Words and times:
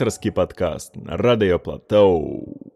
редакторский 0.00 0.32
подкаст 0.32 0.96
на 0.96 1.18
Радио 1.18 1.58
Платоу. 1.58 2.72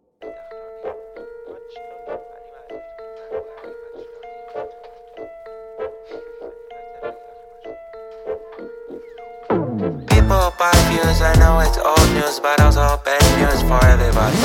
People 10.10 10.52
buy 10.58 10.76
views, 10.90 11.22
I 11.22 11.32
know 11.40 11.60
it's 11.60 11.78
old 11.78 12.08
news, 12.12 12.38
but 12.38 12.60
also 12.60 13.00
bad 13.02 13.24
news 13.40 13.62
for 13.62 13.82
everybody. 13.86 14.36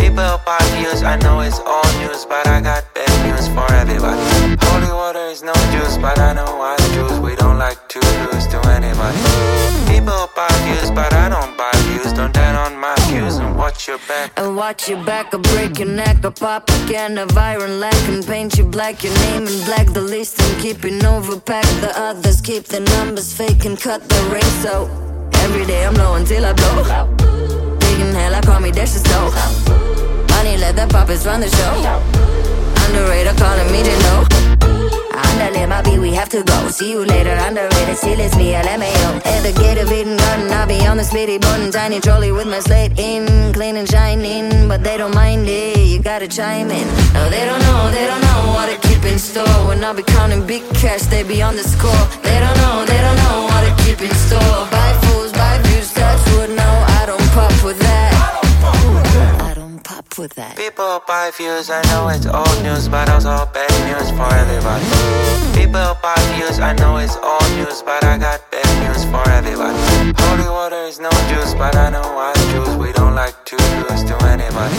People 0.00 0.40
buy 0.46 0.64
views, 0.78 1.02
I 1.02 1.16
know 1.18 1.40
it's 1.40 1.60
old 1.60 1.92
news, 2.00 2.24
but 2.24 2.46
I 2.48 2.62
got 2.62 2.84
bad 2.94 3.12
news 3.26 3.48
for 3.48 3.70
everybody. 3.70 4.22
Holy 4.64 4.92
water 5.00 5.26
is 5.28 5.42
no 5.42 5.52
juice, 5.72 5.98
but 5.98 6.18
I 6.18 6.32
know 6.32 6.52
I 6.62 6.76
juice. 6.94 7.18
We 7.18 7.36
don't 7.36 7.58
like 7.58 7.80
to 7.88 8.00
lose 8.32 8.46
to 8.48 8.58
anybody. 8.76 9.20
People 9.92 10.30
buy 10.34 10.45
your 13.87 13.97
back. 14.07 14.31
And 14.37 14.55
watch 14.55 14.89
your 14.89 15.03
back, 15.05 15.33
I'll 15.33 15.39
break 15.39 15.79
your 15.79 15.87
neck, 15.87 16.23
I'll 16.23 16.31
pop 16.31 16.69
again 16.83 17.17
of 17.17 17.37
iron 17.37 17.79
lack 17.79 17.95
and 18.09 18.25
paint 18.25 18.57
you 18.57 18.65
black, 18.65 19.03
your 19.03 19.13
name 19.13 19.47
in 19.47 19.65
black, 19.65 19.87
the 19.93 20.01
list 20.01 20.41
and 20.41 20.61
keeping 20.61 20.99
overpack. 20.99 21.65
The 21.81 21.91
others 21.95 22.41
keep 22.41 22.65
the 22.65 22.81
numbers 22.81 23.33
fake 23.33 23.65
and 23.65 23.79
cut 23.79 24.07
the 24.09 24.21
ring. 24.31 24.51
So 24.63 24.89
every 25.45 25.65
day 25.65 25.85
I'm 25.85 25.93
low 25.95 26.15
until 26.15 26.45
I 26.45 26.53
blow. 26.53 27.77
Digging 27.79 28.13
hell, 28.13 28.35
I 28.35 28.41
call 28.41 28.59
me 28.59 28.71
Dash 28.71 28.91
the. 28.91 29.31
Money, 30.31 30.57
let 30.57 30.75
the 30.75 30.87
puppets 30.89 31.25
run 31.25 31.39
the 31.39 31.49
show. 31.49 31.73
Underrated, 32.87 33.37
calling 33.37 33.71
me 33.71 33.83
to 33.83 33.99
know. 33.99 34.46
Underlay 35.17 35.65
my 35.65 35.81
beat, 35.81 35.99
we 35.99 36.13
have 36.13 36.29
to 36.29 36.43
go. 36.43 36.67
See 36.69 36.91
you 36.91 37.03
later, 37.03 37.31
underrated. 37.31 37.97
Still, 37.97 38.19
it's 38.19 38.35
me, 38.37 38.53
LMAO. 38.53 39.25
At 39.25 39.41
the 39.41 39.53
gate 39.59 39.77
of 39.77 39.91
Eden 39.91 40.17
Garden, 40.17 40.51
I'll 40.51 40.67
be 40.67 40.85
on 40.85 40.97
the 40.97 41.03
speedy 41.03 41.37
button. 41.37 41.71
Tiny 41.71 41.99
trolley 41.99 42.31
with 42.31 42.47
my 42.47 42.59
slate 42.59 42.99
in, 42.99 43.53
clean 43.53 43.77
and 43.77 43.89
shining. 43.89 44.67
But 44.67 44.83
they 44.83 44.97
don't 44.97 45.15
mind 45.15 45.47
it, 45.47 45.79
you 45.79 45.99
gotta 45.99 46.27
chime 46.27 46.69
in. 46.69 46.87
No, 47.13 47.29
they 47.29 47.45
don't 47.45 47.61
know, 47.61 47.89
they 47.91 48.05
don't 48.05 48.21
know 48.21 48.41
what 48.53 48.67
to 48.69 48.87
keep 48.87 49.03
in 49.05 49.17
store. 49.17 49.57
When 49.67 49.83
I'll 49.83 49.95
be 49.95 50.03
counting 50.03 50.45
big 50.45 50.63
cash, 50.75 51.03
they 51.07 51.23
be 51.23 51.41
on 51.41 51.55
the 51.55 51.63
score. 51.63 52.03
They 52.21 52.39
don't 52.39 52.57
know, 52.57 52.85
they 52.85 53.01
don't 53.01 53.17
know 53.23 53.37
what 53.49 53.61
to 53.65 53.83
keep 53.83 53.99
in 54.01 54.15
store. 54.15 54.67
Buy 54.69 54.91
fools, 55.03 55.31
buy 55.31 55.57
views, 55.63 55.93
touch 55.93 56.21
wood. 56.33 56.51
No, 56.51 56.69
I 56.99 57.05
don't 57.07 57.27
pop 57.31 57.63
with 57.63 57.79
that. 57.79 59.46
Don't 59.89 60.17
with 60.17 60.33
that. 60.35 60.57
People 60.57 61.01
buy 61.07 61.31
views, 61.37 61.69
I 61.69 61.81
know 61.83 62.09
it's 62.09 62.25
old 62.25 62.63
news, 62.63 62.89
but 62.89 63.09
also 63.09 63.47
bad 63.53 63.71
news 63.87 64.09
for 64.11 64.27
everybody. 64.33 64.83
People 65.55 65.95
buy 66.03 66.15
views, 66.35 66.59
I 66.59 66.73
know 66.73 66.97
it's 66.97 67.15
old 67.15 67.49
news, 67.55 67.83
but 67.83 68.03
I 68.03 68.17
got 68.17 68.46
for 69.11 69.27
everybody. 69.29 69.77
Holy 70.17 70.49
water 70.49 70.83
is 70.87 70.99
no 70.99 71.09
juice, 71.29 71.53
but 71.53 71.75
I 71.75 71.89
know 71.89 72.01
I 72.01 72.33
juice. 72.51 72.75
We 72.75 72.91
don't 72.93 73.15
like 73.15 73.45
to 73.45 73.55
lose 73.55 74.03
to 74.09 74.15
anybody. 74.25 74.75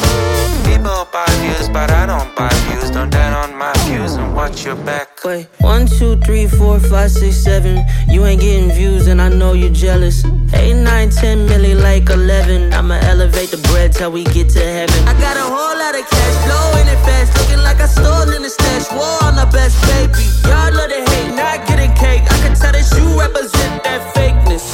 People 0.68 1.06
buy 1.12 1.26
views, 1.42 1.68
but 1.68 1.90
I 1.90 2.06
don't 2.06 2.34
buy 2.36 2.52
views. 2.68 2.90
Don't 2.90 3.10
down 3.10 3.32
on 3.34 3.56
my 3.56 3.72
views 3.86 4.14
and 4.14 4.34
watch 4.34 4.64
your 4.64 4.76
back. 4.76 5.08
Wait, 5.24 5.48
one, 5.60 5.86
two, 5.86 6.16
three, 6.20 6.46
four, 6.46 6.78
five, 6.80 7.10
six, 7.10 7.36
seven. 7.36 7.84
You 8.08 8.24
ain't 8.26 8.40
getting 8.40 8.70
views, 8.70 9.06
and 9.06 9.20
I 9.20 9.28
know 9.28 9.52
you're 9.52 9.72
jealous. 9.72 10.24
Eight, 10.54 10.74
nine, 10.74 11.10
ten, 11.10 11.46
milli, 11.48 11.74
like 11.80 12.08
eleven. 12.10 12.72
I'ma 12.72 12.98
elevate 13.02 13.50
the 13.50 13.58
bread 13.68 13.92
till 13.92 14.10
we 14.12 14.24
get 14.24 14.48
to 14.50 14.60
heaven. 14.60 15.08
I 15.08 15.14
got 15.20 15.36
a 15.36 15.46
whole 15.54 15.76
lot 15.82 15.94
of 15.94 16.04
cash 16.08 16.36
flowing 16.44 16.88
it 16.88 17.00
fast, 17.06 17.36
looking 17.38 17.62
like 17.62 17.80
I 17.80 17.86
stole 17.86 18.30
in 18.34 18.42
the 18.42 18.50
stash. 18.50 18.90
War 18.92 19.18
on 19.24 19.36
the 19.36 19.46
best 19.52 19.76
baby. 19.88 20.24
Y'all 20.48 20.72
love 20.72 20.88
to 20.88 20.96
hate, 20.96 21.07
not 21.42 21.66
getting 21.66 21.92
cake. 21.94 22.22
I 22.22 22.36
can 22.42 22.54
tell 22.54 22.72
that 22.72 22.86
you 22.96 23.04
represent 23.18 23.84
that 23.84 24.00
fakeness. 24.14 24.66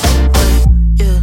Yeah. 1.01 1.19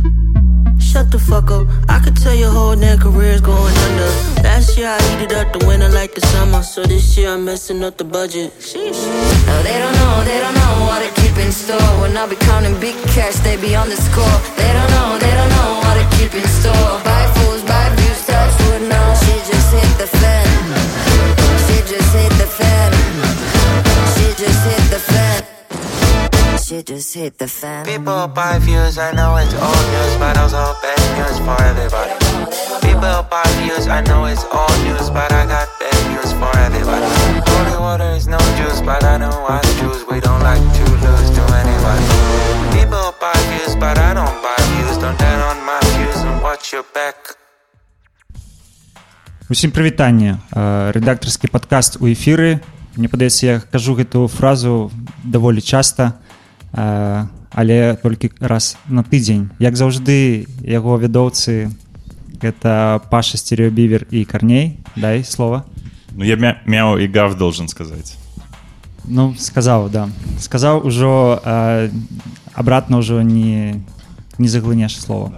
Shut 0.80 1.12
the 1.12 1.20
fuck 1.20 1.52
up. 1.52 1.68
I 1.90 2.00
could 2.00 2.16
tell 2.16 2.36
your 2.36 2.52
whole 2.52 2.76
damn 2.76 3.00
career's 3.00 3.42
going 3.42 3.76
under. 3.88 4.12
Last 4.44 4.78
year 4.78 4.90
I 4.90 5.00
heated 5.08 5.34
up 5.34 5.54
the 5.54 5.66
winter 5.66 5.90
like 5.90 6.14
the 6.14 6.22
summer. 6.34 6.64
So 6.64 6.84
this 6.84 7.18
year 7.18 7.30
I'm 7.34 7.46
messing 7.46 7.84
up 7.84 7.98
the 7.98 8.04
budget. 8.04 8.52
Sheesh. 8.60 9.02
No, 9.48 9.56
they 9.64 9.78
don't 9.84 9.96
know, 10.02 10.24
they 10.24 10.40
don't 10.40 10.56
know 10.56 10.74
what 10.88 11.00
to 11.04 11.10
keep 11.22 11.36
in 11.38 11.52
store. 11.52 11.92
When 12.02 12.16
I'll 12.18 12.30
be 12.30 12.36
counting 12.36 12.80
big 12.80 12.96
cash, 13.16 13.36
they 13.46 13.58
be 13.58 13.76
on 13.76 13.90
the 13.90 13.98
score. 13.98 14.38
They 14.58 14.72
don't 14.78 14.92
know, 14.96 15.18
they 15.20 15.34
don't 15.40 15.52
know 15.58 15.70
what 15.84 15.96
to 16.00 16.06
keep 16.18 16.34
in 16.34 16.48
store. 16.60 16.92
Buy 17.08 17.24
fools, 17.36 17.64
buy 17.64 17.90
views, 17.96 18.26
touch 18.26 18.54
wood, 18.66 18.82
no. 18.90 19.02
She 19.24 19.34
just 19.50 19.74
hit 19.74 19.98
the 19.98 20.08
fan. 20.18 20.41
She 26.71 26.83
just 26.83 27.15
hit 27.15 27.39
the 27.39 27.47
fan. 27.47 27.87
People 27.87 28.27
buy 28.27 28.59
views, 28.59 28.99
I 28.99 29.13
know 29.13 29.37
it's 29.37 29.55
old 29.55 29.87
news, 29.95 30.15
but 30.19 30.35
also 30.37 30.75
bad 30.83 30.99
news 31.15 31.39
for 31.47 31.55
everybody. 31.63 32.11
People 32.83 33.23
buy 33.31 33.47
views, 33.63 33.87
I 33.87 34.03
know 34.03 34.27
it's 34.27 34.43
old 34.51 34.79
news, 34.83 35.07
but 35.11 35.31
I 35.31 35.47
got 35.47 35.69
bad 35.79 36.01
news 36.11 36.33
for 36.35 36.51
everybody. 36.67 37.07
Holy 37.47 37.79
water 37.79 38.11
is 38.19 38.27
no 38.27 38.39
juice, 38.59 38.81
but 38.83 39.05
I 39.05 39.17
know 39.17 39.47
I 39.47 39.63
juice. 39.79 40.03
We 40.11 40.19
don't 40.19 40.43
like 40.43 40.59
to 40.59 40.85
lose 41.07 41.29
to 41.39 41.43
anybody. 41.63 42.07
People 42.75 43.15
buy 43.23 43.39
views, 43.47 43.79
but 43.79 43.95
I 43.99 44.11
don't 44.19 44.39
buy 44.43 44.59
views. 44.75 44.99
Don't 44.99 45.19
down 45.23 45.39
on 45.47 45.59
my 45.63 45.79
views 45.95 46.19
and 46.27 46.43
watch 46.43 46.75
your 46.75 46.83
back. 46.91 47.39
Усім 49.49 49.71
прывітанне 49.71 50.39
Э, 50.51 50.91
рэдактарскі 50.91 51.47
падкаст 51.47 52.03
у 52.03 52.11
эфіры 52.11 52.59
Мне 52.97 53.07
падаецца 53.09 53.47
я 53.47 53.61
кажу 53.61 53.95
гэту 53.95 54.27
фразу 54.27 54.91
даволі 55.23 55.63
часта 55.63 56.19
э, 56.19 56.27
але 56.73 57.97
толькі 58.03 58.31
раз 58.41 58.77
на 58.89 59.03
тыдзень 59.03 59.49
як 59.59 59.77
заўжды 59.77 60.47
яго 60.61 60.99
вядоўцы 60.99 61.71
гэта 62.43 63.01
паша 63.11 63.39
стереобівер 63.39 64.07
і 64.11 64.25
карней 64.25 64.79
дай 64.97 65.25
слова 65.25 65.65
Ну, 66.19 66.25
я 66.25 66.37
мя- 66.37 66.61
мяу 66.65 66.97
и 66.99 67.07
гав 67.09 67.37
должен 67.37 67.69
сказать. 67.69 68.17
Ну 69.05 69.35
сказаў 69.39 69.91
да 69.91 70.09
сказаў 70.41 70.81
ужо 70.87 71.41
э, 71.45 71.91
обратно 72.55 72.99
ўжо 72.99 73.23
не 73.23 73.81
не 74.39 74.49
заглынеш 74.49 75.01
слова 75.01 75.33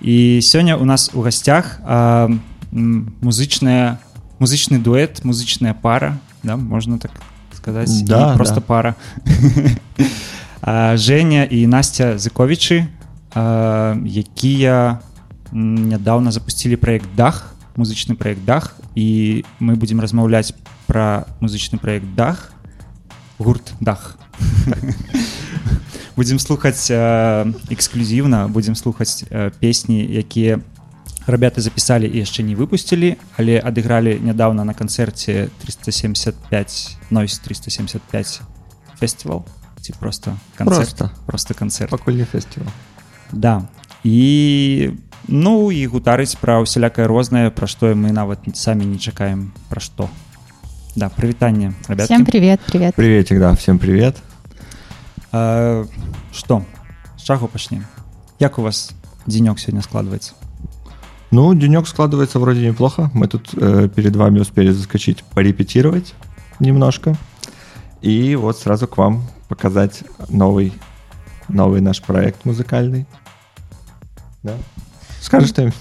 і 0.00 0.40
сёння 0.42 0.76
у 0.76 0.84
нас 0.84 1.10
у 1.14 1.20
гасцях 1.22 1.80
э, 1.84 2.38
м, 2.72 3.12
музычная 3.20 3.98
музычны 4.40 4.78
дуэт 4.78 5.24
музычная 5.24 5.72
пара 5.74 6.18
да 6.42 6.56
можна 6.56 6.98
так 6.98 7.12
сказаць 7.54 8.02
Да, 8.02 8.30
Не 8.32 8.36
просто 8.36 8.56
да. 8.56 8.60
пара 8.60 8.94
А, 9.16 10.02
Женя 10.94 11.44
і 11.44 11.66
Настя 11.66 12.18
Зыковічы 12.18 12.86
а, 13.34 13.96
якія 14.04 14.98
м, 15.52 15.88
нядаўна 15.88 16.32
запусцілі 16.32 16.76
проект 16.76 17.08
дах 17.16 17.54
музычны 17.76 18.16
проект 18.16 18.44
дах 18.44 18.76
і 18.94 19.44
мы 19.60 19.76
будзем 19.76 20.00
размаўляць 20.00 20.52
пра 20.86 21.26
музычны 21.40 21.78
проект 21.78 22.08
дах 22.16 22.52
гурт 23.38 23.74
дах 23.80 24.16
будзем 26.16 26.38
слухаць 26.38 26.88
э, 26.90 27.52
эксклюзіўна 27.70 28.48
будзем 28.48 28.74
слухаць 28.74 29.24
э, 29.28 29.52
песні 29.60 30.00
якія 30.00 30.60
ребята 31.26 31.60
запісалі 31.60 32.08
і 32.08 32.24
яшчэ 32.24 32.42
не 32.42 32.56
выпусцілі 32.56 33.16
але 33.36 33.60
адыгралі 33.60 34.16
нядаўна 34.24 34.64
на 34.64 34.72
канцэрце 34.72 35.52
375 35.60 36.96
нойс 37.10 37.38
375 37.38 38.40
фестивал 38.96 39.44
ці 39.80 39.92
просто 40.00 40.36
канцэрт 40.56 40.96
Проста. 40.98 41.10
просто 41.26 41.54
канцэрт 41.54 41.90
пакуль 41.90 42.14
не 42.14 42.24
фестивал 42.24 42.70
Да 43.32 43.66
і 44.04 44.90
ну 45.28 45.72
і 45.74 45.86
гутарыць 45.90 46.38
пра 46.38 46.62
ўсялякае 46.62 47.06
рознае 47.10 47.50
пра 47.50 47.66
што 47.66 47.90
мы 47.94 48.12
нават 48.14 48.46
самі 48.54 48.86
не 48.86 48.98
чакаем 48.98 49.52
пра 49.68 49.80
што 49.80 50.08
да 50.94 51.08
прывітанне 51.10 51.74
ребят 51.88 52.06
Всем 52.06 52.24
привет, 52.24 52.60
привет. 52.66 52.94
приветик 52.94 53.38
да 53.38 53.54
всем 53.54 53.78
привет 53.78 54.16
што 56.32 56.62
з 57.18 57.22
чаго 57.22 57.48
пачнем 57.48 57.84
як 58.38 58.58
у 58.58 58.62
вас 58.62 58.92
дзенёк 59.26 59.58
сёння 59.58 59.82
складваецца 59.82 60.34
ну 61.30 61.54
денек 61.54 61.88
складывается 61.88 62.38
вроде 62.38 62.66
неплохо 62.66 63.10
мы 63.12 63.26
тут 63.26 63.50
э, 63.54 63.88
перед 63.88 64.14
вами 64.16 64.38
успели 64.40 64.70
заскочить 64.70 65.24
порепетировать 65.34 66.14
немножко 66.60 67.16
и 68.00 68.36
вот 68.36 68.58
сразу 68.58 68.86
к 68.86 68.96
вам 68.96 69.26
показать 69.51 70.03
новый 70.29 70.71
новый 71.49 71.81
наш 71.81 72.01
проект 72.01 72.45
музыкальный 72.45 73.05
да 74.43 74.53
скажешь 75.19 75.49
что 75.49 75.71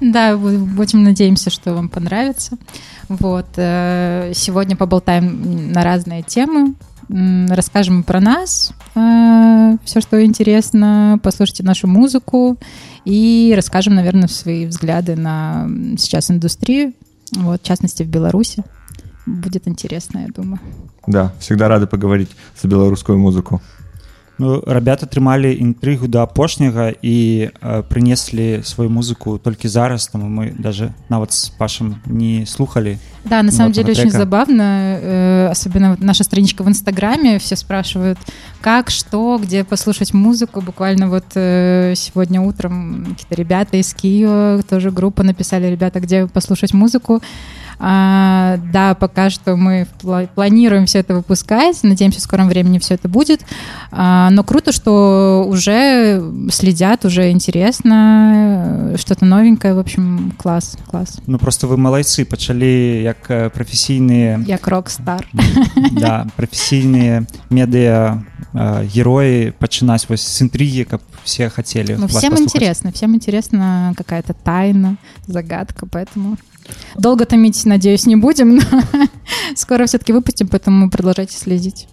Да, 0.00 0.32
бу- 0.32 0.58
будем 0.64 1.04
надеемся, 1.04 1.50
что 1.50 1.74
вам 1.74 1.88
понравится. 1.88 2.56
Вот. 3.08 3.46
э, 3.56 4.32
Сегодня 4.34 4.74
поболтаем 4.76 5.70
на 5.72 5.84
разные 5.84 6.22
темы. 6.22 6.74
Расскажем 7.08 8.02
про 8.02 8.20
нас, 8.20 8.72
все, 9.84 10.00
что 10.00 10.24
интересно. 10.24 11.18
Послушайте 11.22 11.62
нашу 11.64 11.86
музыку. 11.86 12.56
И 13.04 13.52
расскажем, 13.54 13.94
наверное, 13.94 14.28
свои 14.28 14.66
взгляды 14.66 15.14
на 15.16 15.68
сейчас 15.98 16.30
индустрию. 16.30 16.94
Вот, 17.36 17.60
в 17.62 17.64
частности, 17.64 18.02
в 18.02 18.08
Беларуси 18.08 18.64
Будет 19.25 19.67
интересно, 19.67 20.19
я 20.19 20.27
думаю. 20.27 20.59
да 21.07 21.31
всегда 21.39 21.67
рады 21.67 21.87
поговорить 21.87 22.29
за 22.61 22.67
белорусскую 22.67 23.17
музыку 23.17 23.61
Ну, 24.39 24.63
ребята 24.67 25.05
трымалі 25.05 25.49
інтрыгу 25.57 26.07
да 26.07 26.23
апошняга 26.23 26.93
і 27.01 27.49
э, 27.61 27.83
прынеслі 27.89 28.61
сваю 28.63 28.89
музыку 28.89 29.37
толькі 29.39 29.67
зараз 29.67 30.07
таму 30.07 30.29
мы 30.29 30.53
даже 30.61 30.93
нават 31.09 31.33
с 31.33 31.49
пашем 31.49 31.95
не 32.05 32.45
слухали 32.45 32.99
Да, 33.25 33.41
на 33.43 33.51
самом 33.51 33.71
Вот 33.71 33.75
деле 33.75 33.91
этого 33.93 33.99
очень 34.01 34.11
трека. 34.11 34.17
забавно, 34.17 34.61
э, 35.01 35.47
особенно 35.51 35.89
вот 35.89 36.01
наша 36.01 36.23
страничка 36.23 36.63
в 36.63 36.67
Инстаграме, 36.67 37.39
все 37.39 37.55
спрашивают, 37.55 38.17
как, 38.61 38.89
что, 38.91 39.39
где 39.41 39.63
послушать 39.63 40.13
музыку. 40.13 40.61
Буквально 40.61 41.09
вот 41.09 41.25
э, 41.35 41.93
сегодня 41.95 42.39
утром 42.41 43.05
какие-то 43.09 43.35
ребята 43.35 43.77
из 43.77 43.93
Киева, 43.93 44.61
тоже 44.69 44.91
группа 44.91 45.23
написали, 45.23 45.65
ребята, 45.67 45.99
где 45.99 46.27
послушать 46.27 46.73
музыку. 46.73 47.21
А, 47.81 48.57
да, 48.73 48.95
пока 48.95 49.29
что 49.29 49.55
мы 49.55 49.87
пла- 50.01 50.27
планируем 50.33 50.85
все 50.85 50.99
это 50.99 51.13
выпускать, 51.13 51.83
надеемся, 51.83 52.19
в 52.19 52.23
скором 52.23 52.47
времени 52.49 52.79
все 52.79 52.95
это 52.95 53.07
будет. 53.07 53.41
А, 53.91 54.29
но 54.31 54.43
круто, 54.43 54.71
что 54.71 55.45
уже 55.47 56.23
следят, 56.51 57.05
уже 57.05 57.29
интересно, 57.31 58.91
э, 58.93 58.97
что-то 58.97 59.25
новенькое, 59.25 59.73
в 59.75 59.79
общем, 59.79 60.33
класс, 60.37 60.77
класс. 60.89 61.19
Ну 61.27 61.37
просто 61.37 61.67
вы 61.67 61.77
малайцы 61.77 62.25
пачалі 62.25 63.01
як 63.03 63.29
э, 63.29 63.49
прафесійныя 63.49 64.43
Як 64.47 64.67
рок-стар. 64.67 65.27
да, 65.91 66.25
прафесійныя 66.35 67.25
медыа 67.49 68.23
э, 68.53 68.87
героі 68.87 69.53
пачынаць 69.59 70.05
вось 70.09 70.25
з 70.27 70.41
інтрыгі 70.41 70.83
каб 70.89 71.01
все 71.23 71.49
хацелі 71.49 71.95
Ну, 71.99 72.07
вас 72.07 72.15
всем 72.17 72.31
паслухаць. 72.31 72.41
интересно, 72.55 72.91
всем 72.91 73.13
интересна 73.15 73.93
какая-то 73.97 74.33
тайна, 74.33 74.95
загадка, 75.27 75.85
поэтому 75.85 76.37
долго 76.96 77.24
томить, 77.24 77.64
надеюсь, 77.64 78.06
не 78.06 78.16
будем, 78.16 78.56
но 78.56 78.62
скоро 79.56 79.86
все-таки 79.86 80.12
выпустим, 80.12 80.48
поэтому 80.48 80.90
продолжайте 80.90 81.36
следить. 81.36 81.88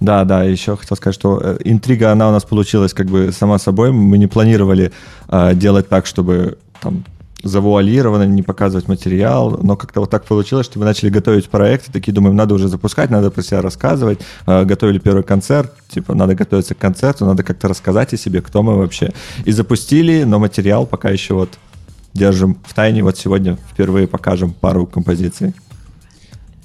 Да, 0.00 0.24
да, 0.24 0.42
еще 0.42 0.76
хотел 0.76 0.96
сказать, 0.96 1.14
что 1.14 1.40
э, 1.42 1.58
интрига, 1.64 2.12
она 2.12 2.28
у 2.28 2.32
нас 2.32 2.44
получилась 2.44 2.92
как 2.92 3.06
бы 3.06 3.32
сама 3.32 3.58
собой. 3.58 3.92
Мы 3.92 4.18
не 4.18 4.26
планировали 4.26 4.92
э, 5.28 5.54
делать 5.54 5.88
так, 5.88 6.06
чтобы 6.06 6.58
там 6.80 7.04
завуалированно, 7.42 8.24
не 8.24 8.42
показывать 8.42 8.88
материал, 8.88 9.58
но 9.62 9.76
как-то 9.76 10.00
вот 10.00 10.10
так 10.10 10.24
получилось, 10.24 10.66
что 10.66 10.78
мы 10.78 10.84
начали 10.84 11.10
готовить 11.10 11.48
проект, 11.48 11.88
и 11.88 11.92
такие 11.92 12.12
думаем, 12.12 12.36
надо 12.36 12.54
уже 12.54 12.68
запускать, 12.68 13.10
надо 13.10 13.30
про 13.30 13.42
себя 13.42 13.62
рассказывать. 13.62 14.18
Э, 14.46 14.64
готовили 14.64 14.98
первый 14.98 15.22
концерт, 15.22 15.72
типа, 15.88 16.14
надо 16.14 16.34
готовиться 16.34 16.74
к 16.74 16.78
концерту, 16.78 17.24
надо 17.26 17.42
как-то 17.42 17.68
рассказать 17.68 18.12
о 18.14 18.16
себе, 18.16 18.40
кто 18.42 18.62
мы 18.62 18.76
вообще. 18.76 19.12
И 19.44 19.52
запустили, 19.52 20.24
но 20.24 20.38
материал 20.38 20.86
пока 20.86 21.10
еще 21.10 21.34
вот 21.34 21.50
держим 22.13 22.57
в 22.65 22.73
тайне. 22.73 23.03
Вот 23.03 23.17
сегодня 23.17 23.57
впервые 23.71 24.07
покажем 24.07 24.53
пару 24.53 24.85
композиций. 24.85 25.53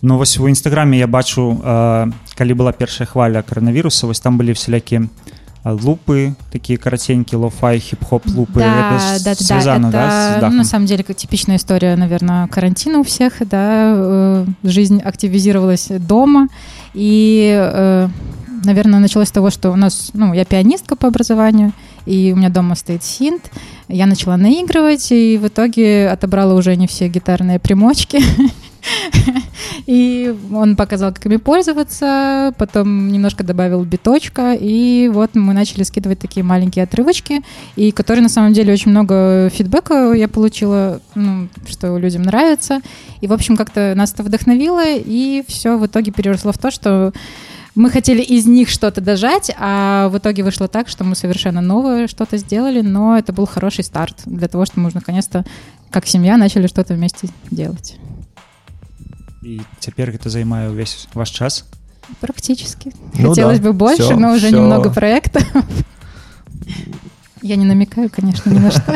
Ну 0.02 0.18
вось 0.18 0.38
у 0.38 0.46
нстаграме 0.48 0.98
я 0.98 1.06
бачу 1.06 1.60
э, 1.64 2.12
калі 2.36 2.54
была 2.54 2.72
першая 2.72 3.06
хваля 3.06 3.42
коронавіруса 3.42 4.06
вось 4.06 4.20
там 4.20 4.36
былі 4.36 4.52
всялякі 4.52 4.96
э, 4.96 5.08
лупы 5.64 6.34
такія 6.52 6.76
караценькі 6.76 7.36
лофай 7.36 7.78
хип-хоп 7.78 8.26
лупы 8.26 8.60
да, 8.60 8.98
Это 9.16 9.24
да, 9.24 9.30
да, 9.30 9.34
связано, 9.34 9.86
это, 9.86 9.92
да, 9.92 10.10
с 10.10 10.34
ну, 10.34 10.40
дахом? 10.40 10.56
на 10.56 10.64
самом 10.64 10.86
деле, 10.86 11.04
как 11.04 11.16
типичная 11.16 11.56
история, 11.56 11.96
наверное, 11.96 12.48
карантина 12.48 12.98
у 12.98 13.02
всех, 13.02 13.40
да, 13.48 13.94
э, 13.96 14.46
жизнь 14.62 15.00
активизировалась 15.00 15.88
дома, 15.88 16.48
и, 16.92 17.56
э, 17.56 18.08
наверное, 18.64 19.00
началось 19.00 19.28
с 19.28 19.32
того, 19.32 19.48
что 19.48 19.70
у 19.70 19.76
нас, 19.76 20.10
ну, 20.12 20.34
я 20.34 20.44
пианистка 20.44 20.96
по 20.96 21.08
образованию, 21.08 21.68
и 21.68 21.87
у 22.05 22.35
меня 22.35 22.49
дома 22.49 22.75
стоит 22.75 23.03
синт, 23.03 23.51
я 23.87 24.05
начала 24.05 24.37
наигрывать, 24.37 25.11
и 25.11 25.37
в 25.37 25.47
итоге 25.47 26.09
отобрала 26.09 26.55
у 26.55 26.75
Жени 26.75 26.87
все 26.87 27.07
гитарные 27.07 27.59
примочки, 27.59 28.19
и 29.85 30.35
он 30.53 30.75
показал, 30.75 31.13
как 31.13 31.25
ими 31.25 31.37
пользоваться, 31.37 32.53
потом 32.57 33.11
немножко 33.11 33.43
добавил 33.43 33.83
биточка, 33.83 34.53
и 34.53 35.09
вот 35.11 35.35
мы 35.35 35.53
начали 35.53 35.83
скидывать 35.83 36.19
такие 36.19 36.43
маленькие 36.43 36.83
отрывочки, 36.83 37.41
и 37.75 37.91
которые 37.91 38.23
на 38.23 38.29
самом 38.29 38.53
деле 38.53 38.73
очень 38.73 38.91
много 38.91 39.49
фидбэка 39.53 40.13
я 40.13 40.27
получила, 40.27 41.01
ну, 41.15 41.47
что 41.67 41.97
людям 41.97 42.23
нравится. 42.23 42.81
И, 43.21 43.27
в 43.27 43.33
общем, 43.33 43.57
как-то 43.57 43.93
нас 43.95 44.13
это 44.13 44.23
вдохновило, 44.23 44.83
и 44.85 45.43
все 45.47 45.77
в 45.77 45.85
итоге 45.85 46.11
переросло 46.11 46.51
в 46.51 46.57
то, 46.57 46.71
что 46.71 47.13
мы 47.74 47.90
хотели 47.90 48.22
из 48.22 48.46
них 48.46 48.68
что-то 48.68 49.00
дожать, 49.00 49.50
а 49.58 50.08
в 50.08 50.18
итоге 50.18 50.44
вышло 50.44 50.68
так, 50.68 50.88
что 50.88 51.04
мы 51.04 51.14
совершенно 51.14 51.60
новое 51.60 52.06
что-то 52.06 52.38
сделали, 52.38 52.80
но 52.82 53.18
это 53.18 53.32
был 53.32 53.46
хороший 53.46 53.84
старт 53.84 54.22
для 54.26 54.48
того, 54.48 54.64
что 54.66 54.80
мы 54.80 54.90
наконец-то, 54.94 55.44
как 55.90 56.06
семья, 56.06 56.36
начали 56.36 56.66
что-то 56.66 56.94
вместе 56.94 57.28
делать. 57.50 57.98
і 59.44 59.60
цяпер 59.78 60.08
гэта 60.08 60.32
займае 60.32 60.72
ўвесь 60.72 61.06
ваш 61.14 61.30
час 61.30 61.64
Практически. 62.20 62.92
Ну 63.14 63.30
Хотелось 63.30 63.60
да, 63.60 63.68
бы 63.68 63.72
больше, 63.72 64.02
всё, 64.02 64.16
но 64.16 64.32
уже 64.32 64.48
всё. 64.48 64.56
немного 64.56 64.90
проектов. 64.90 65.42
Я 67.42 67.56
не 67.56 67.64
намекаю, 67.64 68.10
конечно, 68.10 68.50
ни 68.50 68.58
на 68.58 68.70
что. 68.70 68.92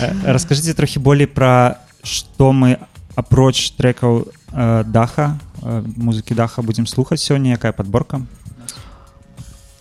Э, 0.00 0.12
расскажыце 0.24 0.74
трохі 0.74 0.98
болей 0.98 1.26
пра 1.26 1.80
што 2.02 2.52
мы 2.52 2.78
апроч 3.19 3.75
трекаў 3.77 4.25
э, 4.25 4.83
даха 4.87 5.37
э, 5.61 5.83
музыкі 5.97 6.33
даха 6.33 6.61
будзем 6.61 6.87
слухаць 6.87 7.21
сёння 7.21 7.51
якая 7.51 7.71
подборка 7.71 8.21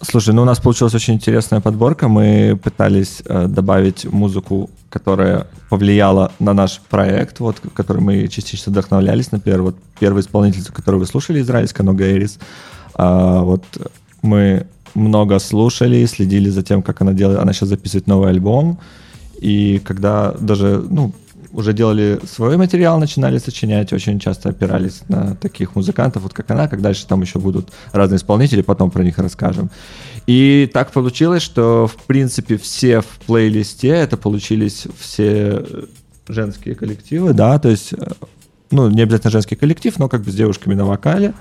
Слушай, 0.00 0.32
ну 0.32 0.42
у 0.42 0.44
нас 0.44 0.60
получилась 0.60 0.94
очень 0.94 1.14
интересная 1.14 1.60
подборка. 1.60 2.06
Мы 2.06 2.56
пытались 2.62 3.20
э, 3.24 3.48
добавить 3.48 4.04
музыку, 4.04 4.70
которая 4.90 5.48
повлияла 5.70 6.30
на 6.38 6.54
наш 6.54 6.80
проект, 6.88 7.40
вот, 7.40 7.56
который 7.74 8.00
мы 8.00 8.28
частично 8.28 8.70
вдохновлялись. 8.70 9.32
Например, 9.32 9.62
вот 9.62 9.76
первый 9.98 10.20
исполнитель, 10.20 10.62
который 10.72 11.00
вы 11.00 11.06
слушали, 11.06 11.40
израильская 11.40 11.82
Нога 11.82 12.04
Эрис. 12.04 12.38
А, 12.94 13.42
вот 13.42 13.64
мы 14.22 14.68
много 14.94 15.40
слушали, 15.40 16.06
следили 16.06 16.48
за 16.48 16.62
тем, 16.62 16.82
как 16.82 17.02
она 17.02 17.12
делает. 17.12 17.40
Она 17.40 17.52
сейчас 17.52 17.70
записывает 17.70 18.06
новый 18.06 18.30
альбом. 18.30 18.78
И 19.40 19.80
когда 19.84 20.32
даже, 20.38 20.80
ну, 20.88 21.12
уже 21.52 21.72
делали 21.72 22.20
свой 22.30 22.56
материал, 22.56 22.98
начинали 22.98 23.38
сочинять, 23.38 23.92
очень 23.92 24.18
часто 24.18 24.50
опирались 24.50 25.02
на 25.08 25.34
таких 25.36 25.74
музыкантов, 25.74 26.22
вот 26.22 26.32
как 26.32 26.50
она, 26.50 26.68
как 26.68 26.82
дальше 26.82 27.06
там 27.06 27.22
еще 27.22 27.38
будут 27.38 27.70
разные 27.92 28.18
исполнители, 28.18 28.62
потом 28.62 28.90
про 28.90 29.02
них 29.02 29.18
расскажем. 29.18 29.70
И 30.26 30.70
так 30.72 30.92
получилось, 30.92 31.42
что, 31.42 31.86
в 31.86 31.96
принципе, 32.04 32.58
все 32.58 33.00
в 33.00 33.18
плейлисте, 33.26 33.88
это 33.88 34.16
получились 34.16 34.86
все 34.98 35.64
женские 36.28 36.74
коллективы, 36.74 37.32
да, 37.32 37.58
то 37.58 37.68
есть, 37.68 37.92
э, 37.94 38.12
ну, 38.70 38.90
не 38.90 39.02
обязательно 39.02 39.30
женский 39.30 39.56
коллектив, 39.56 39.98
но 39.98 40.08
как 40.08 40.22
бы 40.22 40.30
с 40.30 40.34
девушками 40.34 40.74
на 40.74 40.84
вокале. 40.84 41.34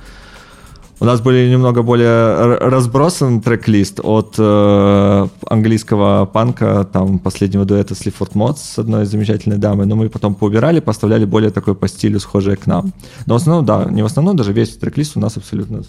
У 1.01 1.05
нас 1.05 1.21
были 1.21 1.51
немного 1.51 1.83
более 1.83 2.07
р- 2.09 2.71
разбросан 2.71 3.41
трек-лист 3.41 4.01
от 4.05 4.37
э, 4.39 5.29
английского 5.51 6.27
панка, 6.27 6.85
там, 6.93 7.19
последнего 7.19 7.65
дуэта 7.65 7.95
с 7.95 8.07
Лифорд 8.07 8.35
Модс 8.37 8.63
с 8.63 8.79
одной 8.79 9.05
замечательной 9.07 9.59
дамой, 9.59 9.87
но 9.87 9.97
мы 9.97 10.09
потом 10.09 10.35
поубирали, 10.35 10.79
поставляли 10.81 11.25
более 11.25 11.51
такой 11.51 11.75
по 11.75 11.89
стилю, 11.89 12.21
схожее 12.21 12.57
к 12.57 12.67
нам. 12.69 12.93
Но 13.27 13.35
в 13.35 13.37
основном, 13.39 13.65
да, 13.65 13.85
не 13.91 14.03
в 14.03 14.07
основном, 14.07 14.37
даже 14.37 14.53
весь 14.53 14.77
трек-лист 14.77 15.17
у 15.17 15.21
нас 15.21 15.37
абсолютно 15.37 15.83
с 15.83 15.89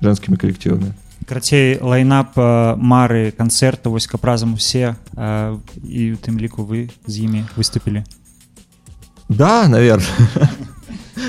женскими 0.00 0.36
коллективами. 0.36 0.94
крацей 1.26 1.78
лайнап 1.80 2.30
э, 2.36 2.74
мары 2.76 3.32
канцэрта 3.36 3.90
вось 3.90 4.06
каб 4.06 4.24
разам 4.24 4.54
усе 4.54 4.96
э, 5.16 5.58
і 5.84 6.12
у 6.12 6.16
тым 6.16 6.40
ліку 6.40 6.64
вы 6.64 6.88
з 7.06 7.18
імі 7.18 7.44
выступілі 7.56 8.04
Да, 9.28 9.68
наверное. 9.68 10.08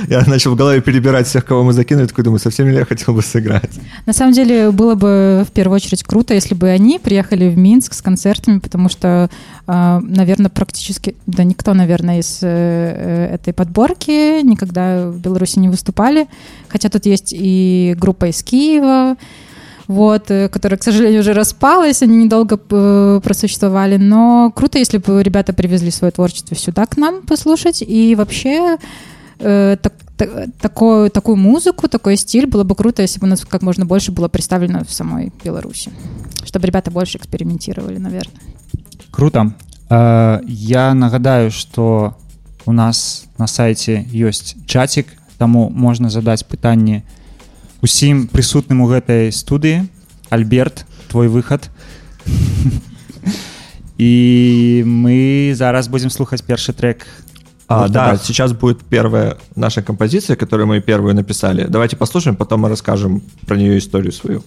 Я 0.08 0.24
начал 0.26 0.52
в 0.52 0.56
голове 0.56 0.80
перебирать 0.80 1.26
всех, 1.26 1.44
кого 1.44 1.62
мы 1.62 1.72
закинули, 1.72 2.06
такой 2.06 2.24
думаю, 2.24 2.38
совсем 2.38 2.68
ли 2.68 2.74
я 2.74 2.84
хотел 2.84 3.14
бы 3.14 3.22
сыграть. 3.22 3.70
На 4.06 4.12
самом 4.12 4.32
деле 4.32 4.70
было 4.70 4.94
бы 4.94 5.44
в 5.48 5.52
первую 5.52 5.76
очередь 5.76 6.02
круто, 6.02 6.34
если 6.34 6.54
бы 6.54 6.68
они 6.68 6.98
приехали 6.98 7.48
в 7.48 7.56
Минск 7.56 7.94
с 7.94 8.02
концертами, 8.02 8.58
потому 8.58 8.88
что, 8.88 9.30
э, 9.66 10.00
наверное, 10.02 10.50
практически, 10.50 11.16
да 11.26 11.44
никто, 11.44 11.74
наверное, 11.74 12.20
из 12.20 12.40
э, 12.42 12.46
э, 12.48 13.34
этой 13.34 13.52
подборки 13.52 14.42
никогда 14.42 15.08
в 15.08 15.18
Беларуси 15.18 15.58
не 15.58 15.68
выступали, 15.68 16.26
хотя 16.68 16.88
тут 16.88 17.06
есть 17.06 17.32
и 17.36 17.94
группа 17.98 18.26
из 18.26 18.42
Киева, 18.42 19.16
вот, 19.88 20.30
э, 20.30 20.48
которая, 20.48 20.78
к 20.78 20.82
сожалению, 20.82 21.20
уже 21.20 21.32
распалась, 21.32 22.02
они 22.02 22.24
недолго 22.24 22.58
э, 22.70 23.20
просуществовали, 23.22 23.96
но 23.96 24.50
круто, 24.54 24.78
если 24.78 24.98
бы 24.98 25.22
ребята 25.22 25.52
привезли 25.52 25.90
свое 25.90 26.10
творчество 26.10 26.56
сюда 26.56 26.86
к 26.86 26.96
нам 26.96 27.22
послушать, 27.22 27.82
и 27.86 28.14
вообще 28.16 28.78
э, 29.39 29.77
так- 29.81 29.93
та- 30.17 30.47
такую, 30.59 31.09
такую 31.09 31.37
музыку, 31.37 31.87
такой 31.87 32.17
стиль 32.17 32.45
было 32.45 32.63
бы 32.63 32.75
круто, 32.75 33.01
если 33.01 33.19
бы 33.19 33.27
у 33.27 33.29
нас 33.29 33.45
как 33.45 33.61
можно 33.61 33.85
больше 33.85 34.11
было 34.11 34.27
представлено 34.27 34.83
в 34.85 34.91
самой 34.93 35.31
Беларуси, 35.43 35.91
чтобы 36.45 36.67
ребята 36.67 36.91
больше 36.91 37.17
экспериментировали, 37.17 37.97
наверное. 37.97 38.41
круто 39.11 39.53
э, 39.89 40.39
я 40.47 40.93
нагадаю 40.93 41.51
что 41.51 42.15
у 42.65 42.71
нас 42.71 43.25
на 43.37 43.47
сайце 43.47 44.05
ёсць 44.11 44.55
чатик 44.67 45.07
таму 45.37 45.69
можна 45.69 46.09
задаць 46.09 46.43
пытанне 46.43 47.03
усім 47.81 48.27
прысутным 48.27 48.81
у 48.81 48.87
гэтай 48.87 49.31
студыі 49.31 49.89
Альберт 50.29 50.85
твой 51.09 51.27
выхад 51.27 51.69
і 53.97 54.83
мы 54.85 55.51
зараз 55.55 55.87
будзем 55.87 56.09
слухаць 56.09 56.41
першы 56.41 56.73
трек 56.73 57.05
а, 57.68 57.88
да, 57.88 58.06
добавь. 58.06 58.22
сейчас 58.22 58.52
будет 58.52 58.84
первая 58.84 59.38
наша 59.56 59.82
композиция, 59.82 60.36
которую 60.36 60.68
мы 60.68 60.80
первую 60.80 61.14
написали. 61.14 61.66
Давайте 61.68 61.96
послушаем, 61.96 62.36
потом 62.36 62.60
мы 62.60 62.68
расскажем 62.68 63.22
про 63.46 63.56
нее 63.56 63.78
историю 63.78 64.12
свою. 64.12 64.44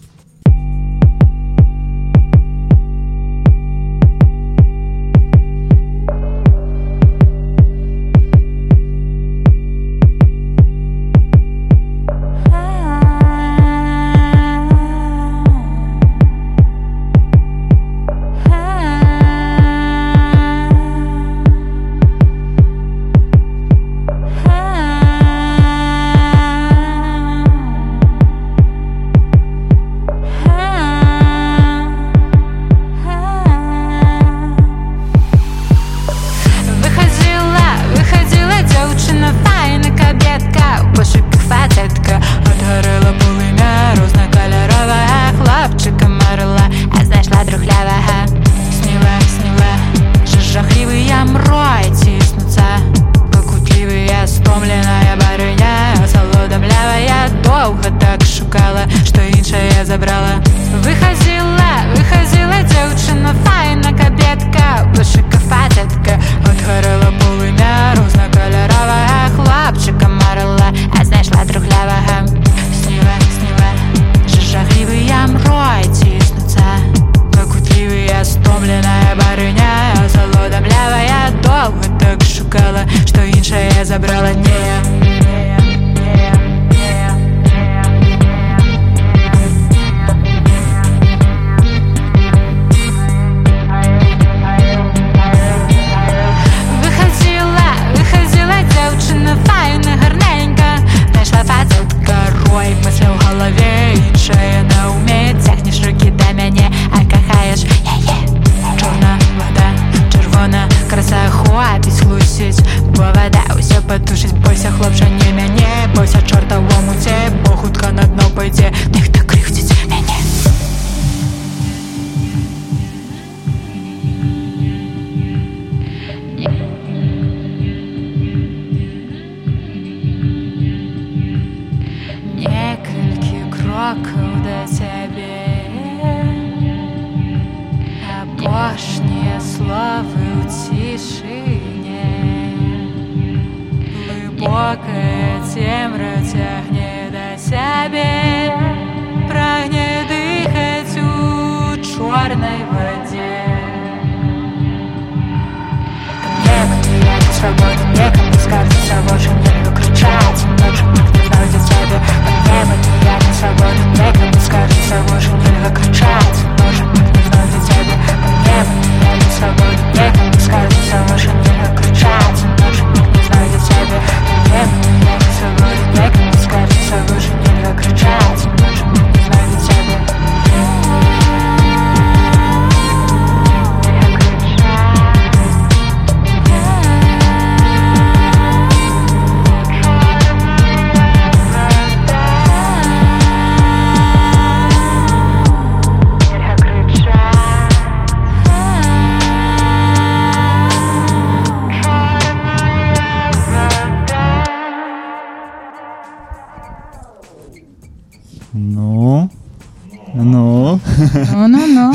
Ну-ну-ну. 211.33 211.93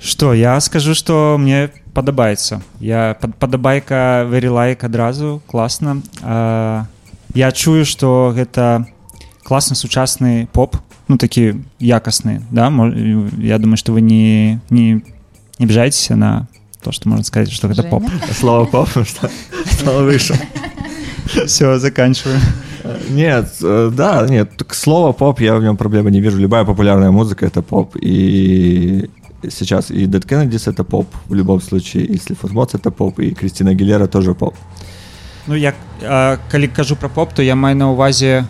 Што 0.00 0.34
я 0.34 0.60
скажу 0.60 0.94
што 0.94 1.36
мне 1.38 1.70
падабаецца 1.94 2.60
я 2.80 3.16
падабайка 3.38 4.26
very 4.28 4.52
like 4.52 4.84
адразу 4.84 5.42
класна 5.46 6.02
а, 6.22 6.86
я 7.34 7.50
чую 7.52 7.84
што 7.84 8.32
гэта 8.36 8.86
класны 9.42 9.74
сучасны 9.74 10.48
поп 10.52 10.76
ну 11.08 11.16
такі 11.16 11.64
якасны 11.80 12.42
да 12.50 12.68
я 13.40 13.58
думаю 13.58 13.76
што 13.76 13.92
вы 13.92 14.00
не 14.00 14.60
не 14.70 15.02
не 15.58 15.64
обижаетесь 15.64 16.10
на 16.10 16.48
то 16.82 16.92
что 16.92 17.08
можно 17.08 17.24
сказать 17.24 17.50
что 17.50 17.68
это 17.68 17.82
поп. 17.82 18.04
Слово 18.32 18.66
поп, 18.66 18.88
что? 19.06 19.30
Слово 19.80 20.02
выше. 20.02 20.38
все 21.46 21.78
заканчиваю 21.78 22.38
Нет, 23.09 23.45
э, 23.63 23.91
да, 23.93 24.27
нет, 24.29 24.57
так 24.57 24.73
слово 24.73 25.11
поп, 25.13 25.41
я 25.41 25.55
в 25.55 25.63
нем 25.63 25.77
проблемы 25.77 26.11
не 26.11 26.21
вижу. 26.21 26.37
Любая 26.37 26.65
популярная 26.65 27.11
музыка — 27.11 27.47
это 27.47 27.61
поп. 27.61 27.95
И 28.01 29.09
сейчас 29.49 29.91
и 29.91 30.05
Dead 30.07 30.25
Kennedys — 30.25 30.69
это 30.69 30.83
поп 30.83 31.07
в 31.27 31.33
любом 31.33 31.61
случае, 31.61 32.05
и 32.05 32.15
Sleaford 32.17 32.53
Mods — 32.53 32.73
это 32.75 32.91
поп, 32.91 33.19
и 33.19 33.31
Кристина 33.31 33.73
Гилера 33.73 34.07
тоже 34.07 34.33
поп. 34.33 34.55
Ну 35.47 35.55
як 35.55 35.75
а, 36.03 36.37
калі 36.51 36.67
кажу 36.67 36.95
про 36.95 37.09
поп 37.09 37.33
то 37.33 37.41
я 37.41 37.55
маю 37.55 37.75
на 37.75 37.91
увазе 37.91 38.45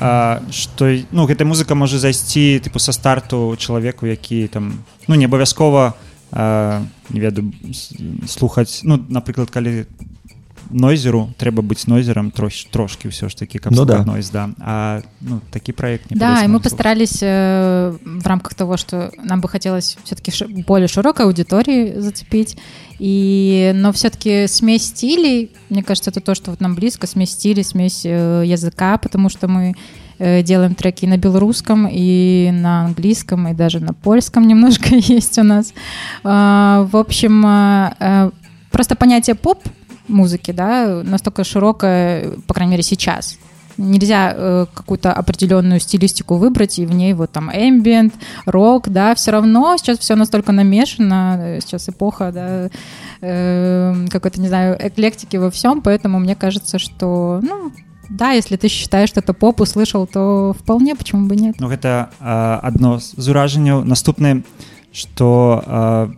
а, 0.00 0.40
што 0.50 0.86
ну 1.10 1.26
гэта 1.26 1.44
музыка 1.44 1.74
можа 1.74 1.98
зайсці 1.98 2.60
тыпу 2.62 2.78
са 2.78 2.92
старту 2.92 3.56
чалавеку 3.58 4.06
які 4.06 4.46
там 4.46 4.78
ну 5.08 5.16
не 5.16 5.24
абавязкова 5.24 5.94
а, 6.30 6.82
не 7.10 7.20
ведаю 7.20 7.52
с- 7.72 7.98
слухаць 8.30 8.80
ну 8.84 8.96
напрыклад 9.08 9.50
калі 9.50 9.86
нойзеру 10.69 11.29
трэба 11.37 11.61
быць 11.61 11.87
нойзерам 11.87 12.31
трош, 12.31 12.65
трошки 12.71 13.07
ўсё 13.07 13.29
ж 13.29 13.35
таки 13.35 13.59
каб 13.59 13.73
Ну 13.73 13.85
да. 13.85 14.03
нойз 14.05 14.29
да 14.29 14.49
а 14.59 15.01
ну 15.21 15.41
такі 15.51 15.71
проект 15.73 16.11
не 16.11 16.17
Да, 16.17 16.43
и 16.43 16.47
мы 16.47 16.59
постарались 16.59 17.19
э, 17.21 17.97
в 18.03 18.25
рамках 18.25 18.53
того, 18.53 18.77
что 18.77 19.11
нам 19.23 19.41
бы 19.41 19.49
хотелось 19.49 19.97
все-таки 20.03 20.31
более 20.63 20.87
широкой 20.87 21.25
аудитории 21.25 21.99
зацепить. 21.99 22.57
И, 22.99 23.71
но 23.75 23.93
все-таки 23.93 24.47
смесь 24.47 24.87
стилей, 24.87 25.51
мне 25.69 25.83
кажется, 25.83 26.09
это 26.09 26.19
то, 26.19 26.35
что 26.35 26.51
вот 26.51 26.59
нам 26.59 26.75
близко, 26.75 27.07
смесь 27.07 27.31
стилей, 27.31 27.63
смесь 27.63 28.01
э, 28.03 28.43
языка, 28.45 28.97
потому 28.97 29.29
что 29.29 29.47
мы 29.47 29.73
э, 30.17 30.43
делаем 30.43 30.75
треки 30.75 31.05
и 31.05 31.07
на 31.07 31.17
белорусском, 31.17 31.87
и 31.89 32.49
на 32.51 32.85
английском, 32.85 33.47
и 33.47 33.53
даже 33.53 33.79
на 33.79 33.93
польском 33.93 34.47
немножко 34.47 34.89
есть 34.95 35.39
у 35.39 35.43
нас. 35.43 35.73
А, 36.23 36.87
в 36.91 36.97
общем, 36.97 37.45
э, 37.45 37.93
э, 37.99 38.31
просто 38.69 38.95
понятие 38.95 39.35
поп 39.35 39.63
музыки, 40.09 40.51
да, 40.51 41.01
настолько 41.03 41.43
широкое, 41.43 42.31
по 42.47 42.53
крайней 42.53 42.71
мере, 42.71 42.83
сейчас. 42.83 43.37
Нельзя 43.77 44.33
э, 44.35 44.65
какую-то 44.73 45.13
определенную 45.13 45.79
стилистику 45.79 46.35
выбрать 46.35 46.79
и 46.79 46.85
в 46.85 46.91
ней 46.91 47.13
вот 47.13 47.31
там 47.31 47.49
ambient, 47.49 48.11
рок, 48.45 48.89
да, 48.89 49.15
все 49.15 49.31
равно 49.31 49.77
сейчас 49.77 49.99
все 49.99 50.15
настолько 50.15 50.51
намешано, 50.51 51.37
э, 51.39 51.59
сейчас 51.61 51.87
эпоха, 51.87 52.31
да, 52.33 52.69
э, 53.21 54.05
какой-то, 54.09 54.41
не 54.41 54.49
знаю, 54.49 54.77
эклектики 54.79 55.37
во 55.37 55.49
всем, 55.49 55.81
поэтому 55.81 56.19
мне 56.19 56.35
кажется, 56.35 56.77
что, 56.77 57.39
ну, 57.41 57.71
да, 58.09 58.31
если 58.31 58.57
ты 58.57 58.67
считаешь, 58.67 59.09
что 59.09 59.19
это 59.19 59.33
поп 59.33 59.61
услышал, 59.61 60.07
то 60.07 60.55
вполне, 60.59 60.95
почему 60.95 61.27
бы 61.27 61.35
нет. 61.35 61.55
Ну 61.59 61.67
гэта 61.67 62.09
а, 62.19 62.59
адно 62.63 62.97
з 62.99 63.29
уражанняў 63.29 63.85
наступнае 63.85 64.43
што 64.91 65.63
а, 65.65 66.11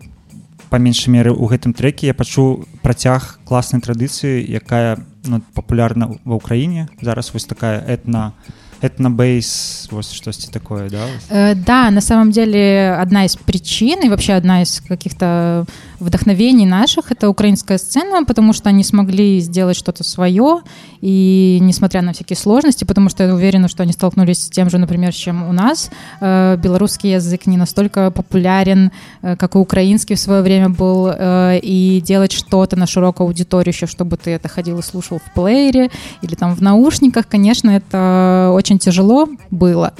па 0.70 0.78
меншай 0.82 1.12
меры 1.14 1.30
ў 1.32 1.46
гэтым 1.52 1.72
треке 1.76 2.10
я 2.10 2.14
пачуў 2.14 2.66
працяг 2.82 3.38
класнай 3.46 3.80
традыцыі 3.82 4.42
якая 4.58 4.98
ну, 5.25 5.40
папулярна 5.54 6.10
ва 6.25 6.38
ўкраіне 6.38 6.88
зараз 7.00 7.32
вось 7.34 7.46
такая 7.46 7.80
этна 7.86 8.32
этнобейс, 8.81 9.88
вот 9.91 10.05
что-то 10.05 10.51
такое, 10.51 10.89
да? 10.89 11.05
Э, 11.29 11.55
Да, 11.55 11.89
на 11.91 12.01
самом 12.01 12.31
деле 12.31 12.95
одна 13.00 13.25
из 13.25 13.35
причин 13.35 14.03
и 14.03 14.09
вообще 14.09 14.33
одна 14.33 14.61
из 14.63 14.81
каких-то 14.88 15.65
вдохновений 16.00 16.65
наших— 16.65 17.11
это 17.13 17.29
украинская 17.29 17.77
сцена, 17.77 18.25
потому 18.25 18.53
что 18.53 18.69
они 18.69 18.83
смогли 18.83 19.39
сделать 19.39 19.77
что-то 19.77 20.03
свое, 20.03 20.61
и 21.00 21.59
несмотря 21.61 22.01
на 22.01 22.13
всякие 22.13 22.38
сложности, 22.38 22.83
потому 22.83 23.09
что 23.09 23.23
я 23.23 23.33
уверена, 23.33 23.67
что 23.67 23.83
они 23.83 23.93
столкнулись 23.93 24.43
с 24.43 24.50
тем 24.50 24.69
же, 24.69 24.77
например, 24.77 25.13
чем 25.13 25.47
у 25.47 25.53
нас, 25.53 25.91
э, 26.19 26.57
белорусский 26.57 27.13
язык 27.13 27.45
не 27.45 27.57
настолько 27.57 28.11
популярен, 28.11 28.91
э, 29.21 29.35
как 29.35 29.55
и 29.55 29.57
украинский 29.57 30.15
в 30.15 30.19
свое 30.19 30.41
время 30.41 30.69
был, 30.69 31.07
э, 31.07 31.59
и 31.61 32.01
делать 32.01 32.31
что-то 32.31 32.75
на 32.75 32.88
широкую 32.88 33.27
аудиторию 33.27 33.73
еще, 33.73 33.85
чтобы 33.85 34.17
ты 34.17 34.31
это 34.31 34.47
ходил 34.47 34.79
и 34.79 34.83
слушал 34.83 35.19
в 35.19 35.33
плеере 35.33 35.89
или 36.21 36.35
там 36.35 36.55
в 36.55 36.61
наушниках, 36.61 37.27
конечно, 37.27 37.69
это 37.69 38.51
очень 38.53 38.70
тяжело 38.78 39.28
было. 39.50 39.92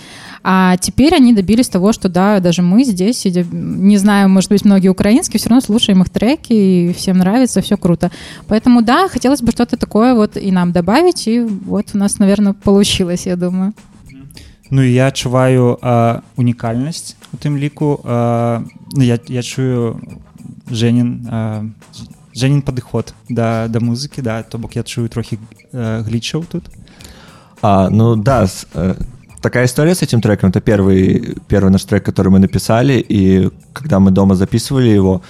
А 0.48 0.76
теперь 0.76 1.14
они 1.14 1.32
добились 1.32 1.68
того, 1.68 1.92
что 1.92 2.08
да, 2.08 2.38
даже 2.38 2.62
мы 2.62 2.84
здесь, 2.84 3.18
сидя, 3.18 3.44
не 3.50 3.98
знаю, 3.98 4.28
может 4.28 4.50
быть, 4.50 4.64
многие 4.64 4.88
украинские, 4.88 5.40
все 5.40 5.48
равно 5.48 5.60
слушаем 5.60 6.02
их 6.02 6.08
треки, 6.08 6.52
и 6.52 6.92
всем 6.92 7.18
нравится, 7.18 7.60
все 7.60 7.76
круто. 7.76 8.12
Поэтому 8.46 8.82
да, 8.82 9.08
хотелось 9.08 9.42
бы 9.42 9.50
что-то 9.50 9.76
такое 9.76 10.14
вот 10.14 10.36
и 10.36 10.52
нам 10.52 10.70
добавить, 10.70 11.26
и 11.26 11.40
вот 11.40 11.86
у 11.94 11.98
нас, 11.98 12.20
наверное, 12.20 12.52
получилось, 12.52 13.26
я 13.26 13.36
думаю. 13.36 13.72
Ну 14.70 14.82
і 14.82 14.92
я 14.92 15.08
адчуваю 15.08 15.78
а, 15.82 16.22
унікальнасць 16.36 17.14
у 17.32 17.38
тым 17.38 17.54
ліку 17.58 18.02
а, 18.04 18.62
ну, 18.92 19.02
я, 19.02 19.18
я 19.28 19.42
чую 19.42 20.00
Жэнін 20.70 21.10
а, 21.30 21.64
Жэнін 22.34 22.66
падыход 22.66 23.14
да, 23.30 23.68
да 23.70 23.78
музыкі 23.78 24.26
да 24.26 24.42
то 24.42 24.58
бок 24.58 24.75
я 24.75 24.82
чую 24.82 25.06
трохі 25.08 25.38
а, 25.72 26.02
глічаў 26.02 26.44
тут 26.50 26.66
А, 27.61 27.89
ну 27.89 28.15
да, 28.15 28.47
с- 28.47 28.65
э, 28.73 28.95
такая 29.41 29.65
история 29.65 29.93
с 29.95 30.01
этим 30.01 30.21
треком. 30.21 30.49
Это 30.49 30.61
первый, 30.61 31.35
первый 31.47 31.69
наш 31.71 31.83
трек, 31.83 32.03
который 32.05 32.29
мы 32.29 32.39
написали, 32.39 32.93
и 33.07 33.49
когда 33.73 33.99
мы 33.99 34.11
дома 34.11 34.35
записывали 34.35 34.89
его, 34.89 35.21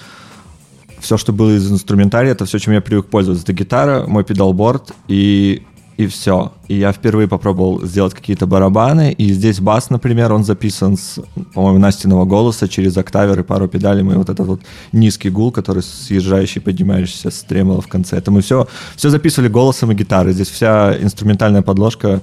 все, 1.00 1.17
что 1.17 1.33
было 1.33 1.51
из 1.55 1.69
инструментария, 1.71 2.31
это 2.31 2.45
все, 2.45 2.59
чем 2.59 2.73
я 2.73 2.81
привык 2.81 3.07
пользоваться. 3.07 3.43
Это 3.43 3.53
гитара, 3.53 4.05
мой 4.07 4.23
педалборд 4.23 4.93
и, 5.07 5.63
и 6.01 6.08
все. 6.08 6.51
И 6.67 6.75
я 6.75 6.91
впервые 6.91 7.27
попробовал 7.27 7.86
сделать 7.86 8.13
какие-то 8.13 8.48
барабаны, 8.48 9.12
и 9.12 9.34
здесь 9.34 9.60
бас, 9.60 9.89
например, 9.89 10.34
он 10.34 10.43
записан 10.43 10.98
с, 10.98 11.20
по-моему, 11.53 11.79
Настиного 11.79 12.25
голоса 12.25 12.68
через 12.68 12.98
октавер 12.98 13.40
и 13.40 13.44
пару 13.44 13.68
педалей. 13.68 14.03
Мы 14.03 14.16
вот 14.16 14.29
этот 14.29 14.48
вот 14.48 14.61
низкий 14.92 15.29
гул, 15.29 15.51
который 15.51 15.83
съезжающий, 15.83 16.61
поднимающийся 16.61 17.29
с 17.29 17.44
тремоло 17.44 17.81
в 17.81 17.87
конце. 17.87 18.18
Это 18.18 18.31
мы 18.31 18.42
все, 18.42 18.68
все 18.96 19.09
записывали 19.09 19.50
голосом 19.50 19.92
и 19.92 19.96
гитарой. 19.96 20.33
Здесь 20.33 20.50
вся 20.50 20.98
инструментальная 21.01 21.61
подложка 21.61 22.22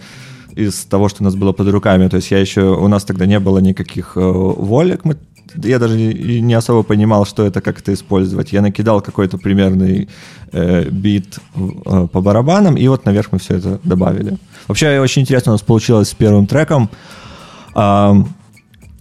из 0.55 0.85
того, 0.85 1.09
что 1.09 1.23
у 1.23 1.25
нас 1.25 1.37
было 1.37 1.53
под 1.53 1.69
руками. 1.69 2.09
То 2.09 2.17
есть 2.17 2.31
я 2.31 2.39
еще... 2.39 2.63
У 2.77 2.89
нас 2.89 3.05
тогда 3.05 3.27
не 3.27 3.39
было 3.39 3.59
никаких 3.59 4.17
э, 4.17 4.21
волек. 4.21 5.05
Мы, 5.05 5.17
я 5.55 5.79
даже 5.79 5.97
не 5.97 6.55
особо 6.55 6.83
понимал, 6.83 7.27
что 7.27 7.45
это, 7.45 7.61
как 7.61 7.81
это 7.81 7.93
использовать. 7.93 8.53
Я 8.53 8.63
накидал 8.63 9.01
какой-то 9.01 9.39
примерный 9.39 10.09
э, 10.53 10.89
бит 10.91 11.39
э, 11.55 12.09
по 12.13 12.21
барабанам, 12.21 12.77
и 12.77 12.89
вот 12.89 13.05
наверх 13.05 13.33
мы 13.33 13.39
все 13.39 13.57
это 13.57 13.81
добавили. 13.85 14.39
Вообще, 14.67 15.01
очень 15.01 15.23
интересно 15.23 15.53
у 15.53 15.55
нас 15.55 15.63
получилось 15.63 16.11
с 16.11 16.15
первым 16.15 16.47
треком. 16.47 16.91
А, 17.75 18.15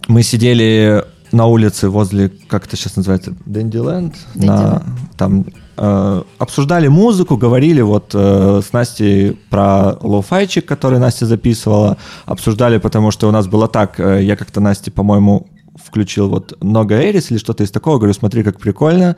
мы 0.08 0.22
сидели 0.22 1.04
на 1.32 1.46
улице 1.46 1.88
возле, 1.88 2.30
как 2.48 2.66
это 2.66 2.76
сейчас 2.76 2.96
называется, 2.96 3.34
Дэнди-ленд, 3.44 4.14
на, 4.34 4.82
там 5.16 5.46
э, 5.76 6.22
обсуждали 6.38 6.88
музыку, 6.88 7.36
говорили 7.36 7.82
вот 7.82 8.12
э, 8.14 8.62
с 8.66 8.72
Настей 8.72 9.38
про 9.50 9.96
lo-fi 10.00 10.31
чик, 10.31 10.62
который 10.62 10.98
Настя 10.98 11.26
записывала, 11.26 11.98
обсуждали, 12.24 12.78
потому 12.78 13.10
что 13.10 13.28
у 13.28 13.30
нас 13.30 13.46
было 13.46 13.68
так, 13.68 14.00
э, 14.00 14.22
я 14.22 14.36
как-то 14.36 14.60
Насте, 14.60 14.90
по-моему, 14.90 15.46
включил 15.84 16.28
вот 16.28 16.56
Noga 16.62 17.02
Erez 17.02 17.30
или 17.30 17.38
что-то 17.38 17.64
из 17.64 17.70
такого, 17.70 17.98
говорю, 17.98 18.14
смотри, 18.14 18.42
как 18.42 18.58
прикольно, 18.58 19.16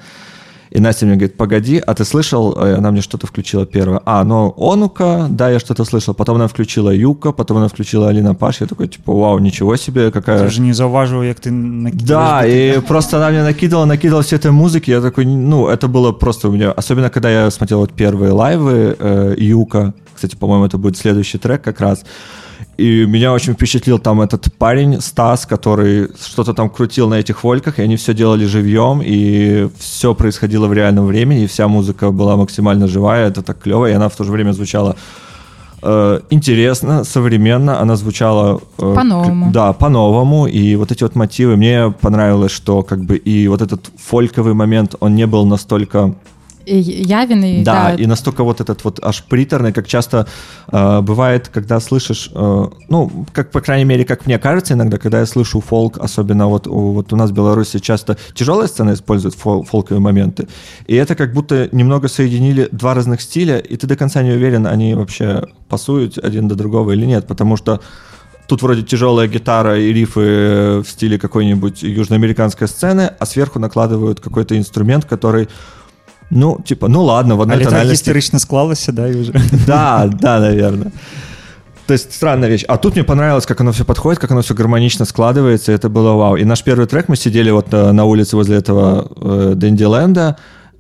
и 0.71 0.79
Настя 0.81 1.05
мне 1.05 1.17
говорит, 1.17 1.37
погоди, 1.37 1.83
а 1.85 1.95
ты 1.95 2.05
слышал? 2.05 2.55
Э, 2.57 2.77
Она 2.77 2.93
мне 2.93 3.01
что-то 3.01 3.27
включила 3.27 3.67
первое. 3.67 4.01
А, 4.07 4.23
ну, 4.23 4.55
Онука, 4.57 5.27
да, 5.29 5.51
я 5.51 5.59
что-то 5.59 5.85
слышал. 5.85 6.15
Потом 6.15 6.37
она 6.37 6.47
включила 6.47 6.91
Юко, 6.91 7.33
потом 7.33 7.57
она 7.57 7.67
включила 7.67 8.09
Алина 8.09 8.35
Паш. 8.35 8.61
Я 8.61 8.67
такой, 8.69 8.87
типа, 8.87 9.13
вау, 9.13 9.39
ничего 9.41 9.77
себе, 9.77 10.13
какая... 10.13 10.45
Я 10.45 10.49
же 10.49 10.61
не 10.61 10.73
заўважыў 10.73 11.23
як 11.23 11.41
ты 11.41 11.51
накидываешь 11.51 12.09
Да, 12.09 12.47
и 12.47 12.81
просто 12.81 13.17
она 13.17 13.31
мне 13.31 13.43
накидывала, 13.43 13.85
накидывала 13.85 14.23
все 14.23 14.37
этой 14.37 14.53
музыки. 14.53 14.93
Я 14.93 15.01
такой, 15.01 15.25
ну, 15.25 15.67
это 15.67 15.89
было 15.89 16.13
просто 16.13 16.49
у 16.49 16.53
меня... 16.53 16.71
Особенно, 16.71 17.11
когда 17.11 17.31
я 17.31 17.51
смотрел 17.51 17.81
вот 17.81 17.93
первые 17.93 18.31
лайвы 18.31 18.97
э, 18.99 19.35
Юка. 19.39 19.93
Кстати, 20.15 20.37
по-моему, 20.37 20.67
это 20.67 20.79
будет 20.79 20.97
следующий 20.97 21.39
трек 21.39 21.63
как 21.63 21.81
раз. 21.81 22.05
И 22.77 23.07
меня 23.07 23.33
очень 23.33 23.53
впечатлил 23.53 23.99
там 23.99 24.21
этот 24.21 24.53
парень, 24.55 25.01
Стас, 25.01 25.47
который 25.47 26.09
что-то 26.19 26.55
там 26.55 26.71
крутил 26.71 27.09
на 27.09 27.15
этих 27.15 27.45
вольках, 27.45 27.79
и 27.79 27.83
они 27.83 27.97
все 27.97 28.15
делали 28.15 28.47
живьем, 28.47 29.03
и 29.05 29.69
все 29.79 30.15
происходило 30.15 30.67
в 30.67 30.73
реальном 30.73 31.07
времени, 31.07 31.43
и 31.43 31.47
вся 31.47 31.69
музыка 31.69 32.11
была 32.11 32.37
максимально 32.37 32.87
живая, 32.87 33.29
это 33.29 33.43
так 33.43 33.59
клево, 33.59 33.87
и 33.87 33.93
она 33.93 34.09
в 34.09 34.17
то 34.17 34.25
же 34.25 34.33
время 34.33 34.53
звучала 34.53 34.97
э, 35.83 36.21
интересно, 36.31 37.05
современно, 37.05 37.81
она 37.81 37.97
звучала... 37.97 38.61
э, 38.79 38.95
По-новому. 38.95 39.51
Да, 39.53 39.73
по-новому, 39.73 40.47
и 40.47 40.77
вот 40.77 40.93
эти 40.93 41.03
вот 41.03 41.17
мотивы, 41.17 41.57
мне 41.57 41.93
понравилось, 42.01 42.53
что 42.53 42.83
как 42.83 43.05
бы 43.05 43.17
и 43.17 43.49
вот 43.49 43.63
этот 43.63 43.91
фольковый 43.97 44.55
момент, 44.55 44.95
он 45.01 45.15
не 45.15 45.27
был 45.27 45.47
настолько... 45.47 46.15
И 46.67 46.79
Явин 46.79 47.45
и 47.45 47.63
Да, 47.65 47.95
и 47.95 48.07
настолько 48.07 48.45
вот 48.45 48.61
этот 48.61 48.85
вот 48.85 49.01
аж 49.03 49.23
приторный, 49.25 49.73
как 49.73 49.87
часто 49.87 50.27
э, 50.73 51.01
бывает, 51.01 51.49
когда 51.49 51.81
слышишь, 51.81 52.31
э, 52.35 52.65
ну, 52.89 53.27
как, 53.33 53.51
по 53.51 53.61
крайней 53.61 53.85
мере, 53.85 54.05
как 54.05 54.27
мне 54.27 54.39
кажется 54.39 54.75
иногда, 54.75 54.99
когда 54.99 55.21
я 55.21 55.27
слышу 55.27 55.61
фолк, 55.61 55.99
особенно 55.99 56.47
вот, 56.49 56.67
у- 56.67 56.93
вот 56.93 57.13
у 57.13 57.17
нас 57.17 57.31
в 57.31 57.35
Беларуси 57.35 57.79
часто 57.79 58.17
тяжелая 58.35 58.69
сцена 58.69 58.93
использует 58.93 59.35
фол- 59.35 59.65
фолковые 59.65 60.01
моменты, 60.01 60.49
и 60.87 60.95
это 60.95 61.15
как 61.15 61.33
будто 61.33 61.69
немного 61.73 62.09
соединили 62.09 62.69
два 62.73 62.95
разных 62.95 63.21
стиля, 63.21 63.59
и 63.59 63.77
ты 63.77 63.87
до 63.87 63.97
конца 63.97 64.23
не 64.23 64.31
уверен, 64.33 64.67
они 64.67 64.95
вообще 64.95 65.43
пасуют 65.69 66.19
один 66.19 66.49
до 66.49 66.55
другого 66.55 66.93
или 66.93 67.07
нет, 67.07 67.27
потому 67.27 67.57
что 67.57 67.81
Тут 68.47 68.63
вроде 68.63 68.83
тяжелая 68.83 69.29
гитара 69.29 69.79
и 69.79 69.93
рифы 69.93 70.81
в 70.81 70.85
стиле 70.89 71.21
какой-нибудь 71.21 71.85
южноамериканской 71.85 72.67
сцены, 72.67 73.13
а 73.17 73.25
сверху 73.25 73.61
накладывают 73.61 74.19
какой-то 74.19 74.59
инструмент, 74.59 75.05
который, 75.05 75.49
ну, 76.31 76.59
типа, 76.65 76.89
ну 76.89 77.03
ладно, 77.05 77.37
в 77.37 77.41
одной 77.41 77.57
Але 77.57 77.65
так 77.65 77.73
тональности. 77.73 78.11
гістарычна 78.11 78.39
склалася 78.39 78.93
да 78.93 79.07
і 79.07 79.15
уже 79.15 79.33
Да, 79.67 80.11
да, 80.21 80.41
наверное. 80.41 80.93
То 81.87 81.95
есть 81.95 82.13
странная 82.13 82.49
вещь. 82.51 82.65
А 82.69 82.77
тут 82.77 82.95
мне 82.95 83.05
понравилось, 83.05 83.47
как 83.47 83.61
оно 83.61 83.71
все 83.73 83.85
подходит, 83.85 84.21
как 84.21 84.31
оно 84.31 84.41
все 84.41 84.55
гармонично 84.55 85.05
складывается. 85.05 85.73
и 85.73 85.75
Это 85.75 85.89
было 85.89 86.13
вау. 86.13 86.37
И 86.37 86.45
наш 86.45 86.63
первый 86.63 86.87
трек 86.87 87.09
мы 87.09 87.17
сидели 87.17 87.51
вот 87.51 87.75
э, 87.75 87.93
на 87.93 88.05
улице 88.05 88.37
возле 88.37 88.57
этого 88.59 89.11
э, 89.21 89.55
Дэнди-ленда. 89.57 90.37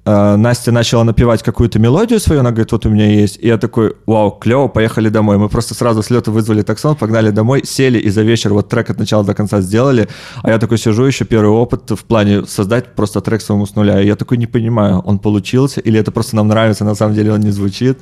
Э, 0.07 0.37
Настя 0.37 0.73
начала 0.73 1.05
напевать 1.05 1.43
какую-то 1.43 1.79
мелодию 1.79 2.21
свою, 2.21 2.41
она 2.41 2.51
говорит, 2.51 2.73
вот 2.73 2.87
у 2.87 2.91
меня 2.91 3.07
есть. 3.07 3.39
И 3.41 3.47
я 3.47 3.59
такой, 3.59 3.95
вау, 4.07 4.31
клево, 4.31 4.69
поехали 4.69 5.09
домой. 5.09 5.37
Мы 5.37 5.49
просто 5.49 5.75
сразу 5.75 6.03
с 6.03 6.11
лета 6.11 6.31
вызвали 6.31 6.63
таксон, 6.63 6.97
погнали 6.97 7.31
домой, 7.31 7.63
сели 7.65 7.99
и 7.99 8.09
за 8.09 8.23
вечер 8.23 8.53
вот 8.55 8.69
трек 8.69 8.91
от 8.91 8.99
начала 8.99 9.25
до 9.25 9.35
конца 9.35 9.61
сделали. 9.61 10.09
А 10.43 10.51
я 10.51 10.59
такой 10.59 10.79
сижу, 10.79 11.05
еще 11.05 11.25
первый 11.25 11.51
опыт 11.51 11.91
в 11.91 12.05
плане 12.05 12.47
создать 12.47 12.95
просто 12.95 13.21
трек 13.21 13.43
самому 13.43 13.67
с 13.67 13.75
нуля. 13.75 14.01
И 14.01 14.07
я 14.07 14.17
такой 14.17 14.39
не 14.39 14.47
понимаю, 14.47 15.01
он 15.01 15.19
получился 15.19 15.81
или 15.81 16.01
это 16.01 16.11
просто 16.11 16.37
нам 16.37 16.49
нравится, 16.49 16.85
на 16.85 16.95
самом 16.95 17.15
деле 17.15 17.33
он 17.33 17.41
не 17.41 17.51
звучит. 17.51 17.99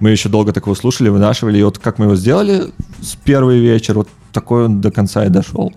Мы 0.00 0.10
еще 0.10 0.28
долго 0.28 0.52
такого 0.52 0.74
слушали, 0.74 1.10
вынашивали. 1.10 1.58
И 1.58 1.62
вот 1.62 1.78
как 1.78 1.98
мы 1.98 2.06
его 2.06 2.16
сделали 2.16 2.72
с 3.02 3.14
первый 3.14 3.60
вечер, 3.60 3.94
вот 3.94 4.08
такой 4.32 4.64
он 4.64 4.80
до 4.80 4.90
конца 4.90 5.24
и 5.26 5.28
дошел. 5.28 5.72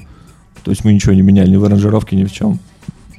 То 0.63 0.71
есть 0.71 0.85
мы 0.85 0.93
ничего 0.93 1.13
не 1.13 1.21
меняли 1.21 1.49
ни 1.49 1.57
в 1.57 1.65
аранжировке, 1.65 2.15
ни 2.15 2.23
в 2.23 2.31
чем. 2.31 2.59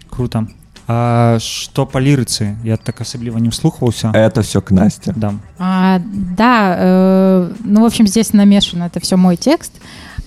круто 0.08 0.48
А 0.87 1.37
што 1.39 1.85
па 1.85 1.99
лірыцы 2.01 2.55
я 2.63 2.75
так 2.75 2.99
асабліва 3.01 3.37
не 3.39 3.49
ўслухваўся 3.49 4.11
Это 4.13 4.41
все 4.41 4.61
к 4.61 4.71
Насте. 4.71 5.13
да 5.15 5.33
А, 5.59 6.01
да, 6.37 6.75
э, 6.77 7.53
ну, 7.63 7.81
в 7.81 7.85
общем, 7.85 8.07
здесь 8.07 8.33
намешано, 8.33 8.85
это 8.85 8.99
все 8.99 9.15
мой 9.15 9.37
текст. 9.37 9.71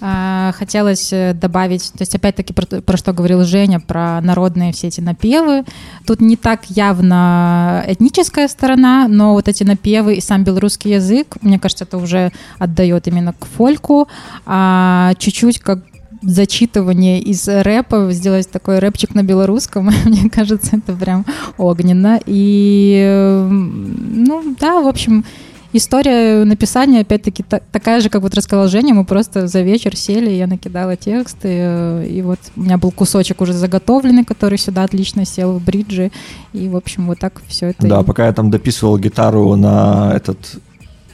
А, 0.01 0.53
хотелось 0.53 1.13
э, 1.13 1.35
добавить, 1.35 1.91
то 1.93 2.03
есть 2.03 2.15
опять-таки 2.15 2.53
про, 2.53 2.67
то- 2.67 2.83
про 2.83 2.97
что 2.97 3.13
говорил 3.13 3.45
Женя, 3.45 3.81
про 3.81 4.21
народные 4.21 4.73
все 4.73 4.89
эти 4.89 5.01
напевы. 5.01 5.65
Тут 6.07 6.21
не 6.21 6.37
так 6.37 6.65
явно 6.69 7.83
этническая 7.87 8.49
сторона, 8.49 9.07
но 9.09 9.33
вот 9.33 9.49
эти 9.49 9.65
напевы 9.65 10.15
и 10.17 10.21
сам 10.21 10.45
белорусский 10.45 10.93
язык, 10.95 11.37
мне 11.43 11.59
кажется, 11.59 11.85
это 11.85 11.97
уже 11.99 12.33
отдает 12.59 13.07
именно 13.09 13.33
к 13.33 13.45
фольку, 13.47 14.09
а 14.47 15.15
чуть-чуть 15.19 15.59
как 15.61 15.81
зачитывание 16.22 17.20
из 17.22 17.48
рэпа, 17.48 18.10
сделать 18.12 18.50
такой 18.50 18.80
рэпчик 18.80 19.16
на 19.16 19.24
белорусском, 19.24 19.90
мне 20.06 20.30
кажется, 20.30 20.78
это 20.78 20.94
прям 20.94 21.26
огненно. 21.58 22.20
И, 22.26 23.02
э, 23.06 23.48
ну, 23.50 24.56
да, 24.60 24.82
в 24.82 24.88
общем, 24.88 25.24
история 25.72 26.44
написания, 26.46 27.02
опять-таки, 27.02 27.44
та- 27.44 27.62
такая 27.72 28.02
же, 28.02 28.10
как 28.10 28.22
вот 28.24 28.34
рассказал 28.34 28.68
Женя, 28.68 28.94
мы 28.94 29.06
просто 29.06 29.48
за 29.48 29.62
вечер 29.62 29.96
сели, 29.96 30.30
я 30.32 30.48
накидала 30.48 30.96
тексты, 30.96 31.48
э, 31.52 32.08
и 32.10 32.22
вот 32.22 32.40
у 32.56 32.62
меня 32.62 32.78
был 32.78 32.92
кусочек 32.92 33.42
уже 33.42 33.54
заготовленный, 33.54 34.26
который 34.26 34.58
сюда 34.58 34.84
отлично 34.84 35.26
сел 35.26 35.54
в 35.60 35.64
бриджи, 35.64 36.12
и, 36.54 36.68
в 36.68 36.76
общем, 36.76 37.08
вот 37.08 37.20
так 37.20 37.42
все 37.48 37.68
это. 37.68 37.88
Да, 37.88 38.02
и- 38.02 38.04
пока 38.04 38.26
я 38.26 38.34
там 38.34 38.50
дописывал 38.50 38.98
гитару 38.98 39.56
на 39.56 40.12
этот 40.16 40.38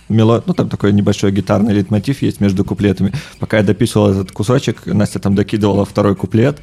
мело... 0.09 0.43
ну 0.45 0.53
там 0.53 0.69
такой 0.69 0.93
небольшой 0.93 1.31
гитарный 1.31 1.73
лейтмотив 1.73 2.21
есть 2.21 2.41
между 2.41 2.63
куплетами. 2.63 3.13
Пока 3.39 3.57
я 3.57 3.63
дописывал 3.63 4.11
этот 4.11 4.31
кусочек, 4.31 4.85
Настя 4.85 5.19
там 5.19 5.35
докидывала 5.35 5.85
второй 5.85 6.15
куплет, 6.15 6.61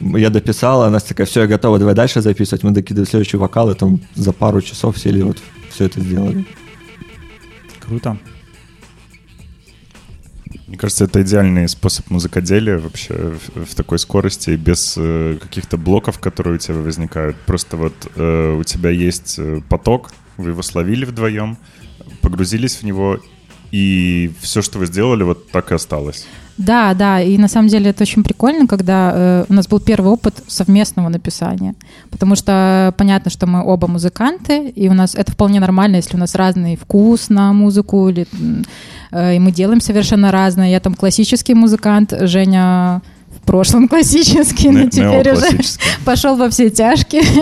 я 0.00 0.30
дописала, 0.30 0.88
Настя 0.88 1.10
такая, 1.10 1.26
все, 1.26 1.42
я 1.42 1.46
готова, 1.46 1.78
давай 1.78 1.94
дальше 1.94 2.20
записывать. 2.20 2.64
Мы 2.64 2.72
докидывали 2.72 3.08
следующий 3.08 3.36
вокал, 3.36 3.70
и 3.70 3.74
там 3.74 4.00
за 4.14 4.32
пару 4.32 4.60
часов 4.60 4.98
сели 4.98 5.22
вот 5.22 5.38
все 5.70 5.84
это 5.84 6.00
сделали. 6.00 6.44
Круто. 7.80 8.18
Мне 10.66 10.78
кажется, 10.78 11.04
это 11.04 11.20
идеальный 11.20 11.68
способ 11.68 12.08
музыкоделия 12.10 12.78
вообще 12.78 13.14
в, 13.14 13.66
в 13.66 13.74
такой 13.74 13.98
скорости, 13.98 14.50
без 14.50 14.94
э, 14.96 15.36
каких-то 15.40 15.76
блоков, 15.76 16.18
которые 16.18 16.54
у 16.54 16.58
тебя 16.58 16.76
возникают. 16.76 17.36
Просто 17.44 17.76
вот 17.76 17.92
э, 18.16 18.56
у 18.58 18.64
тебя 18.64 18.88
есть 18.88 19.34
э, 19.38 19.60
поток, 19.68 20.12
вы 20.38 20.50
его 20.50 20.62
словили 20.62 21.04
вдвоем, 21.04 21.58
погрузились 22.20 22.76
в 22.76 22.82
него, 22.82 23.18
и 23.72 24.30
все, 24.40 24.62
что 24.62 24.78
вы 24.78 24.86
сделали, 24.86 25.22
вот 25.22 25.50
так 25.50 25.72
и 25.72 25.74
осталось. 25.74 26.26
Да, 26.58 26.92
да, 26.94 27.20
и 27.20 27.38
на 27.38 27.48
самом 27.48 27.68
деле 27.68 27.90
это 27.90 28.02
очень 28.02 28.22
прикольно, 28.22 28.66
когда 28.66 29.12
э, 29.14 29.44
у 29.48 29.54
нас 29.54 29.66
был 29.66 29.80
первый 29.80 30.12
опыт 30.12 30.42
совместного 30.46 31.08
написания, 31.08 31.74
потому 32.10 32.36
что 32.36 32.94
понятно, 32.98 33.30
что 33.30 33.46
мы 33.46 33.64
оба 33.64 33.88
музыканты, 33.88 34.68
и 34.68 34.88
у 34.88 34.92
нас 34.92 35.14
это 35.14 35.32
вполне 35.32 35.60
нормально, 35.60 35.96
если 35.96 36.16
у 36.16 36.20
нас 36.20 36.34
разный 36.34 36.76
вкус 36.76 37.30
на 37.30 37.54
музыку, 37.54 38.08
или, 38.10 38.26
э, 39.10 39.36
и 39.36 39.38
мы 39.38 39.50
делаем 39.50 39.80
совершенно 39.80 40.30
разное. 40.30 40.70
Я 40.70 40.80
там 40.80 40.94
классический 40.94 41.54
музыкант, 41.54 42.12
Женя 42.20 43.00
прошлом 43.44 43.88
классический, 43.88 44.70
но 44.70 44.88
теперь 44.88 45.32
уже 45.32 45.46
пошел 46.04 46.36
во 46.36 46.48
все 46.50 46.70
тяжкие. 46.70 47.22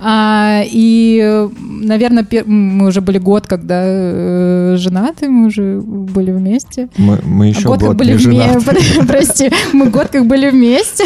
А, 0.00 0.62
И, 0.66 1.46
наверное, 1.60 2.26
мы 2.46 2.88
уже 2.88 3.00
были 3.00 3.18
год, 3.18 3.46
когда 3.46 3.80
э, 3.84 4.74
женаты, 4.76 5.28
мы 5.28 5.46
уже 5.46 5.80
были 5.80 6.32
вместе. 6.32 6.88
Мы, 6.96 7.20
мы 7.22 7.48
еще 7.48 7.62
год, 7.62 7.80
год, 7.80 7.88
как 7.90 7.98
были 7.98 8.16
женаты. 8.16 8.60
прости, 9.06 9.50
мы 9.72 9.90
год 9.90 10.08
как 10.08 10.26
были 10.26 10.50
вместе, 10.50 11.04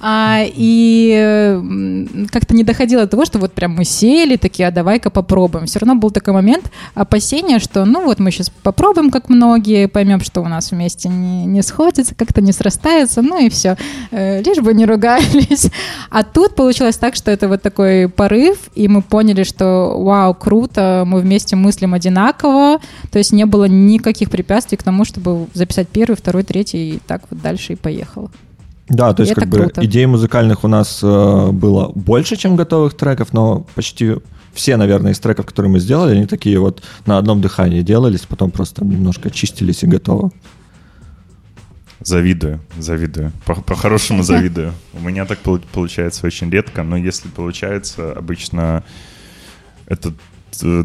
А, 0.00 0.40
и 0.44 2.26
как-то 2.32 2.54
не 2.54 2.64
доходило 2.64 3.02
до 3.02 3.08
того, 3.08 3.24
что 3.24 3.38
вот 3.38 3.52
прям 3.52 3.72
мы 3.76 3.84
сели, 3.84 4.36
такие, 4.36 4.68
а 4.68 4.72
давай-ка 4.72 5.10
попробуем. 5.10 5.66
Все 5.66 5.78
равно 5.78 5.94
был 5.94 6.10
такой 6.10 6.34
момент 6.34 6.70
опасения, 6.94 7.60
что 7.60 7.84
ну 7.84 8.04
вот 8.04 8.18
мы 8.18 8.30
сейчас 8.30 8.50
попробуем, 8.50 9.10
как 9.10 9.28
многие, 9.28 9.86
поймем, 9.86 10.20
что 10.20 10.40
у 10.40 10.48
нас 10.48 10.72
вместе 10.72 11.08
не, 11.08 11.46
не 11.46 11.62
сходится, 11.62 12.14
как-то 12.14 12.40
не 12.40 12.52
срастается, 12.52 13.22
ну 13.32 13.46
и 13.46 13.48
все, 13.48 13.76
лишь 14.10 14.58
бы 14.58 14.74
не 14.74 14.86
ругались. 14.86 15.70
А 16.10 16.22
тут 16.22 16.54
получилось 16.54 16.96
так, 16.96 17.14
что 17.14 17.30
это 17.30 17.48
вот 17.48 17.62
такой 17.62 18.08
порыв, 18.08 18.58
и 18.74 18.88
мы 18.88 19.00
поняли, 19.00 19.44
что 19.44 19.96
вау, 19.98 20.34
круто, 20.34 21.04
мы 21.06 21.20
вместе 21.20 21.56
мыслим 21.56 21.94
одинаково, 21.94 22.80
то 23.10 23.18
есть 23.18 23.32
не 23.32 23.46
было 23.46 23.64
никаких 23.64 24.30
препятствий 24.30 24.76
к 24.76 24.82
тому, 24.82 25.04
чтобы 25.04 25.46
записать 25.54 25.88
первый, 25.88 26.16
второй, 26.16 26.42
третий, 26.42 26.96
и 26.96 27.00
так 27.06 27.22
вот 27.30 27.40
дальше 27.40 27.72
и 27.72 27.76
поехало. 27.76 28.30
Да, 28.88 29.14
то 29.14 29.22
есть 29.22 29.32
Это 29.32 29.42
как 29.42 29.50
бы 29.50 29.58
круто. 29.58 29.84
идей 29.84 30.04
музыкальных 30.06 30.64
у 30.64 30.68
нас 30.68 31.00
э, 31.02 31.50
было 31.50 31.90
больше, 31.94 32.36
чем 32.36 32.56
готовых 32.56 32.94
треков, 32.94 33.32
но 33.32 33.64
почти 33.74 34.16
все, 34.52 34.76
наверное, 34.76 35.12
из 35.12 35.18
треков, 35.18 35.46
которые 35.46 35.72
мы 35.72 35.80
сделали, 35.80 36.16
они 36.16 36.26
такие 36.26 36.58
вот 36.58 36.82
на 37.06 37.16
одном 37.16 37.40
дыхании 37.40 37.80
делались, 37.80 38.20
потом 38.28 38.50
просто 38.50 38.84
немножко 38.84 39.30
чистились 39.30 39.82
и 39.82 39.86
готово. 39.86 40.30
Завидую, 42.04 42.60
завидую. 42.78 43.32
По- 43.44 43.54
По-хорошему 43.62 44.22
завидую. 44.24 44.72
У 44.92 45.00
меня 45.00 45.24
так 45.24 45.38
полу- 45.40 45.62
получается 45.72 46.26
очень 46.26 46.50
редко, 46.50 46.82
но 46.82 46.96
если 46.96 47.28
получается, 47.28 48.12
обычно 48.12 48.82
этот 49.86 50.14
э, 50.14 50.31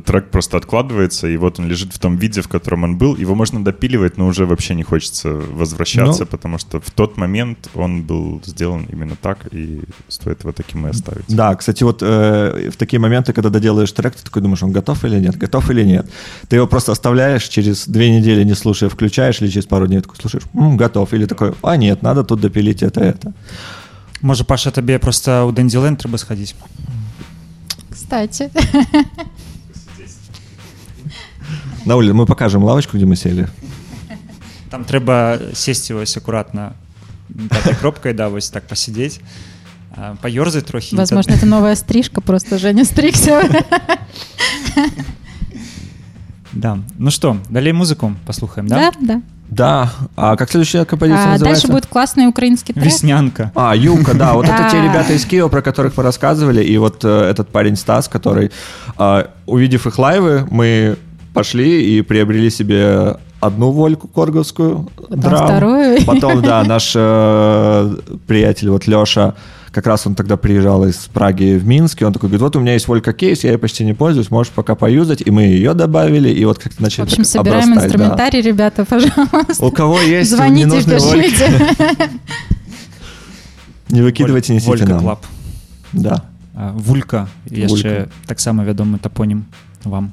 трек 0.06 0.30
просто 0.32 0.58
откладывается, 0.58 1.28
и 1.28 1.38
вот 1.38 1.60
он 1.60 1.68
лежит 1.68 1.94
в 1.94 2.00
том 2.00 2.18
виде, 2.18 2.42
в 2.42 2.48
котором 2.48 2.84
он 2.84 2.98
был. 2.98 3.16
Его 3.18 3.36
можно 3.36 3.64
допиливать, 3.64 4.18
но 4.18 4.28
уже 4.28 4.46
вообще 4.46 4.76
не 4.76 4.84
хочется 4.84 5.30
возвращаться, 5.30 6.22
Ну. 6.24 6.28
потому 6.28 6.58
что 6.58 6.80
в 6.80 6.90
тот 6.92 7.18
момент 7.18 7.70
он 7.76 8.02
был 8.04 8.42
сделан 8.46 8.86
именно 8.94 9.16
так, 9.22 9.38
и 9.54 9.82
стоит 10.08 10.44
его 10.44 10.52
таким 10.52 10.88
и 10.88 10.90
оставить. 10.90 11.26
Да, 11.28 11.56
кстати, 11.56 11.84
вот 11.84 12.04
э, 12.04 12.70
в 12.74 12.76
такие 12.78 13.00
моменты, 13.00 13.34
когда 13.34 13.50
доделаешь 13.50 13.92
трек, 13.92 14.16
ты 14.16 14.24
такой 14.24 14.42
думаешь, 14.42 14.64
он 14.64 14.72
готов 14.72 15.06
или 15.06 15.20
нет, 15.20 15.38
готов 15.38 15.70
или 15.72 15.84
нет. 15.86 16.10
Ты 16.48 16.56
его 16.58 16.68
просто 16.68 16.92
оставляешь, 16.92 17.44
через 17.50 17.88
две 17.88 18.10
недели 18.10 18.44
не 18.46 18.56
слушая, 18.56 18.90
включаешь, 18.90 19.42
или 19.42 19.50
через 19.50 19.66
пару 19.66 19.88
дней 19.88 20.02
такой 20.02 20.16
слушаешь, 20.22 20.44
«М, 20.56 20.78
готов. 20.78 21.14
Или 21.14 21.26
такой, 21.26 21.54
а 21.62 21.78
нет, 21.78 22.04
надо 22.04 22.24
тут 22.24 22.40
допилить 22.42 22.84
это, 22.84 23.02
это. 23.02 23.34
Може, 24.22 24.44
Паша, 24.44 24.72
тобі 24.72 24.98
просто 24.98 25.48
у 25.48 25.52
Денділенд 25.52 25.98
треба 25.98 26.18
сходити? 26.18 26.54
Кстати. 27.94 28.50
На 31.87 31.97
улице 31.97 32.15
мы 32.15 32.27
покажем 32.27 32.63
лавочку, 32.65 32.97
где 32.97 33.07
мы 33.07 33.17
сели. 33.17 33.49
Там 34.71 34.85
треба 34.85 35.39
сесці 35.55 35.95
ось 35.95 36.17
акуратна 36.17 36.73
пятай 37.51 37.75
кропкай 37.81 38.13
да 38.15 38.29
вось 38.29 38.51
так 38.51 38.67
пасядзець 38.67 39.21
паёрзаць 40.23 40.63
трохі 40.65 40.97
і 40.97 40.99
Возможно, 40.99 41.33
тад- 41.35 41.43
это 41.43 41.47
новая 41.47 41.77
стрижка, 41.77 42.21
просто 42.21 42.59
Женя 42.59 42.85
стригся. 42.85 43.43
да 46.53 46.79
ну 46.99 47.11
что 47.11 47.37
далей 47.51 47.73
музыку 47.73 48.15
послухаем 48.27 48.69
да, 48.69 48.77
Да, 48.77 48.93
да. 49.01 49.21
Да, 49.53 49.93
а 50.17 50.37
как 50.37 50.51
следующая 50.51 50.87
композиция 50.87 51.25
А 51.25 51.29
называется? 51.35 51.45
дальше 51.45 51.69
будет 51.69 51.87
классный 51.87 52.27
украинский 52.27 52.73
трек. 52.73 52.87
веснянка 52.87 53.53
А, 53.55 53.77
Юка, 53.77 54.15
да, 54.15 54.33
вот 54.33 54.47
это 54.47 54.71
те 54.71 54.79
Да. 54.79 54.85
ребята 54.85 55.13
из 55.13 55.27
Киева, 55.27 55.49
про 55.49 55.61
которых 55.61 55.95
мы 55.99 56.03
рассказывали, 56.03 56.65
и 56.65 56.79
вот 56.79 57.05
э, 57.05 57.09
этот 57.31 57.51
парень 57.51 57.77
Стас, 57.77 58.09
который, 58.09 58.51
э, 58.99 59.25
увидев 59.45 59.87
их 59.87 59.99
лайвы, 59.99 60.47
мы 60.51 60.97
пошли 61.38 61.98
и 61.98 62.02
приобрели 62.02 62.50
себе 62.50 63.18
одну 63.40 63.72
вольку 63.72 64.08
корговскую, 64.08 64.90
Потом 64.96 65.20
драм. 65.20 65.46
вторую. 65.46 66.06
Потом, 66.06 66.42
да, 66.42 66.64
наш 66.74 66.94
э, 66.96 67.96
приятель, 68.26 68.70
вот 68.70 68.88
Леша, 68.88 69.36
как 69.72 69.86
раз 69.86 70.08
он 70.08 70.16
тогда 70.16 70.38
приезжал 70.38 70.86
из 70.88 70.96
Праги 71.14 71.58
в 71.58 71.66
Минск, 71.68 72.02
и 72.02 72.06
он 72.06 72.14
такой 72.14 72.30
говорит, 72.30 72.42
вот 72.42 72.56
у 72.56 72.60
меня 72.60 72.74
есть 72.74 72.88
волька 72.88 73.14
кейс, 73.14 73.44
я 73.44 73.52
ей 73.52 73.58
почти 73.58 73.86
не 73.86 73.94
пользуюсь, 73.94 74.32
можешь 74.32 74.52
пока 74.52 74.74
поюзать, 74.74 75.22
и 75.24 75.30
мы 75.30 75.44
ее 75.44 75.76
добавили, 75.76 76.30
и 76.30 76.44
вот 76.46 76.58
как-то 76.58 76.78
В 76.78 76.82
начали 76.82 77.04
общем, 77.04 77.18
так 77.18 77.26
собираем 77.28 77.72
обрастать, 77.72 77.78
да. 77.82 77.86
инструментарий, 77.86 78.42
ребята, 78.42 78.86
пожалуйста. 78.86 79.66
У 79.66 79.72
кого 79.72 80.02
есть 80.02 80.32
Звоните, 80.32 80.66
ненужные 80.66 81.00
вольки, 81.00 81.30
пишите. 81.30 81.70
не 83.90 84.02
выкидывайте, 84.02 84.54
несите 84.54 84.70
Волька 84.72 84.88
нам. 84.88 85.00
клаб 85.02 85.26
Да. 85.94 86.24
А, 86.56 86.74
вулька 86.74 87.30
яшчэ 87.46 88.08
таксама 88.26 88.64
вядомы 88.66 88.98
тапонім 88.98 89.46
вам 89.84 90.12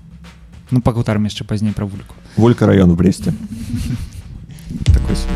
ну 0.74 0.82
пагутарым 0.82 1.24
яшчэ 1.30 1.44
пазней 1.44 1.72
пра 1.72 1.86
вульку 1.86 2.14
Волька 2.36 2.66
район 2.66 2.90
в 2.90 2.96
Бресте. 2.96 3.32
Такой 4.92 5.14
себе. 5.14 5.30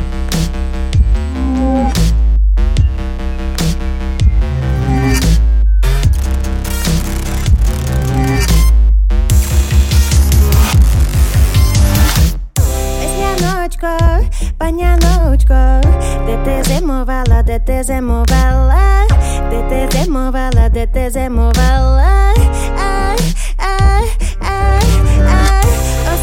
Паняночко, 14.58 15.80
де 16.26 16.36
ти 16.44 16.62
зимувала, 16.68 17.42
де 17.42 17.58
ти 17.58 17.82
зимувала, 17.84 19.06
де 19.50 19.62
ти 19.70 19.98
зимувала, 19.98 20.68
де 20.68 20.86
ти 20.86 21.10
зимувала. 21.10 22.34
Ай, 22.78 23.18
ай, 23.58 24.04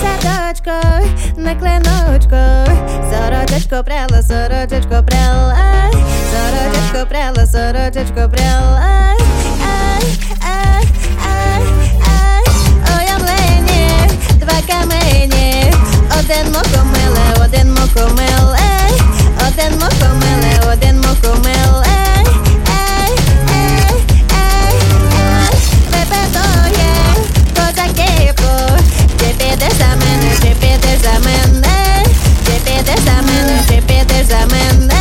о 0.05 0.21
садочко, 0.21 0.81
на 1.37 1.55
клиночко, 1.55 2.65
сорочечко 3.09 3.83
пряла, 3.83 4.21
сорочечко 4.21 5.03
пряла, 5.03 5.55
сорочечко 6.31 7.05
пряла, 7.07 7.45
сорочечко 7.45 8.29
пряла. 8.29 8.81
Ай, 8.83 9.17
ай, 9.65 10.03
ай, 10.41 10.83
ай, 12.07 12.43
ой, 12.95 13.05
облені, 13.15 14.09
два 14.35 14.61
камені, 14.67 15.73
один 16.19 16.51
мокомиле, 16.51 17.45
один 17.45 17.73
мокомиле, 17.73 18.59
один 19.47 19.79
мокомиле, 19.79 20.73
один 20.73 21.01
мокомиле. 21.01 21.84
за 30.94 31.18
мене, 31.18 32.04
чи 32.46 32.52
підеш 32.64 33.00
за 33.04 33.22
мене, 33.22 33.60
чи 33.68 33.82
підеш 33.86 34.26
за 34.26 34.46
мене. 34.46 34.93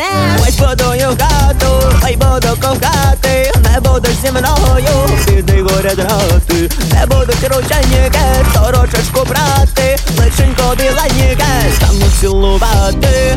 мене. 0.00 0.36
Ось 0.42 0.56
будую 0.56 1.16
хату, 1.20 1.96
хай 2.00 2.16
буду 2.16 2.48
кохати, 2.60 3.52
не 3.72 3.80
будеш 3.80 4.14
зі 4.22 4.30
мною, 4.30 5.18
сиди 5.24 5.62
горя 5.62 5.90
грати, 5.96 6.70
не 6.92 7.06
будуть 7.06 7.48
рученьки, 7.48 8.20
сорочечку 8.54 9.24
брати, 9.28 9.96
личенько 10.18 10.74
біленьке, 10.76 11.44
стану 11.76 12.06
цілувати. 12.20 13.36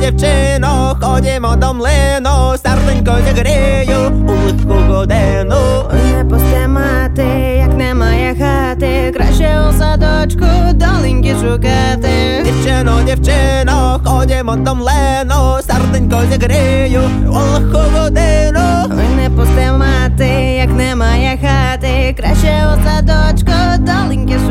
Дівчино, 0.00 0.96
Ходімо 1.00 1.56
до 1.56 1.74
млину 1.74 2.56
серденько 3.28 3.34
зігрію 3.34 4.12
у 4.28 4.32
легку 4.32 4.92
годину. 4.92 5.56
Не 6.16 6.24
постимати, 6.24 7.22
як 7.58 7.76
немає 7.76 8.34
хати, 8.34 9.12
краще 9.16 9.60
у 9.68 9.72
садочку 9.78 10.46
доленьки 10.74 11.34
шукати. 11.34 12.44
Дівчино, 12.44 13.00
дівчино, 13.06 14.00
ходімо 14.04 14.56
до 14.56 14.74
млину, 14.74 15.58
серденько 15.62 16.20
зігрію 16.32 17.00
у 17.28 17.32
легку 17.32 17.98
годину. 17.98 18.60
Ой, 18.90 19.16
не 19.22 19.30
постимати, 19.30 20.28
як 20.58 20.70
немає 20.70 21.38
хати, 21.42 22.14
краще 22.18 22.66
у 22.66 22.88
садочку 22.88 23.52
доленьки 23.78 24.34
шукати, 24.34 24.47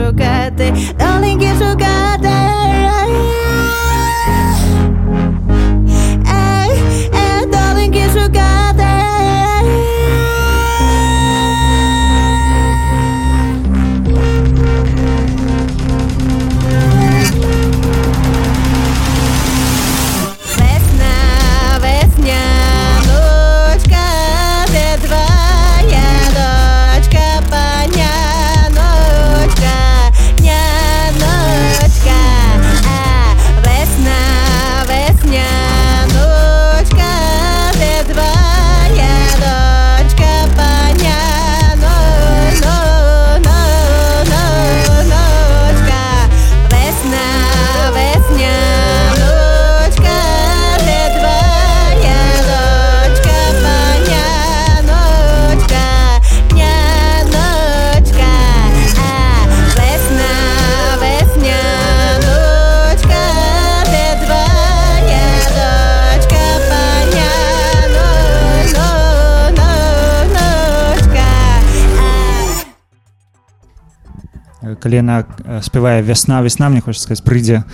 Э, 74.86 74.86
калі 74.86 75.02
яна 75.02 75.26
э, 75.26 75.60
спявае 75.62 76.02
вясна 76.02 76.40
весна 76.42 76.68
мне 76.68 76.80
хочется 76.80 77.04
сказать 77.04 77.24
прыйдзе 77.24 77.64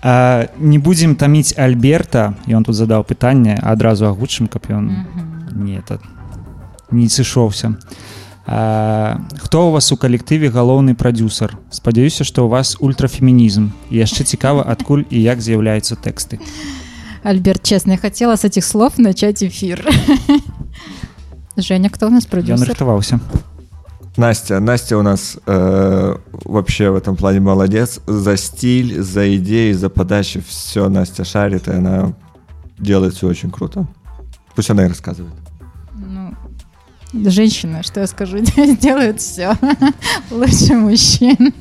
А, 0.00 0.46
не 0.58 0.78
будзем 0.78 1.16
таміць 1.16 1.58
альберта 1.58 2.38
ён 2.46 2.62
тут 2.62 2.76
задаў 2.76 3.02
пытанне 3.02 3.58
адразу 3.58 4.06
агучым 4.06 4.46
каб 4.46 4.70
ён 4.70 5.08
не 5.50 5.74
это 5.74 5.98
не 6.90 7.08
сышоўся 7.08 7.74
А, 8.46 9.20
хто 9.40 9.68
у 9.68 9.72
вас 9.72 9.90
у 9.90 9.96
калектыве 9.96 10.50
галоўны 10.50 10.94
прадюсер 10.94 11.58
спадзяюся 11.70 12.24
што 12.24 12.46
у 12.46 12.48
вас 12.48 12.76
ультрафемінізм 12.78 13.72
і 13.90 13.96
яшчэ 13.96 14.24
цікава 14.24 14.62
адкуль 14.68 15.02
і 15.10 15.22
як 15.22 15.40
з'яўляюцца 15.40 15.96
тэксты 15.96 16.38
Альберт, 17.24 17.64
честно, 17.64 17.92
я 17.92 17.98
хотела 17.98 18.36
с 18.36 18.44
этих 18.44 18.64
слов 18.64 18.96
начать 18.96 19.42
эфир. 19.42 19.84
Женя, 21.56 21.90
кто 21.90 22.06
у 22.06 22.10
нас 22.10 22.24
ён 22.24 22.30
продюсер? 22.30 22.68
рыхтаваўся 22.68 23.18
Настя, 24.17 24.59
Настя 24.59 24.97
у 24.97 25.01
нас 25.01 25.37
э, 25.45 26.15
вообще 26.31 26.91
в 26.91 26.95
этом 26.95 27.15
плане 27.15 27.39
молодец. 27.39 27.99
За 28.05 28.37
стиль, 28.37 29.01
за 29.01 29.35
идеи, 29.37 29.71
за 29.71 29.89
подачу 29.89 30.41
все 30.47 30.87
Настя 30.87 31.23
шарит, 31.23 31.67
и 31.67 31.71
она 31.71 32.13
делает 32.77 33.15
все 33.15 33.27
очень 33.27 33.49
круто. 33.49 33.87
Пусть 34.55 34.69
она 34.69 34.85
и 34.85 34.87
рассказывает. 34.87 35.33
Ну, 35.95 36.35
женщины, 37.29 37.81
что 37.81 38.01
я 38.01 38.07
скажу, 38.07 38.39
делают 38.81 39.19
все 39.19 39.57
лучше 40.31 40.75
мужчин. 40.75 41.53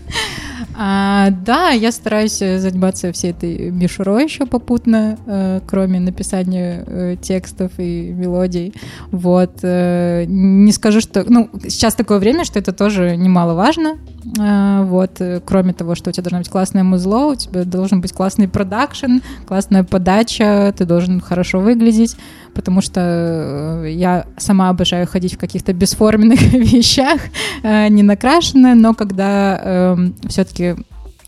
А, 0.84 1.30
да, 1.30 1.70
я 1.70 1.92
стараюсь 1.92 2.42
э, 2.42 2.58
заниматься 2.58 3.12
всей 3.12 3.30
этой 3.30 3.70
мишурой 3.70 4.24
еще 4.24 4.46
попутно, 4.46 5.16
э, 5.26 5.60
кроме 5.64 6.00
написания 6.00 6.82
э, 6.84 7.16
текстов 7.22 7.70
и 7.78 8.10
мелодий. 8.10 8.74
Вот. 9.12 9.60
э, 9.62 10.24
не 10.26 10.72
скажу, 10.72 11.00
что... 11.00 11.24
Ну, 11.24 11.48
сейчас 11.68 11.94
такое 11.94 12.18
время, 12.18 12.44
что 12.44 12.58
это 12.58 12.72
тоже 12.72 13.16
немаловажно. 13.16 13.98
А, 14.40 14.82
вот. 14.82 15.20
э, 15.20 15.40
Кроме 15.44 15.72
того, 15.72 15.94
что 15.94 16.10
у 16.10 16.12
тебя 16.12 16.24
должно 16.24 16.38
быть 16.38 16.48
классное 16.48 16.82
музло, 16.82 17.26
у 17.26 17.34
тебя 17.36 17.62
должен 17.62 18.00
быть 18.00 18.12
классный 18.12 18.48
продакшн, 18.48 19.18
классная 19.46 19.84
подача, 19.84 20.74
ты 20.76 20.84
должен 20.84 21.20
хорошо 21.20 21.60
выглядеть, 21.60 22.16
потому 22.54 22.80
что 22.80 23.84
э, 23.84 23.92
я 23.92 24.26
сама 24.36 24.68
обожаю 24.68 25.06
ходить 25.06 25.34
в 25.34 25.38
каких-то 25.38 25.72
бесформенных 25.72 26.40
вещах, 26.52 27.20
э, 27.62 27.86
не 27.86 28.02
накрашенная, 28.02 28.74
но 28.74 28.94
когда 28.94 29.96
все-таки 30.28 30.71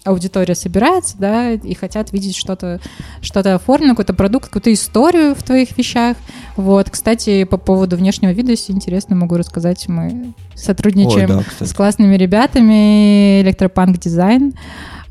аудитория 0.04 0.54
собирается, 0.54 1.16
да, 1.18 1.52
и 1.52 1.74
хотят 1.74 2.12
видеть 2.12 2.36
что-то, 2.36 2.80
что-то 3.22 3.54
оформленное, 3.54 3.94
какой-то 3.94 4.12
продукт, 4.12 4.46
какую-то 4.46 4.72
историю 4.72 5.34
в 5.34 5.42
твоих 5.42 5.76
вещах. 5.76 6.16
Вот, 6.56 6.90
кстати, 6.90 7.44
по 7.44 7.56
поводу 7.56 7.96
внешнего 7.96 8.30
вида, 8.30 8.50
если 8.50 8.72
интересно, 8.72 9.16
могу 9.16 9.36
рассказать, 9.36 9.88
мы 9.88 10.34
сотрудничаем 10.54 11.30
Ой, 11.30 11.36
да, 11.38 11.42
кстати. 11.42 11.68
с 11.68 11.72
классными 11.72 12.16
ребятами 12.16 13.40
Электропанк 13.40 13.98
Дизайн. 13.98 14.52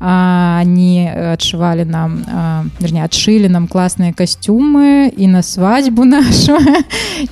А, 0.06 0.58
Они 0.60 1.08
отшивали 1.08 1.84
нам, 1.84 2.24
а, 2.28 2.66
вернее, 2.78 3.04
отшили 3.04 3.48
нам 3.48 3.66
классные 3.66 4.12
костюмы 4.12 5.10
и 5.16 5.26
на 5.26 5.40
свадьбу 5.40 6.04
нашу, 6.16 6.58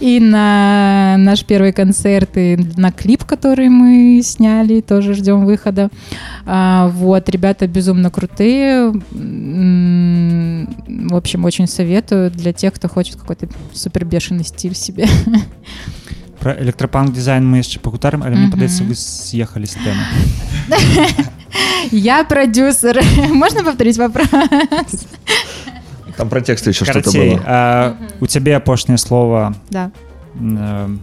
и 0.01 0.19
на 0.19 1.17
наш 1.19 1.45
первый 1.45 1.75
концерт, 1.75 2.31
и 2.39 2.57
на 2.79 2.91
клип, 2.91 3.25
который 3.25 3.69
мы 3.69 4.23
сняли, 4.25 4.81
тоже 4.81 5.13
ждем 5.13 5.45
выхода. 5.45 5.91
А, 6.47 6.89
Вот, 6.89 7.29
ребята 7.29 7.67
безумно 7.67 8.11
крутые. 8.11 8.91
В 9.11 11.15
общем, 11.15 11.45
очень 11.45 11.67
советую 11.67 12.31
для 12.31 12.55
тех, 12.55 12.73
кто 12.73 12.89
хочет 12.89 13.17
какой-то 13.17 13.49
супер 13.75 14.07
бешеный 14.07 14.45
стиль 14.45 14.75
себе. 14.75 15.07
про 16.42 16.54
электропанк 16.62 17.14
дизайн 17.14 17.44
мы 17.46 17.58
яшчэ 17.58 17.80
пагутарым 17.80 18.22
але 18.24 18.36
мне 18.36 18.48
Мгм. 18.48 18.52
падаецца 18.60 18.84
вы 18.84 18.94
з'ехалі 18.96 19.66
з 19.66 19.76
тэмы 19.76 20.04
Я 21.92 22.24
продюсер. 22.24 23.02
Можно 23.32 23.64
повторить 23.64 23.98
вопрос? 23.98 24.28
Там 26.18 26.30
про 26.30 26.42
тексты 26.42 26.70
еще 26.72 26.84
что-то 26.86 27.02
Карацей, 27.02 27.30
было. 27.36 27.44
а, 27.46 27.96
у 28.20 28.26
цябе 28.28 28.56
апошняе 28.58 28.98
слово 28.98 29.56
Да. 29.70 29.92
э, 30.36 30.98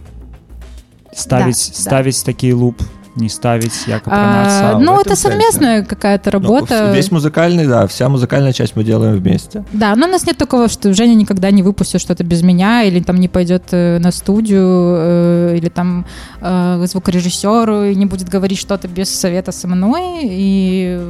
ставіць 1.13 1.67
Да, 1.69 1.73
да. 1.75 1.81
ставіць 1.81 2.23
такі 2.23 2.53
луп 2.53 2.81
не 3.20 3.28
ставіць 3.28 3.88
як 3.88 4.02
А, 4.06 4.78
ну, 4.80 4.92
это 4.98 5.16
сенсе. 5.16 5.28
совместная 5.28 5.82
какая-то 5.84 6.30
Ну, 6.32 6.40
работа. 6.40 6.92
весь 6.92 7.10
музыкальный, 7.12 7.66
да, 7.66 7.86
вся 7.86 8.08
музыкальная 8.08 8.52
часть 8.52 8.76
мы 8.76 8.84
делаем 8.84 9.16
вместе. 9.16 9.64
Да, 9.72 9.94
но 9.96 10.06
у 10.06 10.10
нас 10.10 10.26
нет 10.26 10.36
такого, 10.36 10.68
что 10.68 10.92
Женя 10.94 11.14
никогда 11.14 11.50
не 11.50 11.62
выпустит 11.62 12.00
что-то 12.00 12.24
без 12.24 12.42
меня, 12.42 12.82
или 12.82 13.00
там 13.00 13.16
не 13.16 13.28
пойдет 13.28 13.62
э, 13.72 13.98
на 13.98 14.12
студию, 14.12 14.94
э, 14.98 15.56
или 15.58 15.68
там 15.68 16.04
э, 16.40 16.80
к 16.82 16.86
звукорежиссеру 16.86 17.84
и 17.84 17.94
не 17.94 18.06
будет 18.06 18.28
говорить 18.28 18.58
что-то 18.58 18.88
без 18.88 19.10
совета 19.10 19.52
со 19.52 19.68
мной. 19.68 20.20
И 20.22 21.00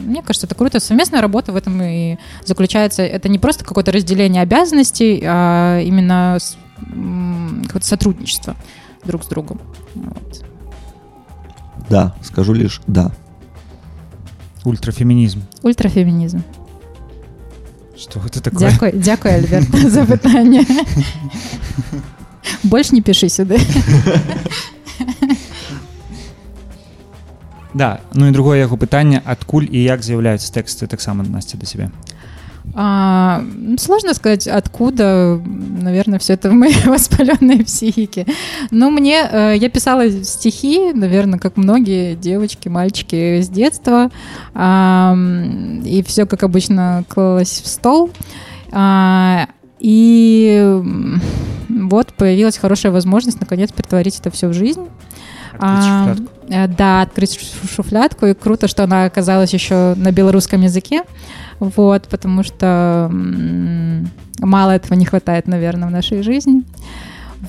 мне 0.00 0.22
кажется, 0.22 0.46
это 0.46 0.54
круто. 0.54 0.80
Совместная 0.80 1.20
работа 1.22 1.52
в 1.52 1.56
этом 1.56 1.80
и 1.82 2.16
заключается. 2.44 3.02
Это 3.02 3.28
не 3.28 3.38
просто 3.38 3.64
какое-то 3.64 3.92
разделение 3.92 4.42
обязанностей, 4.42 5.22
а 5.26 5.80
именно 5.80 6.38
какое-то 7.66 7.86
сотрудничество 7.86 8.56
друг 9.04 9.24
с 9.24 9.26
другом. 9.28 9.60
Вот 9.94 10.51
Да, 11.91 12.13
скажу 12.23 12.53
лишь 12.53 12.81
да. 12.87 13.11
ультрафемінізм 14.63 15.39
Ультрафемінізм. 15.63 16.39
что 17.97 18.19
гэта 18.19 18.41
такое 18.41 18.69
Дякую, 18.71 18.91
дякую, 18.93 19.35
Альберт, 19.35 19.91
за 19.91 20.05
питання. 20.05 20.65
Больше 22.63 22.95
не 22.95 23.01
пиши 23.01 23.29
сюди. 23.29 23.59
Да 27.73 27.99
ну 28.13 28.27
і 28.27 28.31
другое 28.31 28.57
яго 28.57 28.77
пытанне 28.77 29.21
адкуль 29.25 29.67
і 29.69 29.83
як 29.83 30.01
з'яўляюцца 30.01 30.49
тэксты 30.49 30.87
таксама 30.87 31.23
насця 31.23 31.57
да 31.57 31.65
сябе 31.65 31.91
А, 32.74 33.44
сложно 33.78 34.14
сказать, 34.14 34.46
откуда, 34.46 35.40
наверное, 35.44 36.18
все 36.18 36.34
это 36.34 36.48
в 36.48 36.52
моей 36.52 36.80
воспаленной 36.86 37.64
психике. 37.64 38.26
Но 38.70 38.90
мне, 38.90 39.28
э, 39.30 39.54
я 39.56 39.68
писала 39.68 40.10
стихи, 40.10 40.92
наверное, 40.92 41.38
как 41.38 41.56
многие 41.56 42.14
девочки, 42.14 42.68
мальчики 42.68 43.40
с 43.42 43.48
детства, 43.48 44.10
а, 44.54 45.14
и 45.84 46.02
все, 46.06 46.24
как 46.26 46.42
обычно, 46.42 47.04
клалось 47.08 47.60
в 47.62 47.68
стол. 47.68 48.10
А, 48.70 49.48
и 49.78 50.80
вот 51.68 52.12
появилась 52.14 52.56
хорошая 52.56 52.92
возможность, 52.92 53.40
наконец, 53.40 53.70
притворить 53.72 54.18
это 54.18 54.30
все 54.30 54.48
в 54.48 54.54
жизнь. 54.54 54.88
А, 55.58 56.14
да, 56.48 57.02
открыть 57.02 57.34
шу- 57.38 57.68
шуфлятку, 57.68 58.26
и 58.26 58.34
круто, 58.34 58.68
что 58.68 58.84
она 58.84 59.04
оказалась 59.04 59.52
еще 59.52 59.94
на 59.96 60.12
белорусском 60.12 60.60
языке, 60.62 61.02
вот, 61.60 62.08
потому 62.08 62.42
что 62.42 63.10
мало 64.40 64.70
этого 64.72 64.94
не 64.94 65.04
хватает, 65.04 65.46
наверное, 65.46 65.88
в 65.88 65.92
нашей 65.92 66.22
жизни. 66.22 66.62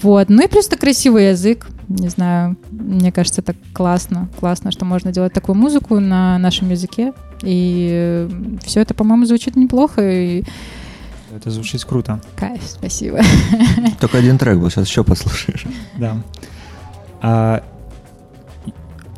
Вот, 0.01 0.29
ну 0.29 0.43
и 0.43 0.47
плюс 0.47 0.67
это 0.67 0.77
красивый 0.77 1.29
язык, 1.29 1.67
не 1.87 2.09
знаю, 2.09 2.57
мне 2.71 3.11
кажется, 3.11 3.41
это 3.41 3.53
классно, 3.73 4.27
классно, 4.39 4.71
что 4.71 4.85
можно 4.85 5.11
делать 5.11 5.33
такую 5.33 5.55
музыку 5.55 5.99
на 5.99 6.39
нашем 6.39 6.71
языке, 6.71 7.13
и 7.43 8.27
все 8.63 8.81
это, 8.81 8.95
по-моему, 8.95 9.25
звучит 9.25 9.55
неплохо, 9.55 10.01
и 10.01 10.43
это 11.35 11.49
звучыць 11.51 11.83
круто. 11.83 12.21
кайф, 12.35 12.61
спасибо. 12.63 13.19
Только 13.99 14.17
один 14.17 14.37
трек 14.37 14.57
был, 14.57 14.69
сейчас 14.69 14.87
еще 14.87 15.03
послушаешь. 15.03 15.65
да. 15.97 16.17
А, 17.21 17.63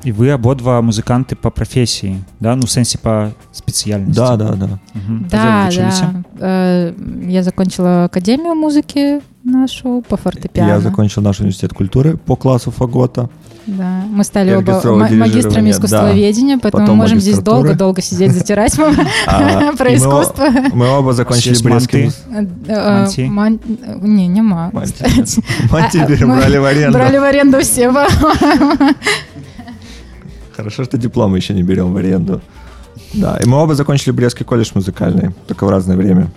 і 0.05 0.13
вы 0.13 0.31
абодва 0.33 0.81
музыканты 0.81 1.35
по 1.37 1.51
прафесіі 1.51 2.17
да 2.41 2.57
ну 2.57 2.63
ў 2.65 2.69
сэнсе 2.73 2.97
по 2.99 3.31
спецыяльнасці 3.53 4.15
Да, 4.17 4.37
да, 4.37 4.49
да. 4.57 4.69
Мгм. 4.95 5.27
А 5.27 5.29
дзе 5.29 5.37
вы 5.37 5.45
Да, 5.45 5.65
вучыліся? 5.67 6.07
да. 6.39 6.47
Э, 6.47 6.93
Я 7.31 7.43
закончила 7.43 8.05
Академию 8.05 8.55
музыки 8.55 9.21
нашу 9.45 10.03
по 10.09 10.17
фортепиано. 10.17 10.69
Я 10.69 10.81
закончил 10.81 11.23
наш 11.23 11.41
университет 11.41 11.73
культуры 11.73 12.17
по 12.17 12.37
классу 12.37 12.71
фагота. 12.71 13.29
Да, 13.67 14.03
мы 14.17 14.25
стали 14.25 14.51
И 14.51 14.55
оба 14.55 14.73
оркестровое 14.73 15.01
ма- 15.11 15.17
магистрами 15.17 15.69
дирижирование, 15.69 15.71
искусствоведения, 15.73 16.59
поэтому 16.59 16.71
Потом 16.85 16.97
мы 16.97 17.03
можем 17.03 17.21
здесь 17.21 17.35
магистратура. 17.37 17.63
долго-долго 17.63 18.03
сидеть, 18.03 18.33
затирать 18.33 18.79
А, 19.27 19.73
про 19.77 19.91
и 19.91 19.97
мы 19.97 19.97
о- 19.97 19.97
искусство. 19.99 20.45
Мы 20.73 20.87
оба 20.99 21.13
закончили 21.13 21.51
есть 21.53 21.63
Брестский 21.65 22.05
манты? 22.05 22.17
муз- 22.31 22.49
Э, 22.69 23.01
Манти? 23.01 23.21
ман- 23.29 23.61
Не, 24.03 24.27
не 24.29 24.43
ма. 24.43 24.71
Манти, 24.73 24.93
кстати. 24.93 25.43
Манти 25.71 25.99
А, 25.99 26.07
берем, 26.09 26.29
мы 26.31 26.37
брали 26.39 26.59
в 26.59 26.65
аренду. 26.65 26.99
Брали 26.99 27.19
в 27.19 27.23
аренду 27.23 27.59
все, 27.61 27.89
по-моему. 27.93 28.95
Хорошо, 30.56 30.84
что 30.84 30.98
дипломы 30.98 31.38
еще 31.38 31.54
не 31.54 31.64
берем 31.64 31.94
в 31.94 31.98
аренду. 31.98 32.42
Да, 33.14 33.38
и 33.44 33.46
мы 33.46 33.58
оба 33.58 33.76
закончили 33.76 34.12
Брестский 34.12 34.46
колледж 34.46 34.72
музыкальный, 34.74 35.32
только 35.48 35.66
в 35.66 35.70
разное 35.70 35.98
время. 35.98 36.30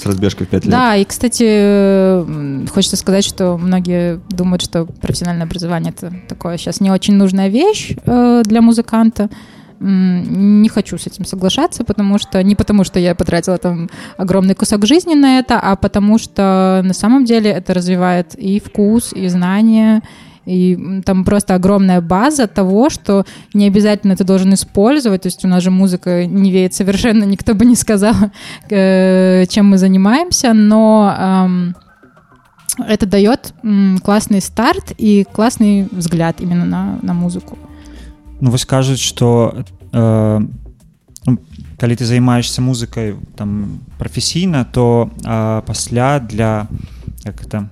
С 0.00 0.06
разбежкой 0.06 0.46
в 0.46 0.50
5 0.50 0.64
лет. 0.64 0.70
Да, 0.70 0.94
и, 0.94 1.04
кстати, 1.04 2.68
хочется 2.70 2.96
сказать, 2.96 3.24
что 3.24 3.56
многие 3.56 4.20
думают, 4.28 4.62
что 4.62 4.86
профессиональное 4.86 5.44
образование 5.44 5.92
это 5.96 6.12
такое 6.28 6.56
сейчас 6.56 6.80
не 6.80 6.92
очень 6.92 7.14
нужная 7.14 7.48
вещь 7.48 7.96
э, 8.04 8.42
для 8.44 8.62
музыканта. 8.62 9.28
Не 9.80 10.68
хочу 10.68 10.96
с 10.98 11.08
этим 11.08 11.24
соглашаться, 11.24 11.82
потому 11.82 12.18
что 12.18 12.40
не 12.44 12.54
потому, 12.54 12.84
что 12.84 13.00
я 13.00 13.16
потратила 13.16 13.58
там 13.58 13.90
огромный 14.16 14.54
кусок 14.54 14.86
жизни 14.86 15.14
на 15.14 15.40
это, 15.40 15.58
а 15.58 15.74
потому 15.74 16.18
что 16.18 16.80
на 16.84 16.94
самом 16.94 17.24
деле 17.24 17.50
это 17.50 17.74
развивает 17.74 18.36
и 18.36 18.60
вкус, 18.60 19.12
и 19.12 19.26
знания, 19.26 20.00
и 20.46 21.02
там 21.04 21.24
просто 21.24 21.54
огромная 21.54 22.00
база 22.00 22.46
того, 22.46 22.88
что 22.90 23.24
не 23.52 23.66
обязательно 23.66 24.16
ты 24.16 24.24
должен 24.24 24.54
использовать. 24.54 25.22
То 25.22 25.26
есть 25.26 25.44
у 25.44 25.48
нас 25.48 25.62
же 25.62 25.70
музыка 25.70 26.24
не 26.26 26.50
веет 26.50 26.74
совершенно, 26.74 27.24
никто 27.32 27.54
бы 27.54 27.64
не 27.64 27.76
сказал, 27.76 28.14
э, 28.70 29.44
чем 29.48 29.66
мы 29.66 29.78
занимаемся, 29.78 30.52
но 30.52 31.74
это 32.78 33.06
дает 33.06 33.54
классный 34.02 34.40
старт 34.40 34.92
и 34.98 35.24
классный 35.32 35.88
взгляд 35.90 36.40
именно 36.40 36.64
на, 36.64 36.98
на 37.02 37.14
музыку. 37.14 37.58
Ну 38.40 38.50
вось 38.50 38.64
кажуць 38.66 39.00
что 39.00 39.64
э, 39.92 40.40
ну, 41.26 41.38
калі 41.78 41.96
ты 41.96 42.04
займаешься 42.04 42.60
музыкай 42.62 43.14
там 43.34 43.80
прафесійна 43.98 44.64
то 44.64 45.10
э, 45.24 45.62
пасля 45.66 46.18
для 46.20 46.68
як 47.24 47.40
это 47.42 47.68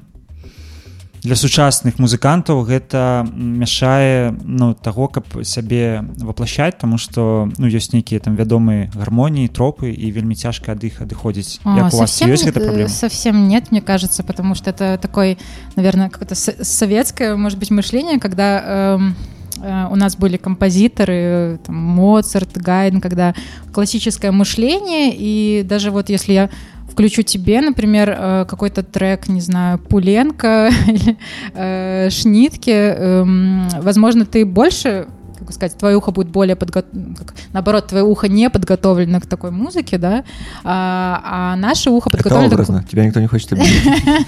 для 1.24 1.36
сучасных 1.36 2.00
музыкантаў 2.00 2.64
гэта 2.64 3.28
мяшае 3.36 4.32
ну 4.44 4.74
таго 4.74 5.08
каб 5.08 5.26
сябе 5.44 6.04
воплощаць 6.18 6.80
тому 6.80 6.98
что 6.98 7.52
ну 7.58 7.68
ёсць 7.68 7.92
нейкія 7.92 8.20
там 8.24 8.36
вядомыя 8.40 8.88
гармоніі 8.96 9.52
тропы 9.52 9.92
і 9.92 10.12
вельмі 10.16 10.36
цяжка 10.36 10.72
ад 10.72 10.84
іх 10.84 11.02
адыходзіць 11.04 11.60
А, 11.64 11.76
як 11.76 11.94
у 11.94 11.98
вас 11.98 12.16
совсем, 12.16 12.32
ёсць 12.32 12.46
гэта 12.48 12.60
э, 12.60 12.64
праблема 12.64 12.90
Совсем 12.90 13.48
нет, 13.48 13.72
мне 13.72 13.82
кажется, 13.82 14.24
потому 14.24 14.56
что 14.56 14.70
это 14.70 14.98
такой, 15.02 15.38
наверное, 15.76 16.10
как-то 16.10 16.36
со- 16.36 16.64
советское, 16.64 17.36
может 17.36 17.60
быть, 17.60 17.72
мышление, 17.72 18.20
когда 18.20 18.96
эм, 18.96 19.16
э, 19.62 19.88
у 19.92 19.96
нас 19.96 20.16
были 20.16 20.38
композиторы, 20.38 21.14
э, 21.16 21.58
там, 21.66 21.76
Моцарт, 21.76 22.58
Гайден, 22.58 23.02
когда 23.02 23.36
классическое 23.74 24.32
мышление, 24.32 25.14
и 25.16 25.64
даже 25.64 25.92
вот 25.92 26.10
если 26.10 26.34
я 26.34 26.50
включу 26.95 27.23
тебе, 27.23 27.61
например, 27.61 28.17
э, 28.17 28.45
какой-то 28.49 28.85
трек, 28.85 29.29
не 29.29 29.41
знаю, 29.41 29.79
Пуленко 29.79 30.71
или 30.87 31.17
э, 31.55 32.09
Шнитке, 32.11 32.95
эм, 32.97 33.69
возможно, 33.83 34.25
ты 34.25 34.47
больше 34.47 35.09
как 35.45 35.55
сказать, 35.55 35.77
твое 35.79 35.97
ухо 35.97 36.11
будет 36.11 36.29
более 36.29 36.57
подготовлено, 36.57 37.17
наоборот, 37.53 37.87
твое 37.89 38.05
ухо 38.05 38.29
не 38.29 38.51
подготовлено 38.51 39.21
к 39.21 39.27
такой 39.27 39.51
музыке, 39.51 39.99
да, 39.99 40.25
а, 40.65 41.21
а 41.25 41.57
наше 41.57 41.91
ухо 41.91 42.09
Это 42.09 42.19
подготовлено... 42.19 42.51
к- 42.51 42.55
образно. 42.55 42.85
Тебя 42.91 43.05
никто 43.05 43.21
не 43.21 43.27
хочет 43.27 43.53
обидеть. 43.53 43.83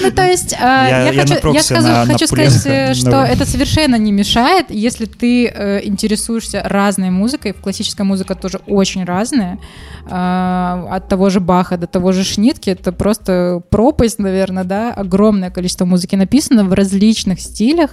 Ну, 0.00 0.10
то 0.10 0.24
есть, 0.24 0.52
э, 0.52 0.56
Я- 0.56 1.12
хочу, 2.06 2.26
сказать, 2.26 2.66
э, 2.66 2.94
что 2.94 3.22
это 3.22 3.46
совершенно 3.46 3.96
не 3.96 4.12
мешает, 4.12 4.66
если 4.70 5.06
ты 5.06 5.46
э, 5.46 5.80
интересуешься 5.84 6.62
разной 6.64 7.10
музыкой. 7.10 7.52
Классическая 7.52 8.04
музыка 8.04 8.34
тоже 8.34 8.60
очень 8.66 9.04
разная. 9.04 9.58
Э, 10.10 10.86
от 10.90 11.08
того 11.08 11.30
же 11.30 11.40
Баха 11.40 11.76
до 11.76 11.86
того 11.86 12.12
же 12.12 12.24
Шнитки. 12.24 12.70
Это 12.70 12.92
просто 12.92 13.62
пропасть, 13.70 14.18
наверное, 14.18 14.64
да. 14.64 14.92
Огромное 14.92 15.50
количество 15.50 15.84
музыки 15.84 16.16
написано 16.16 16.64
в 16.64 16.72
различных 16.72 17.40
стилях. 17.40 17.90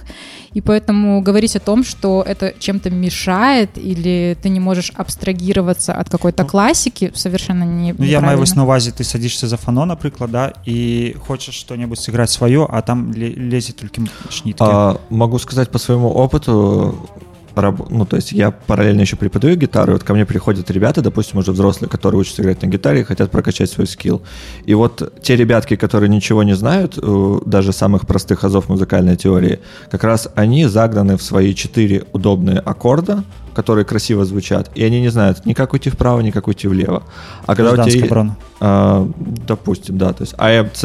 И 0.52 0.60
поэтому 0.60 1.20
говорить 1.22 1.56
о 1.56 1.60
том, 1.60 1.84
что 1.84 2.19
это 2.19 2.53
чем-то 2.59 2.89
мешает 2.89 3.69
или 3.77 4.35
ты 4.41 4.49
не 4.49 4.59
можешь 4.59 4.91
абстрагироваться 4.95 5.93
от 5.93 6.09
какой-то 6.09 6.43
классики, 6.45 7.11
совершенно 7.15 7.63
не 7.63 7.93
Ну, 7.97 8.05
я 8.05 8.21
маю 8.21 8.37
вось 8.37 8.49
неправильно. 8.49 8.55
на 8.55 8.63
увазе 8.63 8.91
ты 8.91 9.03
садишься 9.03 9.47
за 9.47 9.57
фано 9.57 9.85
напрыклад 9.85 10.31
да 10.31 10.53
і 10.65 11.15
хочаш 11.27 11.55
что-небудзь 11.55 12.01
сыграць 12.03 12.31
сваё 12.39 12.67
а 12.69 12.81
там 12.81 13.13
ле- 13.13 13.33
лезе 13.37 13.73
толькі 13.73 14.01
шніткі 14.29 14.63
А, 14.63 14.95
могу 15.09 15.39
сказать 15.39 15.71
по 15.71 15.79
своему 15.79 16.09
опыту, 16.09 16.51
раб- 16.91 17.28
ну, 17.54 18.06
то 18.06 18.16
есть 18.16 18.32
я 18.32 18.50
параллельно 18.50 19.00
еще 19.00 19.16
преподаю 19.16 19.56
гитару, 19.56 19.92
и 19.92 19.94
вот 19.94 20.04
ко 20.04 20.14
мне 20.14 20.26
приходят 20.26 20.70
ребята, 20.70 21.02
допустим, 21.02 21.38
уже 21.38 21.52
взрослые, 21.52 21.88
которые 21.88 22.20
учатся 22.20 22.42
играть 22.42 22.62
на 22.62 22.66
гитаре 22.66 23.00
и 23.00 23.04
хотят 23.04 23.30
прокачать 23.30 23.70
свой 23.70 23.86
скилл. 23.86 24.22
И 24.64 24.74
вот 24.74 25.12
те 25.22 25.36
ребятки, 25.36 25.76
которые 25.76 26.08
ничего 26.08 26.42
не 26.42 26.54
знают, 26.54 26.98
э, 27.00 27.38
даже 27.46 27.72
самых 27.72 28.06
простых 28.06 28.44
азов 28.44 28.68
музыкальной 28.68 29.16
теории, 29.16 29.60
как 29.90 30.04
раз 30.04 30.28
они 30.34 30.66
загнаны 30.66 31.16
в 31.16 31.22
свои 31.22 31.54
четыре 31.54 32.04
удобные 32.12 32.58
аккорда, 32.58 33.24
которые 33.54 33.84
красиво 33.84 34.24
звучат, 34.24 34.70
и 34.74 34.84
они 34.84 35.00
не 35.00 35.08
знают 35.08 35.44
ни 35.46 35.52
как 35.54 35.72
уйти 35.72 35.90
вправо, 35.90 36.20
ни 36.20 36.30
как 36.30 36.48
уйти 36.48 36.68
влево. 36.68 37.02
А 37.46 37.54
когда 37.54 37.72
у 37.72 37.74
Гражданская 37.74 37.96
тебя... 37.98 38.06
оборона. 38.06 38.36
А, 38.62 39.08
допустим, 39.18 39.96
да, 39.96 40.12
то 40.12 40.22
есть 40.22 40.34
А, 40.36 40.50
М, 40.50 40.68
С, 40.74 40.82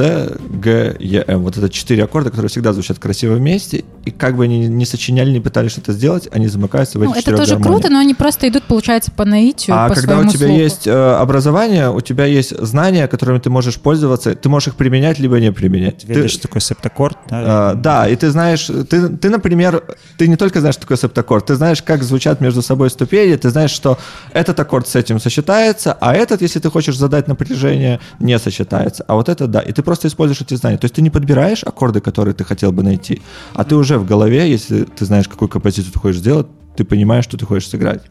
Г, 0.50 0.96
Е, 1.00 1.24
М. 1.28 1.42
Вот 1.44 1.58
это 1.58 1.70
четыре 1.70 2.04
аккорда, 2.06 2.30
которые 2.30 2.50
всегда 2.50 2.72
звучат 2.74 3.00
красиво 3.00 3.34
вместе, 3.36 3.84
и 4.06 4.12
как 4.12 4.38
бы 4.38 4.46
они 4.46 4.68
не 4.68 4.86
сочиняли, 4.86 5.30
не 5.32 5.40
пытались 5.42 5.72
что-то 5.72 5.92
сделать, 5.94 6.30
они 6.32 6.48
замыкаются 6.48 7.00
в 7.00 7.04
Ну, 7.04 7.12
этих 7.12 7.28
это 7.28 7.38
тоже 7.38 7.56
гармониях. 7.56 7.82
круто, 7.82 7.94
но 7.94 8.00
они 8.00 8.14
просто 8.14 8.48
идут, 8.48 8.64
получается, 8.64 9.12
по 9.12 9.26
наитию, 9.26 9.76
А 9.76 9.90
по 9.90 9.96
когда 9.96 10.20
у 10.20 10.24
тебя 10.26 10.48
слуху. 10.48 10.54
есть 10.62 10.88
э, 10.88 10.92
образование, 11.16 11.90
у 11.92 12.00
тебя 12.02 12.26
есть 12.26 12.58
знания, 12.58 13.08
которыми 13.08 13.40
ты 13.40 13.50
можешь 13.50 13.76
пользоваться, 13.80 14.36
ты 14.36 14.48
можешь 14.50 14.70
их 14.70 14.76
применять, 14.76 15.20
либо 15.20 15.40
не 15.40 15.52
применять. 15.52 16.06
Ты- 16.08 16.26
такой 16.46 16.62
септаккорд 16.62 17.18
да? 17.30 17.72
А, 17.72 17.74
да, 17.76 18.08
и 18.08 18.16
ты 18.16 18.30
знаешь, 18.30 18.66
ты, 18.90 19.10
ты, 19.10 19.30
например, 19.30 19.84
ты 20.18 20.28
не 20.28 20.36
только 20.36 20.60
знаешь, 20.60 20.76
что 20.76 20.82
такое 20.84 20.98
септаккорд, 20.98 21.46
ты 21.48 21.56
знаешь, 21.56 21.82
как 21.82 22.04
звучат 22.04 22.42
между 22.42 22.55
собой 22.62 22.90
ступени, 22.90 23.36
ты 23.36 23.50
знаешь, 23.50 23.72
что 23.72 23.98
этот 24.34 24.60
аккорд 24.60 24.88
с 24.88 24.96
этим 24.96 25.20
сочетается, 25.20 25.98
а 26.00 26.14
этот, 26.14 26.42
если 26.42 26.60
ты 26.60 26.70
хочешь 26.70 26.98
задать 26.98 27.28
напряжение, 27.28 28.00
не 28.20 28.38
сочетается. 28.40 29.04
А 29.08 29.16
вот 29.16 29.30
это 29.30 29.48
да. 29.48 29.60
И 29.60 29.72
ты 29.72 29.84
просто 29.84 30.08
используешь 30.08 30.42
эти 30.42 30.56
знания. 30.56 30.78
То 30.78 30.86
есть 30.86 30.96
ты 30.96 31.02
не 31.02 31.10
подбираешь 31.10 31.64
аккорды, 31.64 32.02
которые 32.02 32.34
ты 32.34 32.44
хотел 32.44 32.72
бы 32.72 32.84
найти, 32.84 33.22
а 33.54 33.64
ты 33.64 33.76
уже 33.76 33.98
в 33.98 34.06
голове, 34.06 34.50
если 34.50 34.84
ты 34.84 35.06
знаешь, 35.06 35.28
какую 35.28 35.50
композицию 35.50 35.94
ты 35.94 36.00
хочешь 36.00 36.20
сделать, 36.20 36.48
ты 36.76 36.84
понимаешь, 36.84 37.24
что 37.24 37.38
ты 37.38 37.46
хочешь 37.46 37.70
сыграть. 37.70 38.02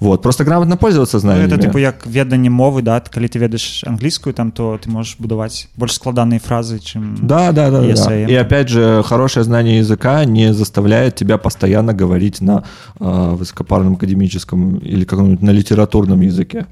Вот, 0.00 0.22
просто 0.22 0.44
грамотно 0.44 0.78
пользоваться 0.78 1.16
Ну, 1.16 1.20
знаниями. 1.20 1.48
это 1.48 1.58
типу 1.58 1.78
як 1.78 2.06
веданне 2.06 2.48
мовы 2.48 2.80
да 2.82 3.00
калі 3.00 3.26
ты 3.28 3.38
ведаеш 3.38 3.84
англійскую 3.84 4.32
там 4.32 4.50
то 4.50 4.78
ты 4.82 4.88
можешь 4.88 5.16
будаваць 5.18 5.68
больш 5.76 5.92
складаныя 5.92 6.40
фразы 6.40 6.78
чым 6.78 7.16
Да, 7.20 7.52
да, 7.52 7.70
да, 7.70 7.80
да, 7.80 7.80
да. 7.80 7.92
ESAM. 7.92 8.30
И 8.30 8.34
опять 8.34 8.68
же, 8.70 9.02
хорошее 9.02 9.44
знание 9.44 9.76
языка 9.78 10.24
не 10.24 10.54
заставляет 10.54 11.16
тебя 11.16 11.36
постоянно 11.36 11.92
говорить 11.92 12.40
на 12.40 12.64
э, 12.98 13.34
высокопарном 13.36 13.94
академическом 13.94 14.78
или 14.78 15.04
каком-нибудь 15.04 15.42
на 15.42 15.50
литературном 15.50 16.22
языке. 16.22 16.64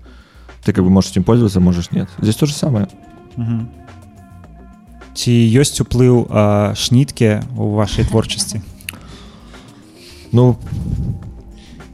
Ты 0.64 0.72
как 0.72 0.82
бы 0.84 0.90
можешь 0.90 1.10
этим 1.10 1.24
пользоваться, 1.24 1.60
можешь 1.60 1.90
нет. 1.90 2.08
Здесь 2.22 2.36
то 2.36 2.46
же 2.46 2.54
самое. 2.54 2.88
Мгм. 3.36 3.68
ці 5.18 5.32
ёсць 5.34 5.80
уплыў 5.82 6.28
а, 6.30 6.74
шніткі 6.78 7.42
у 7.58 7.74
вашай 7.74 8.04
творчасці 8.04 8.60
Ну, 10.32 10.56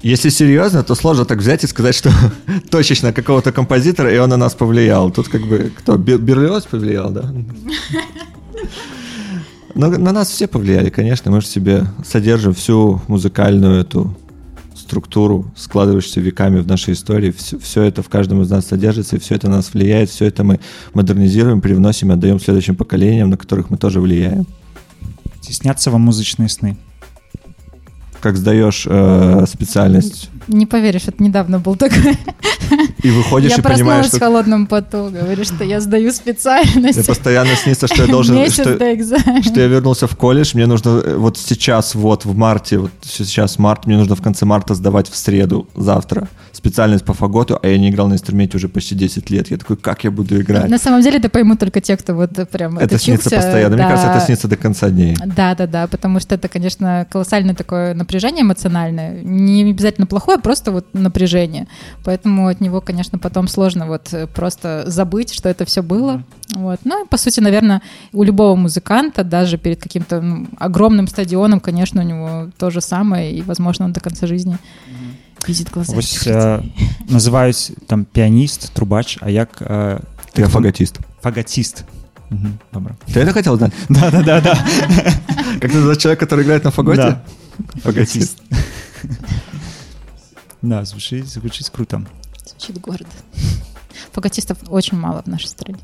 если 0.02 0.30
серьезно, 0.30 0.84
то 0.84 0.96
сложно 0.96 1.26
так 1.26 1.40
взять 1.40 1.64
и 1.64 1.68
сказать, 1.68 1.96
что 1.96 2.10
точечно 2.70 3.12
какого-то 3.12 3.52
композитора, 3.52 4.14
и 4.14 4.18
он 4.18 4.30
на 4.30 4.38
нас 4.38 4.54
повлиял. 4.54 5.12
Тут 5.12 5.28
как 5.28 5.42
бы 5.42 5.72
кто? 5.78 5.98
Бер- 5.98 6.20
Берлиоз 6.20 6.66
повлиял, 6.66 7.10
да? 7.12 7.30
Но 9.76 9.88
на 9.90 10.12
нас 10.12 10.30
все 10.30 10.48
повлияли, 10.48 10.90
конечно. 10.90 11.32
Мы 11.32 11.42
же 11.42 11.48
себе 11.48 11.86
содержим 12.04 12.54
всю 12.54 13.02
музыкальную 13.08 13.80
эту 13.80 14.16
структуру, 14.76 15.52
складывающуюся 15.56 16.22
веками 16.22 16.60
в 16.60 16.68
нашей 16.68 16.94
истории. 16.94 17.32
Все, 17.32 17.84
это 17.84 18.02
в 18.02 18.10
каждом 18.10 18.42
из 18.42 18.50
нас 18.50 18.66
содержится, 18.68 19.18
и 19.18 19.20
все 19.20 19.36
это 19.36 19.48
на 19.50 19.58
нас 19.58 19.74
влияет. 19.74 20.10
Все 20.10 20.26
это 20.26 20.44
мы 20.44 20.60
модернизируем, 20.94 21.62
привносим 21.62 22.12
отдаем 22.12 22.40
следующим 22.40 22.76
поколениям, 22.76 23.30
на 23.30 23.38
которых 23.38 23.70
мы 23.70 23.78
тоже 23.78 24.02
влияем. 24.02 24.48
сняцца 25.42 25.92
вам 25.92 26.02
музычныя 26.02 26.50
сны 26.50 26.78
Как 28.22 28.36
сдаешь 28.38 28.86
э, 28.90 29.46
специальность 29.48 30.30
Не 30.50 30.66
поверишь, 30.66 31.04
это 31.08 31.22
недавно 31.24 31.60
был 31.60 31.76
такой. 31.76 32.18
и 33.04 33.10
выходишь 33.12 33.52
я 33.52 33.58
и 33.58 33.62
понимаешь, 33.62 33.80
проснулась 33.80 34.06
в 34.08 34.10
что 34.10 34.20
холодном 34.20 34.68
поту, 34.68 35.10
говоришь, 35.10 35.48
что 35.48 35.64
я 35.64 35.80
сдаю 35.80 36.12
специальность. 36.12 36.98
Мне 36.98 37.06
постоянно 37.06 37.56
снится, 37.56 37.88
что 37.88 38.04
я 38.04 38.08
должен... 38.08 38.36
Месяц 38.36 38.62
что, 38.62 38.78
до 38.78 38.94
экзамена. 38.94 39.44
что 39.44 39.60
я 39.60 39.68
вернулся 39.68 40.08
в 40.08 40.16
колледж, 40.16 40.52
мне 40.56 40.66
нужно 40.66 41.02
э, 41.04 41.16
вот 41.16 41.38
сейчас, 41.38 41.96
вот 41.96 42.26
в 42.26 42.36
марте, 42.36 42.80
вот 42.80 42.92
сейчас 43.04 43.60
март, 43.60 43.86
мне 43.86 43.98
нужно 43.98 44.16
в 44.16 44.22
конце 44.22 44.46
марта 44.46 44.74
сдавать 44.74 45.10
в 45.10 45.16
среду, 45.16 45.68
завтра, 45.76 46.28
специальность 46.52 47.06
по 47.06 47.14
фаготу, 47.14 47.60
а 47.62 47.68
я 47.68 47.78
не 47.78 47.90
играл 47.90 48.08
на 48.08 48.14
инструменте 48.14 48.58
уже 48.58 48.70
почти 48.70 48.96
10 48.96 49.30
лет. 49.30 49.52
Я 49.52 49.58
такой, 49.58 49.78
как 49.78 50.04
я 50.04 50.12
буду 50.12 50.40
играть? 50.42 50.70
На 50.70 50.78
самом 50.78 51.02
деле 51.02 51.18
это 51.18 51.30
поймут 51.30 51.60
только 51.60 51.82
те, 51.82 51.96
кто 51.96 52.14
вот 52.14 52.32
прям 52.50 52.78
это 52.78 52.98
снится 52.98 53.28
отучился, 53.28 53.36
постоянно. 53.36 53.76
Мне 53.76 53.84
да. 53.84 53.90
кажется, 53.90 54.12
это 54.12 54.26
снится 54.26 54.48
до 54.48 54.58
конца 54.58 54.90
дней. 54.90 55.16
Да, 55.26 55.56
да, 55.56 55.68
да, 55.68 55.88
потому 55.88 56.20
что 56.20 56.36
это, 56.36 56.48
конечно, 56.48 57.08
колоссальное 57.10 57.56
такое 57.56 57.94
напряжение 57.94 58.44
эмоциональное. 58.44 59.22
Не 59.22 59.70
обязательно 59.70 60.08
плохое, 60.08 60.39
просто 60.40 60.72
вот 60.72 60.86
напряжение. 60.94 61.68
Поэтому 62.04 62.48
от 62.48 62.62
него, 62.62 62.82
конечно, 62.82 63.18
потом 63.18 63.48
сложно 63.48 63.88
вот 63.88 64.14
э, 64.14 64.28
просто 64.28 64.84
забыть, 64.88 65.34
что 65.34 65.50
это 65.50 65.66
все 65.66 65.82
было. 65.82 66.24
Вот. 66.56 66.80
Ну, 66.84 67.06
и, 67.06 67.08
по 67.08 67.18
сути, 67.18 67.40
наверное, 67.40 67.82
у 68.14 68.24
любого 68.24 68.56
музыканта, 68.56 69.24
даже 69.24 69.58
перед 69.58 69.82
каким-то 69.82 70.22
ну, 70.22 70.48
огромным 70.58 71.08
стадионом, 71.08 71.60
конечно, 71.60 72.02
у 72.02 72.06
него 72.06 72.50
то 72.58 72.70
же 72.70 72.82
самое, 72.82 73.32
и, 73.34 73.42
возможно, 73.42 73.86
он 73.86 73.94
до 73.94 74.00
конца 74.00 74.28
жизни 74.28 74.58
видит 75.48 75.70
глаза. 75.72 75.96
Этих 75.96 76.28
э, 76.28 76.58
людей. 76.58 76.74
называюць 77.10 77.72
там 77.88 78.06
піяніст 78.06 78.72
трубач 78.74 79.18
а 79.22 79.30
як 79.30 79.62
э, 79.62 80.00
Я 80.36 80.48
фаготист. 80.48 81.00
фагатист 81.22 81.84
Мгм, 82.30 82.60
добра 82.74 82.96
Ты 83.08 83.22
это 83.22 83.34
хотел 83.34 83.58
знать? 83.58 83.74
да 83.90 84.12
да 84.12 84.22
да 84.22 84.42
да 84.42 84.66
Как 85.60 85.74
называть 85.74 86.00
человек, 86.00 86.20
который 86.20 86.44
играет 86.44 86.64
на 86.64 86.72
фаготе? 86.72 87.02
Да. 87.02 87.24
Фаготист. 87.84 88.38
Да 90.62 90.86
звучыць 90.86 91.26
звучыць 91.34 91.70
круто 91.70 92.02
Звучит 92.46 92.82
гордо. 92.82 93.06
Фаготистов 94.14 94.58
очень 94.70 94.98
мало 94.98 95.22
в 95.22 95.28
нашей 95.28 95.48
стране. 95.48 95.80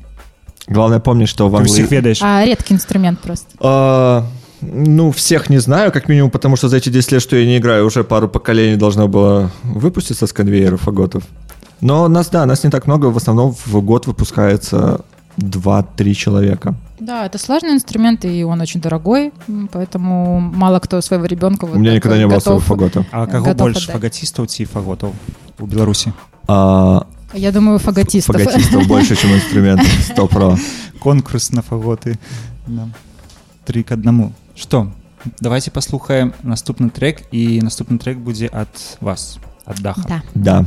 Главное 0.68 0.98
помнить, 0.98 1.28
что 1.28 1.48
в 1.48 1.52
ты 1.52 1.58
Англии... 1.58 1.72
усіх 1.72 1.90
ведаеш 1.90 2.22
А 2.22 2.44
редкий 2.44 2.74
инструмент 2.74 3.20
просто. 3.20 3.46
А, 3.60 4.26
ну, 4.60 5.10
всех 5.12 5.50
не 5.50 5.58
знаю, 5.58 5.92
как 5.92 6.08
минимум, 6.08 6.30
потому 6.30 6.56
что 6.56 6.68
за 6.68 6.78
эти 6.78 6.88
10 6.88 7.12
лет, 7.12 7.22
что 7.22 7.36
я 7.36 7.46
не 7.46 7.58
играю, 7.58 7.86
уже 7.86 8.02
пару 8.04 8.28
поколений 8.28 8.76
должно 8.76 9.06
было 9.06 9.50
выпуститься 9.62 10.26
с 10.26 10.32
конвейера 10.32 10.76
фаготов. 10.76 11.22
Но 11.80 12.08
нас, 12.08 12.28
да, 12.30 12.46
нас 12.46 12.64
не 12.64 12.70
так 12.70 12.86
много, 12.86 13.06
в 13.06 13.16
основном 13.16 13.54
в 13.66 13.80
год 13.82 14.06
выпускается 14.06 15.00
2-3 15.38 16.14
человека. 16.14 16.74
Да, 16.99 17.25
это 17.25 17.37
сложный 17.37 17.73
инструмент, 17.73 18.25
и 18.25 18.43
он 18.43 18.61
очень 18.61 18.79
дорогой, 18.81 19.31
м, 19.49 19.67
поэтому 19.71 20.39
мало 20.39 20.79
кто 20.79 21.01
своего 21.01 21.25
ребенка 21.25 21.65
вот 21.65 21.75
У 21.75 21.79
меня 21.79 21.91
так 21.91 21.95
никогда 21.95 22.15
вот 22.15 22.19
не 22.19 22.25
было 22.27 22.35
готов. 22.35 22.43
своего 22.43 22.59
фагота. 22.61 23.05
А 23.11 23.25
каго 23.27 23.45
готов 23.45 23.67
больш 23.67 23.77
отдать. 23.89 23.95
фагатістаў 23.95 24.45
ці 24.45 24.65
фаготаў 24.65 25.11
у 25.59 25.65
беларусі 25.65 26.13
А, 26.47 27.05
Я 27.33 27.51
думаю, 27.51 27.79
фаготистов. 27.79 28.35
фаготистов 28.35 28.87
больше, 28.87 29.15
чем 29.15 29.33
инструментов, 29.33 29.87
100 30.01 30.27
про. 30.27 30.57
конкурс 30.99 31.51
на 31.51 31.61
фаготы 31.61 32.17
да. 32.67 32.87
три 33.65 33.83
к 33.83 33.91
аднаму 33.91 34.33
что 34.55 34.87
давайте 35.39 35.71
паслухаем 35.71 36.33
наступны 36.43 36.89
трек 36.89 37.21
і 37.31 37.61
наступны 37.61 37.97
трек 37.97 38.17
будзе 38.17 38.49
ад 38.53 38.67
вас 39.01 39.39
ад 39.65 39.77
даха 39.81 40.01
Да. 40.07 40.21
Да. 40.35 40.65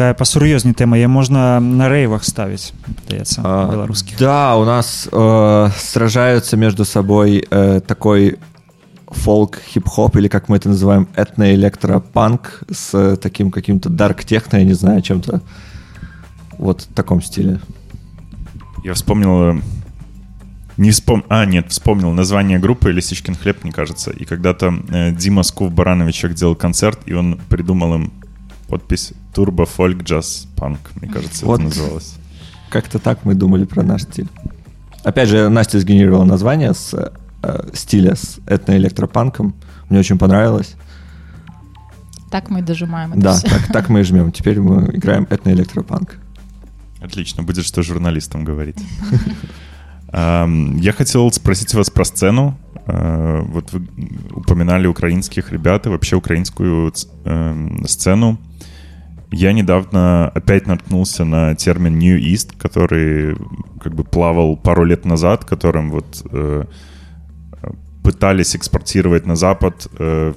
Такая 0.00 0.14
пасур'ёзней 0.14 0.72
тэма 0.72 0.96
я 0.96 1.08
можна 1.12 1.60
на 1.60 1.84
рэйвах 1.92 2.24
ставіць 2.24 2.72
даецца 3.04 3.44
А, 3.44 3.68
беларускіх 3.68 4.16
Да, 4.16 4.56
у 4.56 4.64
нас 4.64 5.06
э, 5.12 5.68
сражаются 5.76 6.56
между 6.56 6.86
собой 6.86 7.44
э, 7.50 7.80
такой 7.86 8.38
фолк, 9.08 9.58
хип-хоп, 9.60 10.16
или 10.16 10.28
как 10.28 10.48
мы 10.48 10.56
это 10.56 10.70
называем, 10.70 11.06
этно-электропанк 11.16 12.62
с 12.70 12.94
э, 12.94 13.16
таким 13.16 13.50
каким-то 13.50 13.90
дарк-техно, 13.90 14.56
я 14.56 14.64
не 14.64 14.72
знаю, 14.72 15.02
чем-то 15.02 15.42
вот 16.56 16.80
в 16.80 16.94
таком 16.94 17.20
стиле. 17.20 17.60
Я 18.82 18.94
вспомнил... 18.94 19.58
э, 19.58 19.60
Не 20.78 20.92
вспом... 20.92 21.24
А, 21.28 21.44
нет, 21.44 21.66
вспомнил 21.68 22.10
название 22.12 22.58
группы 22.58 22.90
«Лисичкин 22.90 23.34
хлеб», 23.34 23.64
мне 23.64 23.72
кажется. 23.72 24.12
И 24.12 24.24
когда-то 24.24 24.72
э, 24.88 25.10
Дима 25.12 25.42
Скув-Барановичек 25.42 26.32
делал 26.32 26.54
концерт, 26.54 27.00
и 27.04 27.12
он 27.12 27.38
придумал 27.50 27.94
им 27.96 28.12
подпись 28.70 29.12
«Турбо 29.34 29.66
фольк 29.66 30.02
джаз 30.04 30.46
панк», 30.56 30.78
мне 31.00 31.10
кажется, 31.12 31.44
Вот. 31.46 31.56
это 31.60 31.64
называлось. 31.68 32.14
Как-то 32.70 32.98
так 32.98 33.24
мы 33.24 33.34
думали 33.34 33.64
про 33.64 33.82
наш 33.82 34.02
стиль. 34.02 34.28
Опять 35.04 35.28
же, 35.28 35.48
Настя 35.48 35.80
сгенерировала 35.80 36.24
название 36.24 36.72
с 36.72 36.94
э, 37.42 37.70
стиля 37.74 38.14
с 38.14 38.38
этно-электропанком. 38.46 39.54
Мне 39.88 39.98
очень 39.98 40.18
понравилось. 40.18 40.74
Так 42.30 42.48
мы 42.50 42.60
и 42.60 42.62
дожимаем 42.62 43.12
это 43.12 43.20
Да, 43.20 43.32
всё. 43.34 43.48
так, 43.48 43.66
так 43.72 43.88
мы 43.88 44.00
и 44.00 44.02
жмем. 44.04 44.30
Теперь 44.30 44.60
мы 44.60 44.94
играем 44.94 45.26
этно-электропанк. 45.30 46.18
Отлично, 47.02 47.42
будет 47.42 47.64
что 47.66 47.82
журналистам 47.82 48.44
говорить. 48.44 48.76
Ам, 50.12 50.76
Я 50.76 50.92
хотел 50.92 51.30
спросить 51.32 51.74
вас 51.74 51.90
про 51.90 52.04
сцену. 52.04 52.56
Э, 52.86 53.42
Вот 53.52 53.72
вы 53.72 53.86
упоминали 54.34 54.86
украинских 54.86 55.50
ребят 55.52 55.86
и 55.86 55.88
вообще 55.88 56.16
украинскую 56.16 56.92
эм, 57.24 57.84
сцену. 57.88 58.38
Я 59.32 59.52
недавно 59.52 60.28
опять 60.28 60.66
наткнулся 60.66 61.24
на 61.24 61.54
термин 61.54 61.98
New 61.98 62.18
East, 62.18 62.56
который 62.58 63.36
как 63.80 63.94
бы 63.94 64.02
плавал 64.04 64.56
пару 64.56 64.84
лет 64.84 65.04
назад, 65.04 65.44
которым 65.44 65.90
вот 65.90 66.26
э, 66.32 66.64
пытались 68.02 68.56
экспортировать 68.56 69.26
на 69.26 69.36
Запад 69.36 69.86
э, 69.98 70.34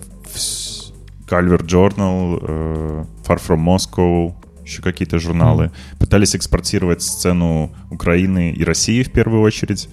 Calvert 1.27 1.65
Journal, 1.65 2.39
э, 2.41 3.05
Far 3.25 3.41
From 3.41 3.63
Moscow, 3.63 4.35
еще 4.63 4.81
какие-то 4.81 5.19
журналы. 5.19 5.71
Пытались 5.99 6.35
экспортировать 6.35 7.01
сцену 7.01 7.71
Украины 7.89 8.51
и 8.51 8.63
России 8.63 9.03
в 9.03 9.11
первую 9.11 9.41
очередь. 9.41 9.89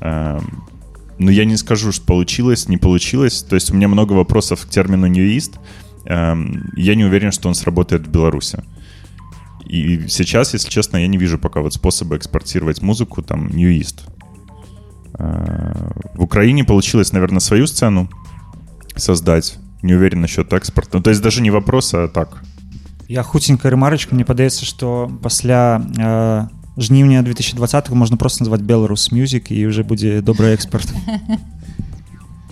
Эм, 0.00 0.64
Но 1.18 1.30
я 1.30 1.44
не 1.44 1.56
скажу, 1.56 1.92
что 1.92 2.04
получилось, 2.06 2.68
не 2.68 2.78
получилось. 2.78 3.42
То 3.42 3.56
есть 3.56 3.70
у 3.70 3.74
меня 3.74 3.88
много 3.88 4.14
вопросов 4.14 4.64
к 4.64 4.68
термину 4.68 5.06
New 5.06 5.24
East. 5.24 5.58
Эм, 6.07 6.71
Я 6.75 6.95
не 6.95 7.05
уверен, 7.05 7.31
что 7.31 7.49
он 7.49 7.55
сработает 7.55 8.07
в 8.07 8.11
Беларуси. 8.11 8.63
И 9.65 10.07
сейчас, 10.09 10.53
если 10.53 10.69
честно, 10.69 10.97
я 10.97 11.07
не 11.07 11.17
вижу 11.17 11.37
пока 11.37 11.61
вот 11.61 11.73
способа 11.73 12.15
экспортировать 12.17 12.81
музыку, 12.81 13.21
там, 13.21 13.47
New 13.47 13.69
East. 13.69 14.01
Э, 15.19 15.91
В 16.15 16.23
Украине 16.23 16.63
получилось, 16.63 17.13
наверное, 17.13 17.39
свою 17.39 17.67
сцену 17.67 18.09
создать. 18.95 19.57
Не 19.81 19.93
уверен 19.95 20.21
насчет 20.21 20.51
экспорта. 20.53 20.97
Ну, 20.97 21.03
то 21.03 21.09
есть 21.09 21.21
даже 21.21 21.41
не 21.41 21.51
вопрос, 21.51 21.93
а 21.93 22.07
так. 22.07 22.43
я 23.09 23.21
хуценькая 23.23 23.71
ремарочка 23.71 24.15
мне 24.15 24.25
падаецца 24.25 24.65
что 24.65 25.11
пасля 25.21 25.81
э, 25.97 26.47
жніўня 26.77 27.21
2020 27.21 27.89
можна 27.89 28.17
просто 28.17 28.43
назвать 28.43 28.61
беларус 28.61 29.11
мюзик 29.11 29.51
і 29.51 29.67
уже 29.67 29.83
будзе 29.83 30.21
добрый 30.21 30.53
экспорт 30.53 30.87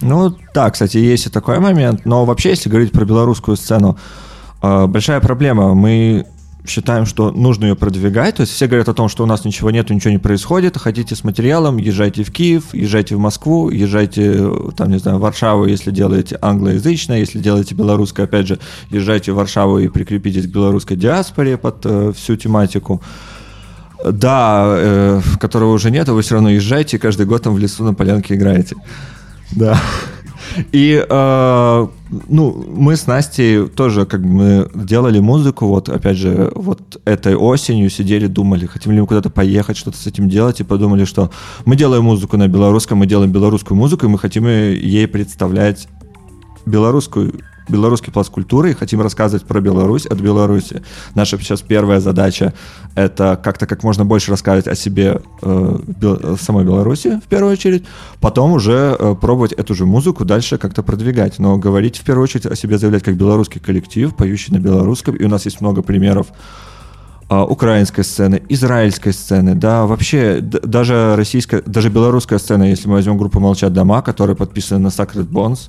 Ну, 0.00 0.36
да, 0.54 0.70
кстати, 0.70 0.98
есть 0.98 1.26
и 1.26 1.30
такой 1.30 1.58
момент. 1.58 2.04
Но 2.04 2.24
вообще, 2.24 2.50
если 2.50 2.68
говорить 2.68 2.92
про 2.92 3.04
белорусскую 3.04 3.56
сцену, 3.56 3.98
э, 4.62 4.86
большая 4.86 5.20
проблема. 5.20 5.74
Мы 5.74 6.26
считаем, 6.68 7.06
что 7.06 7.30
нужно 7.30 7.66
ее 7.66 7.76
продвигать. 7.76 8.36
То 8.36 8.42
есть 8.42 8.52
все 8.52 8.66
говорят 8.66 8.88
о 8.88 8.94
том, 8.94 9.08
что 9.08 9.22
у 9.22 9.26
нас 9.26 9.44
ничего 9.44 9.70
нет, 9.70 9.90
ничего 9.90 10.10
не 10.10 10.18
происходит. 10.18 10.76
Хотите 10.76 11.14
с 11.14 11.24
материалом, 11.24 11.76
езжайте 11.76 12.24
в 12.24 12.32
Киев, 12.32 12.64
езжайте 12.72 13.16
в 13.16 13.18
Москву, 13.18 13.70
езжайте, 13.70 14.50
там, 14.76 14.90
не 14.90 14.98
знаю, 14.98 15.18
в 15.18 15.20
Варшаву, 15.20 15.66
если 15.66 15.90
делаете 15.90 16.38
англоязычное, 16.40 17.18
если 17.18 17.38
делаете 17.38 17.74
белорусское, 17.74 18.26
опять 18.26 18.48
же, 18.48 18.58
езжайте 18.90 19.32
в 19.32 19.36
Варшаву 19.36 19.78
и 19.78 19.88
прикрепитесь 19.88 20.46
к 20.46 20.50
белорусской 20.50 20.96
диаспоре 20.96 21.56
под 21.56 21.84
э, 21.84 22.12
всю 22.14 22.36
тематику. 22.36 23.00
Да, 24.04 24.74
э, 24.76 25.20
которого 25.40 25.72
уже 25.72 25.90
нет, 25.90 26.08
а 26.08 26.12
вы 26.12 26.20
все 26.20 26.34
равно 26.34 26.50
езжайте, 26.50 26.96
и 26.96 27.00
каждый 27.00 27.24
год 27.24 27.42
там 27.42 27.54
в 27.54 27.58
лесу 27.58 27.82
на 27.82 27.94
полянке 27.94 28.34
играете. 28.34 28.76
Да. 29.52 29.78
И, 30.72 31.04
э, 31.08 31.86
ну, 32.28 32.64
мы 32.68 32.96
с 32.96 33.06
Настей 33.06 33.66
тоже 33.68 34.06
как 34.06 34.22
бы 34.22 34.28
мы 34.28 34.70
делали 34.74 35.18
музыку, 35.18 35.66
вот, 35.66 35.88
опять 35.88 36.16
же, 36.16 36.52
вот 36.54 37.00
этой 37.04 37.34
осенью 37.34 37.90
сидели, 37.90 38.26
думали, 38.26 38.66
хотим 38.66 38.92
ли 38.92 39.00
мы 39.00 39.06
куда-то 39.06 39.30
поехать, 39.30 39.76
что-то 39.76 39.98
с 39.98 40.06
этим 40.06 40.28
делать, 40.28 40.60
и 40.60 40.64
подумали, 40.64 41.04
что 41.04 41.30
мы 41.64 41.76
делаем 41.76 42.04
музыку 42.04 42.36
на 42.36 42.48
белорусском, 42.48 42.98
мы 42.98 43.06
делаем 43.06 43.32
белорусскую 43.32 43.76
музыку, 43.76 44.06
и 44.06 44.08
мы 44.08 44.18
хотим 44.18 44.46
ей 44.46 45.06
представлять 45.08 45.88
белорусскую 46.64 47.40
белорусский 47.68 48.12
пласт 48.12 48.30
культуры 48.30 48.70
и 48.70 48.74
хотим 48.74 49.00
рассказывать 49.00 49.44
про 49.44 49.60
Беларусь 49.60 50.06
от 50.06 50.20
Беларуси. 50.20 50.82
Наша 51.14 51.38
сейчас 51.38 51.62
первая 51.62 52.00
задача— 52.00 52.54
это 52.94 53.38
как-то 53.42 53.66
как 53.66 53.82
можно 53.82 54.04
больше 54.04 54.30
рассказывать 54.30 54.68
о 54.68 54.74
себе 54.74 55.20
э, 55.42 55.78
Бел- 55.86 56.36
в 56.36 56.42
самой 56.42 56.64
Беларуси, 56.64 57.20
в 57.24 57.28
первую 57.28 57.52
очередь, 57.52 57.84
потом 58.20 58.52
уже 58.52 58.96
э, 58.98 59.14
пробовать 59.20 59.52
эту 59.52 59.74
же 59.74 59.86
музыку 59.86 60.24
дальше 60.24 60.58
как-то 60.58 60.82
продвигать, 60.82 61.38
но 61.38 61.58
говорить 61.58 61.98
в 61.98 62.04
первую 62.04 62.24
очередь 62.24 62.46
о 62.46 62.56
себе, 62.56 62.78
заявлять 62.78 63.02
как 63.02 63.16
белорусский 63.16 63.60
коллектив, 63.60 64.14
поющий 64.14 64.52
на 64.52 64.58
белорусском, 64.58 65.16
и 65.16 65.24
у 65.24 65.28
нас 65.28 65.44
есть 65.44 65.60
много 65.60 65.82
примеров 65.82 66.28
а, 67.28 67.44
украинской 67.44 68.02
сцены, 68.02 68.40
израильской 68.48 69.12
сцены, 69.12 69.56
да, 69.56 69.86
вообще 69.86 70.40
даже 70.40 71.16
российская, 71.16 71.60
даже 71.66 71.88
белорусская 71.88 72.38
сцена, 72.38 72.62
если 72.64 72.86
мы 72.86 72.94
возьмем 72.94 73.18
группу 73.18 73.40
«Молчат 73.40 73.72
дома», 73.72 74.00
которая 74.00 74.36
подписана 74.36 74.78
на 74.78 74.88
Sacred 74.88 75.26
Bones, 75.26 75.68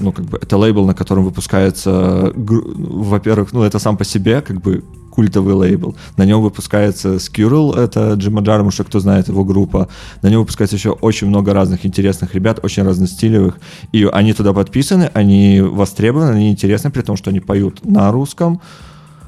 ну, 0.00 0.12
как 0.12 0.24
бы, 0.24 0.38
это 0.40 0.56
лейбл, 0.56 0.86
на 0.86 0.94
котором 0.94 1.24
выпускается, 1.24 2.32
во-первых, 2.34 3.52
ну, 3.52 3.62
это 3.62 3.78
сам 3.78 3.96
по 3.96 4.04
себе, 4.04 4.40
как 4.40 4.60
бы, 4.60 4.82
культовый 5.10 5.54
лейбл. 5.54 5.96
На 6.16 6.24
нем 6.24 6.40
выпускается 6.40 7.16
Skirl, 7.16 7.76
это 7.76 8.14
Джима 8.14 8.40
Джармуша, 8.40 8.84
кто 8.84 9.00
знает 9.00 9.28
его 9.28 9.44
группа. 9.44 9.88
На 10.22 10.30
нем 10.30 10.40
выпускается 10.40 10.76
еще 10.76 10.90
очень 10.90 11.26
много 11.26 11.52
разных 11.52 11.84
интересных 11.84 12.34
ребят, 12.34 12.60
очень 12.62 12.84
разностилевых. 12.84 13.58
И 13.92 14.04
они 14.04 14.32
туда 14.32 14.52
подписаны, 14.52 15.10
они 15.12 15.60
востребованы, 15.60 16.30
они 16.30 16.50
интересны, 16.50 16.90
при 16.90 17.02
том, 17.02 17.16
что 17.16 17.30
они 17.30 17.40
поют 17.40 17.84
на 17.84 18.12
русском. 18.12 18.60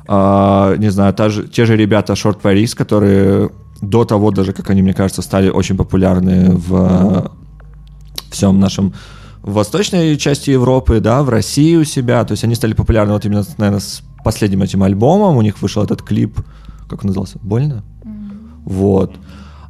А, 0.06 0.76
не 0.76 0.90
знаю, 0.90 1.14
та 1.14 1.28
же- 1.28 1.48
те 1.48 1.66
же 1.66 1.76
ребята 1.76 2.12
Short 2.14 2.40
Paris, 2.42 2.74
которые 2.76 3.50
до 3.80 4.04
того 4.04 4.30
даже, 4.30 4.52
как 4.52 4.70
они, 4.70 4.82
мне 4.82 4.94
кажется, 4.94 5.22
стали 5.22 5.50
очень 5.50 5.76
популярны 5.76 6.52
в 6.54 7.30
всем 8.30 8.60
нашем 8.60 8.92
в 9.42 9.52
восточной 9.54 10.16
части 10.16 10.50
Европы, 10.50 11.00
да, 11.00 11.22
в 11.22 11.28
России 11.28 11.76
у 11.76 11.84
себя, 11.84 12.24
то 12.24 12.32
есть 12.32 12.44
они 12.44 12.54
стали 12.54 12.74
популярны 12.74 13.12
вот 13.12 13.24
именно, 13.24 13.44
наверное, 13.58 13.80
с 13.80 14.02
последним 14.24 14.62
этим 14.62 14.82
альбомом, 14.82 15.36
у 15.36 15.42
них 15.42 15.60
вышел 15.60 15.82
этот 15.82 16.02
клип, 16.02 16.40
как 16.88 17.02
он 17.02 17.08
назывался, 17.08 17.38
«Больно?» 17.42 17.82
Вот. 18.64 19.16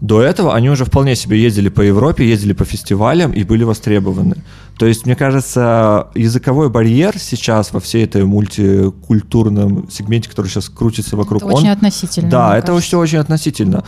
До 0.02 0.20
этого 0.20 0.54
они 0.54 0.68
уже 0.68 0.84
вполне 0.84 1.14
себе 1.14 1.40
ездили 1.40 1.68
по 1.68 1.80
Европе, 1.80 2.28
ездили 2.28 2.52
по 2.52 2.64
фестивалям 2.64 3.32
и 3.32 3.44
были 3.44 3.62
востребованы. 3.62 4.34
То 4.76 4.86
есть, 4.86 5.06
мне 5.06 5.14
кажется, 5.14 6.08
языковой 6.16 6.70
барьер 6.70 7.18
сейчас 7.18 7.72
во 7.72 7.78
всей 7.78 8.04
этой 8.04 8.24
мультикультурном 8.24 9.88
сегменте, 9.90 10.28
который 10.28 10.48
сейчас 10.48 10.68
крутится 10.68 11.16
вокруг, 11.16 11.42
Это 11.44 11.52
очень 11.52 11.68
относительно, 11.68 12.28
Да, 12.28 12.58
это 12.58 12.66
кажется. 12.68 12.88
все 12.88 12.98
очень 12.98 13.18
относительно. 13.18 13.84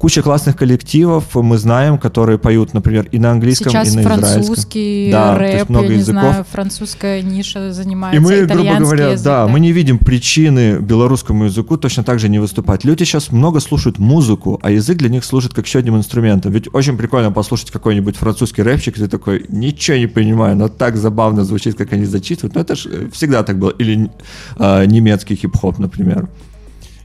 Куча 0.00 0.22
классных 0.22 0.56
коллективов 0.56 1.34
мы 1.34 1.58
знаем, 1.58 1.98
которые 1.98 2.38
поют, 2.38 2.72
например, 2.72 3.06
и 3.12 3.18
на 3.18 3.32
английском, 3.32 3.70
Сейчас 3.70 3.92
и 3.92 3.96
на 3.96 4.00
израильском. 4.00 4.32
французский 4.32 5.10
Да, 5.12 5.36
то 5.36 5.42
есть 5.42 5.58
рэп, 5.58 5.68
много 5.68 5.84
я 5.84 5.90
не 5.92 5.98
языков. 5.98 6.22
знаю, 6.22 6.46
французская 6.50 7.20
ниша 7.20 7.70
занимается, 7.74 8.16
И 8.16 8.18
мы, 8.18 8.46
грубо 8.46 8.76
говоря, 8.78 9.08
язык, 9.10 9.24
да, 9.26 9.46
мы 9.46 9.60
не 9.60 9.72
видим 9.72 9.98
причины 9.98 10.78
белорусскому 10.78 11.44
языку 11.44 11.76
точно 11.76 12.02
так 12.02 12.18
же 12.18 12.30
не 12.30 12.38
выступать. 12.38 12.82
Люди 12.84 13.04
сейчас 13.04 13.30
много 13.30 13.60
слушают 13.60 13.98
музыку, 13.98 14.58
а 14.62 14.70
язык 14.70 14.96
для 14.96 15.10
них 15.10 15.22
служит 15.22 15.52
как 15.52 15.66
еще 15.66 15.80
одним 15.80 15.98
инструментом. 15.98 16.50
Ведь 16.50 16.72
очень 16.72 16.96
прикольно 16.96 17.30
послушать 17.30 17.70
какой-нибудь 17.70 18.16
французский 18.16 18.62
рэпчик, 18.62 18.96
и 18.96 19.00
ты 19.00 19.06
такой, 19.06 19.44
ничего 19.50 19.98
не 19.98 20.06
понимаю, 20.06 20.56
но 20.56 20.68
так 20.68 20.96
забавно 20.96 21.44
звучит, 21.44 21.76
как 21.76 21.92
они 21.92 22.06
зачитывают. 22.06 22.54
Ну, 22.54 22.62
это 22.62 22.74
же 22.74 23.10
всегда 23.12 23.42
так 23.42 23.58
было. 23.58 23.74
Или 23.78 24.10
э, 24.58 24.86
немецкий 24.86 25.36
хип-хоп, 25.36 25.78
например. 25.78 26.30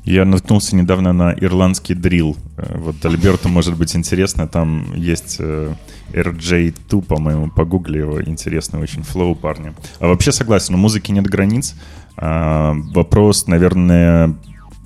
Я 0.06 0.24
наткнулся 0.24 0.76
недавно 0.76 1.14
на 1.14 1.34
ирландский 1.34 1.96
дрил. 1.96 2.38
Э, 2.58 2.78
Вот 2.78 3.04
Альберту 3.06 3.50
может 3.50 3.76
быть 3.76 3.96
интересно, 3.96 4.48
там 4.48 4.94
есть 4.96 5.38
э, 5.40 5.74
RJ2, 6.14 7.02
по-моему, 7.02 7.50
погугли 7.50 7.98
его, 7.98 8.22
интересный 8.22 8.80
очень 8.80 9.02
флоу 9.02 9.36
парня. 9.36 9.74
А 10.00 10.08
вообще 10.08 10.32
согласен, 10.32 10.76
у 10.76 10.78
музыки 10.78 11.12
нет 11.12 11.26
границ. 11.26 11.76
А, 12.18 12.74
вопрос, 12.94 13.48
наверное, 13.48 14.36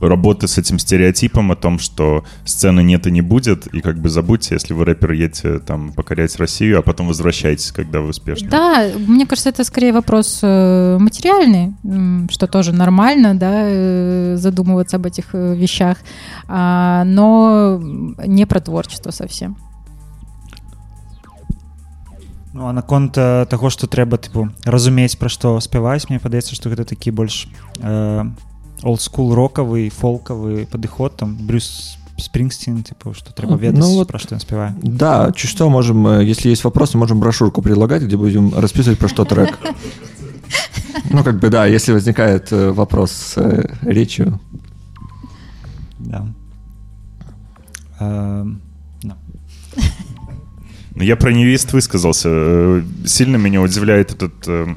работы 0.08 0.48
с 0.48 0.58
этим 0.58 0.80
стереотипом 0.80 1.52
о 1.52 1.56
том, 1.56 1.80
что 1.80 2.24
сцены 2.46 2.82
нет 2.82 3.08
и 3.08 3.12
не 3.12 3.22
будет, 3.22 3.68
и 3.68 3.82
как 3.82 4.00
бы 4.00 4.10
забудьте, 4.10 4.56
если 4.56 4.74
вы 4.74 4.86
рэпер, 4.86 5.12
едете 5.12 5.60
там 5.60 5.92
покорять 5.94 6.36
Россию, 6.38 6.80
а 6.80 6.82
потом 6.82 7.08
возвращайтесь, 7.08 7.72
когда 7.72 8.00
вы 8.00 8.10
успешны. 8.10 8.50
Да, 8.50 8.90
мне 9.08 9.26
кажется, 9.26 9.50
это 9.50 9.64
скорее 9.64 9.94
вопрос 9.94 10.40
э, 10.42 10.98
материальный, 11.00 11.74
что 12.30 12.48
тоже 12.48 12.74
нормально, 12.74 13.36
да, 13.36 13.64
э, 13.66 14.36
задумываться 14.38 14.98
об 14.98 15.06
этих 15.06 15.34
э, 15.34 15.56
вещах, 15.56 15.98
а, 16.48 17.04
но 17.06 17.80
не 18.26 18.46
про 18.46 18.60
творчество 18.60 19.12
совсем. 19.12 19.58
Ну 22.52 22.68
а 22.68 22.74
наконт 22.74 23.16
э, 23.16 23.46
таго 23.50 23.70
што 23.70 23.86
трэба 23.86 24.18
тыпу 24.18 24.50
разумець 24.66 25.16
пра 25.22 25.30
што 25.30 25.60
спяваюць 25.62 26.10
мне 26.10 26.18
падаецца 26.20 26.58
што 26.58 26.74
гэта 26.74 26.84
такі 26.84 27.14
больш 27.14 27.46
э, 27.78 28.26
олдскул 28.84 29.34
рокавы 29.36 29.90
фолкавы 29.90 30.68
падыход 30.72 31.16
там 31.18 31.36
брюс 31.36 31.98
спрингстин 32.18 32.84
типа 32.84 33.14
что 33.14 33.34
трэба 33.34 33.54
Ну, 33.54 33.58
ведаць 33.58 33.86
вот- 33.86 34.08
про 34.08 34.20
што 34.20 34.36
ён 34.36 34.40
спявае 34.42 34.76
Да, 34.82 35.32
чуть 35.36 35.50
что, 35.50 35.70
можем, 35.70 36.06
э, 36.08 36.24
если 36.26 36.50
есть 36.50 36.64
вопросы, 36.64 36.98
можем 36.98 37.20
брошюрку 37.20 37.62
предлагать, 37.62 38.04
где 38.04 38.18
будем 38.18 38.54
расписывать 38.54 39.00
про 39.00 39.08
что 39.08 39.26
трек. 39.26 39.58
Ну, 41.12 41.24
как 41.24 41.40
бы, 41.40 41.50
да, 41.50 41.66
если 41.66 41.92
возникает 41.94 42.52
э, 42.52 42.72
вопрос 42.72 43.12
с 43.12 43.38
э, 43.38 43.76
речью. 43.82 44.40
да. 45.98 46.28
Э, 48.00 48.46
да. 49.04 49.18
Ну, 50.96 51.04
Я 51.04 51.16
про 51.16 51.32
невист 51.32 51.74
высказался. 51.74 52.84
Сильно 53.06 53.38
меня 53.38 53.62
удивляет 53.62 54.12
этот 54.12 54.34
э, 54.48 54.68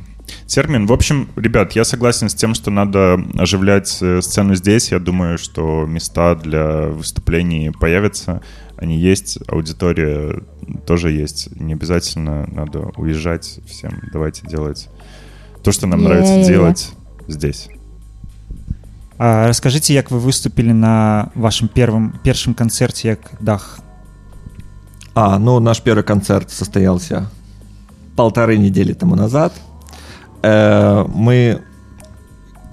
термин. 0.54 0.86
В 0.86 0.92
общем, 0.92 1.28
ребят, 1.36 1.72
я 1.72 1.84
согласен 1.84 2.28
с 2.28 2.34
тем, 2.34 2.54
что 2.54 2.70
надо 2.70 3.18
оживлять 3.38 3.98
э, 4.00 4.20
сцену 4.20 4.54
здесь. 4.54 4.92
Я 4.92 4.98
думаю, 4.98 5.38
что 5.38 5.86
места 5.86 6.34
для 6.34 6.88
выступлений 6.88 7.70
появятся. 7.70 8.42
Они 8.76 8.98
есть, 8.98 9.38
аудитория 9.48 10.42
тоже 10.86 11.10
есть. 11.10 11.48
Не 11.58 11.72
обязательно 11.72 12.46
надо 12.46 12.90
уезжать 12.96 13.60
всем. 13.66 13.92
Давайте 14.12 14.46
делать 14.46 14.88
то, 15.62 15.72
что 15.72 15.86
нам 15.86 16.02
нравится 16.04 16.34
Е-е-е. 16.34 16.48
делать 16.48 16.92
здесь. 17.28 17.68
А 19.18 19.46
раскажыце 19.46 19.92
як 19.92 20.10
вы 20.10 20.18
выступілі 20.18 20.72
на 20.72 21.30
вашым 21.34 21.68
первым 21.68 22.12
першым 22.24 22.54
канцэрце 22.54 23.08
як 23.08 23.30
дах 23.40 23.78
А, 25.14 25.38
ну, 25.38 25.60
наш 25.60 25.80
первый 25.80 26.02
концерт 26.02 26.50
состоялся 26.50 27.30
полторы 28.16 28.56
недели 28.58 28.94
тому 28.94 29.14
назад. 29.14 29.52
Э, 30.42 31.04
мы... 31.08 31.62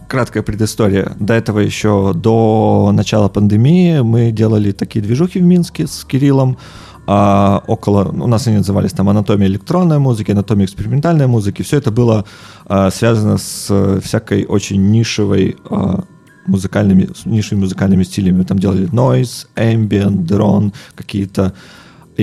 Краткая 0.08 0.42
предыстория. 0.42 1.16
До 1.20 1.36
этого 1.36 1.60
еще, 1.60 2.14
до 2.16 2.90
начала 2.92 3.30
пандемии, 3.30 4.00
мы 4.00 4.32
делали 4.32 4.72
такие 4.72 5.04
движухи 5.04 5.40
в 5.40 5.44
Минске 5.44 5.86
с 5.86 6.04
Кириллом. 6.04 6.58
А, 7.06 7.64
около, 7.68 8.06
у 8.06 8.28
нас 8.28 8.48
они 8.48 8.58
назывались 8.58 8.92
там 8.92 9.08
анатомия 9.10 9.48
электронной 9.48 10.00
музыки, 10.00 10.32
анатомия 10.32 10.66
экспериментальной 10.66 11.28
музыки. 11.28 11.62
Все 11.62 11.78
это 11.78 11.92
было 11.92 12.26
а, 12.66 12.90
связано 12.90 13.38
с 13.38 13.68
э, 13.70 14.00
всякой 14.04 14.46
очень 14.46 14.90
нишевой 14.90 15.58
а, 15.70 16.04
музыкальными, 16.48 17.10
нишевыми 17.26 17.66
музыкальными 17.66 18.04
стилями. 18.04 18.44
Там 18.44 18.58
делали 18.58 18.90
noise, 18.90 19.46
ambient, 19.56 20.26
дрон, 20.26 20.74
какие-то 20.96 21.54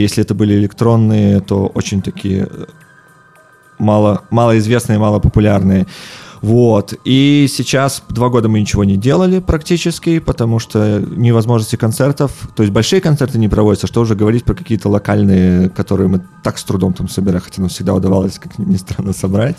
если 0.01 0.23
это 0.23 0.35
были 0.35 0.55
электронные, 0.55 1.41
то 1.41 1.67
очень 1.67 2.03
такие 2.03 2.49
э, 2.51 2.67
мало, 3.79 4.23
малоизвестные, 4.31 4.99
малопопулярные. 4.99 5.87
Вот. 6.43 6.95
И 7.05 7.47
сейчас 7.51 8.03
два 8.09 8.29
года 8.29 8.49
мы 8.49 8.61
ничего 8.61 8.85
не 8.85 8.97
делали 8.97 9.41
практически, 9.41 10.19
потому 10.19 10.59
что 10.59 11.01
невозможности 11.01 11.77
концертов, 11.77 12.31
то 12.55 12.63
есть 12.63 12.73
большие 12.73 13.01
концерты 13.01 13.39
не 13.39 13.49
проводятся, 13.49 13.87
что 13.87 14.01
уже 14.01 14.15
говорить 14.15 14.45
про 14.45 14.55
какие-то 14.55 14.89
локальные, 14.89 15.71
которые 15.71 16.09
мы 16.09 16.21
так 16.43 16.59
с 16.59 16.65
трудом 16.65 16.93
там 16.93 17.09
собираем, 17.09 17.43
хотя 17.43 17.63
нам 17.63 17.69
всегда 17.69 17.95
удавалось, 17.95 18.39
как 18.39 18.59
ни 18.59 18.77
странно, 18.77 19.13
собрать. 19.13 19.57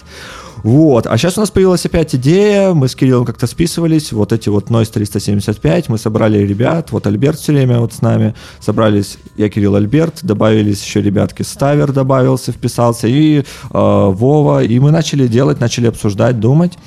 Вот. 0.64 1.08
А 1.08 1.18
сейчас 1.18 1.38
у 1.38 1.42
нас 1.42 1.52
появилась 1.52 1.86
опять 1.86 2.16
идея, 2.16 2.74
мы 2.74 2.88
с 2.88 2.96
Кириллом 2.96 3.26
как-то 3.26 3.48
списывались, 3.48 4.12
вот 4.12 4.34
эти 4.34 4.50
вот 4.50 4.70
Noise 4.70 4.92
375, 4.94 5.90
мы 5.90 5.98
собрали 5.98 6.40
ребят, 6.40 6.92
вот 6.92 7.08
Альберт 7.08 7.40
все 7.40 7.54
время 7.54 7.80
вот 7.80 7.94
с 7.94 8.02
нами, 8.02 8.34
собрались 8.60 9.18
я, 9.38 9.50
Кирилл, 9.50 9.76
Альберт, 9.76 10.20
добавились 10.24 10.84
еще 10.84 11.02
ребятки, 11.02 11.44
Ставер 11.44 11.92
добавился, 11.92 12.52
вписался, 12.52 13.08
и 13.08 13.40
э, 13.40 13.44
Вова, 13.72 14.64
и 14.64 14.80
мы 14.80 14.92
начали 14.92 15.28
делать, 15.28 15.60
начали 15.60 15.88
обсуждать, 15.88 16.40
думать. 16.40 16.78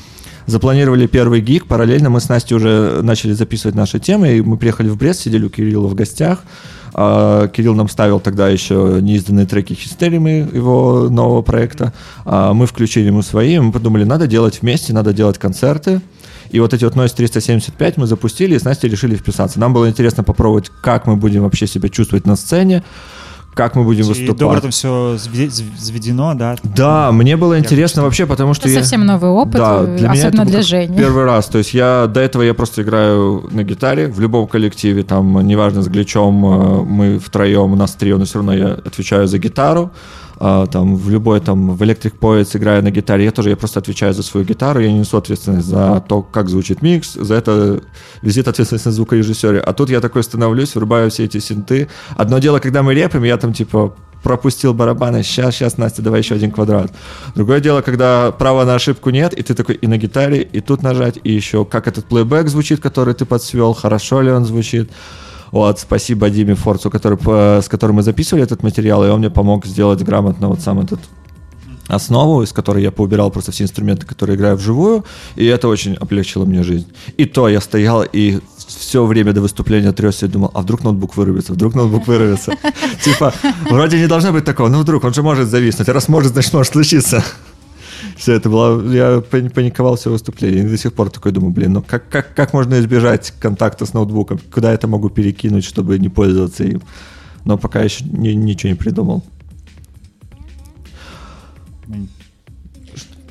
Запланировали 0.47 1.07
первый 1.07 1.41
гиг, 1.41 1.67
параллельно 1.67 2.11
мы 2.11 2.21
с 2.21 2.29
Настей 2.29 2.57
уже 2.57 3.01
начали 3.03 3.33
записывать 3.33 3.75
наши 3.75 3.99
темы, 3.99 4.39
и 4.39 4.41
мы 4.41 4.57
приехали 4.57 4.89
в 4.89 4.97
Брест, 4.97 5.21
сидели 5.21 5.45
у 5.45 5.51
Кирилла 5.51 5.87
в 5.87 5.95
гостях, 5.95 6.41
А, 6.93 7.47
Кирилл 7.49 7.75
нам 7.75 7.89
ставил 7.89 8.19
тогда 8.19 8.49
еще 8.49 8.99
неизданные 9.01 9.47
треки 9.47 9.75
Хистеримы, 9.75 10.49
его 10.53 11.09
нового 11.09 11.41
проекта. 11.43 11.93
А, 12.25 12.53
Мы 12.53 12.67
включили 12.67 13.07
ему 13.07 13.23
свои, 13.23 13.61
мы 13.61 13.71
подумали, 13.71 14.03
надо 14.05 14.27
делать 14.27 14.61
вместе, 14.61 14.93
надо 14.93 15.13
делать 15.13 15.39
концерты. 15.39 16.01
И 16.51 16.59
вот 16.59 16.75
эти 16.75 16.85
вот 16.85 16.97
Noise 16.97 17.15
375 17.15 17.97
мы 17.97 18.07
запустили, 18.09 18.57
и 18.57 18.59
с 18.59 18.65
Настей 18.65 18.89
решили 18.89 19.15
вписаться. 19.15 19.61
Нам 19.61 19.73
было 19.73 19.89
интересно 19.89 20.25
попробовать, 20.25 20.71
как 20.83 21.07
мы 21.07 21.15
будем 21.15 21.43
вообще 21.45 21.69
себя 21.69 21.89
чувствовать 21.89 22.27
на 22.27 22.35
сцене, 22.35 22.83
как 23.61 23.77
мы 23.77 23.85
будем 23.85 24.05
Ці 24.05 24.09
выступать. 24.09 24.39
добра 24.39 24.61
там 24.61 24.71
все 24.71 25.19
зведено 25.79 26.35
да 26.35 26.57
Да, 26.77 27.13
мне 27.13 27.37
было 27.37 27.59
интересно 27.59 28.03
вообще, 28.03 28.25
потому 28.27 28.55
что 28.55 28.69
Это 28.69 28.79
я... 28.79 28.81
совсем 28.81 29.05
новый 29.07 29.31
опыт, 29.31 29.57
Да, 29.57 29.83
э, 29.83 29.97
для 29.99 30.09
меня 30.09 30.29
особенно 30.29 30.45
для 30.47 30.63
Жени. 30.63 30.97
Первый 30.97 31.25
раз. 31.25 31.47
То 31.47 31.59
есть 31.59 31.75
я 31.75 32.07
до 32.07 32.21
этого 32.21 32.43
я 32.45 32.55
просто 32.55 32.81
играю 32.83 33.45
на 33.51 33.63
гитаре 33.63 34.07
в 34.07 34.21
любом 34.21 34.47
коллективе, 34.47 35.03
там, 35.03 35.47
неважно, 35.47 35.83
с 35.83 35.89
Гличом 35.89 36.45
э, 36.45 36.85
мы 36.85 37.19
втроем, 37.19 37.73
у 37.73 37.77
нас 37.77 37.95
трио, 37.95 38.19
но 38.19 38.25
все 38.25 38.39
равно 38.39 38.55
я 38.55 38.69
отвечаю 38.87 39.27
за 39.27 39.39
гитару. 39.39 39.91
А, 40.43 40.67
там 40.67 40.97
в 40.97 41.11
любой 41.11 41.41
там 41.41 41.77
в 41.77 41.83
Electric 41.83 42.19
Poets 42.19 42.57
играю 42.57 42.83
на 42.83 42.91
гитаре, 42.91 43.25
я 43.25 43.31
тоже 43.31 43.51
я 43.51 43.57
просто 43.57 43.79
отвечаю 43.79 44.15
за 44.15 44.23
свою 44.23 44.47
гитару, 44.47 44.81
я 44.81 44.91
не 44.91 45.01
несу 45.01 45.19
ответственность 45.19 45.67
за 45.67 46.03
то, 46.09 46.23
как 46.23 46.49
звучит 46.49 46.81
микс, 46.81 47.13
за 47.13 47.35
это 47.35 47.83
висит 48.23 48.49
ответственность 48.49 48.87
на 48.87 48.93
звукорежиссере. 48.93 49.61
А 49.61 49.75
тут 49.75 49.91
я 49.91 50.01
такой 50.01 50.23
становлюсь, 50.23 50.75
врубаю 50.75 51.11
все 51.11 51.25
эти 51.25 51.41
синты. 51.41 51.89
Одно 52.17 52.39
дело, 52.39 52.59
когда 52.59 52.83
мы 52.83 52.95
репаем, 52.95 53.25
я 53.25 53.37
там 53.37 53.53
типа 53.53 53.95
пропустил 54.23 54.73
барабаны, 54.73 55.23
сейчас, 55.23 55.57
сейчас, 55.57 55.77
Настя, 55.77 56.01
давай 56.01 56.21
еще 56.21 56.37
один 56.37 56.53
квадрат. 56.53 56.91
Другое 57.35 57.61
дело, 57.61 57.83
когда 57.83 58.33
права 58.33 58.65
на 58.65 58.75
ошибку 58.75 59.11
нет, 59.11 59.35
и 59.35 59.43
ты 59.43 59.53
такой 59.53 59.75
и 59.75 59.87
на 59.87 59.99
гитаре, 59.99 60.41
и 60.41 60.61
тут 60.63 60.83
нажать, 60.83 61.19
и 61.23 61.31
еще 61.31 61.67
как 61.67 61.87
этот 61.87 62.07
плейбэк 62.07 62.49
звучит, 62.49 62.81
который 62.81 63.13
ты 63.13 63.27
подсвел, 63.27 63.75
хорошо 63.75 64.23
ли 64.23 64.31
он 64.31 64.47
звучит. 64.47 64.91
Вот, 65.51 65.81
спасибо 65.81 66.31
Диме 66.31 66.55
Форцу, 66.55 66.91
который, 66.91 67.19
с 67.61 67.69
которым 67.69 67.97
мы 67.97 68.03
записывали 68.03 68.45
этот 68.45 68.63
материал, 68.63 69.05
и 69.05 69.09
он 69.09 69.19
мне 69.19 69.31
помог 69.31 69.67
сделать 69.67 70.03
грамотно 70.03 70.49
вот 70.49 70.61
сам 70.61 70.81
этот 70.81 71.01
основу, 71.89 72.43
из 72.43 72.53
которой 72.53 72.83
я 72.83 72.91
поубирал 72.91 73.31
просто 73.31 73.53
все 73.53 73.65
инструменты, 73.65 74.07
которые 74.07 74.37
играю 74.37 74.57
вживую, 74.57 75.05
и 75.35 75.45
это 75.47 75.69
очень 75.69 75.95
облегчило 75.95 76.45
мне 76.45 76.63
жизнь. 76.63 76.87
И 77.17 77.25
то 77.25 77.49
я 77.49 77.61
стоял 77.61 78.05
и 78.05 78.39
все 78.69 79.05
время 79.05 79.33
до 79.33 79.41
выступления 79.41 79.93
трясся 79.93 80.27
и 80.27 80.29
думал, 80.29 80.51
а 80.55 80.61
вдруг 80.63 80.85
ноутбук 80.85 81.17
вырубится, 81.17 81.53
вдруг 81.53 81.75
ноутбук 81.75 82.07
вырубится. 82.07 82.53
Типа, 83.05 83.35
вроде 83.69 83.99
не 83.99 84.07
должно 84.07 84.33
быть 84.33 84.45
такого, 84.45 84.69
ну 84.69 84.81
вдруг, 84.81 85.05
он 85.05 85.13
же 85.13 85.23
может 85.23 85.49
зависнуть, 85.49 85.89
раз 85.89 86.09
может, 86.09 86.33
значит 86.33 86.53
может 86.53 86.73
случиться. 86.73 87.25
Все 88.21 88.35
это 88.35 88.51
было, 88.51 88.93
я 88.93 89.23
пани- 89.23 89.49
паниковал 89.49 89.97
все 89.97 90.11
выступление, 90.11 90.63
и 90.63 90.69
до 90.69 90.77
сих 90.77 90.93
пор 90.93 91.09
такой 91.09 91.33
думаю, 91.33 91.55
блин, 91.55 91.73
ну 91.73 91.83
как, 91.83 92.07
как, 92.11 92.35
как 92.35 92.53
можно 92.53 92.79
избежать 92.79 93.33
контакта 93.41 93.87
с 93.87 93.95
ноутбуком, 93.95 94.39
куда 94.53 94.75
это 94.75 94.87
могу 94.87 95.09
перекинуть, 95.09 95.65
чтобы 95.65 95.99
не 95.99 96.11
пользоваться 96.11 96.65
им. 96.65 96.83
Но 97.47 97.57
пока 97.57 97.81
еще 97.81 98.05
ни- 98.05 98.33
ничего 98.33 98.69
не 98.69 98.75
придумал. 98.77 99.25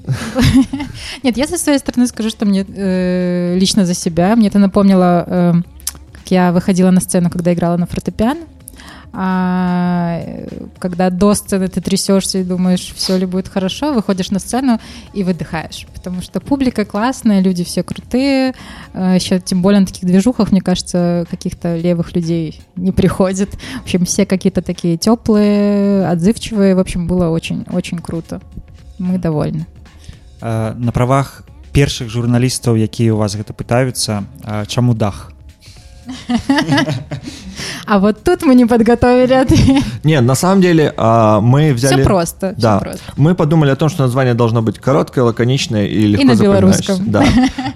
Нет, 1.23 1.37
я 1.37 1.45
со 1.45 1.59
своей 1.59 1.77
стороны 1.77 2.07
скажу, 2.07 2.31
что 2.31 2.47
мне 2.47 2.65
э, 2.67 3.59
лично 3.59 3.85
за 3.85 3.93
себя, 3.93 4.35
мне 4.35 4.47
это 4.47 4.57
напомнило, 4.57 5.23
э, 5.27 5.53
как 6.13 6.31
я 6.31 6.51
выходила 6.51 6.89
на 6.89 6.99
сцену, 6.99 7.29
когда 7.29 7.53
играла 7.53 7.77
на 7.77 7.85
фортепиано 7.85 8.41
А, 9.16 10.18
э, 10.18 10.66
когда 10.78 11.10
до 11.10 11.34
сцены 11.34 11.68
ты 11.68 11.80
трясешься 11.80 12.38
и 12.38 12.44
думаешь, 12.44 12.92
все 12.96 13.16
ли 13.16 13.26
будет 13.26 13.48
хорошо, 13.48 13.92
выходишь 13.92 14.30
на 14.30 14.40
сцену 14.40 14.80
и 15.12 15.22
выдыхаешь, 15.22 15.86
потому 15.94 16.20
что 16.20 16.40
публика 16.40 16.84
классная, 16.84 17.40
люди 17.40 17.62
все 17.62 17.84
крутые, 17.84 18.54
э, 18.92 19.14
еще 19.14 19.38
тем 19.38 19.62
более 19.62 19.80
на 19.80 19.86
таких 19.86 20.04
движухах, 20.08 20.50
мне 20.50 20.60
кажется, 20.60 21.26
каких-то 21.30 21.76
левых 21.76 22.16
людей 22.16 22.60
не 22.74 22.90
приходит. 22.90 23.54
В 23.80 23.82
общем, 23.84 24.04
все 24.04 24.26
какие-то 24.26 24.62
такие 24.62 24.96
теплые, 24.96 26.08
отзывчивые, 26.08 26.74
в 26.74 26.80
общем, 26.80 27.06
было 27.06 27.28
очень-очень 27.28 27.98
круто. 27.98 28.40
Мы 28.98 29.18
довольны. 29.18 29.66
Э, 30.40 30.74
на 30.76 30.90
правах 30.90 31.44
першых 31.74 32.08
журналістаў 32.08 32.78
якія 32.78 33.14
у 33.14 33.18
вас 33.18 33.34
гэта 33.34 33.52
пытаюцца 33.52 34.22
э, 34.42 34.66
чаму 34.66 34.94
дах 34.94 35.32
а 37.85 37.99
вот 37.99 38.23
тут 38.23 38.43
мы 38.43 38.55
не 38.55 38.65
подготовили 38.65 39.33
ответ. 39.33 39.83
Не, 40.03 40.21
на 40.21 40.35
самом 40.35 40.61
деле 40.61 40.93
а, 40.97 41.39
мы 41.41 41.73
взяли... 41.73 41.95
Все 41.95 42.03
просто. 42.03 42.53
Да, 42.57 42.79
просто. 42.79 43.01
мы 43.17 43.35
подумали 43.35 43.71
о 43.71 43.75
том, 43.75 43.89
что 43.89 44.03
название 44.03 44.33
должно 44.33 44.61
быть 44.61 44.79
короткое, 44.79 45.23
лаконичное 45.23 45.85
и 45.87 46.07
легко 46.07 46.25
на 46.27 46.35
запоминающееся. 46.35 46.93
белорусском. 46.93 47.11
Да. 47.11 47.23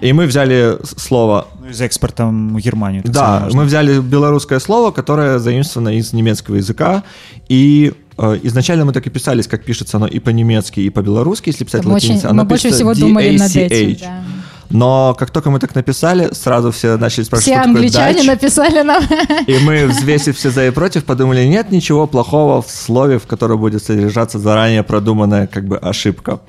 И 0.00 0.12
мы 0.12 0.26
взяли 0.26 0.78
слово 0.96 1.46
Ну, 1.66 1.72
з 1.72 1.80
експортом 1.84 2.56
в 2.56 2.58
Германію. 2.60 3.02
так 3.02 3.12
Да, 3.12 3.48
мы 3.52 3.64
взяли 3.64 4.00
белорусское 4.00 4.60
слово, 4.60 4.90
которое 4.90 5.38
заимствовано 5.38 5.90
из 5.98 6.12
немецкого 6.12 6.56
языка, 6.56 7.02
и 7.48 7.92
э, 8.18 8.38
изначально 8.44 8.84
мы 8.84 8.92
так 8.92 9.06
и 9.06 9.10
писались, 9.10 9.46
как 9.48 9.64
пишется 9.64 9.96
оно 9.96 10.06
и 10.06 10.18
по-немецки, 10.20 10.80
и 10.80 10.90
по-белорусски, 10.90 11.48
если 11.50 11.64
писать 11.64 11.84
Мы, 11.84 11.94
очень- 11.94 12.08
латиницей, 12.10 12.28
мы 12.30 12.40
оно 12.40 12.44
больше 12.44 12.64
пишется 12.68 12.76
всего 12.84 12.94
думали 12.94 13.36
над 13.38 13.56
этим. 13.56 13.96
да. 14.00 14.22
Но 14.70 15.14
как 15.18 15.30
только 15.30 15.50
мы 15.50 15.58
так 15.58 15.74
написали, 15.74 16.32
сразу 16.32 16.70
все 16.70 16.96
начали 16.96 17.24
спрашивать, 17.24 17.52
Все 17.52 17.62
англичане 17.62 18.20
Dutch. 18.20 18.26
написали 18.26 18.82
нам. 18.82 19.02
И 19.46 19.58
мы, 19.58 19.86
взвесив 19.86 20.36
все 20.36 20.50
за 20.50 20.66
и 20.66 20.70
против, 20.70 21.04
подумали, 21.04 21.44
нет 21.44 21.70
ничего 21.70 22.06
плохого 22.06 22.62
в 22.62 22.70
слове, 22.70 23.18
в 23.18 23.26
котором 23.26 23.60
будет 23.60 23.82
содержаться 23.82 24.38
заранее 24.38 24.82
продуманная 24.82 25.46
как 25.46 25.66
бы 25.66 25.76
ошибка. 25.76 26.40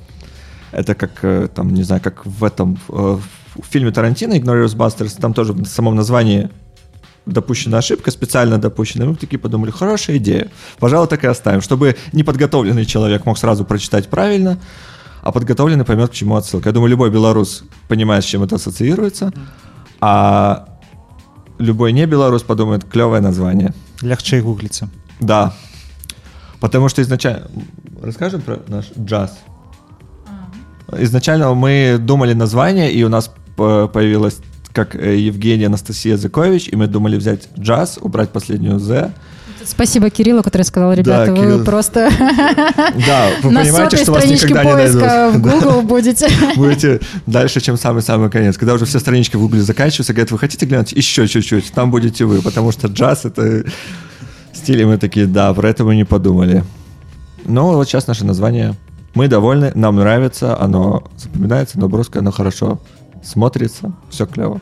Это 0.72 0.95
как, 0.95 1.11
э, 1.24 1.47
там, 1.53 1.74
не 1.74 1.84
знаю, 1.84 2.01
как 2.01 2.26
в 2.26 2.43
этом, 2.43 2.80
э, 2.89 2.91
в 2.91 3.66
фильме 3.70 3.91
Тарантино 3.91 4.34
«Ignourious 4.34 4.76
Basterds», 4.76 5.20
там 5.20 5.34
тоже 5.34 5.53
в 5.53 5.66
самом 5.66 5.95
названии 5.95 6.49
допущена 7.26 7.80
ошибка, 7.80 8.11
специально 8.11 8.57
допущена. 8.57 9.05
Мы 9.05 9.16
такие 9.16 9.39
подумали, 9.39 9.72
хорошая 9.72 10.18
идея. 10.18 10.49
Пожалуй, 10.80 11.07
так 11.07 11.24
и 11.24 11.28
оставим, 11.28 11.61
чтобы 11.61 11.95
неподготовленный 12.13 12.86
человек 12.86 13.26
мог 13.26 13.38
сразу 13.38 13.66
прочитать 13.66 14.07
правильно, 14.09 14.59
а 15.26 15.32
подготовленный 15.32 15.86
поймет, 15.86 16.11
к 16.11 16.13
чему 16.13 16.36
отсылка. 16.36 16.69
Я 16.69 16.73
думаю, 16.73 16.91
любой 16.91 17.09
белорус 17.09 17.63
понимает, 17.88 18.23
с 18.23 18.28
чем 18.28 18.43
это 18.43 18.55
ассоциируется, 18.55 19.34
а 19.99 20.67
любой 21.57 21.93
не 21.93 22.05
белорус 22.05 22.43
подумает, 22.43 22.84
клевое 22.84 23.21
название. 23.21 23.73
Лягчэй 24.03 24.41
гугліцца. 24.41 24.88
Да. 25.19 25.53
Потому 26.59 26.89
что 26.89 27.01
изначально... 27.01 27.47
Расскажем 28.03 28.41
про 28.41 28.59
наш 28.67 28.91
джаз? 28.99 29.39
Изначально 30.99 31.53
мы 31.55 31.97
думали 31.99 32.34
название, 32.34 32.91
и 32.91 33.03
у 33.03 33.09
нас 33.09 33.32
по- 33.55 33.88
появилась 33.88 34.38
как 34.73 34.95
э, 34.95 35.17
Евгения 35.17 35.65
Анастасия 35.65 36.17
Зыкович, 36.17 36.67
и 36.67 36.76
мы 36.76 36.86
думали 36.86 37.17
взять 37.17 37.49
джаз, 37.57 37.97
убрать 37.99 38.30
последнюю 38.30 38.78
«з». 38.78 39.11
Спасибо 39.66 40.09
Кириллу, 40.09 40.43
который 40.43 40.61
сказал, 40.61 40.93
ребята, 40.93 41.32
вы 41.32 41.38
Кирилл. 41.38 41.63
просто 41.63 42.09
Да, 43.07 43.30
вы 43.41 43.51
на 43.51 43.61
понимаете, 43.61 43.97
что 43.97 44.11
вас 44.11 44.26
никогда 44.26 44.63
не 44.63 44.72
в 44.72 44.76
найдут. 44.76 45.01
Да. 45.01 45.32
Google 45.32 45.82
будете. 45.82 46.28
Будете 46.55 46.99
дальше, 47.26 47.59
чем 47.61 47.78
самый-самый 47.78 48.30
конец. 48.30 48.57
Когда 48.57 48.74
уже 48.74 48.86
все 48.86 48.99
странички 48.99 49.36
в 49.36 49.39
Гугле 49.39 49.61
заканчиваются, 49.61 50.13
говорят, 50.13 50.32
вы 50.32 50.39
хотите 50.39 50.66
глянуть? 50.66 50.91
Еще 50.91 51.28
чуть-чуть. 51.28 51.72
Там 51.72 51.91
будете 51.91 52.26
вы, 52.26 52.41
потому 52.41 52.72
что 52.72 52.88
джаз— 52.88 53.22
это 53.26 53.66
стиль, 54.53 54.82
и 54.82 54.86
мы 54.86 54.97
такие, 54.97 55.26
да, 55.26 55.53
про 55.53 55.70
это 55.70 55.84
мы 55.84 55.95
не 55.95 56.05
подумали. 56.05 56.63
Ну, 57.45 57.74
вот 57.74 57.88
сейчас 57.88 58.07
наше 58.07 58.26
название. 58.26 58.76
Мы 59.13 59.28
довольны, 59.28 59.72
нам 59.76 59.95
нравится, 59.95 60.59
оно 60.59 61.03
запоминается, 61.18 61.80
но 61.80 61.88
брусское, 61.88 62.22
оно 62.22 62.32
хорошо 62.32 62.80
смотрится, 63.24 63.93
все 64.09 64.26
клево. 64.26 64.59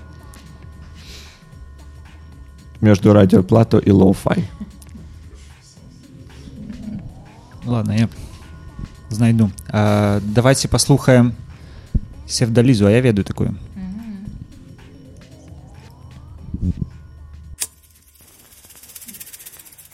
Между 2.81 3.13
радио 3.13 3.43
Плато 3.43 3.79
и 3.79 3.89
lo-fi. 3.89 4.43
Ладно, 7.65 7.93
я 7.93 8.09
знайду. 9.09 9.49
А, 9.69 10.19
давайте 10.21 10.67
послухаем 10.67 11.33
Севдалізу, 12.27 12.85
а 12.85 12.91
я 12.91 13.01
ведаю 13.01 13.25
такую. 13.25 13.55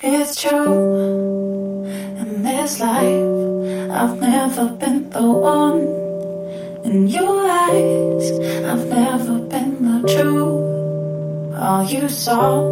It's 0.01 0.35
true. 0.35 1.85
In 2.17 2.41
this 2.41 2.79
life, 2.79 3.91
I've 3.91 4.17
never 4.19 4.69
been 4.79 5.09
the 5.09 5.21
one. 5.21 5.81
In 6.85 7.07
your 7.07 7.45
eyes, 7.45 8.31
I've 8.65 8.87
never 8.87 9.39
been 9.39 9.75
the 9.83 10.07
truth. 10.07 11.59
All 11.59 11.83
you 11.83 12.07
saw 12.07 12.63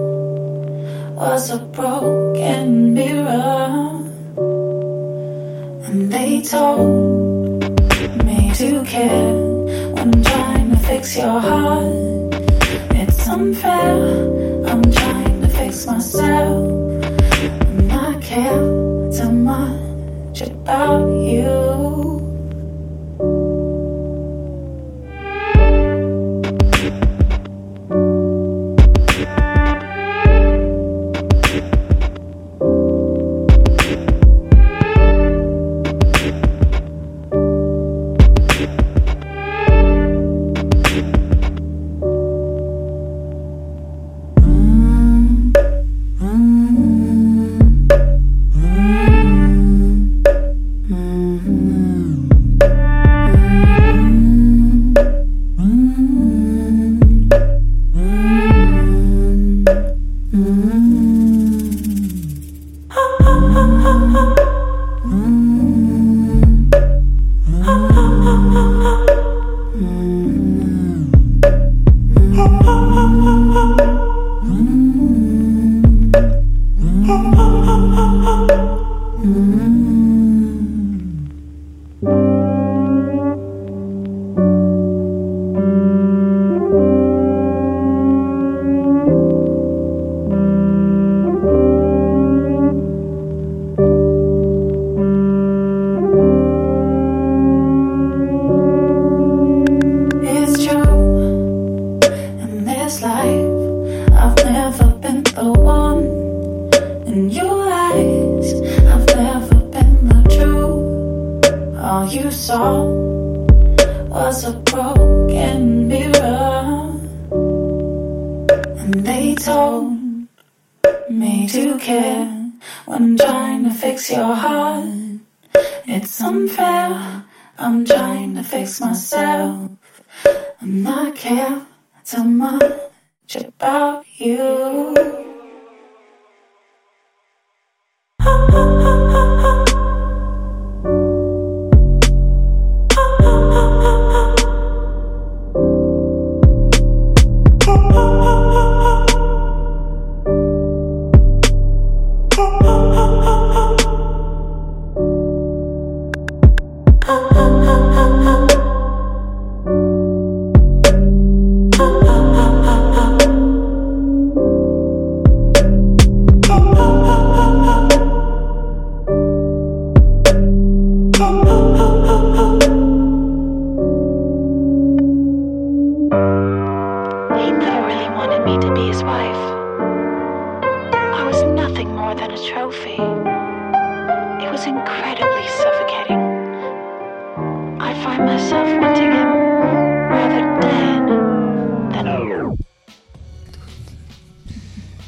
was 1.16 1.52
a 1.52 1.58
broken 1.58 2.94
mirror. 2.94 3.97
And 5.88 6.12
they 6.12 6.42
told 6.42 7.64
me 8.26 8.52
to 8.56 8.84
care 8.84 9.34
when 9.94 10.14
I'm 10.14 10.24
trying 10.24 10.70
to 10.72 10.78
fix 10.80 11.16
your 11.16 11.40
heart. 11.40 12.34
It's 12.92 13.28
unfair. 13.30 14.68
I'm 14.68 14.84
trying 14.92 15.42
to 15.44 15.48
fix 15.48 15.86
myself. 15.88 17.06
I 17.90 18.20
care 18.22 18.60
too 19.18 19.32
much 19.32 20.42
about 20.42 21.08
you. 21.08 22.07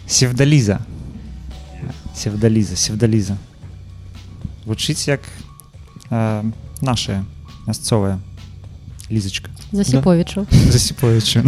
Севдализа. 0.08 0.80
Севдализа, 2.16 2.76
севдаліза. 2.76 3.38
Звучить 4.64 5.08
як 5.08 5.20
е, 6.12 6.44
наше 6.82 7.24
мясцовая 7.68 8.20
лізочка. 9.12 9.50
Засіповічу. 9.72 10.48
Да? 10.52 10.72
Засіповічу. 10.72 11.44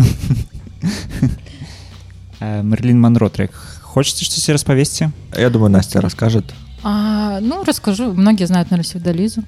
Э, 2.41 2.63
Мерлин 2.63 2.99
Манротрек. 2.99 3.51
Хочете 3.81 4.25
что 4.25 4.41
себе 4.41 4.53
расповесьте? 4.53 5.11
Я 5.37 5.49
думаю, 5.49 5.69
Настя 5.69 6.01
расскажет. 6.01 6.45
А, 6.83 7.39
ну, 7.41 7.63
расскажу. 7.63 8.13
Многие 8.13 8.47
знают, 8.47 8.71
наверное, 8.71 8.89
Севдализу. 8.89 9.43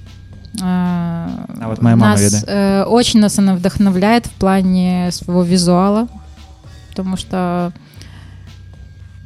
А, 0.62 1.46
вот 1.68 1.82
моя 1.82 1.96
мама 1.96 2.12
нас, 2.12 2.22
ведает. 2.22 2.46
э, 2.48 2.84
очень 2.84 3.20
нас 3.20 3.40
она 3.40 3.56
вдохновляет 3.56 4.28
в 4.28 4.32
плане 4.32 5.10
своего 5.12 5.44
визуала, 5.44 6.08
потому 6.90 7.18
что 7.18 7.74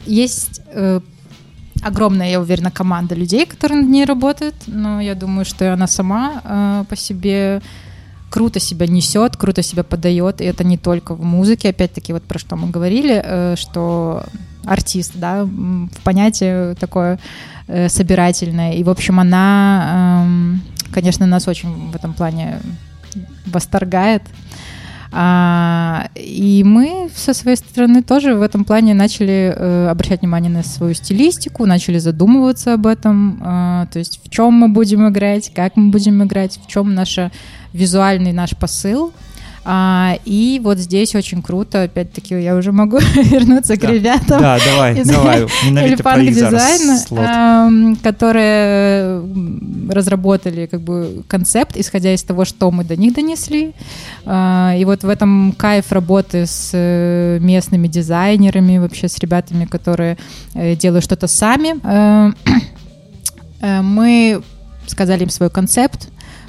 есть 0.05 0.61
э, 0.71 1.01
огромная, 1.81 2.29
я 2.29 2.39
уверена, 2.39 2.71
команда 2.71 3.13
людей, 3.13 3.45
которые 3.45 3.81
над 3.81 3.89
ней 3.89 4.05
работают, 4.05 4.55
но 4.67 5.01
я 5.01 5.15
думаю, 5.15 5.43
что 5.43 5.73
она 5.73 5.87
сама 5.87 6.41
э, 6.43 6.85
по 6.87 6.95
себе 6.95 7.61
круто 8.29 8.59
себя 8.59 8.87
несет, 8.87 9.35
круто 9.35 9.61
себя 9.61 9.83
подает, 9.83 10.39
и 10.39 10.45
это 10.45 10.63
не 10.63 10.77
только 10.77 11.13
в 11.13 11.23
музыке, 11.23 11.69
опять-таки, 11.69 12.13
вот 12.13 12.23
про 12.23 12.39
что 12.39 12.55
мы 12.55 12.69
говорили, 12.69 13.55
что 13.55 14.23
артист, 14.65 15.13
да, 15.15 15.45
в 15.45 16.01
понятие 16.03 16.75
такое 16.75 17.19
собирательное, 17.87 18.73
и, 18.73 18.83
в 18.83 18.89
общем, 18.89 19.21
она, 19.21 20.23
эм, 20.25 20.61
конечно, 20.97 21.27
нас 21.27 21.47
очень 21.47 21.91
в 21.91 21.95
этом 21.95 22.15
плане 22.15 22.59
восторгает, 23.45 24.23
а, 25.11 26.09
и 26.15 26.63
мы 26.65 27.11
со 27.15 27.35
своей 27.35 27.55
стороны 27.55 28.01
тоже 28.01 28.33
в 28.33 28.41
этом 28.41 28.65
плане 28.65 28.95
начали 28.95 29.53
э, 29.55 29.89
обращать 29.89 30.21
внимание 30.21 30.51
на 30.51 30.63
свою 30.63 30.95
стилистику, 30.95 31.67
начали 31.67 31.99
задумываться 31.99 32.73
об 32.73 32.87
этом, 32.87 33.39
а, 33.43 33.85
то 33.93 33.99
есть 33.99 34.19
в 34.25 34.29
чем 34.31 34.55
мы 34.55 34.69
будем 34.69 35.07
играть, 35.07 35.51
как 35.53 35.75
мы 35.75 35.91
будем 35.91 36.23
играть, 36.23 36.59
в 36.63 36.65
чем 36.65 36.95
наш 36.95 37.19
визуальный 37.73 38.33
наш 38.33 38.57
посыл. 38.57 39.13
А, 39.69 40.17
и 40.23 40.61
вот 40.63 40.77
здесь 40.77 41.13
очень 41.13 41.41
круто, 41.41 41.83
опять-таки, 41.83 42.41
я 42.41 42.55
уже 42.55 42.71
могу 42.71 42.99
вернуться 43.15 43.75
к 43.75 43.81
Да. 43.81 43.91
ребятам 43.91 44.39
Да, 44.39 44.57
давай, 44.65 44.97
из 45.01 45.07
давай, 45.09 45.41
дизайна, 46.51 46.97
слот. 46.97 47.25
ам, 47.27 47.95
которые 47.97 49.21
разработали 49.89 50.67
как 50.67 50.79
бы 50.79 51.23
концепт, 51.27 51.75
исходя 51.75 52.13
из 52.13 52.23
того, 52.23 52.45
что 52.45 52.71
мы 52.71 52.85
до 52.85 52.95
них 52.95 53.13
донесли. 53.13 53.73
А, 54.25 54.73
И 54.77 54.85
вот 54.85 55.03
в 55.03 55.09
этом 55.09 55.51
кайф 55.57 55.91
работы 55.91 56.45
с 56.45 56.69
э, 56.73 57.39
местными 57.41 57.89
дизайнерами, 57.89 58.77
вообще 58.77 59.09
с 59.09 59.19
ребятами, 59.19 59.65
которые 59.65 60.17
э, 60.53 60.75
делают 60.77 61.03
что-то 61.03 61.27
сами. 61.27 61.75
Э, 61.83 62.31
э, 63.61 63.81
Мы 63.81 64.41
сказали 64.85 65.23
им 65.23 65.29
свой 65.29 65.49
концепт, 65.49 66.07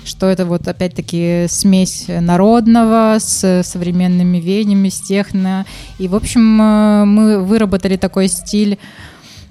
что 0.09 0.27
это 0.27 0.45
вот 0.45 0.67
опять-таки 0.67 1.47
смесь 1.49 2.07
народного 2.09 3.19
с 3.19 3.63
современными 3.63 4.39
веяниями, 4.39 4.89
с 4.89 5.01
техно. 5.01 5.67
И, 5.99 6.09
в 6.09 6.15
общем, 6.15 6.61
э, 6.61 7.05
мы 7.05 7.45
выработали 7.45 7.97
такой 7.97 8.29
стиль, 8.29 8.79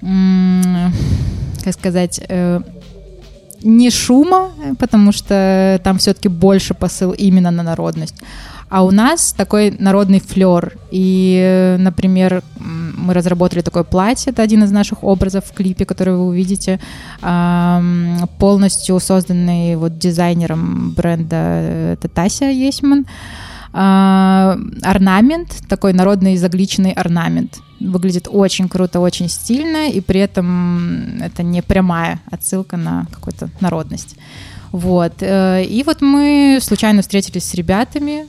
как 0.01 1.74
сказать, 1.74 2.22
э, 2.28 2.62
не 3.64 3.89
шума, 3.89 4.51
потому 4.80 5.12
что 5.12 5.80
там 5.84 5.97
все-таки 5.97 6.30
больше 6.30 6.74
посыл 6.74 7.12
именно 7.12 7.51
на 7.51 7.64
народность. 7.64 8.16
А 8.70 8.84
у 8.84 8.91
нас 8.91 9.34
такой 9.34 9.72
народный 9.80 10.20
флер. 10.20 10.78
И, 10.91 11.76
например, 11.80 12.43
мы 12.59 13.13
разработали 13.13 13.61
такое 13.61 13.84
платье, 13.84 14.32
это 14.34 14.41
один 14.41 14.63
из 14.63 14.72
наших 14.72 15.03
образов 15.03 15.45
в 15.45 15.53
клипе, 15.53 15.86
который 15.86 16.15
вы 16.15 16.28
увидите, 16.28 16.80
полностью 18.39 18.99
созданный 18.99 19.76
вот 19.76 19.97
дизайнером 19.97 20.91
бренда 20.91 21.36
э, 21.36 21.93
это 21.93 22.09
Тася 22.09 22.45
Есман. 22.45 23.05
А, 23.74 24.57
орнамент, 24.82 25.49
такой 25.70 25.93
народный 25.93 26.38
загличенный 26.38 26.91
орнамент. 26.91 27.59
Выглядит 27.80 28.28
очень 28.30 28.70
круто, 28.70 28.99
очень 28.99 29.30
стильно, 29.30 29.89
и 29.89 30.01
при 30.01 30.20
этом 30.20 31.22
это 31.22 31.43
не 31.43 31.61
прямая 31.61 32.20
отсылка 32.32 32.76
на 32.78 33.05
какую-то 33.11 33.49
народность. 33.59 34.15
Вот. 34.72 35.13
э, 35.22 35.63
И 35.63 35.84
вот 35.84 36.01
мы 36.01 36.59
случайно 36.61 37.01
встретились 37.01 37.43
с 37.43 37.53
ребятами 37.53 38.26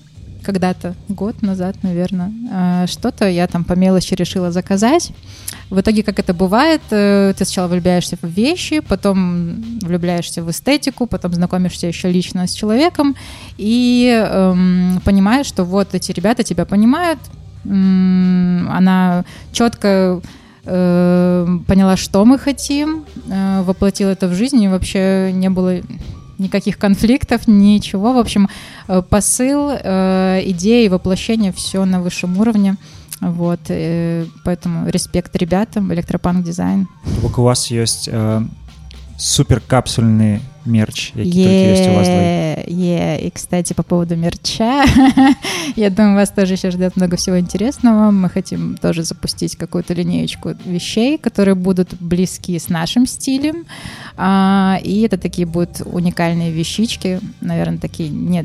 когда-то, 0.48 0.94
год 1.08 1.42
назад, 1.42 1.76
наверное. 1.82 2.32
Э, 2.50 2.86
Что-то 2.86 3.28
я 3.28 3.46
там 3.46 3.64
по 3.64 3.74
мелочи 3.74 4.14
решила 4.14 4.50
заказать. 4.50 5.12
В 5.68 5.78
итоге, 5.78 6.02
как 6.02 6.18
это 6.18 6.32
бывает, 6.32 6.80
э, 6.90 7.34
ты 7.36 7.44
сначала 7.44 7.68
влюбляешься 7.68 8.16
в 8.22 8.26
вещи, 8.26 8.80
потом 8.80 9.78
влюбляешься 9.82 10.42
в 10.42 10.50
эстетику, 10.50 11.06
потом 11.06 11.34
знакомишься 11.34 11.86
еще 11.86 12.10
лично 12.10 12.46
с 12.46 12.54
человеком 12.54 13.14
и 13.58 14.08
эм, 14.10 15.02
понимаешь, 15.04 15.46
что 15.46 15.64
вот 15.64 15.94
эти 15.94 16.12
ребята 16.12 16.42
тебя 16.42 16.64
понимают, 16.64 17.18
М, 17.64 18.70
она 18.70 19.24
четко 19.52 20.20
э, 20.64 21.46
поняла, 21.66 21.96
что 21.96 22.24
мы 22.24 22.38
хотим, 22.38 23.04
э, 23.30 23.62
воплотила 23.62 24.10
это 24.10 24.28
в 24.28 24.34
жизнь, 24.34 24.62
и 24.62 24.68
вообще 24.68 25.30
не 25.32 25.50
было 25.50 25.80
никаких 26.38 26.78
конфликтов, 26.78 27.46
ничего. 27.46 28.12
В 28.12 28.18
общем, 28.18 28.48
э, 28.88 29.02
посыл, 29.02 29.70
э, 29.70 30.42
идеи, 30.46 30.88
воплощение, 30.88 31.52
все 31.52 31.84
на 31.84 32.00
высшем 32.00 32.38
уровне. 32.38 32.76
Вот, 33.20 33.60
э, 33.68 34.26
поэтому 34.44 34.88
респект 34.88 35.34
ребятам, 35.36 35.92
электропанк 35.92 36.44
дизайн. 36.44 36.86
Бок 37.22 37.38
у 37.38 37.42
вас 37.42 37.70
ёсць 37.70 38.08
э, 38.08 38.42
суперкапсульны 39.16 40.40
мерч 40.68 41.12
які 41.16 41.48
ёсць 41.72 41.88
у 41.88 41.94
вас 41.94 42.08
е. 42.08 42.38
И, 42.68 43.30
кстати, 43.30 43.74
по 43.74 43.82
поводу 43.82 44.16
мерча, 44.16 44.84
я 45.76 45.90
думаю, 45.90 46.14
вас 46.16 46.30
тоже 46.30 46.54
еще 46.54 46.70
ждет 46.70 46.96
много 46.96 47.16
всего 47.16 47.38
интересного. 47.38 48.10
Мы 48.10 48.28
хотим 48.28 48.76
тоже 48.80 49.02
запустить 49.02 49.56
какую-то 49.56 49.94
линеечку 49.94 50.54
вещей, 50.64 51.18
которые 51.18 51.54
будут 51.54 51.94
близки 52.00 52.58
с 52.58 52.68
нашим 52.68 53.06
стилем. 53.06 53.64
А, 54.16 54.78
И 54.82 55.02
это 55.02 55.18
такие 55.18 55.46
будут 55.46 55.82
уникальные 55.84 56.52
вещички, 56.52 57.20
наверное, 57.40 57.78
такие 57.78 58.08
не, 58.08 58.44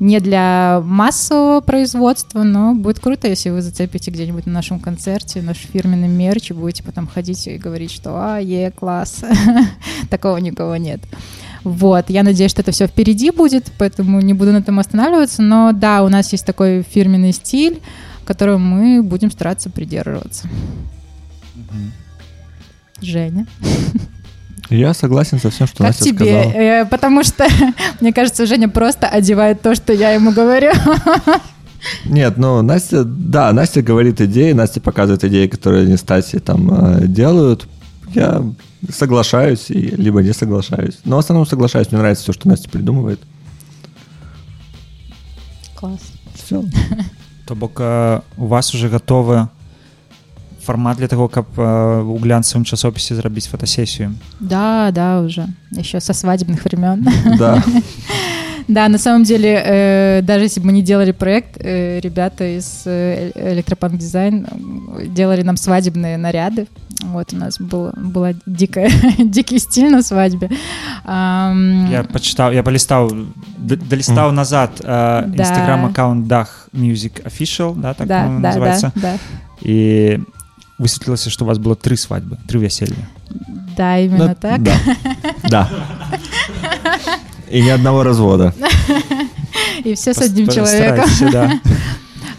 не 0.00 0.20
для 0.20 0.82
массового 0.84 1.60
производства, 1.60 2.42
но 2.42 2.74
будет 2.74 3.00
круто, 3.00 3.28
если 3.28 3.50
вы 3.50 3.62
зацепите 3.62 4.10
где-нибудь 4.10 4.46
на 4.46 4.52
нашем 4.52 4.80
концерте 4.80 5.42
наш 5.42 5.58
фирменный 5.58 6.08
мерч 6.08 6.50
и 6.50 6.54
будете 6.54 6.82
потом 6.82 7.06
ходить 7.06 7.46
и 7.46 7.58
говорить, 7.58 7.90
что 7.90 8.10
«А, 8.16 8.38
е, 8.38 8.70
класс!» 8.70 9.24
Такого 10.10 10.36
никого 10.38 10.76
нет. 10.76 11.00
Вот, 11.66 12.10
я 12.10 12.22
надеюсь, 12.22 12.52
что 12.52 12.62
это 12.62 12.70
все 12.70 12.86
впереди 12.86 13.32
будет, 13.32 13.72
поэтому 13.76 14.20
не 14.20 14.34
буду 14.34 14.52
на 14.52 14.58
этом 14.58 14.78
останавливаться. 14.78 15.42
Но 15.42 15.72
да, 15.72 16.04
у 16.04 16.08
нас 16.08 16.30
есть 16.30 16.46
такой 16.46 16.82
фирменный 16.88 17.32
стиль, 17.32 17.80
которого 18.24 18.56
мы 18.58 19.02
будем 19.02 19.32
стараться 19.32 19.68
придерживаться. 19.68 20.48
Женя, 23.00 23.48
Я 24.70 24.94
согласен 24.94 25.40
со 25.40 25.50
всем, 25.50 25.66
что 25.66 25.78
как 25.78 25.88
Настя 25.88 26.04
тебе? 26.04 26.14
сказала. 26.14 26.52
Э, 26.52 26.84
Потому 26.86 27.24
что, 27.24 27.48
мне 28.00 28.12
кажется, 28.12 28.46
Женя 28.46 28.68
просто 28.68 29.08
одевает 29.08 29.60
то, 29.60 29.74
что 29.74 29.92
я 29.92 30.10
ему 30.12 30.30
говорю. 30.30 30.70
Нет, 32.04 32.36
ну, 32.36 32.62
Настя, 32.62 33.02
да, 33.02 33.52
Настя 33.52 33.82
говорит 33.82 34.20
идеи, 34.20 34.52
Настя 34.52 34.80
показывает 34.80 35.24
идеи, 35.24 35.48
которые 35.48 35.82
они 35.84 35.96
с 35.96 36.02
Тасей 36.02 36.38
там 36.38 36.70
э, 36.72 37.06
делают. 37.08 37.66
Я 38.14 38.44
соглашаюсь, 38.90 39.70
и, 39.70 39.96
либо 39.96 40.22
не 40.22 40.32
соглашаюсь. 40.32 40.98
Но 41.04 41.16
в 41.16 41.18
основном 41.18 41.46
соглашаюсь, 41.46 41.90
мне 41.90 41.98
нравится 41.98 42.22
все, 42.24 42.32
что 42.32 42.48
Настя 42.48 42.68
придумывает. 42.68 43.20
Класс. 45.74 46.00
Все. 46.34 46.64
То 47.46 47.54
бок 47.54 47.80
э, 47.80 48.20
у 48.36 48.46
вас 48.46 48.74
уже 48.74 48.88
готовы 48.88 49.48
фармат 50.62 50.96
для 50.96 51.08
того 51.08 51.28
каб 51.28 51.46
э, 51.56 52.02
у 52.02 52.18
глянцавым 52.18 52.64
часопісе 52.64 53.14
зрабіць 53.14 53.46
фотосессию 53.46 54.14
Да, 54.40 54.90
да, 54.90 55.20
уже. 55.20 55.46
Еще 55.70 56.00
со 56.00 56.12
свадебных 56.12 56.64
времен. 56.64 57.06
Да. 57.38 57.62
Да, 58.68 58.88
на 58.88 58.98
самом 58.98 59.22
деле, 59.22 59.62
э, 59.64 60.22
даже 60.22 60.44
если 60.44 60.60
бы 60.60 60.66
мы 60.66 60.72
не 60.72 60.82
делали 60.82 61.12
проект, 61.12 61.56
э, 61.60 62.00
ребята 62.00 62.58
из 62.58 62.82
э, 62.84 63.30
Электропанк 63.54 63.96
Дизайн 63.96 64.46
делали 65.14 65.42
нам 65.42 65.56
свадебные 65.56 66.16
наряды. 66.16 66.66
Вот 67.03 67.33
у 67.33 67.35
нас 67.37 67.57
было, 67.59 67.93
была 67.97 68.33
дикая, 68.45 68.91
дикий 69.17 69.57
стиль 69.59 69.89
на 69.89 70.03
свадьбе. 70.03 70.49
Ам, 71.05 71.89
я 71.89 72.03
пачытаў 72.03 72.53
я 72.53 72.61
палістаў 72.63 73.09
д- 73.57 73.75
далістаў 73.89 74.31
назад 74.31 74.69
Да. 74.83 75.25
інстаграм 75.25 75.85
аккаунт 75.85 76.27
дах 76.27 76.69
music 76.73 77.23
official 77.25 77.73
да 77.75 77.93
так 77.93 78.07
да, 78.07 78.21
по-моему, 78.23 78.41
да, 78.41 78.49
называется 78.53 78.91
да, 78.95 79.01
да. 79.01 79.17
і 79.61 80.19
высветлілася 80.79 81.29
што 81.29 81.45
у 81.45 81.47
вас 81.47 81.57
было 81.57 81.73
тры 81.75 81.97
свадьбы 81.97 82.37
тры 82.47 82.59
вяселля 82.59 83.07
Да, 83.77 83.97
именно 83.97 84.27
Ну, 84.27 84.35
так. 84.35 84.61
Да. 84.61 84.75
Да. 85.49 85.69
И 87.49 87.61
ни 87.61 87.69
одного 87.69 88.03
развода. 88.03 88.53
И 89.83 89.93
все 89.95 90.13
с 90.13 90.17
одним 90.21 90.45
Поста- 90.47 90.55
человеком. 90.61 91.09
старайтесь, 91.09 91.31
да. 91.33 91.59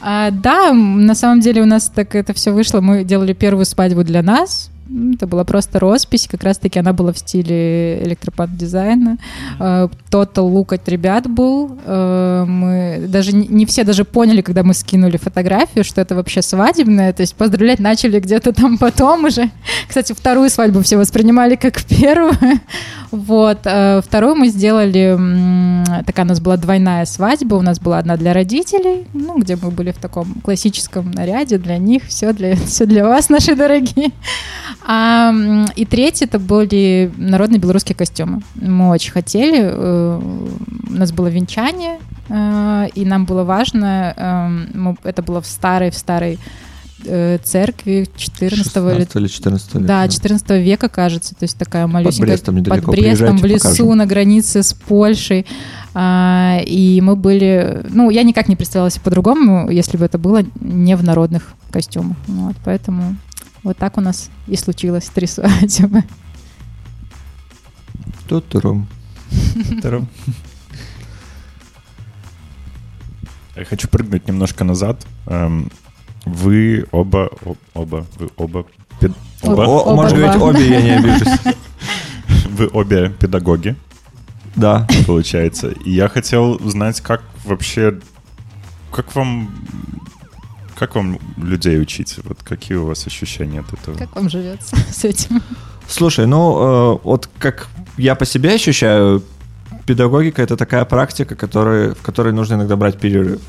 А, 0.10 0.32
да, 0.32 0.72
на 0.72 1.16
самом 1.16 1.42
деле 1.42 1.62
у 1.62 1.66
нас 1.66 1.92
так 1.94 2.16
это 2.16 2.34
все 2.34 2.52
вышло. 2.52 2.80
Мы 2.80 3.04
делали 3.04 3.34
первую 3.34 3.66
свадьбу 3.66 4.06
для 4.06 4.24
нас. 4.24 4.70
Это 5.14 5.28
была 5.28 5.44
просто 5.44 5.80
роспись, 5.80 6.28
как 6.30 6.44
раз-таки 6.44 6.80
она 6.80 6.94
была 6.94 7.12
в 7.12 7.18
стиле 7.18 8.02
электропод-дизайна. 8.04 9.18
Э, 9.60 9.88
Total 10.10 10.42
лук 10.42 10.74
от 10.74 10.88
ребят 10.90 11.28
был. 11.30 11.78
Э, 11.86 12.46
Мы 12.48 13.06
даже 13.08 13.34
не 13.34 13.66
все 13.66 13.84
даже 13.84 14.06
поняли, 14.06 14.42
когда 14.42 14.64
мы 14.64 14.74
скинули 14.74 15.18
фотографию, 15.18 15.84
что 15.84 16.02
это 16.02 16.16
вообще 16.16 16.42
свадебное. 16.42 17.14
То 17.14 17.22
есть 17.22 17.36
поздравлять 17.36 17.80
начали 17.80 18.20
где-то 18.20 18.54
там 18.54 18.78
потом 18.78 19.26
уже. 19.26 19.50
Кстати, 19.88 20.14
вторую 20.14 20.50
свадьбу 20.50 20.82
все 20.82 20.98
воспринимали 20.98 21.56
как 21.56 21.82
первую. 21.84 22.34
Вот. 23.12 23.60
э, 23.66 24.02
Вторую 24.06 24.36
мы 24.36 24.50
сделали, 24.50 25.18
такая 26.06 26.26
у 26.26 26.30
нас 26.30 26.40
была 26.40 26.58
двойная 26.58 27.06
свадьба. 27.06 27.56
У 27.56 27.62
нас 27.62 27.80
была 27.80 28.00
одна 28.00 28.18
для 28.18 28.34
родителей, 28.34 29.06
ну, 29.14 29.38
где 29.40 29.56
мы 29.56 29.72
были 29.72 29.92
в 29.92 29.98
таком 29.98 30.36
классическом 30.44 31.12
наряде 31.12 31.58
для 31.58 31.78
них. 31.78 32.04
Все 32.08 32.34
для, 32.34 32.56
все 32.56 32.86
для 32.86 33.06
вас, 33.06 33.30
наши 33.30 33.56
дорогие. 33.56 34.12
А, 34.90 35.34
и 35.76 35.86
третье 35.86 36.26
это 36.28 36.40
были 36.40 37.12
народные 37.18 37.60
белорусские 37.60 37.94
костюмы. 37.96 38.42
Мы 38.56 38.88
очень 38.90 39.12
хотели. 39.12 39.60
э, 39.62 40.22
У 40.90 40.94
нас 40.94 41.12
было 41.12 41.28
венчание, 41.28 42.00
э, 42.30 42.88
и 42.96 43.04
нам 43.04 43.26
было 43.26 43.44
важно. 43.44 44.64
э, 44.74 44.94
Это 45.04 45.22
было 45.22 45.42
в 45.42 45.46
старой, 45.46 45.92
в 45.92 45.98
старой 45.98 46.40
церкви 47.44 48.08
14 48.18 48.50
или 48.50 48.64
16 48.64 49.16
или 49.16 49.28
14 49.28 49.74
века. 49.76 49.86
да, 49.86 50.08
14 50.08 50.50
века, 50.64 50.90
кажется, 50.90 51.36
то 51.36 51.44
есть 51.44 51.56
такая 51.56 51.86
малюсенькая. 51.86 52.28
Брестом 52.32 52.56
недалеко. 52.56 52.92
Под 52.92 53.00
Брестом, 53.00 53.38
в 53.38 53.46
лесу, 53.46 53.64
покажем. 53.70 53.98
на 53.98 54.06
границе 54.08 54.64
с 54.64 54.74
Польшей. 54.74 55.46
А, 55.94 56.60
и 56.66 57.00
мы 57.02 57.16
были... 57.16 57.86
Ну, 57.90 58.10
я 58.10 58.24
никак 58.24 58.48
не 58.50 58.56
представляла 58.56 58.90
себе 58.90 59.04
по-другому, 59.04 59.70
если 59.70 59.96
бы 59.96 60.06
это 60.06 60.18
было 60.18 60.44
не 60.60 60.96
в 60.96 61.04
народных 61.04 61.54
костюмах. 61.72 62.18
Вот, 62.26 62.56
поэтому 62.66 63.16
вот 63.68 63.78
так 63.78 63.98
у 63.98 64.02
нас 64.02 64.30
и 64.48 64.56
случилось 64.56 65.10
три 65.14 65.28
свадьбы. 65.28 66.04
Ту-турум. 68.30 68.88
Втором. 69.80 70.08
Я 73.56 73.66
хочу 73.66 73.88
прыгнуть 73.90 74.28
немножко 74.28 74.64
назад. 74.64 75.06
Эм, 75.26 75.70
Вы 76.26 76.86
оба, 76.92 77.30
оба, 77.74 78.06
вы 78.18 78.30
оба, 78.38 78.66
пед- 79.00 79.14
оба, 79.42 79.64
О, 79.64 79.80
Оба 79.94 80.10
говорить 80.10 80.32
два. 80.38 80.48
обе, 80.50 80.70
я 80.70 80.82
не 80.82 80.90
обижусь. 80.92 81.40
вы 82.52 82.68
обе 82.74 83.10
педагоги, 83.20 83.76
Да. 84.56 84.88
получается. 85.06 85.70
И 85.72 85.92
я 85.92 86.08
хотел 86.10 86.54
узнать, 86.56 87.00
как 87.02 87.24
вообще, 87.46 88.00
как 88.92 89.14
вам, 89.16 89.50
как 90.78 90.96
вам 90.96 91.20
людей 91.38 91.82
учить? 91.82 92.20
Вот 92.24 92.38
какие 92.44 92.78
у 92.78 92.86
вас 92.86 93.08
ощущения 93.08 93.62
от 93.62 93.74
этого? 93.74 93.98
Как 93.98 94.16
вам 94.16 94.30
живется 94.30 94.76
с 94.92 95.04
этим? 95.04 95.42
Слушай, 95.88 96.28
ну, 96.28 96.96
э, 96.96 97.00
вот 97.04 97.30
как 97.40 97.68
я 97.98 98.16
по 98.16 98.26
себе 98.26 98.54
ощущаю, 98.54 99.24
педагогика— 99.86 100.42
это 100.44 100.56
такая 100.56 100.86
практика, 100.86 101.36
которой, 101.36 101.94
в 101.94 102.02
которой 102.02 102.34
нужно 102.34 102.56
иногда 102.56 102.76
брать 102.76 103.00
перерыв. 103.00 103.42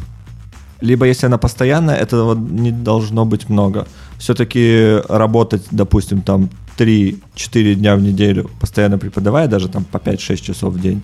Либо 0.80 1.06
если 1.06 1.26
она 1.26 1.38
постоянная, 1.38 1.96
этого 1.96 2.34
не 2.34 2.70
должно 2.70 3.24
быть 3.24 3.48
много. 3.50 3.86
Все-таки 4.18 5.00
работать, 5.08 5.66
допустим, 5.72 6.22
там 6.22 6.48
3-4 6.78 7.74
дня 7.74 7.96
в 7.96 8.00
неделю, 8.00 8.50
постоянно 8.60 8.98
преподавая, 8.98 9.48
даже 9.48 9.68
там 9.68 9.84
по 9.84 9.98
5-6 9.98 10.36
часов 10.36 10.74
в 10.74 10.80
день, 10.80 11.02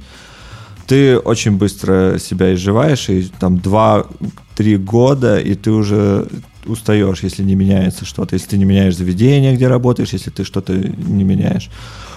ты 0.87 1.19
очень 1.19 1.53
быстро 1.53 2.19
себя 2.19 2.55
изживаешь, 2.55 3.09
и 3.09 3.31
там 3.39 3.57
2-3 3.57 4.77
года, 4.79 5.39
и 5.39 5.55
ты 5.55 5.71
уже 5.71 6.27
устаешь, 6.67 7.23
если 7.23 7.43
не 7.43 7.55
меняется 7.55 8.05
что-то, 8.05 8.35
если 8.35 8.51
ты 8.51 8.59
не 8.59 8.65
меняешь 8.65 8.97
заведение, 8.97 9.55
где 9.55 9.69
работаешь, 9.69 10.13
если 10.13 10.31
ты 10.31 10.45
что-то 10.45 10.73
не 10.73 11.25
меняешь. 11.25 11.71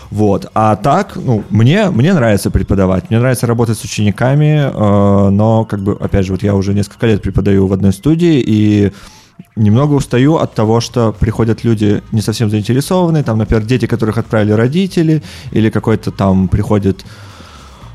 Вот. 0.09 0.49
А 0.53 0.75
так, 0.75 1.17
ну, 1.17 1.43
мне, 1.49 1.89
мне 1.89 2.13
нравится 2.13 2.49
преподавать, 2.49 3.09
мне 3.09 3.19
нравится 3.19 3.45
работать 3.45 3.77
с 3.77 3.83
учениками, 3.83 4.71
э, 4.73 5.29
но, 5.29 5.65
как 5.65 5.81
бы, 5.81 5.97
опять 5.99 6.25
же, 6.25 6.31
вот 6.31 6.43
я 6.43 6.55
уже 6.55 6.73
несколько 6.73 7.07
лет 7.07 7.21
преподаю 7.21 7.67
в 7.67 7.73
одной 7.73 7.91
студии, 7.91 8.41
и 8.45 8.93
немного 9.55 9.93
устаю 9.93 10.35
от 10.35 10.55
того, 10.55 10.79
что 10.79 11.11
приходят 11.11 11.63
люди 11.63 12.01
не 12.11 12.21
совсем 12.21 12.49
заинтересованные, 12.49 13.23
там, 13.23 13.37
например, 13.37 13.65
дети, 13.65 13.85
которых 13.85 14.17
отправили 14.17 14.53
родители, 14.53 15.23
или 15.51 15.69
какой-то 15.69 16.11
там 16.11 16.47
приходит 16.47 17.05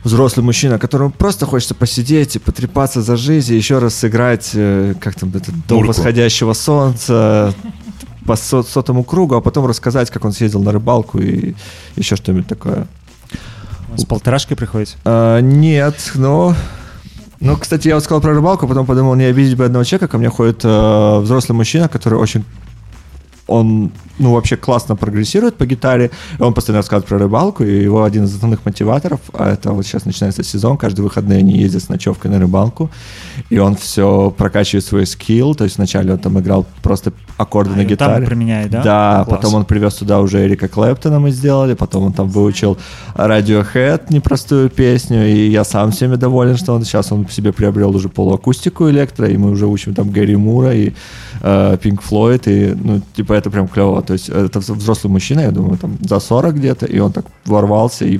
взрослый 0.05 0.44
мужчина, 0.44 0.78
которому 0.78 1.11
просто 1.11 1.46
хочется 1.46 1.74
посидеть 1.74 2.36
и 2.36 2.38
потрепаться 2.38 3.03
за 3.03 3.16
жизнь, 3.16 3.53
и 3.53 3.57
еще 3.57 3.78
раз 3.78 3.94
сыграть, 3.94 4.50
э, 4.55 4.94
как 5.00 5.14
там, 5.14 5.30
это, 5.34 5.53
до 5.68 5.80
восходящего 5.80 6.53
солнца 6.53 7.55
по 8.26 8.36
со- 8.36 8.62
сотому 8.62 9.05
кругу, 9.05 9.34
а 9.36 9.40
потом 9.40 9.66
рассказать, 9.66 10.11
как 10.11 10.24
он 10.24 10.32
съездил 10.32 10.62
на 10.62 10.72
рыбалку 10.72 11.18
и 11.18 11.55
еще 11.96 12.16
что-нибудь 12.16 12.46
такое. 12.46 12.86
С 13.96 14.05
полторашкой 14.05 14.57
приходите? 14.57 14.96
А, 15.05 15.40
нет, 15.40 16.12
но... 16.14 16.55
Ну, 17.40 17.57
кстати, 17.57 17.88
я 17.88 17.96
вот 17.96 18.05
сказал 18.05 18.20
про 18.20 18.34
рыбалку, 18.34 18.68
потом 18.68 18.86
подумал, 18.86 19.16
не 19.16 19.24
обидеть 19.24 19.57
бы 19.57 19.64
одного 19.64 19.82
человека. 19.82 20.07
Ко 20.07 20.18
мне 20.18 20.28
ходит 20.28 20.61
э, 20.62 21.18
взрослый 21.18 21.57
мужчина, 21.57 21.88
который 21.88 22.16
очень... 22.18 22.44
Он, 23.49 23.90
ну, 24.18 24.32
вообще 24.34 24.57
классно 24.57 24.95
прогрессирует 24.97 25.57
по 25.57 25.66
гитаре. 25.66 26.11
Он 26.38 26.55
постоянно 26.55 26.78
рассказывает 26.78 27.09
про 27.09 27.18
рыбалку, 27.18 27.64
и 27.64 27.82
его 27.82 28.05
один 28.05 28.24
из 28.24 28.34
основных 28.34 28.64
мотиваторов, 28.64 29.20
а 29.32 29.51
это 29.53 29.72
вот 29.72 29.84
сейчас 29.84 30.05
начинается 30.05 30.45
сезон, 30.45 30.76
каждые 30.76 31.05
выходные 31.05 31.38
они 31.38 31.59
ездят 31.59 31.82
с 31.82 31.88
ночевкой 31.88 32.30
на 32.30 32.38
рыбалку, 32.38 32.90
и 33.51 33.59
он 33.59 33.74
все 33.74 34.30
прокачивает 34.30 34.84
свой 34.84 35.07
скилл, 35.07 35.55
то 35.55 35.64
есть 35.64 35.76
вначале 35.76 36.12
он 36.12 36.18
там 36.18 36.38
играл 36.38 36.66
просто 36.82 37.12
аккорды 37.36 37.72
А, 37.72 37.76
на 37.76 37.82
там 37.82 37.88
гитаре. 37.88 38.26
применяет, 38.26 38.70
да? 38.70 38.82
Да, 38.82 39.24
Класс. 39.24 39.36
потом 39.38 39.55
он 39.55 39.64
привез 39.64 39.95
туда 39.95 40.20
уже 40.20 40.47
Эрика 40.47 40.68
Клэптона 40.68 41.18
мы 41.18 41.30
сделали, 41.32 41.74
потом 41.74 42.05
он 42.05 42.12
там 42.12 42.28
выучил 42.28 42.78
Radiohead, 43.14 44.03
непростую 44.11 44.70
песню, 44.70 45.26
и 45.26 45.49
я 45.51 45.64
сам 45.64 45.90
всеми 45.90 46.16
доволен, 46.16 46.57
что 46.57 46.74
он 46.74 46.84
сейчас 46.84 47.12
он 47.12 47.28
себе 47.28 47.53
приобрел 47.53 47.95
уже 47.95 48.09
полуакустику 48.09 48.88
электро, 48.90 49.28
и 49.28 49.36
мы 49.36 49.51
уже 49.51 49.66
учим 49.66 49.95
там 49.95 50.11
Гэри 50.11 50.36
Мура 50.36 50.74
и 50.74 50.93
э, 51.40 51.76
Pink 51.82 52.01
Floyd, 52.09 52.43
и, 52.47 52.74
ну, 52.74 53.01
типа, 53.16 53.34
это 53.41 53.49
прям 53.49 53.67
клево. 53.67 54.01
То 54.01 54.13
есть 54.13 54.30
это 54.30 54.59
вз- 54.59 54.73
взрослый 54.73 55.11
мужчина, 55.11 55.41
я 55.41 55.51
думаю, 55.51 55.78
там 55.78 55.97
за 56.01 56.19
40 56.19 56.55
где-то, 56.55 56.86
и 56.86 56.99
он 56.99 57.11
так 57.11 57.25
ворвался, 57.45 58.05
и 58.05 58.19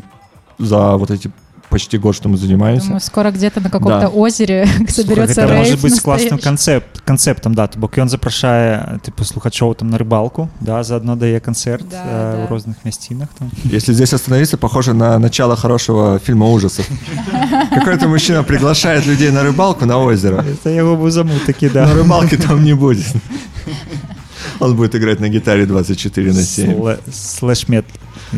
за 0.60 0.97
вот 0.97 1.12
эти 1.12 1.32
почти 1.70 1.97
год, 1.97 2.16
что 2.16 2.30
мы 2.30 2.38
занимаемся. 2.38 2.86
Думаю, 2.86 3.01
скоро 3.01 3.30
где-то 3.30 3.60
на 3.60 3.70
каком-то 3.70 3.99
Да. 3.99 4.08
озере 4.08 4.66
соберется 4.88 5.41
Гэта 5.41 5.47
рейв 5.53 5.58
може 5.60 5.76
бути 5.76 5.99
класним 6.01 6.32
настоящий. 6.32 6.43
концепт, 6.43 7.01
концептом, 7.05 7.53
да, 7.53 7.68
то 7.68 7.78
бок 7.80 7.97
ён 7.97 8.08
запрашае 8.08 8.99
типу 9.03 9.24
слухачоў 9.26 9.76
там 9.76 9.89
на 9.89 9.97
рыбалку, 9.97 10.47
да, 10.62 10.82
заодно 10.84 11.16
дае 11.18 11.39
канцэрт 11.41 11.84
Да, 11.89 12.03
э, 12.08 12.36
да. 12.38 12.45
у 12.45 12.47
розных 12.55 12.76
мясцінах 12.86 13.28
там. 13.38 13.51
Если 13.66 13.93
здесь 13.93 14.14
остановиться, 14.14 14.58
похоже 14.58 14.93
на 14.93 15.20
начало 15.20 15.58
хорошего 15.58 16.20
фильма 16.20 16.45
ужасов. 16.49 16.88
Какой-то 17.76 18.08
мужчина 18.08 18.43
приглашает 18.43 19.05
людей 19.05 19.32
на 19.32 19.43
рыбалку 19.43 19.86
на 19.86 19.97
озеро. 19.97 20.45
Это 20.47 20.70
яго 20.70 20.95
быў 20.95 21.12
замут 21.12 21.45
такі 21.45 21.66
Но 21.68 21.74
да. 21.74 21.93
рыбалки 21.93 22.38
там 22.38 22.64
не 22.64 22.74
будет. 22.76 23.05
Он 24.61 24.76
будет 24.76 24.94
играть 24.94 25.20
на 25.20 25.28
гитаре 25.28 25.66
24 25.66 26.32
на 26.32 26.42
7. 26.42 26.72
Слэ- 26.72 27.00
Слэшмет. 27.12 27.86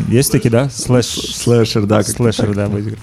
Есть 0.09 0.31
такі, 0.31 0.49
да? 0.49 0.69
Слэш... 0.69 1.05
Слэшер, 1.05 1.85
да. 1.85 2.03
Слэшер, 2.03 2.47
так. 2.47 2.55
да, 2.55 2.67
будет 2.67 2.87
играть. 2.87 2.99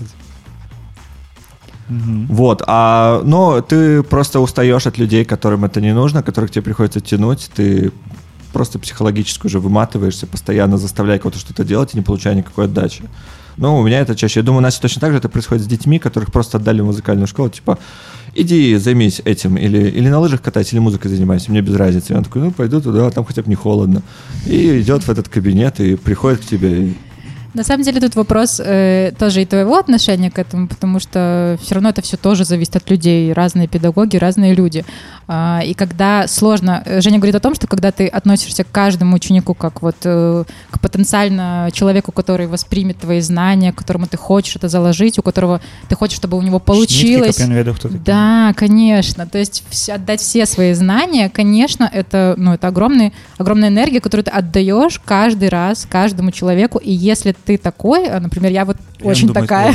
Мгм. 1.88 2.26
Вот, 2.28 2.62
а, 2.66 3.20
но 3.24 3.60
ты 3.60 4.02
просто 4.02 4.40
устаешь 4.40 4.86
от 4.86 4.98
людей, 4.98 5.24
которым 5.24 5.64
это 5.64 5.80
не 5.80 5.92
нужно, 5.92 6.22
которых 6.22 6.50
тебе 6.50 6.62
приходится 6.62 7.00
тянуть, 7.00 7.50
ты 7.54 7.92
просто 8.52 8.78
психологически 8.78 9.46
уже 9.46 9.58
выматываешься, 9.58 10.26
постоянно 10.26 10.78
заставляя 10.78 11.18
кого-то 11.18 11.38
что-то 11.38 11.64
делать 11.64 11.94
и 11.94 11.96
не 11.96 12.02
получая 12.02 12.34
никакой 12.34 12.66
отдачи. 12.66 13.02
Ну, 13.56 13.78
у 13.78 13.86
меня 13.86 14.00
это 14.00 14.16
чаще. 14.16 14.40
Я 14.40 14.44
думаю, 14.44 14.58
у 14.58 14.62
нас 14.62 14.78
точно 14.78 15.00
так 15.00 15.12
же 15.12 15.18
это 15.18 15.28
происходит 15.28 15.64
с 15.64 15.66
детьми, 15.66 15.98
которых 15.98 16.32
просто 16.32 16.58
отдали 16.58 16.80
в 16.80 16.86
музыкальную 16.86 17.26
школу, 17.26 17.50
типа, 17.50 17.78
иди 18.34 18.76
займись 18.76 19.20
этим, 19.24 19.56
или, 19.56 19.88
или 19.88 20.08
на 20.08 20.18
лыжах 20.18 20.42
катайся, 20.42 20.74
или 20.74 20.80
музыкой 20.80 21.10
занимайся, 21.10 21.50
мне 21.50 21.60
без 21.60 21.74
разницы. 21.74 22.12
И 22.12 22.16
он 22.16 22.24
такой, 22.24 22.42
ну, 22.42 22.50
пойду 22.50 22.80
туда, 22.80 23.10
там 23.10 23.24
хотя 23.24 23.42
бы 23.42 23.48
не 23.48 23.54
холодно. 23.54 24.02
И 24.46 24.80
идет 24.80 25.02
в 25.04 25.10
этот 25.10 25.28
кабинет 25.28 25.80
и 25.80 25.96
приходит 25.96 26.40
к 26.40 26.44
тебе. 26.44 26.94
На 27.54 27.64
самом 27.64 27.84
деле 27.84 28.00
тут 28.00 28.16
вопрос 28.16 28.60
э, 28.64 29.12
тоже 29.18 29.42
и 29.42 29.44
твоего 29.44 29.76
отношения 29.76 30.30
к 30.30 30.38
этому, 30.38 30.68
потому 30.68 31.00
что 31.00 31.58
все 31.62 31.74
равно 31.74 31.90
это 31.90 32.00
все 32.00 32.16
тоже 32.16 32.44
зависит 32.44 32.76
от 32.76 32.90
людей, 32.90 33.32
разные 33.32 33.68
педагоги, 33.68 34.16
разные 34.16 34.54
люди. 34.54 34.84
А, 35.28 35.60
и 35.62 35.74
когда 35.74 36.26
сложно, 36.28 36.82
э, 36.86 37.00
Женя 37.02 37.18
говорит 37.18 37.34
о 37.34 37.40
том, 37.40 37.54
что 37.54 37.66
когда 37.66 37.92
ты 37.92 38.06
относишься 38.06 38.64
к 38.64 38.70
каждому 38.70 39.16
ученику 39.16 39.54
как 39.54 39.82
вот 39.82 39.96
э, 40.04 40.44
к 40.70 40.80
потенциально 40.80 41.68
человеку, 41.72 42.10
который 42.10 42.46
воспримет 42.46 42.98
твои 42.98 43.20
знания, 43.20 43.72
которому 43.72 44.06
ты 44.06 44.16
хочешь 44.16 44.56
это 44.56 44.68
заложить, 44.68 45.18
у 45.18 45.22
которого 45.22 45.60
ты 45.88 45.94
хочешь, 45.94 46.16
чтобы 46.16 46.38
у 46.38 46.42
него 46.42 46.58
получилось. 46.58 47.36
Хто 47.36 47.88
такі. 47.88 48.00
Да, 48.04 48.54
конечно. 48.56 49.26
То 49.26 49.38
есть 49.38 49.62
отдать 49.90 50.20
все 50.20 50.46
свои 50.46 50.72
знания, 50.72 51.28
конечно, 51.28 51.88
это, 51.92 52.34
ну, 52.38 52.54
это 52.54 52.68
огромный, 52.68 53.12
огромная 53.38 53.68
энергия, 53.68 54.00
которую 54.00 54.24
ты 54.24 54.30
отдаешь 54.30 54.98
каждый 55.04 55.48
раз 55.50 55.86
каждому 55.90 56.30
человеку. 56.30 56.78
И 56.78 56.92
если 56.92 57.32
ты 57.44 57.58
такой, 57.58 58.08
а, 58.08 58.20
например, 58.20 58.52
я 58.52 58.64
вот 58.64 58.76
Я 59.00 59.10
очень 59.10 59.28
думаю, 59.28 59.42
такая. 59.42 59.74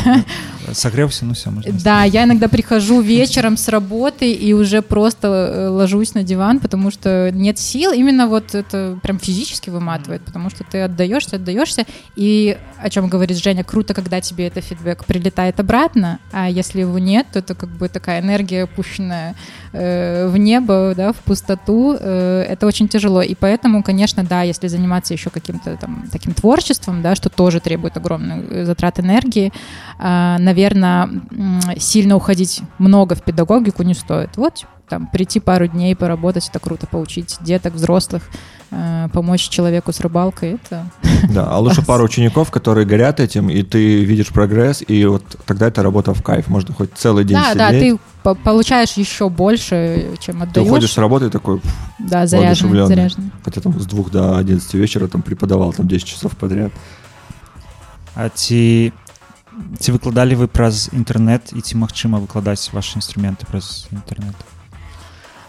э, 0.68 0.74
Согрелся, 0.74 1.26
ну 1.26 1.34
все, 1.34 1.50
можно. 1.50 1.72
Да, 1.84 2.04
я 2.04 2.24
иногда 2.24 2.48
прихожу 2.48 3.02
вечером 3.02 3.58
с 3.58 3.68
работы 3.68 4.32
и 4.32 4.54
уже 4.54 4.82
просто 4.82 5.28
э, 5.28 5.68
ложусь 5.70 6.14
на 6.14 6.24
диван, 6.24 6.60
потому 6.60 6.92
что 6.92 7.32
нет 7.32 7.60
сил. 7.60 7.92
Именно 7.92 8.28
вот 8.28 8.56
это 8.56 8.98
прям 9.02 9.20
физически 9.20 9.70
выматывает, 9.70 10.22
потому 10.24 10.50
что 10.50 10.64
ты 10.64 10.82
отдаешься, 10.82 11.38
отдаешься. 11.38 11.86
И 12.16 12.58
о 12.82 12.90
чем 12.90 13.08
говорит 13.08 13.38
Женя, 13.38 13.64
круто, 13.64 13.94
когда 13.94 14.22
тебе 14.22 14.48
это 14.48 14.62
фидбэк 14.62 15.06
прилетает 15.06 15.60
обратно, 15.60 16.20
а 16.32 16.50
если 16.50 16.82
его 16.82 17.00
нет, 17.00 17.28
то 17.32 17.40
это 17.40 17.56
как 17.56 17.70
бы 17.70 17.90
такая 17.90 18.22
энергия, 18.22 18.64
опущенная 18.64 19.36
э, 19.74 20.28
в 20.28 20.38
небо, 20.38 20.94
да, 20.96 21.14
в 21.14 21.18
пустоту. 21.18 21.96
Э, 22.00 22.46
это 22.48 22.68
очень 22.68 22.88
тяжело. 22.88 23.22
И 23.22 23.36
поэтому, 23.36 23.84
конечно, 23.84 24.24
да, 24.24 24.44
если 24.44 24.68
заниматься 24.68 25.14
еще 25.14 25.30
каким-то 25.30 25.78
там 25.78 26.08
таким 26.12 26.34
творчеством, 26.34 27.02
да, 27.02 27.16
что 27.16 27.30
тоже 27.30 27.57
требует 27.60 27.98
огромных 27.98 28.52
э, 28.52 28.66
затрат 28.66 29.00
энергии, 29.00 29.52
наверное, 30.00 31.10
сильно 31.78 32.16
уходить 32.16 32.62
много 32.78 33.16
в 33.16 33.24
педагогику 33.24 33.84
не 33.84 33.94
стоит. 33.94 34.38
Вот 34.38 34.66
там 34.90 35.08
прийти 35.08 35.40
пару 35.40 35.68
дней 35.68 35.96
поработать, 35.96 36.48
это 36.50 36.60
круто, 36.60 36.88
поучить 36.88 37.38
деток, 37.42 37.74
взрослых, 37.74 38.24
э, 38.72 39.10
помочь 39.12 39.50
человеку 39.50 39.92
с 39.92 40.00
рыбалкой, 40.00 40.54
это... 40.64 40.86
Да, 41.34 41.48
а 41.50 41.60
лучше 41.60 41.84
пару 41.86 42.06
учеников, 42.06 42.52
которые 42.52 42.86
горят 42.86 43.20
этим, 43.20 43.50
и 43.50 43.64
ты 43.64 44.06
видишь 44.06 44.28
прогресс, 44.28 44.82
и 44.88 45.06
вот 45.06 45.24
тогда 45.46 45.68
это 45.68 45.84
работа 45.84 46.14
в 46.14 46.24
кайф, 46.24 46.48
можно 46.48 46.74
хоть 46.74 46.92
целый 46.96 47.26
день 47.26 47.36
Да, 47.36 47.44
сидеть. 47.52 47.58
да, 47.58 47.70
ты 47.72 48.00
по- 48.24 48.36
получаешь 48.36 48.94
еще 48.94 49.28
больше, 49.30 50.12
чем 50.22 50.38
Ты 50.38 50.44
отдаешь. 50.44 50.68
уходишь 50.68 50.94
с 50.94 50.98
работы 50.98 51.30
такой 51.30 51.60
Да, 52.00 52.26
заряженный, 52.26 52.88
заряженный. 52.88 53.32
Хотя 53.44 53.60
там 53.60 53.78
с 53.78 53.86
двух 53.86 54.10
до 54.10 54.38
11 54.38 54.74
вечера 54.76 55.08
там 55.08 55.22
преподавал 55.22 55.74
там 55.74 55.86
10 55.88 56.06
часов 56.06 56.38
подряд. 56.38 56.72
А 58.17 58.29
ці, 58.29 58.93
ці 59.79 59.89
выкладалі 59.93 60.37
вы 60.37 60.49
праз 60.49 60.89
інтэрнэт 60.93 61.57
і 61.57 61.61
ці 61.61 61.81
магчыма 61.81 62.21
выкладаць 62.21 62.73
ваши 62.73 62.99
інструменты 63.01 63.47
праз 63.49 63.89
інтэрнэт 63.93 64.37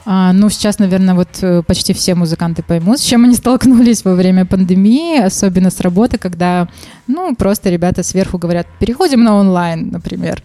А, 0.06 0.34
ну, 0.34 0.50
сейчас, 0.50 0.80
наверное, 0.80 1.16
вот 1.16 1.30
э, 1.42 1.64
почти 1.64 1.94
все 1.94 2.14
музыканты 2.14 2.62
поймут, 2.62 3.00
с 3.00 3.04
чем 3.04 3.24
они 3.24 3.36
столкнулись 3.36 4.04
во 4.04 4.16
время 4.16 4.46
пандемии, 4.46 5.22
особенно 5.22 5.70
с 5.70 5.80
работы, 5.80 6.18
когда, 6.18 6.68
ну, 7.08 7.36
просто 7.36 7.70
ребята 7.70 8.04
сверху 8.04 8.38
говорят, 8.38 8.68
переходим 8.80 9.24
на 9.24 9.36
онлайн, 9.36 9.90
например. 9.92 10.44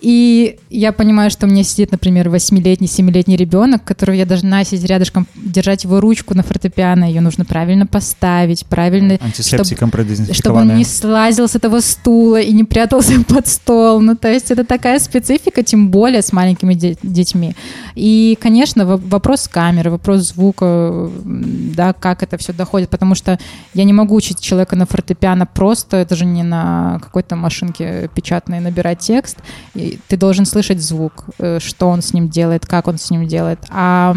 И 0.00 0.58
я 0.70 0.92
понимаю, 0.92 1.30
что 1.30 1.46
у 1.46 1.50
меня 1.50 1.64
сидит, 1.64 1.90
например, 1.90 2.28
восьмилетний, 2.28 2.86
семилетний 2.86 3.36
ребенок, 3.36 3.82
которого 3.84 4.14
я 4.14 4.26
должна 4.26 4.62
сидеть 4.64 4.84
рядышком, 4.84 5.26
держать 5.34 5.84
его 5.84 6.00
ручку 6.00 6.34
на 6.34 6.42
фортепиано, 6.42 7.04
ее 7.04 7.20
нужно 7.20 7.44
правильно 7.44 7.86
поставить, 7.86 8.64
правильно... 8.66 9.18
антисептиком 9.20 9.64
чтобы 9.64 9.84
он 9.84 9.90
продезинфикованы 9.90 10.72
не 10.72 10.84
слазил 10.84 11.48
с 11.48 11.56
этого 11.56 11.80
стула 11.80 12.40
и 12.40 12.52
не 12.52 12.64
прятался 12.64 13.20
под 13.28 13.48
стол. 13.48 14.00
Ну, 14.00 14.14
то 14.14 14.30
есть 14.30 14.50
это 14.50 14.64
такая 14.64 15.00
специфика, 15.00 15.62
тем 15.62 15.90
более 15.90 16.22
с 16.22 16.32
маленькими 16.32 16.74
де- 16.74 16.96
детьми. 17.02 17.54
И, 17.94 18.38
конечно, 18.40 18.86
во- 18.86 18.96
вопрос 18.96 19.48
камеры, 19.48 19.90
вопрос 19.90 20.28
звука, 20.28 21.10
да, 21.24 21.92
как 21.92 22.22
это 22.22 22.36
все 22.36 22.52
доходит, 22.52 22.90
потому 22.90 23.14
что 23.14 23.38
я 23.74 23.84
не 23.84 23.92
могу 23.92 24.14
учить 24.14 24.40
человека 24.40 24.76
на 24.76 24.86
фортепиано 24.86 25.46
просто, 25.46 25.96
это 25.96 26.14
же 26.14 26.24
не 26.24 26.42
на 26.44 27.00
какой-то 27.02 27.34
машинке 27.34 28.10
печатной 28.14 28.60
набирать 28.60 29.00
текст. 29.00 29.38
И 29.74 29.87
ты 30.08 30.16
должен 30.16 30.44
слышать 30.44 30.80
звук, 30.80 31.24
э, 31.38 31.58
что 31.60 31.88
он 31.88 32.02
с 32.02 32.12
ним 32.14 32.28
делает, 32.28 32.66
как 32.66 32.88
он 32.88 32.98
с 32.98 33.10
ним 33.10 33.26
делает. 33.26 33.58
А 33.70 34.14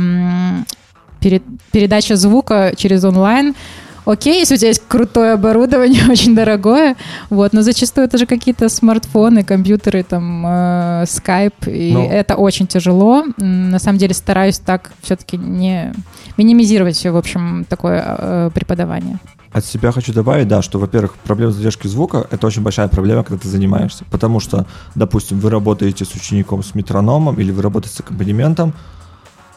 перед- 1.19 1.43
передача 1.71 2.15
звука 2.15 2.73
через 2.75 3.03
онлайн 3.03 3.55
Окей, 4.03 4.39
если 4.39 4.55
у 4.55 4.57
тебя 4.57 4.69
есть 4.69 4.81
крутое 4.87 5.33
оборудование, 5.33 6.01
очень 6.09 6.33
дорогое, 6.35 6.95
вот, 7.29 7.53
но 7.53 7.61
зачастую 7.61 8.07
это 8.07 8.17
же 8.17 8.25
какие-то 8.25 8.67
смартфоны, 8.67 9.43
компьютеры, 9.43 10.01
там, 10.03 10.43
э, 10.43 11.05
скайп, 11.07 11.53
и 11.67 11.91
Ну. 11.93 12.09
это 12.09 12.35
очень 12.35 12.65
тяжело. 12.65 13.25
На 13.37 13.77
самом 13.77 13.99
деле 13.99 14.15
стараюсь 14.15 14.57
так 14.57 14.91
все-таки 15.03 15.37
не 15.37 15.93
минимизировать, 16.35 17.05
в 17.05 17.15
общем, 17.15 17.63
такое 17.69 18.03
э, 18.17 18.49
преподавание. 18.53 19.19
От 19.51 19.65
себя 19.65 19.91
хочу 19.91 20.13
добавить, 20.13 20.47
да, 20.47 20.61
что, 20.61 20.79
во-первых, 20.79 21.15
проблема 21.25 21.51
задержки 21.51 21.87
звука– 21.87 22.25
это 22.31 22.47
очень 22.47 22.61
большая 22.61 22.87
проблема, 22.87 23.23
когда 23.23 23.41
ты 23.41 23.49
занимаешься. 23.49 24.05
Потому 24.09 24.39
что, 24.39 24.65
допустим, 24.95 25.39
вы 25.39 25.49
работаете 25.49 26.05
с 26.05 26.15
учеником 26.15 26.63
с 26.63 26.73
метрономом 26.73 27.35
или 27.39 27.51
вы 27.51 27.61
работаете 27.61 27.97
с 27.97 27.99
аккомпанементом, 27.99 28.73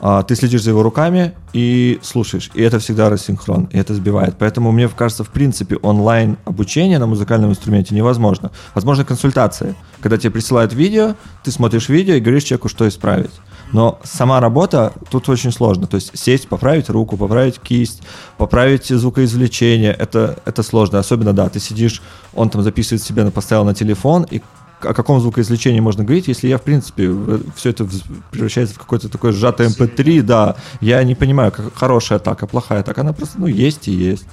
а, 0.01 0.23
ты 0.23 0.35
следишь 0.35 0.62
за 0.62 0.71
его 0.71 0.83
руками 0.83 1.33
и 1.53 2.01
слушаешь. 2.03 2.51
И 2.55 2.62
это 2.62 2.79
всегда 2.79 3.09
рассинхрон, 3.09 3.69
и 3.73 3.79
это 3.79 3.95
сбивает. 3.95 4.35
Поэтому 4.39 4.73
мне 4.73 4.89
кажется, 4.89 5.23
в 5.25 5.31
принципе, 5.31 5.77
онлайн 5.77 6.37
обучение 6.45 6.99
на 6.99 7.07
музыкальном 7.07 7.51
инструменте 7.51 7.95
невозможно. 7.95 8.51
Возможно, 8.75 9.05
консультация. 9.05 9.77
Когда 10.01 10.19
тебе 10.19 10.33
присылают 10.33 10.73
видео, 10.73 11.15
ты 11.43 11.53
смотришь 11.53 11.89
видео 11.89 12.15
и 12.15 12.21
говоришь 12.21 12.45
человеку, 12.45 12.69
что 12.69 12.87
исправить. 12.89 13.31
Но 13.74 13.98
сама 14.05 14.38
работа 14.38 14.92
тут 15.10 15.28
очень 15.28 15.51
сложно. 15.51 15.88
То 15.88 15.96
есть 15.96 16.16
сесть, 16.16 16.48
поправить 16.48 16.88
руку, 16.88 17.16
поправить 17.16 17.59
кисть, 17.59 18.02
поправить 18.38 18.86
звукоизвлечение, 18.86 19.92
это, 19.92 20.38
это 20.44 20.62
сложно. 20.62 21.01
Особенно, 21.01 21.32
да, 21.32 21.48
ты 21.48 21.59
сидишь, 21.59 22.01
он 22.34 22.51
там 22.51 22.62
записывает 22.62 23.02
себе, 23.02 23.28
поставил 23.32 23.64
на 23.64 23.74
телефон, 23.74 24.28
и 24.30 24.42
о 24.85 24.94
каком 24.94 25.20
звукоизвлечении 25.20 25.81
можно 25.81 26.05
говорить, 26.05 26.28
если 26.28 26.48
я, 26.48 26.59
в 26.59 26.62
принципе, 26.62 27.11
все 27.56 27.70
это 27.70 27.86
превращается 28.31 28.74
в 28.74 28.78
какой-то 28.78 29.09
такой 29.09 29.32
сжатый 29.32 29.66
MP3, 29.66 30.23
да, 30.23 30.56
я 30.81 31.02
не 31.05 31.15
понимаю, 31.15 31.52
как 31.52 31.74
хорошая 31.74 32.19
атака, 32.19 32.47
плохая 32.47 32.81
атака, 32.81 33.01
она 33.01 33.12
просто, 33.12 33.40
ну, 33.40 33.47
есть 33.47 33.89
и 33.89 33.93
есть. 33.93 34.24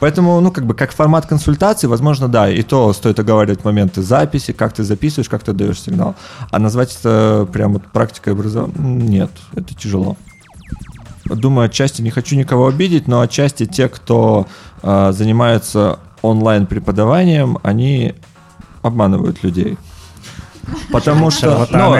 Поэтому, 0.00 0.40
ну, 0.40 0.50
как 0.50 0.66
бы, 0.66 0.74
как 0.74 0.92
формат 0.92 1.26
консультации, 1.26 1.86
возможно, 1.86 2.28
да, 2.28 2.50
и 2.50 2.62
то 2.62 2.92
стоит 2.92 3.18
оговаривать 3.18 3.64
моменты 3.64 4.02
записи, 4.02 4.52
как 4.52 4.72
ты 4.72 4.84
записываешь, 4.84 5.28
как 5.28 5.42
ты 5.42 5.52
даешь 5.52 5.80
сигнал. 5.80 6.14
А 6.50 6.58
назвать 6.58 6.96
это 6.98 7.48
прям 7.52 7.74
вот 7.74 7.82
практикой 7.92 8.32
образования, 8.32 8.74
нет, 8.78 9.30
это 9.54 9.74
тяжело. 9.74 10.16
Думаю, 11.26 11.66
отчасти 11.66 12.00
не 12.02 12.10
хочу 12.10 12.36
никого 12.36 12.68
обидеть, 12.68 13.06
но 13.06 13.20
отчасти 13.20 13.66
те, 13.66 13.88
кто 13.88 14.46
э, 14.82 15.12
занимается 15.12 15.98
онлайн 16.22 16.66
преподаванием, 16.66 17.58
они 17.62 18.14
обманывают 18.82 19.42
людей. 19.42 19.76
Потому 20.90 21.30
что... 21.30 21.66
Но, 21.70 21.96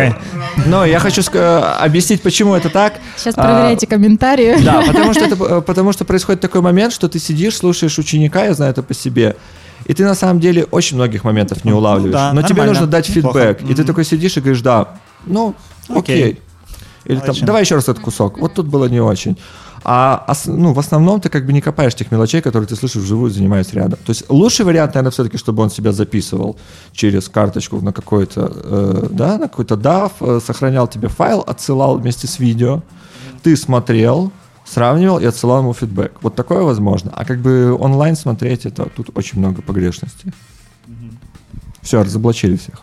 но 0.66 0.84
я 0.84 0.98
хочу 0.98 1.20
ска- 1.20 1.76
объяснить, 1.78 2.22
почему 2.22 2.54
это 2.54 2.70
так. 2.70 2.94
Сейчас 3.16 3.34
А, 3.36 3.42
проверяйте 3.42 3.86
комментарии. 3.86 4.56
Да, 4.62 4.82
потому 4.86 5.12
что, 5.12 5.24
это, 5.24 5.44
э, 5.44 5.60
потому 5.62 5.92
что 5.92 6.04
происходит 6.04 6.40
такой 6.40 6.60
момент, 6.60 6.92
что 6.92 7.08
ты 7.08 7.18
сидишь, 7.18 7.56
слушаешь 7.56 7.98
ученика, 7.98 8.44
я 8.44 8.54
знаю 8.54 8.72
это 8.72 8.82
по 8.82 8.94
себе, 8.94 9.36
и 9.84 9.94
ты 9.94 10.04
на 10.04 10.14
самом 10.14 10.40
деле 10.40 10.64
очень 10.70 10.96
многих 10.96 11.24
моментов 11.24 11.64
не 11.64 11.72
улавливаешь. 11.72 12.12
да, 12.12 12.32
но 12.32 12.42
тебе 12.42 12.62
нужно 12.64 12.86
дать 12.86 13.08
неплохо. 13.14 13.54
фидбэк. 13.54 13.70
И 13.70 13.74
ты 13.74 13.84
такой 13.84 14.04
сидишь 14.04 14.36
и 14.36 14.40
говоришь, 14.40 14.62
да, 14.62 14.88
ну, 15.24 15.54
окей. 15.88 16.22
Окей. 16.22 16.42
Или 17.04 17.16
там, 17.16 17.26
Молодчина. 17.28 17.46
давай 17.46 17.62
еще 17.62 17.74
раз 17.76 17.84
этот 17.84 18.00
кусок. 18.00 18.38
Вот 18.38 18.54
тут 18.54 18.66
было 18.66 18.84
не 18.86 19.00
очень. 19.00 19.38
А 19.84 20.34
ну, 20.46 20.72
в 20.72 20.78
основном 20.78 21.20
ты 21.20 21.28
как 21.28 21.46
бы 21.46 21.52
не 21.52 21.60
копаешь 21.60 21.94
тех 21.94 22.10
мелочей, 22.12 22.40
которые 22.40 22.66
ты 22.66 22.76
слышишь 22.76 23.02
вживую, 23.02 23.30
занимаясь 23.30 23.72
рядом. 23.72 23.98
То 24.04 24.10
есть 24.10 24.24
лучший 24.28 24.64
вариант, 24.64 24.94
наверное, 24.94 25.10
все-таки, 25.10 25.38
чтобы 25.38 25.62
он 25.62 25.70
себя 25.70 25.92
записывал 25.92 26.56
через 26.92 27.28
карточку 27.28 27.80
на 27.80 27.92
какой-то, 27.92 28.52
э, 28.64 29.06
да, 29.10 29.38
на 29.38 29.48
какой-то 29.48 29.74
DAV, 29.74 30.12
э, 30.20 30.40
сохранял 30.46 30.88
тебе 30.88 31.08
файл, 31.08 31.40
отсылал 31.40 31.98
вместе 31.98 32.26
с 32.26 32.38
видео. 32.38 32.82
Ты 33.42 33.56
смотрел, 33.56 34.32
сравнивал 34.64 35.18
и 35.20 35.24
отсылал 35.26 35.60
ему 35.60 35.72
фидбэк. 35.72 36.12
Вот 36.22 36.34
такое 36.34 36.62
возможно. 36.62 37.12
А 37.14 37.24
как 37.24 37.38
бы 37.38 37.76
онлайн 37.78 38.16
смотреть, 38.16 38.66
это 38.66 38.88
тут 38.96 39.10
очень 39.14 39.38
много 39.38 39.62
погрешностей. 39.62 40.32
Все, 41.82 42.02
разоблачили 42.02 42.56
всех. 42.56 42.82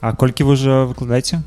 А 0.00 0.12
колькі 0.14 0.44
вы 0.44 0.52
уже 0.52 0.84
выкладаеце 0.84 1.42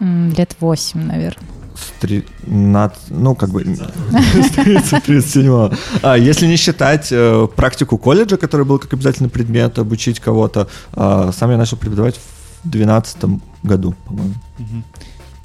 М, 0.00 0.30
Лет 0.30 0.56
8, 0.60 1.00
наверное 1.00 1.61
С 1.81 2.01
три- 2.01 2.23
над- 2.47 2.97
ну, 3.09 3.35
как 3.35 3.49
бы... 3.49 3.63
с 3.63 4.49
30 4.51 5.03
37 5.03 5.69
А, 6.01 6.17
если 6.17 6.47
не 6.47 6.57
считать 6.57 7.09
э, 7.11 7.47
практику 7.55 7.97
колледжа, 7.97 8.37
который 8.37 8.65
был 8.65 8.79
как 8.79 8.93
обязательный 8.93 9.29
предмет, 9.29 9.77
обучить 9.79 10.19
кого-то, 10.19 10.67
а, 10.93 11.31
сам 11.31 11.51
я 11.51 11.57
начал 11.57 11.77
преподавать 11.77 12.15
в 12.63 12.69
2012 12.69 13.17
году, 13.63 13.95
по-моему. 14.07 14.33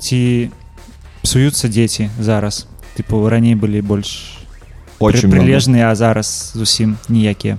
ці 0.03 0.51
псуюцца 1.23 1.69
дзеці 1.69 2.11
зараз 2.20 2.66
тыпу 2.99 3.28
раней 3.31 3.55
былі 3.55 3.82
больш 3.82 4.39
Очень 4.99 5.31
пры- 5.31 5.35
много. 5.35 5.43
прылежныя 5.47 5.90
а 5.90 5.94
зараз 5.94 6.53
зусім 6.57 6.97
ніякія 7.09 7.59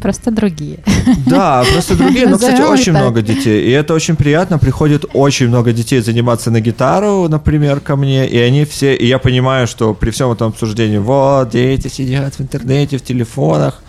Просто 0.00 0.30
другие. 0.30 0.78
Да, 1.26 1.64
просто 1.72 1.96
другие, 1.96 2.26
но, 2.26 2.36
кстати, 2.36 2.62
очень 2.62 2.92
много 2.92 3.22
детей. 3.22 3.68
И 3.68 3.70
это 3.70 3.94
очень 3.94 4.16
приятно. 4.16 4.58
Приходит 4.58 5.04
очень 5.12 5.48
много 5.48 5.72
детей 5.72 6.00
заниматься 6.00 6.50
на 6.50 6.60
гитару, 6.60 7.28
например, 7.28 7.80
ко 7.80 7.96
мне. 7.96 8.28
И 8.28 8.38
они 8.38 8.64
все... 8.64 8.94
И 8.94 9.06
я 9.06 9.18
понимаю, 9.18 9.66
что 9.66 9.94
при 9.94 10.10
всем 10.10 10.30
этом 10.30 10.48
обсуждении, 10.48 10.98
вот, 10.98 11.50
дети 11.50 11.88
сидят 11.88 12.34
в 12.34 12.40
интернете, 12.40 12.98
в 12.98 13.02
телефонах. 13.02 13.82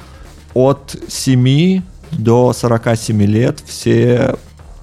От 0.53 0.95
7 1.07 1.81
до 2.11 2.53
47 2.53 3.21
лет 3.23 3.63
все 3.65 4.35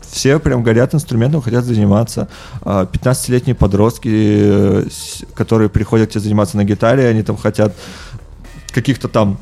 все 0.08 0.38
прям 0.38 0.62
горят 0.62 0.94
инструментом, 0.94 1.42
хотят 1.42 1.64
заниматься. 1.64 2.28
А, 2.62 2.86
15-летние 2.86 3.54
подростки, 3.54 4.08
э, 4.08 4.84
которые 5.34 5.68
приходят 5.68 6.08
к 6.08 6.12
тебе 6.12 6.22
заниматься 6.22 6.56
на 6.56 6.64
гитаре, 6.64 7.06
они 7.06 7.22
там 7.22 7.36
хотят 7.36 7.74
каких-то 8.72 9.08
там 9.08 9.38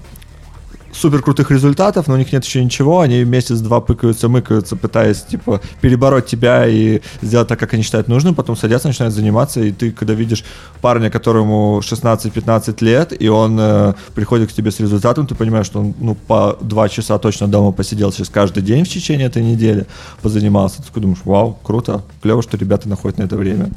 супер 0.94 1.22
крутых 1.22 1.50
результатов, 1.50 2.06
но 2.08 2.14
у 2.14 2.16
них 2.16 2.32
нет 2.32 2.44
еще 2.44 2.64
ничего, 2.64 3.00
они 3.00 3.24
месяц-два 3.24 3.80
пыкаются, 3.80 4.28
мыкаются, 4.28 4.76
пытаясь, 4.76 5.22
типа, 5.22 5.60
перебороть 5.80 6.26
тебя 6.26 6.66
и 6.66 7.00
сделать 7.22 7.48
так, 7.48 7.58
как 7.58 7.74
они 7.74 7.82
считают 7.82 8.08
нужным, 8.08 8.34
потом 8.34 8.56
садятся, 8.56 8.88
начинают 8.88 9.14
заниматься, 9.14 9.60
и 9.60 9.72
ты, 9.72 9.90
когда 9.90 10.14
видишь 10.14 10.44
парня, 10.80 11.10
которому 11.10 11.80
16-15 11.80 12.76
лет, 12.84 13.12
и 13.20 13.28
он 13.28 13.56
э, 13.58 13.94
приходит 14.14 14.50
к 14.50 14.52
тебе 14.52 14.70
с 14.70 14.80
результатом, 14.80 15.26
ты 15.26 15.34
понимаешь, 15.34 15.66
что 15.66 15.80
он, 15.80 15.94
ну, 15.98 16.14
по 16.14 16.56
два 16.60 16.88
часа 16.88 17.18
точно 17.18 17.48
дома 17.48 17.72
посидел 17.72 18.12
сейчас 18.12 18.28
каждый 18.28 18.62
день 18.62 18.84
в 18.84 18.88
течение 18.88 19.26
этой 19.26 19.42
недели, 19.42 19.86
позанимался, 20.22 20.78
ты 20.78 20.84
такой 20.84 21.02
думаешь, 21.02 21.20
вау, 21.24 21.58
круто, 21.62 22.02
клево, 22.22 22.42
что 22.42 22.56
ребята 22.56 22.88
находят 22.88 23.18
на 23.18 23.24
это 23.24 23.36
время. 23.36 23.70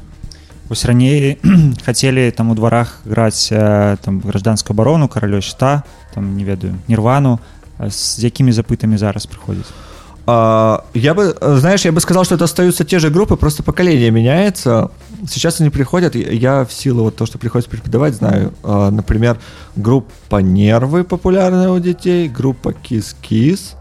Вось 0.69 0.85
раней 0.85 1.37
хацелі 1.85 2.31
там 2.31 2.51
у 2.51 2.55
дварах 2.55 3.01
граць 3.05 3.49
э, 3.51 3.97
там 4.01 4.21
гражданскую 4.21 4.75
абарону 4.75 5.07
каралё 5.07 5.41
шта 5.41 5.83
там 6.13 6.37
не 6.37 6.43
ведаю 6.43 6.75
нірвану 6.87 7.39
А 7.77 7.89
з 7.89 8.23
якімі 8.23 8.51
запытамі 8.51 8.97
зараз 8.97 9.25
прыходзіць 9.25 9.71
А, 10.25 10.83
я 10.93 11.13
бы, 11.13 11.35
э, 11.41 11.57
знаешь, 11.57 11.85
я 11.85 11.91
бы 11.91 11.99
сказал, 11.99 12.23
что 12.23 12.35
это 12.35 12.45
остаются 12.45 12.85
те 12.85 12.99
же 12.99 13.09
группы, 13.09 13.35
просто 13.35 13.61
поколение 13.61 14.09
меняется. 14.09 14.89
Сейчас 15.27 15.59
они 15.59 15.69
приходят, 15.69 16.15
и 16.15 16.35
я 16.37 16.63
в 16.63 16.71
силу 16.71 17.03
вот 17.03 17.17
то, 17.17 17.25
что 17.25 17.37
приходится 17.37 17.69
преподавать, 17.69 18.13
знаю, 18.13 18.53
а, 18.63 18.89
например, 18.89 19.37
группа 19.75 20.37
«Нервы» 20.37 21.03
популярная 21.03 21.69
у 21.69 21.79
детей, 21.79 22.29
группа 22.29 22.71
«Кис-Кис». 22.71 23.75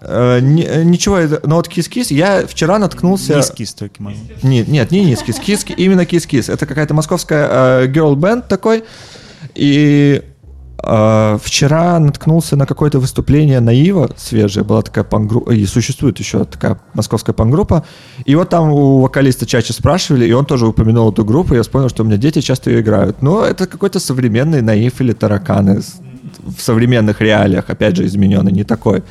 Э, 0.00 0.38
э, 0.40 0.82
ничего, 0.84 1.18
но 1.44 1.56
вот 1.56 1.68
«Кис-Кис» 1.68 2.10
я 2.10 2.46
вчера 2.46 2.78
наткнулся... 2.78 3.34
Кис-Кис 3.34 3.74
только 3.74 4.02
могу. 4.02 4.16
Нет, 4.42 4.68
нет, 4.68 4.90
не 4.90 5.04
низкий, 5.04 5.32
кис, 5.32 5.64
именно 5.76 6.04
кис-кис. 6.04 6.48
Это 6.48 6.66
какая-то 6.66 6.94
московская 6.94 7.48
э, 7.82 7.86
girl 7.86 8.14
band 8.14 8.44
такой. 8.48 8.84
И 9.54 10.22
э, 10.82 11.38
вчера 11.42 11.98
наткнулся 11.98 12.56
на 12.56 12.66
какое-то 12.66 12.98
выступление 12.98 13.60
Наива 13.60 14.10
свежее, 14.16 14.64
была 14.64 14.82
такая 14.82 15.04
панк-группа, 15.04 15.50
и 15.50 15.64
существует 15.66 16.18
еще 16.18 16.44
такая 16.44 16.78
московская 16.94 17.32
панк-группа. 17.32 17.84
И 18.24 18.34
вот 18.34 18.48
там 18.50 18.70
у 18.70 19.00
вокалиста 19.00 19.46
чаще 19.46 19.72
спрашивали, 19.72 20.26
и 20.26 20.32
он 20.32 20.44
тоже 20.46 20.66
упомянул 20.66 21.10
эту 21.10 21.24
группу, 21.24 21.54
и 21.54 21.56
я 21.56 21.62
вспомнил, 21.62 21.88
что 21.88 22.02
у 22.02 22.06
меня 22.06 22.16
дети 22.16 22.40
часто 22.40 22.70
ее 22.70 22.80
играют. 22.80 23.22
Но 23.22 23.44
это 23.44 23.66
какой-то 23.66 24.00
современный 24.00 24.62
Наив 24.62 25.00
или 25.00 25.12
Тараканы 25.12 25.80
в 26.38 26.60
современных 26.60 27.20
реалиях, 27.20 27.64
опять 27.68 27.96
же, 27.96 28.06
измененный, 28.06 28.52
не 28.52 28.64
такой. 28.64 29.02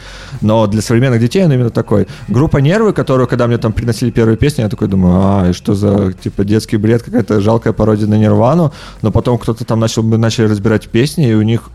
Но 0.42 0.68
для 0.68 0.82
современных 0.82 1.20
детей 1.20 1.44
он 1.44 1.52
именно 1.52 1.70
такой. 1.70 2.08
Группа 2.28 2.58
«Нервы», 2.58 2.94
которую, 2.94 3.28
когда 3.28 3.48
мне 3.48 3.58
там 3.58 3.74
приносили 3.74 4.12
первые 4.12 4.38
песни, 4.38 4.62
я 4.62 4.70
такой 4.70 4.88
думаю, 4.88 5.16
а, 5.16 5.54
что 5.54 5.76
за, 5.76 6.14
типа, 6.14 6.44
детский 6.44 6.78
бред, 6.78 7.04
какая-то 7.04 7.42
жалкая 7.42 7.74
пародия 7.74 8.08
на 8.08 8.18
Нирвану. 8.18 8.74
Но 9.02 9.12
потом 9.12 9.38
кто-то 9.38 9.66
там 9.66 9.80
начал, 9.80 10.04
мы 10.04 10.18
начали 10.18 10.46
разбирать 10.46 10.90
песни, 10.90 11.30
и 11.30 11.34
у 11.34 11.42
них 11.42 11.70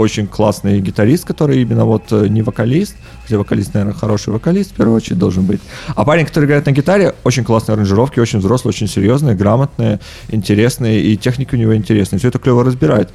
очень 0.00 0.26
классный 0.26 0.80
гитарист, 0.80 1.26
который 1.26 1.60
именно 1.60 1.84
вот 1.84 2.04
э, 2.10 2.26
не 2.28 2.42
вокалист, 2.42 2.96
хотя 3.22 3.36
вокалист, 3.36 3.74
наверное, 3.74 3.94
хороший 3.94 4.32
вокалист 4.32 4.72
в 4.72 4.74
первую 4.74 4.96
очередь 4.96 5.18
должен 5.18 5.44
быть. 5.44 5.60
А 5.94 6.04
парень, 6.04 6.24
который 6.24 6.46
играет 6.46 6.64
на 6.66 6.72
гитаре, 6.72 7.14
очень 7.22 7.44
классные 7.44 7.74
аранжировки, 7.74 8.18
очень 8.18 8.38
взрослые, 8.38 8.70
очень 8.70 8.88
серьезные, 8.88 9.36
грамотные, 9.36 10.00
интересные, 10.28 11.02
и 11.02 11.16
техника 11.16 11.54
у 11.54 11.58
него 11.58 11.76
интересная. 11.76 12.18
Все 12.18 12.28
это 12.28 12.38
клево 12.38 12.64
разбирать. 12.64 13.10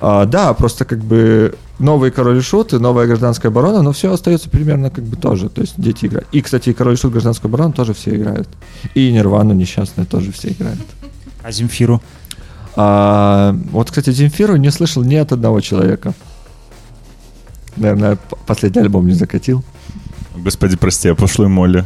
А, 0.00 0.24
да, 0.26 0.52
просто 0.54 0.84
как 0.84 0.98
бы 0.98 1.54
новый 1.78 2.10
король 2.10 2.38
и 2.38 2.42
шут 2.42 2.72
и 2.72 2.78
новая 2.78 3.06
гражданская 3.06 3.50
оборона, 3.50 3.82
но 3.82 3.90
все 3.92 4.12
остается 4.12 4.48
примерно 4.50 4.90
как 4.90 5.04
бы 5.04 5.16
тоже. 5.16 5.48
То 5.48 5.62
есть 5.62 5.74
дети 5.76 6.06
играют. 6.06 6.28
И, 6.32 6.40
кстати, 6.42 6.70
и 6.70 6.72
король 6.72 6.94
и 6.94 6.96
шут, 6.96 7.12
гражданскую 7.12 7.48
оборону 7.48 7.72
тоже 7.72 7.92
все 7.92 8.10
играют. 8.14 8.48
И 8.94 9.12
Нирвану 9.12 9.54
несчастную 9.54 10.06
тоже 10.06 10.30
все 10.32 10.48
играют. 10.48 10.80
а 11.42 11.52
земфіру 11.52 12.00
А, 12.76 13.54
вот, 13.72 13.90
кстати, 13.90 14.12
Земфиру 14.12 14.56
не 14.56 14.70
слышал 14.70 15.02
ни 15.04 15.16
от 15.16 15.32
одного 15.32 15.60
человека. 15.60 16.12
Наверное, 17.76 18.16
последний 18.46 18.82
альбом 18.82 19.06
не 19.06 19.14
закатил. 19.14 19.62
Господи, 20.44 20.76
прости, 20.76 21.08
а 21.10 21.14
пошлую 21.14 21.50
Молли? 21.50 21.84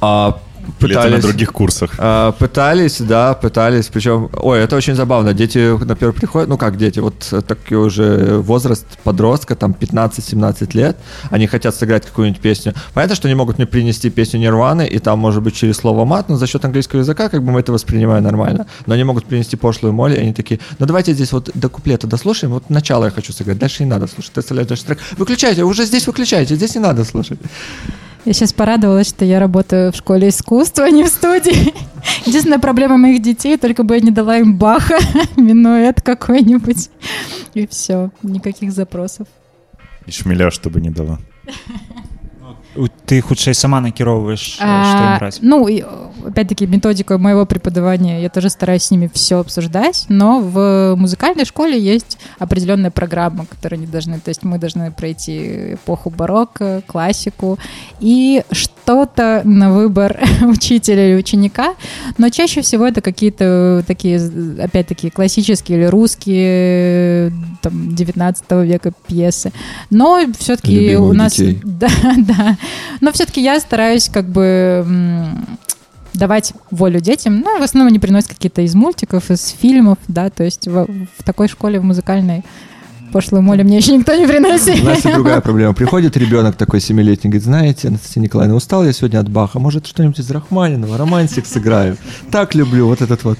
А, 0.00 0.38
Или 0.80 0.92
это 0.92 1.02
на 1.02 1.06
пытались, 1.06 1.24
других 1.24 1.52
курсах? 1.52 1.94
а, 1.98 2.32
пытались, 2.32 3.00
да, 3.00 3.34
пытались. 3.34 3.86
Причем, 3.86 4.30
ой, 4.32 4.60
это 4.60 4.76
очень 4.76 4.94
забавно. 4.94 5.34
Дети, 5.34 5.76
например, 5.84 6.12
приходят, 6.12 6.48
ну 6.48 6.56
как 6.56 6.76
дети, 6.76 7.00
вот 7.00 7.28
э, 7.32 7.40
такой 7.40 7.76
уже 7.78 8.38
возраст 8.38 8.86
подростка, 9.04 9.54
там 9.54 9.74
15-17 9.78 10.76
лет, 10.76 10.96
они 11.30 11.46
хотят 11.46 11.74
сыграть 11.74 12.06
какую-нибудь 12.06 12.40
песню. 12.40 12.74
Понятно, 12.94 13.16
что 13.16 13.28
они 13.28 13.34
могут 13.34 13.58
мне 13.58 13.66
принести 13.66 14.10
песню 14.10 14.40
Нирваны, 14.40 14.86
и 14.86 14.98
там 14.98 15.18
может 15.18 15.42
быть 15.42 15.54
через 15.54 15.76
слово 15.76 16.04
мат, 16.04 16.28
но 16.28 16.36
за 16.36 16.46
счет 16.46 16.64
английского 16.64 17.00
языка 17.00 17.28
как 17.28 17.42
бы 17.42 17.52
мы 17.52 17.60
это 17.60 17.72
воспринимаем 17.72 18.24
нормально. 18.24 18.66
Но 18.86 18.94
они 18.94 19.04
могут 19.04 19.26
принести 19.26 19.56
пошлую 19.56 19.92
моли, 19.92 20.16
и 20.16 20.20
они 20.20 20.34
такие, 20.34 20.60
ну 20.78 20.86
давайте 20.86 21.12
здесь 21.12 21.32
вот 21.32 21.50
до 21.54 21.68
куплета 21.68 22.06
дослушаем, 22.06 22.52
вот 22.52 22.70
начало 22.70 23.06
я 23.06 23.10
хочу 23.10 23.32
сыграть, 23.32 23.58
дальше 23.58 23.84
не 23.84 23.90
надо 23.90 24.06
слушать. 24.06 24.32
Ты 24.32 24.40
вставляешь 24.40 24.68
дальше 24.68 24.84
трек. 24.84 24.98
Выключайте, 25.16 25.64
уже 25.64 25.84
здесь 25.84 26.06
выключайте, 26.06 26.56
здесь 26.56 26.74
не 26.74 26.80
надо 26.80 27.04
слушать. 27.04 27.38
Я 28.24 28.32
сейчас 28.34 28.52
порадовалась, 28.52 29.08
что 29.08 29.24
я 29.24 29.40
работаю 29.40 29.92
в 29.92 29.96
школе 29.96 30.28
искусства, 30.28 30.84
а 30.84 30.90
не 30.90 31.04
в 31.04 31.08
студии. 31.08 31.72
Единственная 32.26 32.58
проблема 32.58 32.98
моих 32.98 33.22
детей, 33.22 33.56
только 33.56 33.82
бы 33.82 33.94
я 33.94 34.00
не 34.00 34.10
дала 34.10 34.38
им 34.38 34.56
баха, 34.56 34.98
минуэт 35.36 36.02
какой-нибудь. 36.02 36.90
И 37.54 37.66
все, 37.66 38.10
никаких 38.22 38.72
запросов. 38.72 39.26
И 40.06 40.10
шмеля, 40.10 40.50
чтобы 40.50 40.80
не 40.80 40.90
дала. 40.90 41.18
У- 42.75 42.87
ты 43.05 43.21
хутчэй 43.21 43.53
сама 43.53 43.79
накіроўваеш 43.81 44.57
А, 44.59 44.83
што 44.83 45.01
ім 45.03 45.17
браць 45.19 45.39
ну, 45.41 45.67
и, 45.67 45.83
опять-таки, 46.27 46.67
методику 46.67 47.17
моего 47.17 47.45
преподавания 47.45 48.21
я 48.21 48.29
тоже 48.29 48.49
стараюсь 48.49 48.83
с 48.83 48.91
ними 48.91 49.09
все 49.13 49.39
обсуждать, 49.39 50.05
но 50.09 50.39
в 50.41 50.95
музыкальной 50.97 51.45
школе 51.45 51.79
есть 51.79 52.17
определенная 52.39 52.91
программа, 52.91 53.45
которую 53.45 53.79
они 53.79 53.87
должны, 53.87 54.19
то 54.19 54.29
есть 54.29 54.43
мы 54.43 54.57
должны 54.57 54.91
пройти 54.91 55.73
эпоху 55.75 56.09
барокко, 56.09 56.81
классику 56.87 57.57
и 57.99 58.43
что-то 58.51 59.41
на 59.45 59.71
выбор 59.71 60.19
учителя 60.41 61.09
или 61.11 61.19
ученика, 61.19 61.75
но 62.17 62.29
чаще 62.29 62.61
всего 62.61 62.85
это 62.85 63.01
какие-то 63.01 63.83
такие, 63.87 64.19
опять-таки, 64.59 65.09
классические 65.09 65.77
или 65.79 65.85
русские, 65.85 67.31
там, 67.61 67.95
19 67.95 68.51
века 68.65 68.91
пьесы, 69.07 69.51
но 69.89 70.21
все-таки 70.37 70.73
Любимые 70.75 70.99
у 70.99 71.09
у 71.09 71.13
нас... 71.13 71.35
детей. 71.35 71.61
Да, 71.63 71.87
да. 72.17 72.57
Но 73.00 73.12
все-таки 73.12 73.42
я 73.42 73.58
стараюсь 73.60 74.08
как 74.08 74.26
бы 74.28 74.84
давать 76.12 76.52
волю 76.70 77.00
детям. 77.00 77.40
Ну, 77.40 77.58
в 77.58 77.62
основном 77.62 77.88
они 77.88 77.98
приносят 77.98 78.30
какие-то 78.30 78.62
из 78.62 78.74
мультиков, 78.74 79.30
из 79.30 79.48
фильмов, 79.48 79.98
да, 80.08 80.28
то 80.30 80.42
есть 80.44 80.66
в, 80.66 80.86
в 81.18 81.22
такой 81.24 81.48
школе 81.48 81.78
в 81.80 81.84
музыкальной 81.84 82.44
пошлую 83.12 83.42
молю 83.42 83.64
мне 83.64 83.78
еще 83.78 83.96
никто 83.96 84.14
не 84.14 84.24
У 84.24 84.28
приносит. 84.28 84.82
нас 84.84 85.04
и 85.04 85.12
другая 85.12 85.40
проблема. 85.40 85.72
Приходит 85.74 86.16
ребенок 86.16 86.56
такой 86.56 86.80
семилетний, 86.80 87.30
говорит, 87.30 87.44
знаете, 87.44 87.88
Анастасия 87.88 88.22
Николаевна, 88.22 88.56
устал 88.56 88.84
я 88.84 88.92
сегодня 88.92 89.18
от 89.18 89.28
Баха, 89.28 89.58
может 89.58 89.86
что-нибудь 89.86 90.18
из 90.20 90.30
Рахманинова, 90.30 90.96
романтик 90.96 91.46
сыграю. 91.46 91.96
Так 92.30 92.54
люблю 92.54 92.86
вот 92.86 93.02
этот 93.02 93.24
вот, 93.24 93.38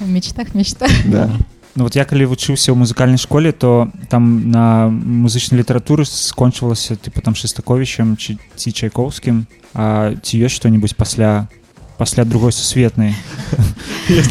В 0.00 0.08
мечтах 0.08 0.54
мечта. 0.54 0.86
да. 1.06 1.30
Ну 1.75 1.83
вот 1.83 1.95
я 1.95 2.05
калі 2.05 2.25
вучыўся 2.31 2.71
ў 2.71 2.79
музыкальнай 2.79 3.19
школе 3.19 3.51
то 3.51 3.91
там 4.07 4.49
на 4.49 4.87
музычнай 4.87 5.59
літаратуры 5.59 6.05
скончвалася 6.05 6.95
типа 6.95 7.19
там 7.21 7.35
шестаковичем 7.35 8.15
ці, 8.15 8.39
ці 8.55 8.71
чайкоўскім 8.71 9.45
а 9.75 10.15
ці 10.23 10.39
ёсць 10.39 10.55
што-нибудь 10.55 10.95
пасля 10.95 11.47
пасля 11.97 12.23
другой 12.23 12.51
сусветнай 12.51 13.15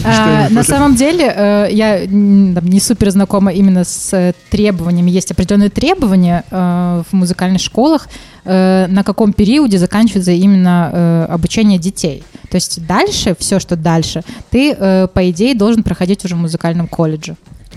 А, 0.05 0.48
на 0.51 0.62
самом 0.62 0.94
деле, 0.94 1.24
э, 1.36 1.68
я 1.72 2.05
м, 2.05 2.55
там, 2.55 2.64
не 2.66 2.81
супер 2.81 3.10
знакома 3.10 3.52
именно 3.52 3.85
с 3.85 4.12
э, 4.12 4.32
требованиями. 4.48 5.10
Есть 5.10 5.32
определенные 5.32 5.70
требования 5.70 6.44
э, 6.51 7.02
в 7.10 7.12
музыкальных 7.12 7.60
школах, 7.60 8.09
э, 8.44 8.86
на 8.89 9.02
каком 9.02 9.32
периоде 9.32 9.78
заканчивается 9.78 10.31
именно 10.32 10.90
э, 10.93 11.26
обучение 11.35 11.78
детей. 11.78 12.22
То 12.49 12.55
есть 12.55 12.85
дальше, 12.88 13.35
все, 13.39 13.59
что 13.59 13.76
дальше, 13.76 14.23
ты, 14.49 14.73
э, 14.73 15.07
по 15.13 15.30
идее, 15.30 15.55
должен 15.55 15.84
проходить 15.84 16.26
уже 16.26 16.35
в 16.35 16.39
музыкальном 16.39 16.88
колледже. 16.88 17.35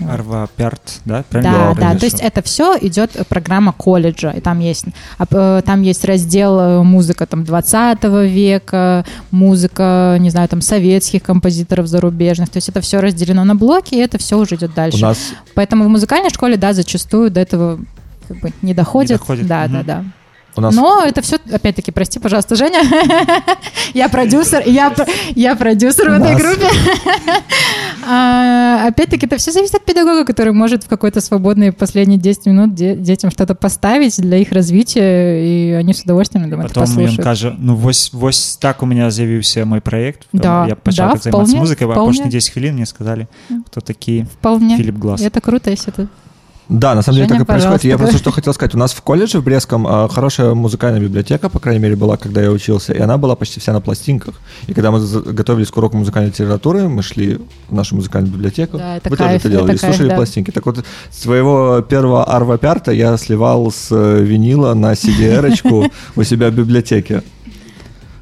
арва 0.09 0.49
пярт 0.57 1.01
да 1.05 1.23
Да, 1.29 1.39
я 1.39 1.43
да, 1.43 1.73
правильно 1.75 1.99
то 1.99 2.05
есть 2.05 2.19
это 2.19 2.41
все 2.41 2.75
идет 2.81 3.11
э, 3.15 3.23
программа 3.23 3.73
колледжа, 3.73 4.31
и 4.31 4.41
там 4.41 4.59
есть, 4.59 4.85
а, 5.19 5.25
э, 5.29 5.61
там 5.63 5.83
есть 5.83 6.03
раздел 6.05 6.83
музыка 6.83 7.25
там 7.27 7.43
20 7.43 8.03
века, 8.27 9.05
музыка, 9.29 10.17
не 10.19 10.29
знаю, 10.31 10.49
там 10.49 10.61
советских 10.61 11.21
композиторов 11.23 11.85
зарубежных, 11.87 12.49
то 12.49 12.57
есть 12.57 12.69
это 12.69 12.81
все 12.81 12.99
разделено 13.01 13.43
на 13.43 13.55
блоки, 13.55 13.93
и 13.93 13.99
это 13.99 14.17
все 14.17 14.37
уже 14.39 14.55
идет 14.55 14.71
У 14.71 14.75
дальше. 14.75 15.01
нас 15.01 15.17
Поэтому 15.53 15.83
в 15.83 15.89
музыкальной 15.89 16.31
школе, 16.31 16.57
да, 16.57 16.73
зачастую 16.73 17.29
до 17.29 17.41
этого 17.41 17.79
как 18.27 18.39
бы 18.39 18.51
не 18.63 18.73
доходит. 18.73 19.19
доходит, 19.19 19.45
Да, 19.47 19.65
мгм. 19.65 19.73
да, 19.73 19.83
да. 19.83 20.03
у 20.56 20.60
нас 20.60 20.74
Но 20.74 21.02
это 21.04 21.20
все, 21.22 21.36
опять-таки, 21.52 21.92
прости, 21.92 22.18
пожалуйста, 22.18 22.56
Женя. 22.56 22.82
Я 23.94 24.08
продюсер, 24.08 24.62
я, 24.66 24.90
п- 24.90 25.06
я 25.36 25.54
продюсер 25.56 26.10
в 26.10 26.12
этой 26.14 26.32
Нас. 26.32 26.42
группе. 26.42 26.66
А, 28.06 28.86
Опять-таки, 28.88 29.26
это 29.26 29.36
все 29.36 29.52
зависит 29.52 29.74
от 29.74 29.84
педагога, 29.84 30.24
который 30.24 30.52
может 30.52 30.84
в 30.84 30.88
какой-то 30.88 31.20
свободные 31.20 31.72
последние 31.72 32.18
10 32.18 32.46
минут 32.46 32.74
де- 32.74 32.96
детям 32.96 33.30
что-то 33.30 33.54
поставить 33.54 34.20
для 34.20 34.38
их 34.38 34.52
развития, 34.52 35.44
и 35.44 35.72
они 35.72 35.92
с 35.92 36.02
удовольствием, 36.02 36.44
я 36.44 36.50
думаю, 36.50 36.66
это 36.68 36.74
потом 36.80 36.90
ён 36.90 36.96
послушают. 36.96 37.24
кажа 37.24 37.56
ну 37.58 37.74
вось 37.76 38.10
вось 38.12 38.56
так 38.56 38.82
у 38.82 38.86
меня 38.86 39.10
з'явіўся 39.10 39.64
мой 39.64 39.80
проект 39.80 40.26
Да, 40.32 40.66
я 40.68 40.74
пачаў 40.74 41.06
да, 41.08 41.12
так 41.12 41.22
займацца 41.22 41.30
вполне, 41.30 41.60
музыкай 41.60 41.84
а 41.86 41.90
вполне. 41.92 42.02
апошні 42.10 42.30
10 42.30 42.50
хвілін 42.52 42.74
мне 42.74 42.86
сказали 42.86 43.26
кто 43.66 43.80
такі 43.80 44.26
Вполне. 44.40 44.76
Филипп 44.76 44.96
Глаз. 44.98 45.20
Это 45.22 45.40
круто, 45.40 45.70
если 45.70 45.92
это 45.92 46.08
да, 46.69 46.95
на 46.95 47.01
самом 47.01 47.17
деле 47.17 47.27
Женя, 47.27 47.39
так 47.39 47.47
и 47.47 47.51
происходит. 47.51 47.83
Я 47.83 47.97
просто 47.97 48.17
что 48.17 48.31
хотел 48.31 48.53
сказать. 48.53 48.73
У 48.73 48.77
нас 48.77 48.93
в 48.93 49.01
колледже 49.01 49.39
в 49.39 49.43
Брестском 49.43 49.85
а, 49.85 50.07
хорошая 50.07 50.53
музыкальная 50.53 51.01
библиотека, 51.01 51.49
по 51.49 51.59
крайней 51.59 51.81
мере, 51.81 51.95
была, 51.95 52.17
когда 52.17 52.41
я 52.41 52.51
учился, 52.51 52.93
и 52.93 52.99
она 52.99 53.17
была 53.17 53.35
почти 53.35 53.59
вся 53.59 53.73
на 53.73 53.81
пластинках. 53.81 54.35
И 54.67 54.73
когда 54.73 54.91
мы 54.91 54.99
готовились 54.99 55.69
к 55.69 55.77
уроку 55.77 55.97
музыкальной 55.97 56.29
литературы, 56.29 56.87
мы 56.87 57.03
шли 57.03 57.39
в 57.67 57.73
нашу 57.73 57.95
музыкальную 57.95 58.33
библиотеку. 58.33 58.77
Да, 58.77 58.97
это 58.97 59.09
Вы 59.09 59.17
кайф, 59.17 59.29
тоже 59.29 59.37
это 59.37 59.49
делали, 59.49 59.75
это 59.75 59.75
и 59.75 59.77
слушали 59.77 60.07
кайф, 60.07 60.09
да. 60.09 60.15
пластинки. 60.15 60.51
Так 60.51 60.65
вот, 60.65 60.85
своего 61.11 61.81
первого 61.81 62.23
Арва 62.23 62.57
Пярта 62.57 62.91
я 62.91 63.17
сливал 63.17 63.69
с 63.71 63.89
э, 63.91 64.23
винила 64.23 64.73
на 64.73 64.93
CDR-очку 64.93 65.91
у 66.15 66.23
себя 66.23 66.49
в 66.49 66.53
библиотеке. 66.53 67.23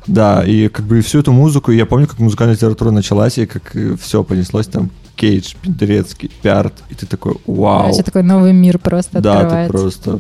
Да, 0.08 0.44
и 0.44 0.68
как 0.68 0.86
бы 0.86 1.02
всю 1.02 1.20
эту 1.20 1.32
музыку, 1.32 1.72
я 1.72 1.86
помню, 1.86 2.08
как 2.08 2.18
музыкальная 2.18 2.56
литература 2.56 2.90
началась, 2.90 3.38
и 3.38 3.46
как 3.46 3.76
все 4.02 4.24
понеслось 4.24 4.66
там, 4.66 4.90
Кейдж, 5.22 5.54
Пендерецкий, 5.62 6.32
Пярт, 6.42 6.74
и 6.90 6.96
ты 6.96 7.06
такой, 7.06 7.36
вау. 7.46 7.84
Короче, 7.84 8.02
такой 8.02 8.24
новый 8.24 8.54
мир 8.54 8.80
просто 8.80 9.22
Да, 9.22 9.42
ты 9.42 9.46
открывается. 9.46 9.72
просто... 9.72 10.20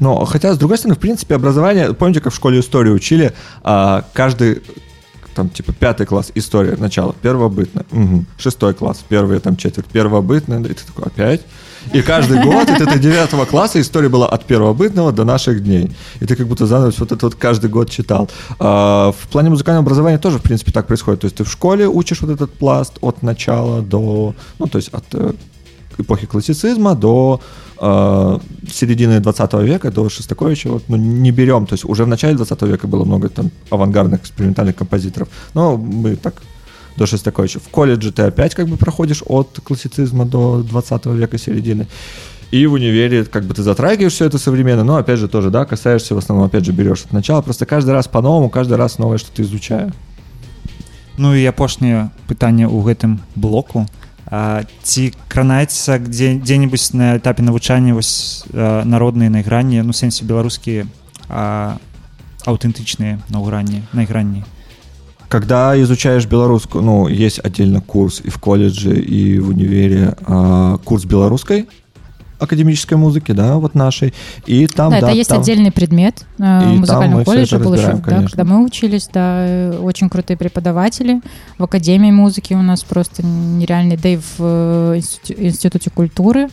Но, 0.00 0.24
хотя, 0.24 0.52
с 0.54 0.58
другой 0.58 0.76
стороны, 0.76 0.96
в 0.96 0.98
принципе, 0.98 1.36
образование... 1.36 1.94
Помните, 1.94 2.20
как 2.20 2.32
в 2.32 2.36
школе 2.36 2.58
историю 2.58 2.96
учили? 2.96 3.32
а, 3.62 4.04
каждый, 4.12 4.60
там, 5.36 5.50
типа, 5.50 5.72
пятый 5.72 6.04
класс 6.04 6.32
история, 6.34 6.74
начало, 6.76 7.14
первобытное. 7.22 7.86
Мгм. 7.92 8.26
Шестой 8.38 8.74
класс, 8.74 9.04
первая 9.08 9.38
там 9.38 9.56
четверть, 9.56 9.86
первобытное. 9.86 10.58
И 10.60 10.74
ты 10.74 10.84
такой, 10.84 11.04
опять? 11.04 11.42
И 11.92 12.02
каждый 12.02 12.42
год, 12.42 12.66
ты 12.66 12.84
до 12.84 12.98
девятого 12.98 13.44
класса 13.44 13.80
история 13.80 14.08
была 14.08 14.28
от 14.28 14.44
первобытного 14.44 15.12
до 15.12 15.24
наших 15.24 15.62
дней. 15.62 15.90
И 16.20 16.26
ты 16.26 16.36
как 16.36 16.46
будто 16.46 16.66
заново 16.66 16.92
вот 16.98 17.12
это 17.12 17.26
вот 17.26 17.34
каждый 17.34 17.70
год 17.70 17.90
читал. 17.90 18.28
А, 18.58 19.12
в 19.12 19.28
плане 19.28 19.50
музыкального 19.50 19.84
образования 19.84 20.18
тоже, 20.18 20.38
в 20.38 20.42
принципе, 20.42 20.72
так 20.72 20.86
происходит. 20.86 21.20
То 21.20 21.26
есть 21.26 21.36
ты 21.36 21.44
в 21.44 21.50
школе 21.50 21.88
учишь 21.88 22.22
вот 22.22 22.30
этот 22.30 22.52
пласт 22.52 22.94
от 23.00 23.22
начала 23.22 23.82
до... 23.82 24.34
Ну, 24.58 24.66
то 24.66 24.78
есть 24.78 24.88
от 24.92 25.04
э, 25.12 25.32
эпохи 25.98 26.26
классицизма 26.26 26.94
до 26.94 27.40
э, 27.80 28.38
середины 28.70 29.20
20 29.20 29.52
века, 29.54 29.90
до 29.90 30.08
Шостаковича, 30.08 30.70
вот, 30.70 30.84
ну, 30.88 30.96
не 30.96 31.30
берем, 31.30 31.66
то 31.66 31.74
есть 31.74 31.84
уже 31.84 32.04
в 32.04 32.08
начале 32.08 32.36
20 32.36 32.62
века 32.62 32.86
было 32.86 33.04
много 33.04 33.28
там 33.28 33.50
авангардных 33.70 34.20
экспериментальных 34.20 34.76
композиторов, 34.76 35.28
но 35.54 35.76
мы 35.76 36.16
так 36.16 36.34
до 36.97 37.05
Шостаковича. 37.05 37.59
В 37.59 37.69
колледже 37.69 38.11
ты 38.11 38.23
опять 38.23 38.55
как 38.55 38.67
бы 38.67 38.77
проходишь 38.77 39.23
от 39.25 39.59
классицизма 39.63 40.25
до 40.25 40.61
20 40.61 41.05
века 41.07 41.37
середины. 41.37 41.87
И 42.51 42.65
в 42.65 42.73
универе 42.73 43.25
как 43.25 43.45
бы 43.45 43.53
ты 43.53 43.61
затрагиваешь 43.61 44.13
все 44.13 44.25
это 44.25 44.37
современно, 44.37 44.83
но 44.83 44.97
опять 44.97 45.19
же 45.19 45.27
тоже, 45.27 45.51
да, 45.51 45.65
касаешься 45.65 46.15
в 46.15 46.17
основном, 46.17 46.47
опять 46.47 46.65
же, 46.65 46.71
берешь 46.71 47.03
от 47.05 47.13
начала. 47.13 47.41
Просто 47.41 47.65
каждый 47.65 47.91
раз 47.91 48.07
по-новому, 48.07 48.49
каждый 48.49 48.77
раз 48.77 48.97
новое 48.97 49.17
что-то 49.17 49.43
изучаю. 49.43 49.93
Ну 51.19 51.35
і 51.35 51.43
апошняе 51.51 52.15
пытанне 52.31 52.63
ў 52.63 52.79
гэтым 52.79 53.19
блоку 53.35 53.83
а, 54.31 54.63
ці 54.87 55.11
кранаецца 55.27 55.99
дзе 55.99 56.39
дзе-небудзь 56.39 56.95
на 56.95 57.19
этапе 57.19 57.43
навучання 57.43 57.91
вось 57.91 58.47
а, 58.55 58.87
народныя 58.87 59.27
найгранні 59.27 59.83
ну 59.83 59.91
сэнсе 59.91 60.23
беларускія 60.23 60.87
а, 61.27 61.75
аўтэнтычныя 62.47 63.19
наўгранні 63.35 63.83
найгранні 63.91 64.47
когда 65.34 65.76
изучаешь 65.82 66.26
белорусскую, 66.26 66.84
ну, 66.84 67.08
есть 67.08 67.40
отдельно 67.42 67.80
курс 67.80 68.20
и 68.22 68.30
в 68.30 68.38
колледже, 68.38 68.94
и 68.94 69.40
в 69.40 69.48
универе, 69.48 70.14
а, 70.26 70.78
курс 70.84 71.04
белорусской 71.06 71.66
академической 72.38 72.94
музыки, 72.94 73.32
да, 73.32 73.56
вот 73.56 73.74
нашей, 73.74 74.14
и 74.46 74.68
там, 74.68 74.92
да, 74.92 75.00
да, 75.00 75.06
это 75.08 75.16
есть 75.16 75.30
там- 75.30 75.40
отдельный 75.40 75.72
предмет 75.72 76.24
э, 76.38 76.74
И 76.74 76.78
музыкальном 76.78 77.24
колледже 77.24 77.58
был 77.58 77.74
еще, 77.74 77.94
да, 77.94 78.22
когда 78.22 78.44
мы 78.44 78.64
учились, 78.64 79.08
да, 79.12 79.44
э, 79.44 79.78
очень 79.82 80.08
крутые 80.08 80.36
преподаватели. 80.36 81.20
В 81.58 81.64
Академии 81.64 82.12
музыки 82.12 82.54
у 82.54 82.62
нас 82.62 82.84
просто 82.84 83.26
нереальный, 83.26 83.96
да 83.96 84.10
и 84.10 84.16
в 84.18 84.36
э, 84.38 84.98
институ- 84.98 85.34
Институте 85.36 85.90
культуры. 85.90 86.48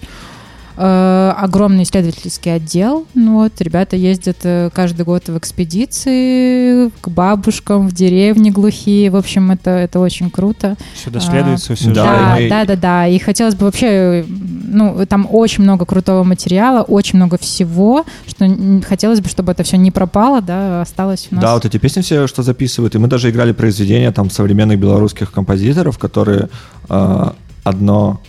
Э, 0.77 1.34
огромный 1.38 1.84
исследовательский 1.84 2.53
отдел. 2.56 3.06
Ну 3.14 3.35
вот, 3.43 3.53
ребята 3.60 3.95
ездят 3.95 4.38
э, 4.43 4.69
каждый 4.73 5.06
год 5.06 5.27
в 5.27 5.38
экспедиции 5.38 6.89
к 7.02 7.10
бабушкам 7.10 7.88
в 7.88 7.93
деревни 7.93 8.49
глухие. 8.49 9.10
В 9.10 9.15
общем, 9.15 9.52
это, 9.52 9.72
это 9.72 9.99
очень 9.99 10.30
круто. 10.30 10.76
Даследуется, 11.07 11.73
А, 11.73 11.76
всё 11.76 11.93
Да, 11.93 12.03
да, 12.06 12.39
и 12.39 12.43
мы- 12.43 12.49
да, 12.49 12.65
да, 12.65 12.76
да. 12.76 13.07
И 13.07 13.19
хотелось 13.19 13.56
бы 13.56 13.65
вообще, 13.65 14.26
ну, 14.27 15.06
там 15.07 15.27
очень 15.30 15.64
много 15.64 15.85
крутого 15.85 16.23
материала, 16.23 16.81
очень 16.81 17.18
много 17.18 17.38
всего, 17.38 18.06
что 18.27 18.48
хотелось 18.88 19.19
бы, 19.19 19.30
чтобы 19.30 19.52
это 19.52 19.64
все 19.64 19.77
не 19.77 19.91
пропало, 19.91 20.41
да, 20.41 20.81
осталось 20.81 21.27
у 21.31 21.35
нас. 21.35 21.43
Да, 21.43 21.53
вот 21.56 21.65
эти 21.65 21.77
песни 21.77 22.02
все, 22.02 22.27
что 22.27 22.43
записывают. 22.43 22.95
И 22.95 22.98
мы 22.98 23.07
даже 23.07 23.30
играли 23.30 23.52
произведения 23.52 24.11
там 24.11 24.30
современных 24.30 24.80
белорусских 24.80 25.31
композиторов, 25.31 25.98
которые 25.98 26.49
э, 26.89 27.31
одно, 27.64 28.22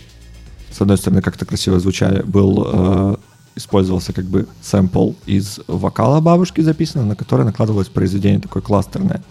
с 0.73 0.81
одной 0.81 0.97
стороны, 0.97 1.21
как-то 1.21 1.45
красиво 1.45 1.79
звучали, 1.79 2.21
был 2.23 2.67
э, 2.67 3.15
использовался 3.55 4.13
как 4.13 4.25
бы 4.25 4.47
сэмпл 4.61 5.11
из 5.25 5.59
вокала 5.67 6.19
бабушки 6.19 6.61
записанного, 6.61 7.09
на 7.09 7.15
который 7.15 7.45
накладывалось 7.45 7.87
произведение 7.87 8.39
такое 8.39 8.63
кластерное. 8.63 9.21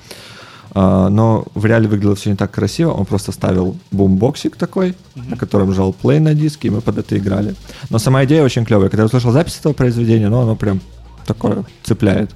А, 0.74 1.09
но 1.09 1.44
в 1.55 1.66
реале 1.66 1.89
выглядело 1.89 2.14
все 2.14 2.31
не 2.31 2.36
так 2.36 2.51
красиво. 2.51 2.93
Он 2.93 3.05
просто 3.05 3.32
ставил 3.32 3.77
бумбоксик 3.90 4.56
такой, 4.56 4.94
на 5.14 5.36
котором 5.36 5.73
жал 5.73 5.93
плей 5.93 6.20
на 6.20 6.35
диске, 6.35 6.69
и 6.69 6.70
мы 6.70 6.81
под 6.81 6.98
это 6.98 7.19
играли. 7.19 7.55
Но 7.90 7.98
сама 7.98 8.24
идея 8.24 8.43
очень 8.43 8.64
клевая. 8.64 8.89
Когда 8.89 9.02
я 9.02 9.06
услышал 9.06 9.32
запись 9.32 9.59
этого 9.59 9.73
произведения, 9.73 10.28
ну, 10.28 10.40
оно 10.40 10.56
прям 10.56 10.81
такое 11.27 11.64
цепляет. 11.82 12.31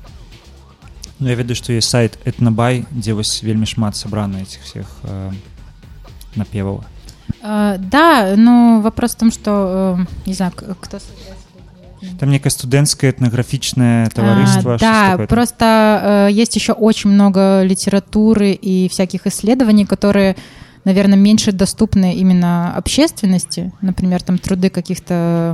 Ну, 1.18 1.28
я 1.28 1.34
ведаю 1.34 1.56
што 1.56 1.72
есть 1.72 1.88
сайт 1.88 2.18
этнабай 2.26 2.84
дзе 2.92 3.14
вось 3.14 3.42
вельмі 3.42 3.64
шмат 3.64 3.96
сабрана 3.96 4.36
этих 4.36 4.60
всех 4.60 4.84
э, 5.02 5.32
напеваў 6.36 6.84
да, 7.42 8.34
ну, 8.36 8.80
вопрос 8.80 9.12
в 9.12 9.18
том, 9.18 9.32
что, 9.32 9.98
э, 9.98 10.28
не 10.28 10.34
знаю, 10.34 10.52
кто 10.52 10.98
там 12.20 12.30
некае 12.30 12.50
студэнцкае 12.50 13.12
этнаграфічнае 13.12 14.08
таварыства 14.10 14.74
А, 14.74 15.16
да, 15.16 15.26
просто 15.26 16.28
э, 16.28 16.32
есть 16.32 16.54
еще 16.54 16.72
очень 16.72 17.10
много 17.10 17.62
литературы 17.62 18.52
и 18.52 18.88
всяких 18.88 19.26
исследований, 19.26 19.84
которые, 19.86 20.36
наверное, 20.86 21.18
меньше 21.18 21.50
доступны 21.50 22.14
именно 22.14 22.72
общественности. 22.76 23.72
Например, 23.80 24.22
там 24.22 24.38
труды 24.38 24.70
каких-то 24.70 25.52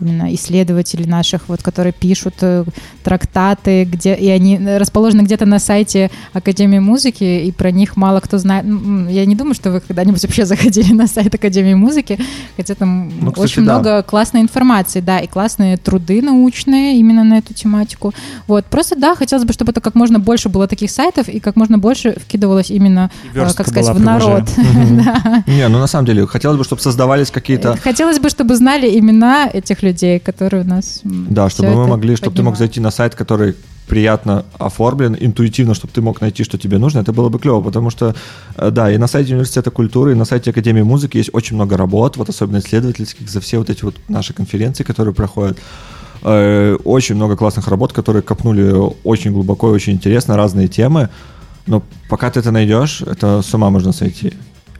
именно 0.00 0.34
исследователей 0.34 1.06
наших, 1.06 1.48
вот, 1.48 1.62
которые 1.62 1.92
пишут 1.92 2.34
э, 2.40 2.64
трактаты, 3.04 3.84
где 3.84 4.14
и 4.14 4.28
они 4.28 4.58
расположены 4.58 5.22
где-то 5.22 5.46
на 5.46 5.60
сайте 5.60 6.10
Академии 6.32 6.80
музыки, 6.80 7.22
и 7.22 7.52
про 7.52 7.70
них 7.70 7.96
мало 7.96 8.18
кто 8.18 8.38
знает. 8.38 8.64
Я 9.08 9.26
не 9.26 9.36
думаю, 9.36 9.54
что 9.54 9.70
вы 9.70 9.80
когда-нибудь 9.80 10.22
вообще 10.22 10.44
заходили 10.44 10.92
на 10.92 11.06
сайт 11.06 11.32
Академии 11.32 11.74
музыки, 11.74 12.18
хотя 12.56 12.74
там 12.74 13.12
Ну, 13.20 13.30
кстати, 13.30 13.52
очень 13.52 13.64
да. 13.64 13.74
много 13.74 14.02
классной 14.02 14.40
информации, 14.40 15.00
да, 15.00 15.20
и 15.20 15.28
классные 15.28 15.76
труды 15.76 16.20
научные 16.20 16.98
именно 16.98 17.22
на 17.22 17.38
эту 17.38 17.54
тематику. 17.54 18.12
Вот, 18.48 18.66
просто, 18.66 18.96
да, 18.96 19.14
хотелось 19.14 19.44
бы, 19.44 19.52
чтобы 19.52 19.70
это 19.70 19.80
как 19.80 19.94
можно 19.94 20.18
больше 20.18 20.48
было 20.48 20.66
таких 20.66 20.90
сайтов, 20.90 21.28
и 21.28 21.38
как 21.38 21.54
можно 21.54 21.78
больше 21.78 22.18
вкидывалось 22.18 22.70
именно, 22.72 23.12
э, 23.34 23.48
как 23.54 23.68
сказать, 23.68 23.94
в 23.94 24.00
народ. 24.00 24.47
Да. 24.98 25.44
Не, 25.46 25.68
ну 25.68 25.78
на 25.78 25.86
самом 25.86 26.06
деле, 26.06 26.26
хотелось 26.26 26.58
бы, 26.58 26.64
чтобы 26.64 26.82
создавались 26.82 27.30
какие-то... 27.30 27.76
Хотелось 27.76 28.18
бы, 28.18 28.28
чтобы 28.28 28.56
знали 28.56 28.98
имена 28.98 29.48
этих 29.52 29.82
людей, 29.82 30.18
которые 30.18 30.62
у 30.62 30.66
нас 30.66 31.00
Да, 31.04 31.48
чтобы 31.50 31.74
мы 31.74 31.86
могли, 31.86 32.16
чтобы 32.16 32.36
ты 32.36 32.42
мог 32.42 32.56
зайти 32.56 32.80
на 32.80 32.90
сайт, 32.90 33.14
который 33.14 33.54
приятно 33.88 34.44
оформлен, 34.58 35.16
интуитивно, 35.18 35.74
чтобы 35.74 35.92
ты 35.92 36.00
мог 36.00 36.20
найти, 36.20 36.44
что 36.44 36.58
тебе 36.58 36.78
нужно, 36.78 37.00
это 37.00 37.12
было 37.12 37.30
бы 37.30 37.38
клево, 37.38 37.62
потому 37.62 37.90
что, 37.90 38.14
э, 38.56 38.70
да, 38.70 38.92
и 38.92 38.98
на 38.98 39.06
сайте 39.06 39.32
Университета 39.32 39.70
культуры, 39.70 40.12
и 40.12 40.14
на 40.14 40.24
сайте 40.24 40.50
Академии 40.50 40.82
музыки 40.82 41.16
есть 41.16 41.30
очень 41.32 41.56
много 41.56 41.76
работ, 41.76 42.16
вот 42.16 42.28
особенно 42.28 42.58
исследовательских, 42.58 43.28
за 43.30 43.40
все 43.40 43.58
вот 43.58 43.70
эти 43.70 43.84
вот 43.84 43.96
наши 44.08 44.34
конференции, 44.34 44.84
которые 44.84 45.14
проходят. 45.14 45.58
Э, 46.22 46.76
Очень 46.84 47.14
много 47.14 47.36
классных 47.36 47.68
работ, 47.68 47.92
которые 47.92 48.22
копнули 48.22 48.74
очень 49.04 49.32
глубоко 49.32 49.70
и 49.70 49.72
очень 49.72 49.94
интересно, 49.94 50.36
разные 50.36 50.68
темы, 50.68 51.08
но 51.68 51.82
пока 52.08 52.30
ты 52.30 52.40
это 52.40 52.50
найдешь, 52.50 53.02
это 53.02 53.42
с 53.42 53.54
ума 53.54 53.70
можно 53.70 53.92
сойти. 53.92 54.32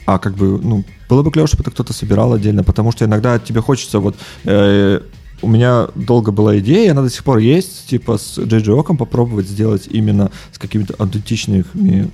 А 0.07 0.19
как 0.19 0.35
бы, 0.35 0.59
ну, 0.59 0.85
было 1.09 1.23
бы 1.23 1.31
клево, 1.31 1.47
чтобы 1.47 1.63
это 1.63 1.71
кто-то 1.71 1.93
собирал 1.93 2.33
отдельно, 2.33 2.65
потому 2.65 2.93
что 2.93 3.05
иногда 3.05 3.39
тебе 3.39 3.61
хочется 3.61 4.01
вот... 4.01 4.17
э, 4.45 5.01
у 5.41 5.49
меня 5.49 5.89
долго 5.95 6.33
была 6.33 6.59
идея, 6.59 6.93
она 6.93 7.03
до 7.03 7.11
сих 7.11 7.23
пор 7.23 7.39
есть, 7.39 7.87
типа 7.87 8.19
с 8.19 8.39
Оком 8.69 8.97
попробовать 8.97 9.47
сделать 9.47 9.87
именно 9.89 10.31
с 10.51 10.59
какими-то 10.59 10.95
аутентичными 10.99 12.11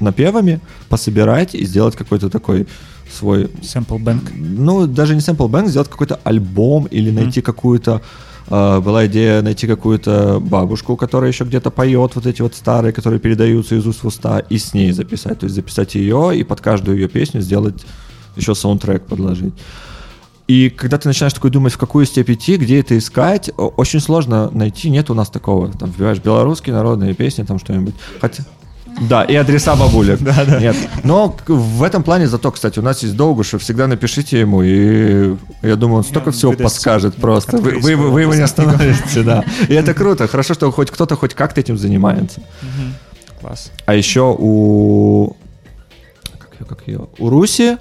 напевами, 0.00 0.60
пособирать 0.88 1.54
и 1.54 1.64
сделать 1.64 1.96
какой-то 1.96 2.28
такой 2.28 2.66
свой... 3.10 3.44
Sample 3.62 4.02
Bank. 4.02 4.32
Ну, 4.34 4.86
даже 4.86 5.14
не 5.14 5.20
Sample 5.20 5.48
Bank, 5.48 5.68
сделать 5.68 5.88
какой-то 5.88 6.20
альбом 6.24 6.86
или 6.86 7.10
найти 7.10 7.40
какую-то... 7.40 8.02
э, 8.48 8.80
была 8.80 9.06
идея 9.06 9.42
найти 9.42 9.66
какую-то 9.66 10.40
бабушку, 10.40 10.96
которая 10.96 11.30
еще 11.30 11.44
где-то 11.44 11.70
поет, 11.70 12.14
вот 12.14 12.26
эти 12.26 12.42
вот 12.42 12.54
старые, 12.54 12.92
которые 12.92 13.20
передаются 13.20 13.74
из 13.74 13.86
уст 13.86 14.02
в 14.02 14.06
уста, 14.06 14.38
и 14.38 14.58
с 14.58 14.74
ней 14.74 14.92
записать. 14.92 15.40
То 15.40 15.44
есть 15.44 15.54
записать 15.54 15.94
ее 15.94 16.36
и 16.36 16.44
под 16.44 16.60
каждую 16.60 16.98
ее 16.98 17.08
песню 17.08 17.40
сделать 17.40 17.84
еще 18.36 18.54
саундтрек 18.54 19.06
подложить. 19.06 19.54
И 20.46 20.68
когда 20.68 20.98
ты 20.98 21.08
начинаешь 21.08 21.32
такой 21.32 21.50
думать, 21.50 21.72
в 21.72 21.78
какую 21.78 22.04
степь 22.04 22.30
идти, 22.30 22.56
где 22.56 22.80
это 22.80 22.98
искать, 22.98 23.50
очень 23.56 24.00
сложно 24.00 24.50
найти. 24.50 24.90
Нет 24.90 25.08
у 25.08 25.14
нас 25.14 25.30
такого. 25.30 25.72
Там 25.72 25.90
вбиваешь 25.90 26.18
белорусские 26.18 26.74
народные 26.74 27.14
песни, 27.14 27.44
там 27.44 27.58
что-нибудь. 27.58 27.94
Хотя, 28.20 28.44
Да, 29.00 29.24
и 29.24 29.34
адреса 29.34 29.76
бабулек. 29.76 30.20
Нет. 30.60 30.76
Но 31.02 31.36
в 31.46 31.82
этом 31.82 32.02
плане 32.02 32.28
зато, 32.28 32.50
кстати, 32.50 32.78
у 32.78 32.82
нас 32.82 33.02
есть 33.02 33.16
Долгушев, 33.16 33.62
всегда 33.62 33.86
напишите 33.86 34.40
ему, 34.40 34.62
и 34.62 35.36
я 35.62 35.76
думаю, 35.76 35.98
он 35.98 36.04
столько 36.04 36.30
всего 36.30 36.52
подскажет 36.52 37.14
просто. 37.16 37.56
Вы, 37.58 37.92
его 37.92 38.34
не 38.34 38.42
остановите, 38.42 39.22
да. 39.22 39.44
И 39.68 39.74
это 39.74 39.94
круто. 39.94 40.26
Хорошо, 40.28 40.54
что 40.54 40.70
хоть 40.70 40.90
кто-то 40.90 41.16
хоть 41.16 41.34
как-то 41.34 41.60
этим 41.60 41.76
занимается. 41.76 42.40
Класс. 43.40 43.70
А 43.86 43.94
еще 43.94 44.34
у... 44.38 45.36
Как 46.38 46.60
ее, 46.60 46.66
как 46.66 46.88
ее? 46.88 47.08
У 47.18 47.28
Руси 47.28 47.76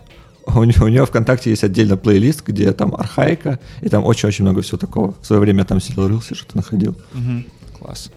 у 0.45 0.63
нее, 0.63 0.81
у 0.81 0.87
нее 0.87 1.05
ВКонтакте 1.05 1.49
есть 1.49 1.63
отдельно 1.63 1.97
плейлист, 1.97 2.45
где 2.45 2.71
там 2.73 2.93
архаика, 2.95 3.59
и 3.81 3.89
там 3.89 4.03
очень-очень 4.03 4.43
много 4.43 4.61
всего 4.61 4.77
такого. 4.77 5.15
В 5.21 5.25
свое 5.25 5.41
время 5.41 5.59
я 5.59 5.65
там 5.65 5.79
сидел, 5.79 6.07
рылся, 6.07 6.35
что-то 6.35 6.57
находил. 6.57 6.97
Мгм. 7.13 7.45
Клас. 7.79 8.11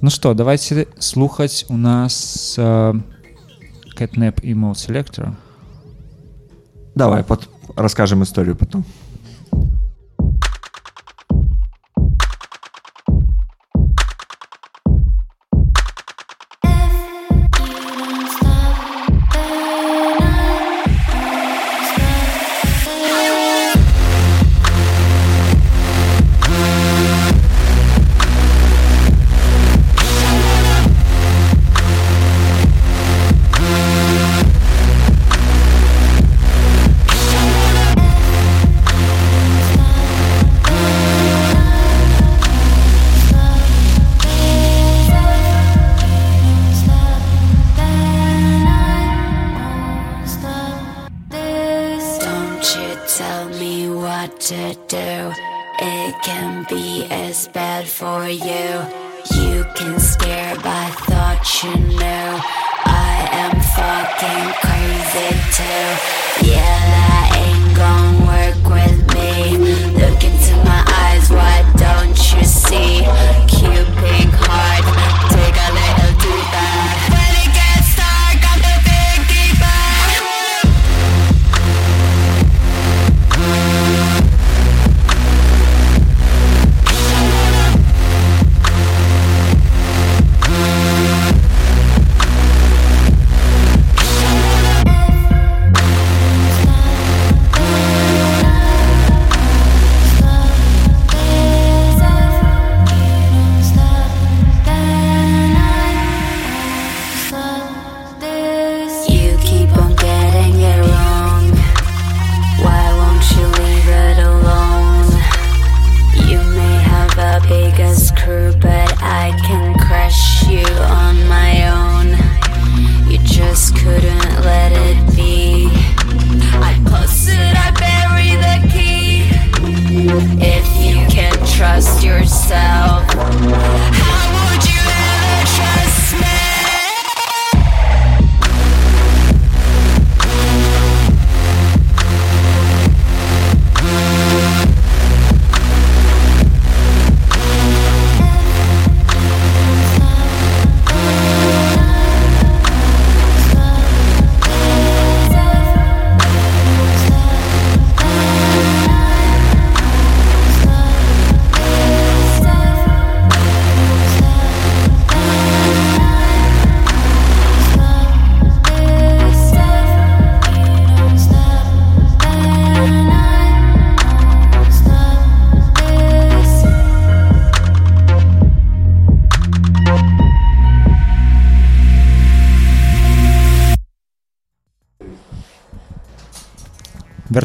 Ну 0.00 0.10
что, 0.10 0.34
давайте 0.34 0.86
слухаць 0.98 1.64
у 1.68 1.76
нас 1.76 2.56
э, 2.58 3.00
Catnap 3.96 4.40
і 4.42 4.54
Mode 4.54 4.90
Selector. 4.90 5.32
Давай, 6.94 7.22
пот- 7.22 7.48
расскажем 7.76 8.22
историю 8.22 8.56
потом. 8.56 8.84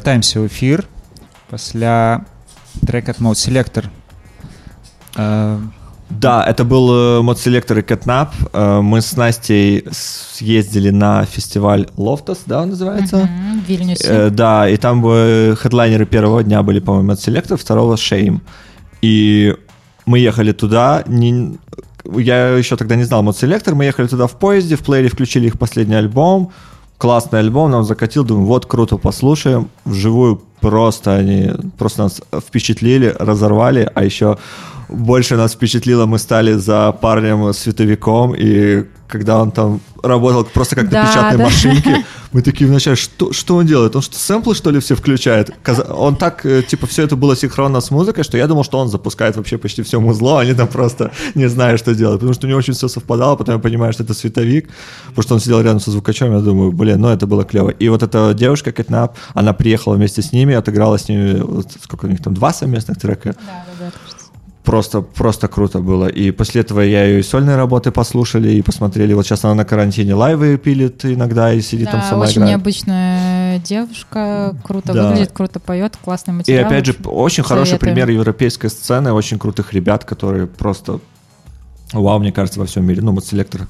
Вяртаемся 0.10 0.42
ў 0.42 0.50
эфір 0.50 0.88
пасля 1.54 2.26
трек 2.82 3.10
ад 3.14 3.20
Modeselektor. 3.22 3.86
Э, 5.16 5.60
Да, 6.10 6.44
это 6.50 6.64
был 6.66 6.90
э, 6.90 7.22
Modeselektor 7.22 7.78
и 7.78 7.82
Catnapp. 7.84 8.30
Э, 8.52 8.82
Мы 8.82 9.02
с 9.02 9.16
Настей 9.16 9.86
съездили 9.92 10.90
на 10.90 11.26
фестиваль 11.26 11.86
Loftas, 11.96 12.40
да, 12.48 12.64
он 12.64 12.70
называется? 12.72 13.18
Мгм, 13.18 13.62
в 13.62 13.70
Вильнюсе. 13.70 14.08
Э, 14.10 14.30
да, 14.32 14.68
и 14.68 14.78
там 14.78 15.06
э, 15.06 15.54
хедлайнеры 15.56 16.08
первого 16.08 16.44
дня 16.44 16.64
были, 16.64 16.80
по-моему, 16.80 17.10
Modeselektor, 17.10 17.56
второго 17.60 17.94
Shame. 17.94 18.40
И 19.04 19.54
мы 20.08 20.18
ехали 20.18 20.54
туда, 20.54 21.04
не- 21.06 21.60
я 22.18 22.58
еще 22.58 22.78
тогда 22.78 22.96
не 22.96 23.04
знал 23.04 23.22
Modeselektor, 23.22 23.76
мы 23.76 23.86
ехали 23.86 24.08
туда 24.08 24.26
в 24.26 24.40
поезде, 24.40 24.76
в 24.76 24.80
плеере 24.80 25.10
включили 25.10 25.46
их 25.46 25.60
последний 25.60 25.94
альбом, 25.96 26.52
классный 27.00 27.40
альбом, 27.40 27.72
нам 27.72 27.84
закатил, 27.84 28.24
думаю, 28.24 28.46
вот 28.46 28.68
круто, 28.68 28.98
послушаем. 28.98 29.70
Вживую 29.86 30.42
просто 30.60 31.16
они 31.16 31.52
просто 31.78 32.04
нас 32.04 32.22
впечатлили, 32.46 33.16
разорвали, 33.18 33.90
а 33.96 34.04
еще 34.04 34.38
больше 34.90 35.38
нас 35.38 35.54
впечатлило, 35.54 36.06
мы 36.06 36.20
стали 36.20 36.54
за 36.54 36.92
парнем 36.92 37.54
световиком, 37.54 38.36
и 38.36 38.86
когда 39.10 39.42
он 39.42 39.52
там 39.52 39.82
работал 40.04 40.44
просто 40.46 40.76
как 40.76 40.90
Да, 40.90 41.04
на 41.04 41.10
печатной 41.10 41.38
да. 41.38 41.44
машинке, 41.44 42.06
мы 42.32 42.42
такие 42.42 42.70
вначале, 42.70 42.96
что, 42.96 43.34
что 43.34 43.56
он 43.56 43.66
делает? 43.66 43.96
Он 43.96 44.02
что, 44.02 44.16
сэмплы, 44.16 44.54
что 44.56 44.70
ли, 44.70 44.80
все 44.80 44.96
включает? 44.96 45.52
Он 45.90 46.16
так, 46.16 46.46
э, 46.46 46.62
типа, 46.62 46.86
все 46.88 47.04
это 47.04 47.16
было 47.16 47.36
синхронно 47.36 47.82
с 47.82 47.90
музыкой, 47.92 48.24
что 48.24 48.38
я 48.38 48.48
думал, 48.48 48.64
что 48.64 48.78
он 48.78 48.88
запускает 48.88 49.36
вообще 49.36 49.58
почти 49.58 49.82
все 49.82 50.00
музло, 50.00 50.40
а 50.40 50.42
они 50.42 50.54
там 50.54 50.68
просто 50.68 51.12
не 51.36 51.50
знают, 51.50 51.80
что 51.80 51.96
делать, 51.96 52.20
потому 52.20 52.34
что 52.34 52.46
у 52.46 52.50
него 52.50 52.60
очень 52.60 52.74
все 52.74 52.88
совпадало, 52.88 53.36
потом 53.36 53.56
я 53.56 53.62
понимаю, 53.62 53.94
что 53.94 54.04
это 54.04 54.14
световик, 54.14 54.70
потому 55.08 55.24
что 55.24 55.34
он 55.34 55.40
сидел 55.40 55.60
рядом 55.62 55.80
со 55.80 55.92
звукачом, 55.92 56.32
я 56.32 56.40
думаю, 56.40 56.72
блин, 56.72 57.02
ну 57.02 57.10
это 57.10 57.26
было 57.26 57.44
клево. 57.44 57.70
И 57.70 57.90
вот 57.90 58.04
эта 58.04 58.34
девушка, 58.36 58.72
Кэтнап, 58.72 59.18
она 59.34 59.54
приехала 59.54 59.96
вместе 59.96 60.22
с 60.22 60.32
ними, 60.32 60.54
отыграла 60.54 60.98
с 61.00 61.10
ними, 61.10 61.40
вот 61.40 61.68
сколько 61.84 62.06
у 62.06 62.10
них 62.10 62.22
там, 62.22 62.36
два 62.36 62.54
совместных 62.54 63.00
трека, 63.00 63.36
Да, 63.46 63.66
да, 63.80 63.86
да. 63.86 63.92
Просто, 64.70 65.02
просто 65.02 65.48
круто 65.48 65.80
было. 65.80 66.08
И 66.08 66.30
после 66.32 66.62
этого 66.62 66.82
я 66.82 67.04
ее 67.04 67.20
и 67.20 67.24
сольные 67.24 67.56
работы 67.56 67.90
послушали, 67.92 68.50
и 68.52 68.62
посмотрели. 68.62 69.14
Вот 69.14 69.26
сейчас 69.26 69.44
она 69.44 69.56
на 69.56 69.66
карантине 69.66 70.14
лайвы 70.14 70.58
пилит 70.58 71.06
иногда 71.06 71.52
и 71.52 71.62
сидит 71.62 71.90
там 71.90 72.02
Да, 72.02 72.10
сама 72.10 72.26
очень 72.26 72.34
играет. 72.34 72.50
необычная 72.50 73.58
девушка, 73.60 74.56
круто 74.64 74.94
Да. 74.94 75.10
выглядит, 75.10 75.32
круто 75.34 75.60
поет, 75.60 75.98
классный 75.98 76.34
И 76.34 76.38
материал. 76.38 76.68
опять 76.68 76.86
же, 76.86 76.96
очень 77.06 77.44
хороший 77.44 77.70
Советуем. 77.70 77.96
пример 77.96 78.10
европейской 78.12 78.68
сцены, 78.70 79.12
очень 79.12 79.40
крутых 79.40 79.74
ребят, 79.74 80.06
которые 80.06 80.46
просто 80.46 81.00
вау, 81.92 82.20
мне 82.20 82.32
кажется, 82.32 82.60
во 82.60 82.66
всем 82.68 82.86
мире. 82.86 83.02
Ну, 83.02 83.12
вот 83.12 83.26
селектор 83.26 83.68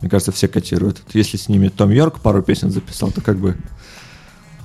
Мне 0.00 0.08
кажется, 0.08 0.30
все 0.32 0.48
котируют. 0.48 1.02
Если 1.12 1.36
с 1.36 1.48
ними 1.48 1.68
Том 1.68 1.90
Йорк 1.90 2.20
пару 2.20 2.40
песен 2.42 2.70
записал, 2.70 3.10
то 3.10 3.20
как 3.20 3.36
бы... 3.36 3.56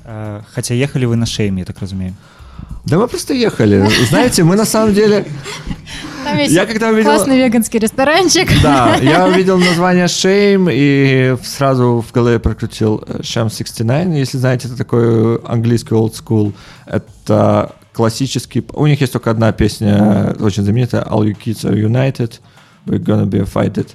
Э, 0.06 0.44
Хаця 0.54 0.76
ехалі 0.76 1.06
вы 1.06 1.16
на 1.16 1.26
шейме, 1.26 1.60
я 1.60 1.66
так 1.66 1.80
разумею. 1.82 2.14
Да 2.85 2.98
мы 2.98 3.07
просто 3.07 3.34
ехали. 3.34 3.88
Знаете, 4.10 4.44
мы 4.44 4.56
на 4.56 4.65
самом 4.65 4.94
деле... 4.94 5.26
Там 6.23 6.38
есть 6.38 6.53
Я 6.53 6.65
когда 6.65 6.90
увидел- 6.90 7.11
классный 7.11 7.38
веганский 7.38 7.80
ресторанчик. 7.80 8.49
Да, 8.61 8.95
я 9.02 9.26
увидел 9.27 9.57
название 9.57 10.06
Shame 10.06 10.69
и 10.72 11.35
сразу 11.44 12.03
в 12.07 12.11
голове 12.14 12.40
прокрутил 12.40 13.03
э, 13.06 13.19
Sham 13.22 13.49
69. 13.49 14.15
Если 14.18 14.38
знаете, 14.38 14.68
это 14.69 14.77
такой 14.77 15.38
английский 15.40 15.94
old 15.95 16.14
school. 16.14 16.53
Это 16.85 17.73
классический... 17.91 18.64
У 18.73 18.88
них 18.88 19.02
есть 19.02 19.11
только 19.14 19.31
одна 19.31 19.52
песня, 19.52 20.34
очень 20.40 20.64
знаменитая, 20.64 21.03
All 21.03 21.23
You 21.26 21.35
Kids 21.35 21.69
Are 21.69 21.76
United, 21.76 22.40
We're 22.85 23.03
Gonna 23.03 23.26
Be 23.26 23.45
Fighted, 23.45 23.88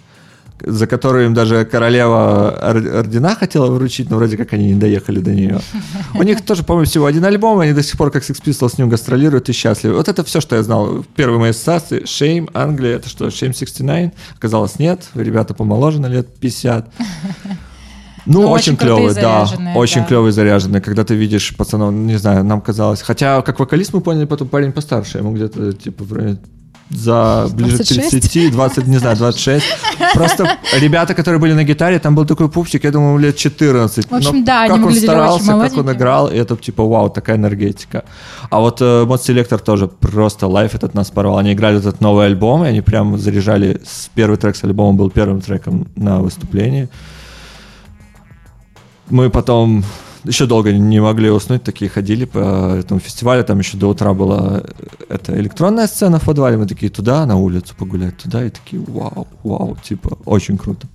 за 0.65 0.87
которую 0.87 1.27
им 1.27 1.35
даже 1.35 1.65
королева 1.65 2.59
ор- 2.61 2.97
ордена 2.99 3.35
хотела 3.35 3.67
вручить, 3.71 4.11
но 4.11 4.17
вроде 4.17 4.37
как 4.37 4.53
они 4.53 4.73
не 4.73 4.75
доехали 4.75 5.21
до 5.21 5.33
нее. 5.33 5.61
У 6.15 6.23
них 6.23 6.45
тоже, 6.45 6.63
по-моему, 6.63 6.87
всего 6.87 7.07
один 7.07 7.25
альбом, 7.25 7.61
и 7.63 7.65
они 7.67 7.75
до 7.75 7.83
сих 7.83 7.97
пор, 7.97 8.11
как 8.11 8.23
Sex 8.23 8.43
Pistols, 8.45 8.75
с 8.75 8.79
ним 8.79 8.89
гастролируют 8.89 9.49
и 9.49 9.53
счастливы. 9.53 9.95
Вот 9.97 10.09
это 10.09 10.25
все, 10.25 10.41
что 10.41 10.57
я 10.57 10.63
знал. 10.63 11.05
Первые 11.17 11.39
мои 11.39 11.51
ассоциации. 11.51 12.03
Shame, 12.03 12.51
Англия, 12.55 12.97
это 12.97 13.09
что, 13.09 13.27
Shame 13.29 13.57
69? 13.57 14.13
Оказалось, 14.37 14.79
нет. 14.79 15.09
Ребята 15.15 15.55
помоложе 15.55 16.01
на 16.01 16.07
лет 16.07 16.29
50. 16.41 16.89
Ну, 18.27 18.43
Но 18.43 18.51
очень, 18.51 18.75
очень 18.75 18.77
крутые, 18.77 19.15
клевые, 19.15 19.15
да. 19.15 19.49
Очень 19.75 20.03
да. 20.03 20.07
клевые, 20.07 20.33
заряженные. 20.33 20.83
Когда 20.83 21.03
ты 21.03 21.15
видишь 21.15 21.57
пацанов, 21.57 21.95
не 21.95 22.19
знаю, 22.19 22.45
нам 22.45 22.61
казалось. 22.61 23.01
Хотя, 23.01 23.41
как 23.41 23.59
вокалист, 23.59 23.95
мы 23.95 24.03
поняли, 24.03 24.27
потом 24.27 24.49
парень 24.49 24.73
постарше. 24.73 25.17
Ему 25.17 25.33
где-то, 25.35 25.73
типа, 25.73 26.05
в 26.05 26.13
районе 26.13 26.39
за 26.91 27.49
ближе 27.53 27.79
к 27.79 27.87
26? 27.87 28.11
30, 28.11 28.53
20, 28.53 28.87
не 28.87 28.99
знаю, 28.99 29.17
26. 29.17 29.65
Просто 30.15 30.59
ребята, 30.81 31.15
которые 31.15 31.39
были 31.41 31.53
на 31.53 31.65
гитаре, 31.65 31.99
там 31.99 32.15
был 32.15 32.25
такой 32.25 32.49
пупчик, 32.49 32.85
я 32.85 32.91
думаю, 32.91 33.19
лет 33.19 33.37
14. 33.37 34.11
В 34.11 34.15
общем, 34.15 34.39
Но 34.39 34.45
да, 34.45 34.69
как 34.69 34.87
он 34.87 34.95
старался, 34.95 35.53
как 35.53 35.77
он 35.77 35.93
играл, 35.93 36.29
и 36.29 36.37
это 36.37 36.57
типа 36.57 36.85
вау, 36.85 37.11
такая 37.11 37.37
энергетика. 37.37 38.05
А 38.51 38.61
вот 38.61 38.81
э, 38.81 39.05
Mod 39.05 39.19
Selector 39.19 39.59
тоже 39.59 39.89
просто 39.89 40.47
лайф 40.47 40.75
этот 40.75 40.95
нас 40.95 41.11
порвал. 41.11 41.39
Они 41.39 41.53
играли 41.53 41.79
этот 41.79 42.01
новый 42.01 42.27
альбом, 42.27 42.65
и 42.65 42.69
они 42.69 42.81
прям 42.81 43.19
заряжали, 43.19 43.81
первый 44.15 44.37
трек 44.37 44.57
с 44.57 44.65
альбома 44.65 44.97
был 44.97 45.11
первым 45.11 45.41
треком 45.41 45.89
на 45.97 46.21
выступлении. 46.21 46.89
Мы 49.11 49.31
потом 49.31 49.85
еще 50.24 50.46
долго 50.46 50.72
не 50.72 51.02
могли 51.02 51.30
уснуть, 51.30 51.64
такие 51.64 51.90
ходили 51.90 52.26
по 52.26 52.76
этому 52.76 53.00
фестивалю, 53.00 53.44
там 53.44 53.60
еще 53.60 53.78
до 53.78 53.88
утра 53.88 54.14
была 54.14 54.62
э, 54.64 54.64
эта 55.10 55.40
электронная 55.40 55.88
сцена 55.88 56.20
в 56.20 56.24
подвале, 56.24 56.58
мы 56.58 56.66
такие 56.66 56.90
туда, 56.90 57.26
на 57.26 57.36
улицу 57.36 57.76
погулять, 57.78 58.18
туда, 58.18 58.46
и 58.46 58.50
такие 58.50 58.82
вау, 58.82 59.28
вау, 59.44 59.78
типа, 59.84 60.18
очень 60.26 60.58
круто. 60.58 60.88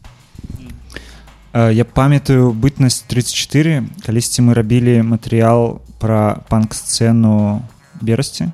Э, 1.53 1.71
Я 1.73 1.85
памятаю 1.85 2.53
бытнасць 2.53 3.05
34 3.09 3.85
калісьці 4.05 4.43
мы 4.43 4.55
рабілі 4.55 5.03
матэрыял 5.03 5.81
пра 5.99 6.45
панк-сцэну 6.49 7.63
берасці 8.01 8.53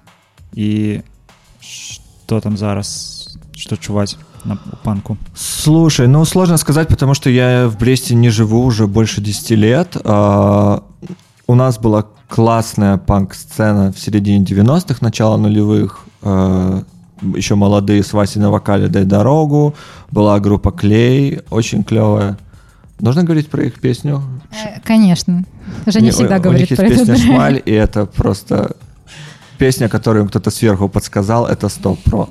і 0.54 1.02
што 1.60 2.40
там 2.40 2.56
зараз 2.56 3.36
што 3.54 3.76
чуваць 3.76 4.16
на 4.45 4.55
панку 4.83 5.17
Слушай, 5.35 6.07
ну 6.07 6.25
сложно 6.25 6.57
сказать, 6.57 6.87
потому 6.87 7.13
что 7.13 7.29
я 7.29 7.67
в 7.67 7.77
Бресте 7.77 8.15
не 8.15 8.29
живу 8.29 8.63
уже 8.63 8.87
больше 8.87 9.21
10 9.21 9.51
лет. 9.51 9.97
А, 10.03 10.83
У 11.47 11.55
нас 11.55 11.77
была 11.79 12.05
классная 12.27 12.97
панк-сцена 12.97 13.91
в 13.91 13.99
середине 13.99 14.43
90-х, 14.45 14.97
начало 15.01 15.37
нулевых. 15.37 15.99
А, 16.21 16.83
Еще 17.35 17.55
молодые 17.55 18.01
с 18.03 18.13
Васей 18.13 18.41
на 18.41 18.49
вокале 18.49 18.87
«Дай 18.87 19.03
дорогу». 19.03 19.73
Была 20.11 20.39
группа 20.39 20.71
«Клей», 20.71 21.41
очень 21.49 21.83
клевая. 21.83 22.37
Нужно 23.01 23.23
говорить 23.23 23.49
про 23.49 23.63
их 23.63 23.79
песню? 23.81 24.21
Э, 24.51 24.79
Конечно. 24.83 25.43
Женя 25.85 26.05
Не, 26.05 26.11
всегда 26.11 26.37
у- 26.37 26.41
говорит 26.41 26.71
У 26.71 26.75
про 26.75 26.83
них 26.87 26.91
есть 26.97 27.03
это. 27.03 27.15
песня 27.15 27.33
«Шмаль», 27.33 27.61
и 27.65 27.71
это 27.71 28.05
просто 28.05 28.71
песня, 29.57 29.89
которую 29.89 30.27
кто-то 30.27 30.49
сверху 30.51 30.87
подсказал, 30.89 31.45
это 31.45 31.67
100 31.69 31.95
про. 32.05 32.29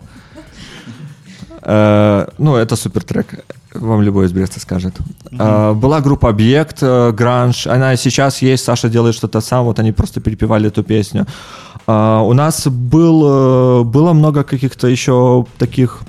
Э, 1.70 2.26
ну, 2.38 2.56
это 2.56 2.76
супер 2.76 3.02
трек. 3.02 3.44
Вам 3.74 4.00
любой 4.00 4.24
из 4.24 4.32
Бреста 4.32 4.58
скажет. 4.58 4.94
Э, 5.30 5.74
была 5.74 6.00
группа 6.00 6.30
«Объект», 6.30 6.78
э, 6.80 7.12
«Гранж». 7.12 7.66
Она 7.66 7.96
сейчас 7.96 8.40
есть. 8.40 8.64
Саша 8.64 8.88
делает 8.88 9.14
что-то 9.14 9.42
сам. 9.42 9.64
Вот 9.66 9.78
они 9.78 9.92
просто 9.92 10.20
перепевали 10.20 10.68
эту 10.68 10.82
песню. 10.82 11.26
У 11.86 12.32
нас 12.34 12.66
был, 12.66 13.84
было 13.84 14.12
много 14.12 14.44
каких-то 14.44 14.88
еще 14.88 15.46
таких 15.56 16.00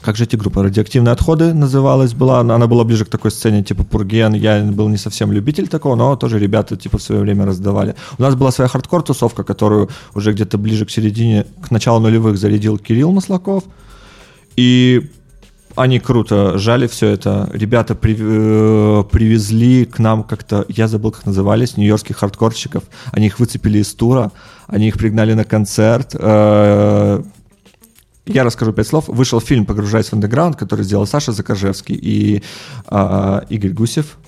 как 0.00 0.16
же 0.16 0.24
эти 0.24 0.36
группы, 0.36 0.62
радиоактивные 0.62 1.12
отходы 1.12 1.52
называлась 1.52 2.14
была, 2.14 2.40
она 2.40 2.54
она 2.54 2.66
была 2.66 2.82
ближе 2.82 3.04
к 3.04 3.10
такой 3.10 3.30
сцене, 3.30 3.62
типа 3.62 3.84
Пурген, 3.84 4.32
я 4.32 4.62
был 4.62 4.88
не 4.88 4.96
совсем 4.96 5.30
любитель 5.30 5.68
такого, 5.68 5.94
но 5.94 6.16
тоже 6.16 6.38
ребята 6.38 6.76
типа 6.76 6.96
в 6.96 7.02
свое 7.02 7.20
время 7.20 7.44
раздавали. 7.44 7.94
У 8.18 8.22
нас 8.22 8.34
была 8.34 8.50
своя 8.50 8.68
хардкор-тусовка, 8.68 9.44
которую 9.44 9.90
уже 10.14 10.32
где-то 10.32 10.56
ближе 10.56 10.86
к 10.86 10.90
середине, 10.90 11.44
к 11.60 11.70
началу 11.70 12.00
нулевых 12.00 12.38
зарядил 12.38 12.78
Кирилл 12.78 13.12
Маслаков, 13.12 13.64
и 14.56 15.10
они 15.74 16.00
круто 16.00 16.58
жали 16.58 16.86
все 16.86 17.08
это. 17.08 17.48
Ребята 17.52 17.94
при- 17.94 18.16
э, 18.18 19.04
привезли 19.10 19.84
к 19.84 19.98
нам 19.98 20.22
как-то, 20.22 20.64
я 20.68 20.88
забыл, 20.88 21.12
как 21.12 21.26
назывались, 21.26 21.76
нью-йоркских 21.76 22.16
хардкорщиков. 22.16 22.84
Они 23.10 23.26
их 23.26 23.38
выцепили 23.38 23.78
из 23.78 23.94
тура, 23.94 24.32
они 24.66 24.88
их 24.88 24.98
пригнали 24.98 25.34
на 25.34 25.44
концерт. 25.44 26.14
Э, 26.18 27.22
я 28.26 28.44
расскажу 28.44 28.72
пять 28.72 28.86
слов. 28.86 29.08
Вышел 29.08 29.40
фильм 29.40 29.66
«Погружаясь 29.66 30.08
в 30.08 30.12
андеграунд», 30.12 30.56
который 30.56 30.84
сделал 30.84 31.06
Саша 31.06 31.32
Закажевский 31.32 31.98
и 32.00 32.42
а, 32.86 33.44
Игорь 33.48 33.72
Гусев. 33.72 34.18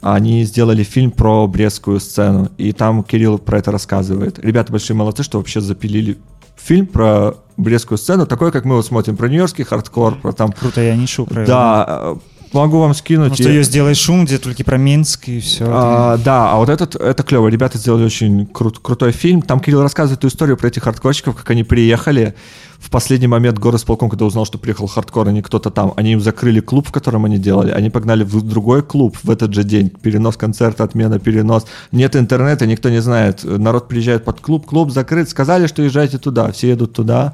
Они 0.00 0.44
сделали 0.44 0.82
фильм 0.82 1.10
про 1.12 1.46
брестскую 1.46 1.98
сцену, 2.00 2.50
и 2.58 2.72
там 2.72 3.02
Кирилл 3.04 3.38
про 3.38 3.58
это 3.58 3.70
рассказывает. 3.70 4.38
Ребята 4.38 4.70
большие 4.70 4.96
молодцы, 4.96 5.22
что 5.22 5.38
вообще 5.38 5.60
запилили 5.60 6.18
фильм 6.56 6.86
про 6.86 7.34
брестскую 7.56 7.98
сцену, 7.98 8.26
такой, 8.26 8.52
как 8.52 8.64
мы 8.64 8.76
вот 8.76 8.86
смотрим 8.86 9.16
про 9.16 9.28
нью-йоркский 9.28 9.64
хардкор, 9.64 10.16
про 10.16 10.32
там... 10.32 10.52
круто 10.52 10.80
я 10.80 10.96
не 10.96 11.06
пра 11.24 11.46
Да, 11.46 12.16
могу 12.53 12.79
вам 12.79 12.93
скинуть. 12.93 13.33
что 13.35 13.49
и- 13.49 13.59
ёсць 13.59 13.69
сделай 13.69 13.95
шум 13.95 14.25
дзе 14.25 14.37
толькі 14.37 14.63
пра 14.63 14.77
мінск 14.77 15.27
і 15.29 15.37
все 15.37 15.65
А, 15.65 16.17
да, 16.17 16.45
а 16.51 16.57
вот 16.57 16.69
этот, 16.69 16.95
это 16.95 17.23
клево. 17.23 17.49
Ребята 17.49 17.77
сделали 17.77 18.05
очень 18.05 18.45
крут, 18.45 18.79
крутой 18.79 19.11
фильм. 19.11 19.41
Там 19.41 19.59
Кирилл 19.59 19.81
рассказывает 19.81 20.19
эту 20.19 20.27
историю 20.27 20.57
про 20.57 20.67
этих 20.67 20.83
хардкорщиков, 20.83 21.35
как 21.35 21.51
они 21.51 21.63
приехали 21.63 22.33
в 22.79 22.89
последний 22.89 23.27
момент 23.27 23.59
горосполком, 23.59 24.09
когда 24.09 24.25
узнал, 24.25 24.45
что 24.45 24.57
приехал 24.57 24.87
хардкор, 24.87 25.27
а 25.27 25.31
не 25.31 25.41
кто-то 25.41 25.69
там. 25.69 25.93
Они 25.97 26.13
им 26.13 26.21
закрыли 26.21 26.61
клуб, 26.61 26.87
в 26.87 26.91
котором 26.91 27.25
они 27.25 27.37
делали. 27.37 27.71
Они 27.71 27.89
погнали 27.89 28.23
в 28.23 28.41
другой 28.41 28.81
клуб 28.83 29.17
в 29.23 29.29
этот 29.29 29.53
же 29.53 29.63
день. 29.63 29.89
Перенос 29.89 30.37
концерта, 30.37 30.83
отмена, 30.85 31.19
перенос. 31.19 31.65
Нет 31.91 32.15
интернета, 32.15 32.65
никто 32.65 32.89
не 32.89 33.01
знает. 33.01 33.43
Народ 33.43 33.87
приезжает 33.89 34.23
под 34.23 34.39
клуб, 34.39 34.65
клуб 34.65 34.91
закрыт. 34.91 35.29
Сказали, 35.29 35.67
что 35.67 35.83
езжайте 35.83 36.17
туда. 36.17 36.51
Все 36.51 36.69
едут 36.69 36.93
туда. 36.93 37.33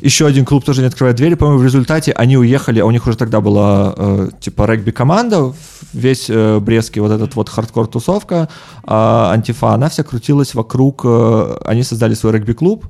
Еще 0.00 0.26
один 0.26 0.44
клуб 0.44 0.64
тоже 0.64 0.80
не 0.80 0.86
открывает 0.86 1.16
двери. 1.16 1.34
По-моему, 1.34 1.60
в 1.60 1.64
результате 1.64 2.12
они 2.12 2.36
уехали, 2.36 2.80
а 2.80 2.86
у 2.86 2.90
них 2.90 3.06
уже 3.06 3.16
тогда 3.16 3.40
была 3.40 3.94
э, 3.96 4.28
типа 4.40 4.66
регби-команда, 4.66 5.52
весь 5.92 6.26
э, 6.28 6.58
Брестский 6.58 7.00
вот 7.00 7.12
этот 7.12 7.34
вот 7.34 7.48
хардкор-тусовка, 7.48 8.48
а 8.84 9.32
антифа, 9.32 9.74
она 9.74 9.88
вся 9.88 10.02
крутилась 10.02 10.54
вокруг, 10.54 11.02
э, 11.04 11.56
они 11.64 11.82
создали 11.82 12.14
свой 12.14 12.32
регби-клуб, 12.32 12.86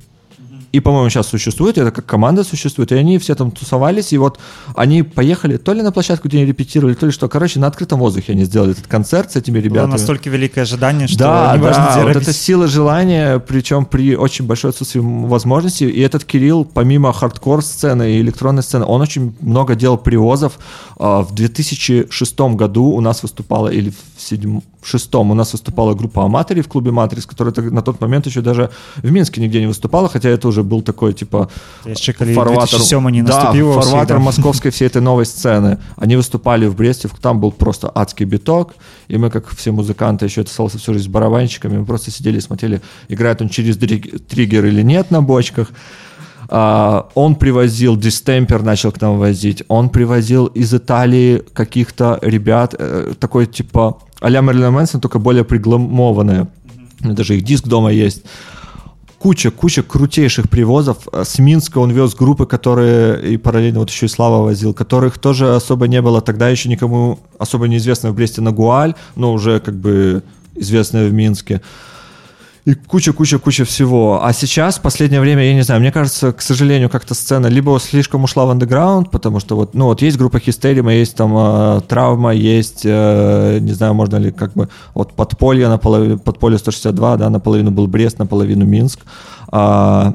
и, 0.72 0.80
по-моему, 0.80 1.08
сейчас 1.10 1.26
существует, 1.28 1.78
это 1.78 1.90
как 1.90 2.04
команда 2.06 2.44
существует, 2.44 2.92
и 2.92 2.96
они 2.96 3.16
все 3.18 3.34
там 3.34 3.50
тусовались, 3.50 4.12
и 4.12 4.18
вот 4.18 4.38
они 4.74 5.02
поехали 5.02 5.56
то 5.56 5.72
ли 5.72 5.82
на 5.82 5.90
площадку, 5.92 6.28
где 6.28 6.38
они 6.38 6.46
репетировали, 6.46 6.94
то 6.94 7.06
ли 7.06 7.12
что, 7.12 7.28
короче, 7.28 7.60
на 7.60 7.66
открытом 7.66 7.98
воздухе 8.00 8.32
они 8.32 8.44
сделали 8.44 8.72
этот 8.72 8.86
концерт 8.86 9.32
с 9.32 9.36
этими 9.36 9.58
было 9.60 9.64
ребятами. 9.64 9.92
настолькі 9.92 10.30
вялікае 10.30 10.64
жаданне 10.66 11.08
што 11.08 11.18
Да, 11.18 11.56
неважна, 11.56 11.84
да, 11.84 11.92
дзе 11.92 12.02
вот 12.04 12.14
рабіць. 12.16 12.28
это 12.28 12.32
сила 12.32 12.66
желания, 12.66 13.38
причем 13.38 13.84
при 13.86 14.16
очень 14.16 14.46
большой 14.46 14.70
отсутствии 14.70 15.00
возможностей. 15.28 15.86
И 15.88 16.00
этот 16.00 16.24
Кирилл, 16.24 16.64
помимо 16.64 17.12
хардкор-сцены 17.12 18.16
и 18.16 18.20
электронной 18.20 18.62
сцены, 18.62 18.84
он 18.84 19.00
очень 19.00 19.34
много 19.40 19.74
делал 19.74 19.96
привозов. 19.98 20.52
А, 20.98 21.22
В 21.22 21.32
2006 21.34 22.40
году 22.56 22.84
у 22.84 23.00
нас 23.00 23.22
выступала, 23.22 23.68
или 23.68 23.90
в 23.90 23.94
седьм- 24.18 24.62
в 24.82 24.88
шестом 24.88 25.30
у 25.30 25.34
нас 25.34 25.52
выступала 25.52 25.94
группа 25.94 26.24
Аматори 26.24 26.60
в 26.60 26.68
клубе 26.68 26.90
Матрис, 26.90 27.26
которая 27.26 27.52
так- 27.52 27.72
на 27.72 27.82
тот 27.82 28.00
момент 28.00 28.26
еще 28.26 28.40
даже 28.40 28.68
в 29.02 29.10
Минске 29.10 29.40
нигде 29.40 29.60
не 29.60 29.66
выступала, 29.66 30.08
хотя 30.08 30.28
это 30.28 30.48
уже 30.48 30.59
был 30.62 30.82
такой, 30.82 31.12
типа, 31.12 31.48
Яшчэ 31.84 32.12
калі 32.12 32.34
фарватер, 32.34 32.78
2007 32.78 33.10
не 33.10 33.22
да, 33.22 33.32
наступіў 33.32 33.66
ва 33.66 33.80
ўсіх, 33.80 33.90
фарватер 33.90 34.16
да. 34.16 34.22
московской 34.22 34.70
всей 34.70 34.86
этой 34.88 35.02
новой 35.02 35.24
сцены. 35.24 35.78
Они 35.96 36.16
выступали 36.16 36.66
в 36.66 36.76
Бресте, 36.76 37.08
в- 37.08 37.18
там 37.18 37.40
был 37.40 37.52
просто 37.52 37.90
адский 37.94 38.26
биток, 38.26 38.74
и 39.08 39.16
мы, 39.18 39.30
как 39.30 39.48
все 39.48 39.72
музыканты, 39.72 40.26
еще 40.26 40.42
это 40.42 40.50
стало 40.50 40.68
всю 40.68 40.92
жизнь 40.92 41.04
с 41.04 41.08
барабанщиками, 41.08 41.78
мы 41.78 41.84
просто 41.84 42.10
сидели 42.10 42.38
и 42.38 42.40
смотрели, 42.40 42.80
играет 43.08 43.42
он 43.42 43.48
через 43.48 43.76
дриг- 43.76 44.18
триггер 44.18 44.64
или 44.66 44.82
нет 44.82 45.10
на 45.10 45.22
бочках. 45.22 45.70
А, 46.48 47.08
он 47.14 47.34
привозил, 47.34 47.96
дистемпер 47.96 48.62
начал 48.62 48.92
к 48.92 49.00
нам 49.00 49.18
возить, 49.18 49.64
он 49.68 49.88
привозил 49.88 50.46
из 50.46 50.72
Италии 50.72 51.42
каких-то 51.52 52.18
ребят, 52.22 52.74
э, 52.78 53.14
такой 53.18 53.46
типа 53.46 53.98
а-ля 54.20 54.42
Мэрилин 54.42 54.72
Мэнсон, 54.72 55.00
только 55.00 55.18
более 55.18 55.44
пригламованные. 55.44 56.46
У 57.00 57.04
меня 57.04 57.14
даже 57.14 57.36
их 57.36 57.44
диск 57.44 57.66
дома 57.66 57.92
есть 57.92 58.22
куча, 59.21 59.51
куча 59.51 59.83
крутейших 59.83 60.49
привозов. 60.49 61.07
Э, 61.11 61.23
С 61.23 61.39
Минска 61.39 61.79
он 61.79 61.91
вез 61.91 62.15
группы, 62.15 62.45
которые 62.45 63.33
и 63.33 63.37
параллельно 63.37 63.79
вот 63.79 63.89
еще 63.89 64.07
и 64.07 64.09
Слава 64.09 64.43
возил, 64.43 64.73
которых 64.73 65.19
тоже 65.19 65.55
особо 65.55 65.87
не 65.87 66.01
было. 66.01 66.21
Тогда 66.21 66.49
еще 66.49 66.69
никому 66.69 67.19
особо 67.37 67.67
неизвестно 67.67 68.11
в 68.11 68.15
Бресте 68.15 68.41
на 68.41 68.51
Гуаль, 68.51 68.95
но 69.15 69.33
уже 69.33 69.59
как 69.59 69.75
бы 69.75 70.23
известная 70.55 71.07
в 71.07 71.13
Минске. 71.13 71.61
И 72.63 72.75
куча-куча-куча 72.75 73.65
всего. 73.65 74.23
А 74.23 74.33
сейчас, 74.33 74.77
в 74.77 74.81
последнее 74.81 75.19
время, 75.19 75.43
я 75.43 75.55
не 75.55 75.63
знаю, 75.63 75.81
мне 75.81 75.91
кажется, 75.91 76.31
к 76.31 76.41
сожалению, 76.41 76.89
как-то 76.89 77.15
сцена 77.15 77.47
либо 77.47 77.79
слишком 77.79 78.23
ушла 78.23 78.45
в 78.45 78.51
андеграунд, 78.51 79.09
потому 79.09 79.39
что 79.39 79.55
вот, 79.55 79.73
ну 79.73 79.85
вот 79.85 80.03
есть 80.03 80.17
группа 80.17 80.39
Хистерима, 80.39 80.93
есть 80.93 81.15
там 81.15 81.33
э, 81.35 81.81
Травма, 81.87 82.33
есть, 82.33 82.81
э, 82.83 83.57
не 83.59 83.71
знаю, 83.73 83.95
можно 83.95 84.17
ли 84.17 84.31
как 84.31 84.53
бы, 84.53 84.69
вот 84.93 85.13
Подполье, 85.13 85.69
наполовину, 85.69 86.19
Подполье 86.19 86.59
162, 86.59 87.17
да, 87.17 87.29
наполовину 87.31 87.71
был 87.71 87.87
Брест, 87.87 88.19
наполовину 88.19 88.63
Минск. 88.63 88.99
А, 89.47 90.13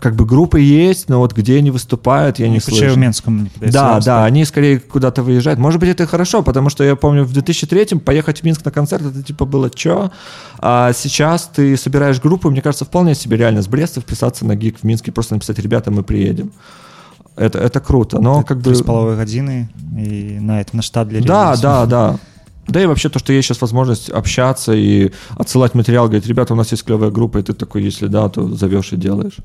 как 0.00 0.14
бы 0.14 0.24
группы 0.24 0.60
есть, 0.60 1.08
но 1.08 1.18
вот 1.18 1.34
где 1.34 1.58
они 1.58 1.70
выступают, 1.70 2.38
я 2.38 2.48
не 2.48 2.60
слышу. 2.60 2.94
в 2.94 2.98
Менском, 2.98 3.44
не 3.44 3.48
подается, 3.48 3.78
Да, 3.78 4.00
да, 4.00 4.24
они 4.24 4.44
скорее 4.44 4.78
куда-то 4.80 5.22
выезжают. 5.22 5.58
Может 5.58 5.80
быть, 5.80 5.90
это 5.90 6.04
и 6.04 6.06
хорошо, 6.06 6.42
потому 6.42 6.70
что 6.70 6.84
я 6.84 6.96
помню, 6.96 7.24
в 7.24 7.32
2003-м 7.32 8.00
поехать 8.00 8.40
в 8.40 8.44
Минск 8.44 8.64
на 8.64 8.70
концерт, 8.70 9.04
это 9.04 9.22
типа 9.22 9.44
было 9.44 9.70
чё? 9.70 10.10
А 10.58 10.92
сейчас 10.92 11.50
ты 11.54 11.76
собираешь 11.76 12.20
группу, 12.20 12.50
мне 12.50 12.62
кажется, 12.62 12.84
вполне 12.84 13.14
себе 13.14 13.36
реально 13.36 13.62
с 13.62 13.68
Бреста 13.68 14.00
вписаться 14.00 14.44
на 14.44 14.54
гиг 14.54 14.78
в 14.80 14.84
Минске, 14.84 15.12
просто 15.12 15.34
написать, 15.34 15.58
ребята, 15.58 15.90
мы 15.90 16.02
приедем. 16.02 16.52
Это, 17.36 17.58
это 17.58 17.80
круто, 17.80 18.20
но 18.20 18.42
как 18.42 18.58
бы... 18.58 18.64
Три 18.64 18.74
з 18.74 18.82
половой 18.82 19.16
годины 19.16 19.68
и 19.96 20.38
на 20.40 20.60
этом 20.60 20.78
на 20.78 20.82
штаблере. 20.82 21.24
Да, 21.24 21.52
всё. 21.52 21.62
да, 21.62 21.86
да. 21.86 22.18
Да 22.68 22.82
и 22.82 22.86
вообще 22.86 23.08
то, 23.08 23.18
что 23.18 23.32
есть 23.32 23.48
сейчас 23.48 23.60
возможность 23.62 24.10
общаться 24.10 24.72
и 24.74 25.10
отсылать 25.38 25.74
материал, 25.74 26.06
говорить, 26.06 26.26
ребята, 26.26 26.52
у 26.52 26.56
нас 26.56 26.70
есть 26.72 26.84
клевая 26.84 27.10
группа, 27.10 27.38
и 27.38 27.42
ты 27.42 27.54
такой, 27.54 27.82
если 27.82 28.08
да, 28.08 28.28
то 28.28 28.46
зовешь 28.54 28.92
и 28.92 28.96
делаешь. 28.96 29.38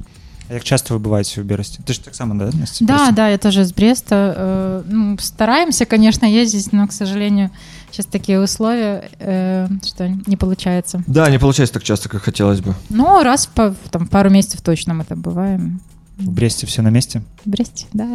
А 0.50 0.54
як 0.54 0.64
часто 0.64 0.94
вы 0.94 1.00
бываете 1.00 1.42
в 1.42 1.44
Бересте? 1.44 1.82
Ты 1.84 1.92
же 1.92 2.00
так 2.00 2.14
само, 2.14 2.34
да, 2.34 2.50
Настя? 2.58 2.84
Да, 2.84 3.10
да, 3.10 3.28
я 3.28 3.36
тоже 3.38 3.60
из 3.60 3.72
Бреста. 3.72 4.34
Э, 4.36 4.82
ну, 4.86 5.18
стараемся, 5.18 5.84
конечно, 5.84 6.24
ездить, 6.24 6.72
но, 6.72 6.86
к 6.86 6.92
сожалению, 6.92 7.50
сейчас 7.90 8.06
такие 8.06 8.40
условия, 8.40 9.10
э, 9.20 9.68
что 9.86 10.08
не 10.26 10.36
получается. 10.36 11.02
Да, 11.06 11.28
не 11.28 11.38
получается 11.38 11.74
так 11.74 11.82
часто, 11.82 12.08
как 12.08 12.22
хотелось 12.22 12.60
бы. 12.60 12.74
Ну, 12.88 13.22
раз 13.22 13.46
в 13.46 13.50
па- 13.50 13.74
там, 13.90 14.06
пару 14.06 14.30
месяцев 14.30 14.62
точно 14.62 14.94
мы 14.94 15.04
там 15.04 15.20
бываем. 15.20 15.80
В 16.18 16.30
Бресте 16.30 16.66
все 16.66 16.80
на 16.82 16.88
месте? 16.88 17.22
В 17.44 17.50
Бресте, 17.50 17.84
да. 17.92 18.08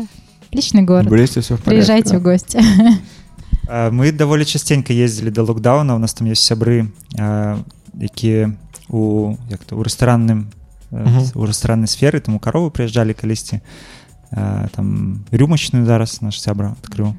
Отличный 0.49 0.81
город. 0.81 1.05
В 1.05 1.09
Бресте 1.09 1.39
всё 1.41 1.55
в 1.55 1.61
порядке, 1.61 1.69
Приезжайте 1.69 2.11
да. 2.13 2.17
в 2.17 2.23
гости. 2.23 2.59
А, 3.67 3.89
Мы 3.91 4.11
даволі 4.11 4.45
частенька 4.45 4.93
ездзілі 4.93 5.31
да 5.31 5.41
локдауна 5.41 5.95
у 5.95 5.99
нас 5.99 6.13
там 6.13 6.27
есть 6.27 6.51
сябры 6.51 6.87
а, 7.19 7.57
якія 7.93 8.53
у 8.89 9.35
як 9.49 9.63
то 9.63 9.77
у 9.77 9.83
рэстаранным 9.83 10.43
э, 10.91 11.03
Мгм. 11.03 11.31
у 11.35 11.45
рэстараннай 11.45 11.87
сферы 11.87 12.19
там 12.19 12.35
у 12.35 12.39
каровы 12.39 12.69
прыязджалі 12.69 13.13
калісьці 13.13 13.61
а, 14.31 14.67
там 14.75 15.25
рюмачную 15.31 15.85
зараз 15.85 16.21
наш 16.21 16.41
сябра 16.41 16.75
адкрыў 16.83 17.13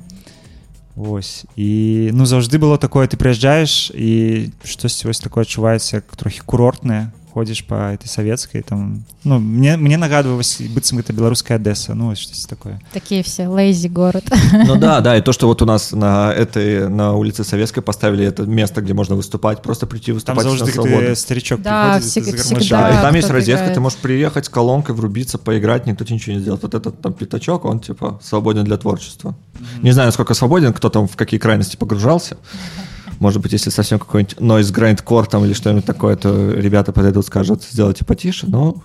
Вось 0.94 1.44
і 1.56 2.10
ну 2.14 2.24
заўжды 2.24 2.59
было 2.62 2.78
такое 2.78 3.09
ты 3.10 3.18
прыязджаеш 3.18 3.90
і 3.90 4.51
штосьці 4.62 5.10
вось 5.10 5.18
такое 5.18 5.42
адчуваецца 5.42 5.98
як 5.98 6.06
трохі 6.14 6.46
курортнае 6.46 7.10
ходзіш 7.34 7.65
па 7.68 7.93
этой 7.93 8.07
савецкай 8.07 8.61
там 8.61 9.06
ну 9.23 9.39
мне 9.39 9.77
мне 9.77 9.97
нагадвае 9.97 10.35
вось 10.35 10.61
быццам 10.61 10.97
гэта 10.99 11.14
беларуская 11.14 11.57
адэса 11.57 11.93
ну 11.93 12.15
штосьці 12.15 12.47
такое 12.47 12.80
Такие 12.93 13.23
все, 13.23 13.47
лейзи 13.47 13.88
город. 13.88 14.26
Ну 14.65 14.76
да, 14.77 15.01
да, 15.01 15.15
и 15.18 15.22
то, 15.22 15.31
что 15.31 15.47
вот 15.47 15.61
у 15.61 15.65
нас 15.65 15.91
на 15.91 16.34
этой, 16.34 16.89
на 16.89 17.14
улице 17.14 17.43
Советской 17.43 17.81
поставили 17.81 18.26
это 18.26 18.43
место, 18.43 18.81
где 18.81 18.93
можно 18.93 19.15
выступать, 19.15 19.61
просто 19.61 19.85
прийти 19.85 20.11
выступать 20.11 20.43
завжди 20.43 20.61
на 20.61 20.65
ты 20.65 20.73
свободу. 20.73 21.15
старичок 21.15 21.61
Да, 21.61 21.99
всегда. 21.99 22.31
гармошкой. 22.31 22.69
Да, 22.69 22.89
и 22.89 23.01
там 23.01 23.15
есть 23.15 23.30
розетка, 23.30 23.64
играет. 23.64 23.73
ты 23.76 23.80
можешь 23.80 23.99
приехать 23.99 24.45
с 24.45 24.49
колонкой, 24.49 24.95
врубиться, 24.95 25.38
поиграть, 25.38 25.85
никто 25.85 26.03
тебе 26.03 26.15
ничего 26.15 26.35
не 26.35 26.41
сделает. 26.41 26.64
Вот 26.64 26.73
этот 26.73 27.01
там 27.01 27.14
пятачок, 27.14 27.65
он 27.65 27.80
типа 27.80 28.19
свободен 28.23 28.64
для 28.64 28.77
творчества. 28.77 29.35
Не 29.81 29.91
знаю, 29.91 30.07
насколько 30.07 30.34
свободен, 30.34 30.73
кто 30.73 30.89
там 30.89 31.07
в 31.07 31.15
какие 31.15 31.39
крайности 31.39 31.76
погружался. 31.76 32.38
Может 33.19 33.41
быть, 33.41 33.51
если 33.51 33.69
совсем 33.69 33.99
какой-нибудь 33.99 34.37
noise 34.37 34.73
grindcore 34.73 35.27
там 35.29 35.45
или 35.45 35.53
что-нибудь 35.53 35.85
такое, 35.85 36.15
то 36.15 36.51
ребята 36.51 36.91
подойдут, 36.93 37.25
скажут, 37.25 37.63
сделайте 37.63 38.05
потише, 38.05 38.47
но 38.47 38.81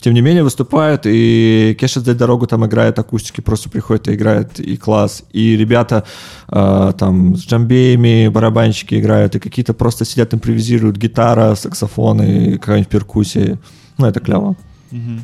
тем 0.00 0.14
не 0.14 0.20
менее 0.20 0.44
выступают, 0.44 1.02
и 1.06 1.76
Кеша 1.80 2.00
за 2.00 2.14
дорогу 2.14 2.46
там 2.46 2.64
играет 2.64 2.98
акустики, 2.98 3.40
просто 3.40 3.68
приходит 3.68 4.08
и 4.08 4.14
играет, 4.14 4.60
и 4.60 4.76
класс. 4.76 5.24
И 5.32 5.56
ребята 5.56 6.04
э, 6.48 6.92
там 6.96 7.34
с 7.34 7.44
джамбеями, 7.44 8.28
барабанщики 8.28 8.94
играют, 9.00 9.34
и 9.34 9.40
какие-то 9.40 9.74
просто 9.74 10.04
сидят, 10.04 10.32
импровизируют, 10.34 10.96
гитара, 10.96 11.56
саксофон 11.56 12.22
и 12.22 12.58
какая-нибудь 12.58 12.90
перкуссия. 12.90 13.58
Ну, 13.96 14.06
это 14.06 14.20
клево. 14.20 14.54
Мгм. 14.92 15.22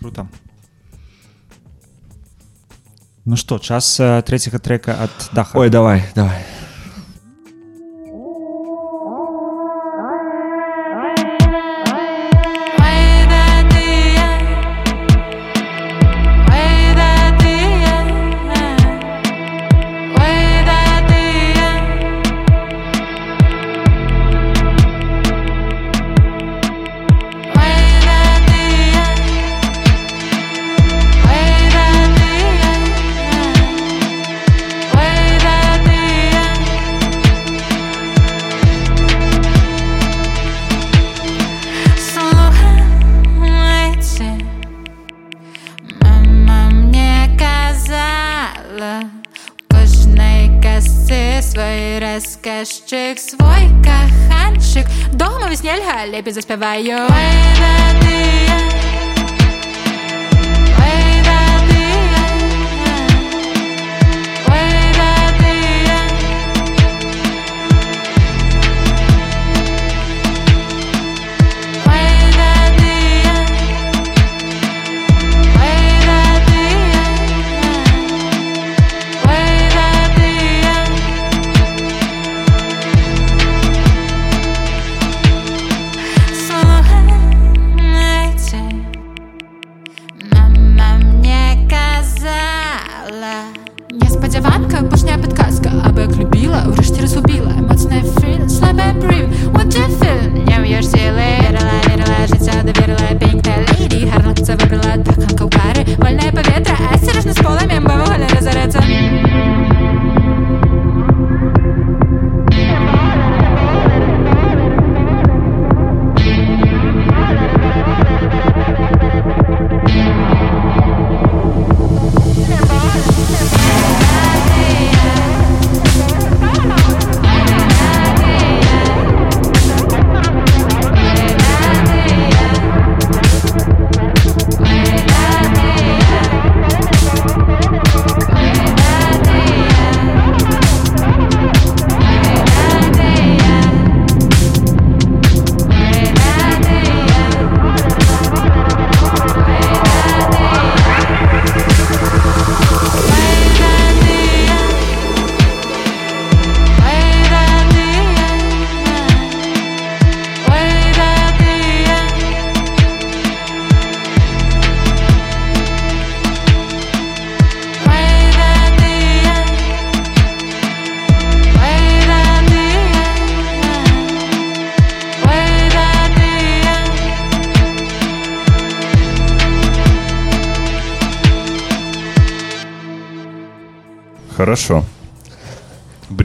Круто. 0.00 0.26
Ну 3.24 3.36
что, 3.36 3.58
час 3.58 4.00
э, 4.00 4.22
третьего 4.26 4.58
трека 4.58 4.94
от 5.04 5.10
Даха. 5.32 5.56
Ой, 5.56 5.70
давай, 5.70 6.04
давай. 6.16 6.44
Дома 55.94 56.20
веснельга 56.20 57.08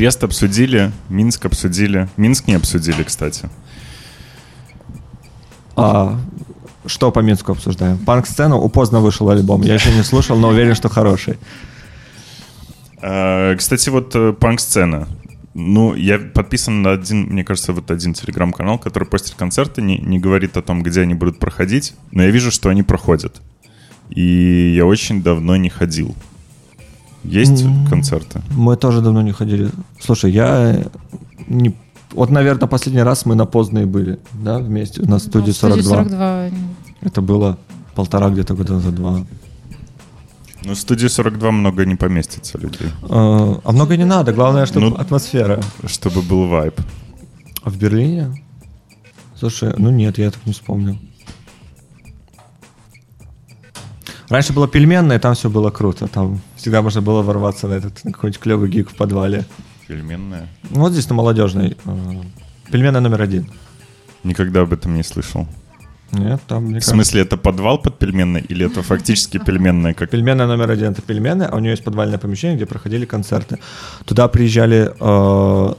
Брест 0.09 0.23
обсудили, 0.23 0.91
Минск 1.07 1.45
обсудили. 1.45 2.09
Минск 2.17 2.47
не 2.47 2.55
обсудили, 2.55 3.03
кстати. 3.03 3.47
А, 5.75 6.19
что 6.87 7.11
по 7.11 7.19
Минску 7.19 7.51
обсуждаем? 7.51 7.99
Панк-сцену. 7.99 8.57
У 8.57 8.69
поздно 8.69 9.01
вышел 9.01 9.29
альбом. 9.29 9.61
Я 9.61 9.75
еще 9.75 9.93
не 9.93 10.01
слушал, 10.01 10.35
но 10.39 10.47
уверен, 10.47 10.73
что 10.73 10.89
хороший. 10.89 11.37
А, 13.03 13.55
Кстати, 13.55 13.89
вот 13.89 14.15
э, 14.15 14.33
панк-сцена. 14.33 15.07
Ну, 15.53 15.93
я 15.93 16.17
подписан 16.17 16.81
на 16.81 16.93
один, 16.93 17.27
мне 17.27 17.43
кажется, 17.43 17.71
вот 17.71 17.91
один 17.91 18.15
телеграм-канал, 18.15 18.79
который 18.79 19.07
постит 19.07 19.35
концерты, 19.35 19.83
не, 19.83 19.99
не 19.99 20.17
говорит 20.17 20.57
о 20.57 20.63
том, 20.63 20.81
где 20.81 21.01
они 21.01 21.13
будут 21.13 21.37
проходить, 21.37 21.93
но 22.11 22.23
я 22.23 22.31
вижу, 22.31 22.49
что 22.49 22.69
они 22.69 22.81
проходят. 22.81 23.43
И 24.09 24.73
я 24.75 24.87
очень 24.87 25.21
давно 25.21 25.55
не 25.55 25.69
ходил. 25.69 26.15
Есть 27.23 27.65
концерты? 27.89 28.41
Мы 28.51 28.75
тоже 28.77 29.01
давно 29.01 29.21
не 29.21 29.31
ходили. 29.31 29.69
Слушай, 29.99 30.31
я 30.31 30.83
не... 31.47 31.75
Вот, 32.11 32.29
наверное, 32.29 32.67
последний 32.67 33.03
раз 33.03 33.25
мы 33.25 33.35
на 33.35 33.45
поздние 33.45 33.85
были, 33.85 34.19
да, 34.33 34.59
вместе, 34.59 35.01
на 35.03 35.19
студии 35.19 35.51
студии 35.51 35.81
42. 35.81 36.03
42. 36.03 36.49
Это 37.01 37.21
было 37.21 37.57
полтора 37.95 38.29
где-то 38.29 38.55
года 38.55 38.79
за 38.79 38.91
два. 38.91 39.25
Ну, 40.65 40.73
в 40.73 40.77
студии 40.77 41.07
42 41.07 41.51
много 41.51 41.85
не 41.85 41.95
поместится 41.95 42.57
людей. 42.57 42.89
А 43.03 43.59
а 43.63 43.71
много 43.71 43.95
не 43.95 44.05
надо, 44.05 44.33
главное, 44.33 44.65
чтобы 44.65 44.89
Ну, 44.89 44.95
атмосфера. 44.95 45.61
Чтобы 45.85 46.21
был 46.21 46.47
вайб. 46.47 46.81
А 47.63 47.69
в 47.69 47.77
Берлине? 47.77 48.43
Слушай, 49.35 49.73
ну 49.77 49.89
нет, 49.89 50.17
я 50.17 50.31
так 50.31 50.45
не 50.45 50.53
вспомнил. 50.53 50.97
Раньше 54.29 54.53
было 54.53 54.67
пельменное, 54.67 55.19
там 55.19 55.33
все 55.33 55.49
было 55.49 55.71
круто. 55.71 56.07
Там 56.07 56.41
всегда 56.59 56.81
можно 56.81 57.01
было 57.01 57.21
ворваться 57.23 57.67
на 57.67 57.73
этот 57.73 58.03
на 58.03 58.11
какой-нибудь 58.11 58.39
клевый 58.41 58.69
гик 58.69 58.89
в 58.91 58.95
подвале. 58.95 59.45
Пельменная. 59.87 60.47
Ну, 60.69 60.81
Вот 60.81 60.91
здесь 60.91 61.09
на 61.09 61.15
молодежной. 61.15 61.75
э, 61.85 62.21
Пельменная 62.71 63.01
номер 63.01 63.21
один. 63.21 63.49
Никогда 64.23 64.61
об 64.61 64.73
этом 64.73 64.93
не 64.93 65.03
слышал. 65.03 65.47
Нет, 66.11 66.41
там, 66.47 66.63
мне 66.65 66.79
В 66.79 66.85
смысле, 66.85 67.21
это 67.21 67.37
подвал 67.37 67.77
под 67.81 67.97
пельменной 67.99 68.41
или 68.41 68.65
это 68.65 68.81
фактически 68.83 69.37
пельменная 69.45 69.93
как... 69.93 70.09
Пельменная 70.09 70.47
номер 70.47 70.71
один 70.71 70.91
это 70.91 71.01
пельменная, 71.01 71.47
а 71.47 71.55
у 71.55 71.59
нее 71.59 71.71
есть 71.71 71.83
подвальное 71.83 72.17
помещение, 72.17 72.57
где 72.57 72.65
проходили 72.65 73.05
концерты. 73.05 73.59
Туда 74.05 74.27
приезжали. 74.27 74.91
э, 74.99 75.73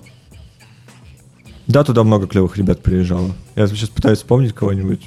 Да, 1.67 1.85
туда 1.85 2.03
много 2.05 2.27
клевых 2.27 2.57
ребят 2.57 2.83
приезжало. 2.83 3.33
Я 3.57 3.67
сейчас 3.67 3.89
пытаюсь 3.91 4.19
вспомнить 4.19 4.53
кого-нибудь. 4.55 5.01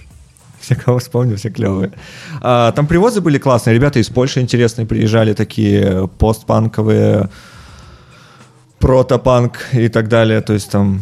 Все, 0.63 0.75
кого 0.75 0.99
вспомню, 0.99 1.35
все 1.35 1.49
клевые. 1.49 1.91
А, 2.41 2.71
там 2.71 2.87
привозы 2.87 3.19
были 3.19 3.37
классные. 3.37 3.75
Ребята 3.75 3.99
из 3.99 4.07
Польши 4.07 4.39
интересные 4.39 4.85
приезжали, 4.87 5.33
такие 5.33 6.07
постпанковые, 6.07 7.29
протопанк 8.79 9.59
и 9.73 9.89
так 9.89 10.07
далее. 10.07 10.39
То 10.39 10.53
есть 10.53 10.71
там 10.71 11.01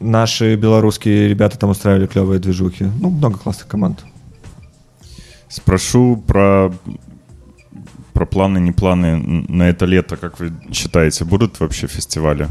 наши 0.00 0.54
белорусские 0.56 1.28
ребята 1.28 1.58
там 1.58 1.70
устраивали 1.70 2.06
клевые 2.06 2.40
движухи. 2.40 2.84
Ну, 3.00 3.08
много 3.08 3.38
классных 3.38 3.68
команд. 3.68 4.04
Спрошу 5.48 6.22
про 6.26 6.70
про 8.12 8.26
планы, 8.26 8.58
не 8.58 8.72
планы 8.72 9.16
на 9.48 9.62
это 9.62 9.86
лето, 9.86 10.18
как 10.18 10.40
вы 10.40 10.52
считаете, 10.72 11.24
будут 11.24 11.60
вообще 11.60 11.86
фестивали? 11.86 12.48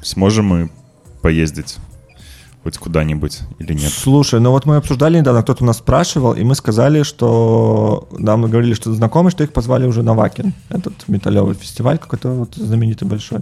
Сможем 0.00 0.46
мы 0.46 0.70
поездить 1.20 1.76
хоть 2.62 2.78
куда-нибудь 2.78 3.40
или 3.58 3.72
нет? 3.74 3.92
Слушай, 3.92 4.40
ну 4.40 4.50
вот 4.50 4.66
мы 4.66 4.76
обсуждали 4.76 5.18
недавно, 5.18 5.42
кто-то 5.42 5.64
нас 5.64 5.78
спрашивал, 5.78 6.34
и 6.34 6.42
мы 6.44 6.54
сказали, 6.54 7.02
что 7.02 8.08
нам 8.12 8.42
говорили, 8.42 8.74
что 8.74 8.92
знакомые, 8.92 9.30
что 9.30 9.44
их 9.44 9.52
позвали 9.52 9.86
уже 9.86 10.02
на 10.02 10.14
Вакен, 10.14 10.52
этот 10.68 11.08
металлевый 11.08 11.54
фестиваль 11.54 11.98
какой-то 11.98 12.30
вот 12.30 12.54
знаменитый 12.54 13.08
большой. 13.08 13.40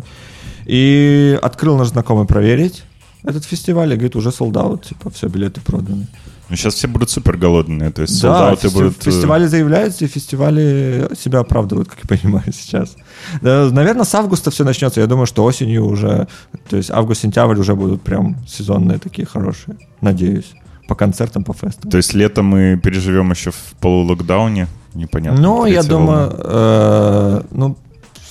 И 0.67 1.39
открыл 1.43 1.77
наш 1.77 1.89
знакомый 1.89 2.27
проверить 2.27 2.85
этот 3.25 3.45
фестиваль, 3.45 3.93
и 3.93 3.97
говорит, 3.97 4.17
уже 4.17 4.31
солдат, 4.31 4.85
типа, 4.85 5.11
все, 5.11 5.29
билеты 5.29 5.61
проданы. 5.61 6.07
Ну, 6.51 6.57
сейчас 6.57 6.75
все 6.75 6.89
будут 6.89 7.11
супер 7.11 7.37
голодные, 7.37 7.91
то 7.91 8.03
есть 8.03 8.23
Да, 8.23 8.33
солдаты 8.39 8.69
фести- 8.69 8.73
будут... 8.73 8.99
э, 9.07 9.11
фестивали 9.11 9.47
заявляются, 9.47 10.05
и 10.05 10.09
фестивали 10.09 11.09
себя 11.21 11.41
оправдывают, 11.41 11.89
как 11.89 11.99
я 12.03 12.17
понимаю, 12.19 12.45
сейчас. 12.53 12.97
Да, 13.43 13.69
наверное, 13.71 14.05
с 14.05 14.15
августа 14.15 14.51
все 14.51 14.65
начнется. 14.65 15.01
Я 15.01 15.07
думаю, 15.07 15.27
что 15.27 15.45
осенью 15.45 15.85
уже, 15.87 16.27
то 16.71 16.77
есть 16.77 16.91
август-сентябрь 16.91 17.59
уже 17.59 17.75
будут 17.75 18.01
прям 18.03 18.37
сезонные 18.47 18.99
такие 18.99 19.27
хорошие, 19.27 19.77
надеюсь, 20.01 20.53
по 20.89 20.95
концертам, 20.95 21.45
по 21.45 21.53
фестам. 21.53 21.91
То 21.91 21.99
есть 21.99 22.15
лето 22.15 22.43
мы 22.43 22.81
переживем 22.83 23.31
еще 23.31 23.51
в 23.51 23.75
полулокдауне? 23.81 24.69
Непонятно. 24.95 25.41
Ну, 25.41 25.67
я 25.67 25.83
думаю, 25.83 26.33
э, 26.35 27.43
ну, 27.51 27.77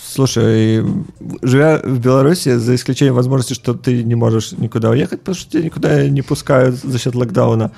слушай, 0.10 0.84
живя 1.44 1.80
в 1.84 2.00
Беларуси, 2.00 2.56
за 2.58 2.74
исключением 2.74 3.14
возможности, 3.16 3.54
что 3.54 3.74
ты 3.76 4.04
не 4.04 4.16
можешь 4.16 4.54
никуда 4.54 4.90
уехать, 4.90 5.20
потому 5.20 5.36
что 5.36 5.52
тебя 5.52 5.64
никуда 5.64 6.08
не 6.10 6.24
пускают 6.24 6.76
за 6.76 6.98
счет 6.98 7.14
локдауна, 7.14 7.72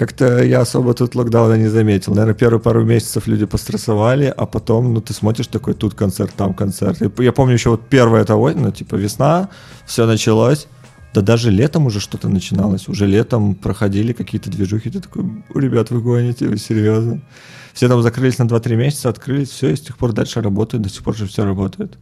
как-то 0.00 0.42
я 0.42 0.62
особо 0.62 0.94
тут 0.94 1.14
локдауна 1.14 1.58
не 1.58 1.68
заметил. 1.68 2.14
Наверное, 2.14 2.34
первые 2.34 2.58
пару 2.58 2.82
месяцев 2.86 3.26
люди 3.26 3.44
пострессовали, 3.44 4.32
а 4.34 4.46
потом, 4.46 4.94
ну, 4.94 5.02
ты 5.02 5.12
смотришь 5.12 5.48
такой, 5.48 5.74
тут 5.74 5.92
концерт, 5.92 6.32
там 6.34 6.54
концерт. 6.54 7.02
И 7.02 7.22
я 7.22 7.32
помню 7.32 7.52
еще 7.52 7.68
вот 7.68 7.86
первое 7.86 8.24
того, 8.24 8.50
ну, 8.50 8.70
типа 8.70 8.94
весна, 8.94 9.50
все 9.84 10.06
началось, 10.06 10.68
да 11.12 11.20
даже 11.20 11.50
летом 11.50 11.84
уже 11.84 12.00
что-то 12.00 12.30
начиналось. 12.30 12.88
Уже 12.88 13.06
летом 13.06 13.54
проходили 13.54 14.14
какие-то 14.14 14.50
движухи. 14.50 14.88
Ты 14.88 15.00
такой, 15.00 15.22
ребят, 15.54 15.90
вы 15.90 16.00
гоните, 16.00 16.48
вы 16.48 16.56
серьезно? 16.56 17.20
Все 17.74 17.86
там 17.86 18.00
закрылись 18.00 18.38
на 18.38 18.44
2-3 18.44 18.76
месяца, 18.76 19.10
открылись, 19.10 19.50
все, 19.50 19.68
и 19.68 19.76
с 19.76 19.82
тех 19.82 19.98
пор 19.98 20.12
дальше 20.12 20.40
работает, 20.40 20.82
до 20.82 20.88
сих 20.88 21.02
пор 21.02 21.14
же 21.14 21.26
все 21.26 21.44
работает. 21.44 21.98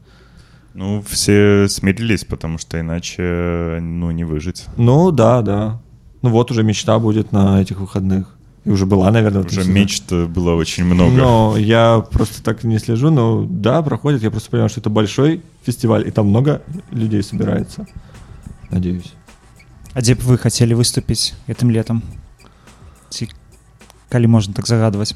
Ну, 0.72 1.02
все 1.02 1.66
смирились, 1.68 2.24
потому 2.24 2.58
что 2.58 2.78
иначе, 2.78 3.78
ну, 3.80 4.12
не 4.12 4.22
выжить. 4.22 4.66
Ну, 4.76 5.10
да, 5.10 5.42
да. 5.42 5.80
Ну 6.21 6.29
вот 6.29 6.51
уже 6.51 6.63
мечта 6.63 6.99
будет 6.99 7.31
на 7.31 7.61
этих 7.61 7.79
выходных. 7.79 8.35
И 8.65 8.69
уже 8.69 8.85
была, 8.85 9.11
наверное. 9.11 9.41
в 9.43 9.45
этом 9.45 9.51
Уже 9.57 9.61
сезоне. 9.63 9.79
мечт 9.81 10.11
было 10.11 10.55
очень 10.55 10.85
много. 10.85 11.11
Но 11.11 11.57
я 11.57 11.99
просто 12.11 12.41
так 12.41 12.63
не 12.63 12.79
слежу, 12.79 13.11
но 13.11 13.45
да, 13.49 13.81
проходит. 13.81 14.23
Я 14.23 14.31
просто 14.31 14.49
понимаю, 14.49 14.69
что 14.69 14.79
это 14.79 14.89
большой 14.89 15.41
фестиваль, 15.63 16.07
и 16.07 16.11
там 16.11 16.27
много 16.29 16.61
людей 16.91 17.21
собирается. 17.23 17.85
Надеюсь. 18.71 19.13
А 19.93 20.01
дзе 20.01 20.15
б 20.15 20.25
вы 20.25 20.37
хацелі 20.41 20.73
выступіць 20.73 21.33
гэтым 21.45 21.69
летом 21.69 22.01
ці 23.13 23.29
калі 24.09 24.25
можна 24.27 24.53
так 24.57 24.65
загадваць 24.65 25.13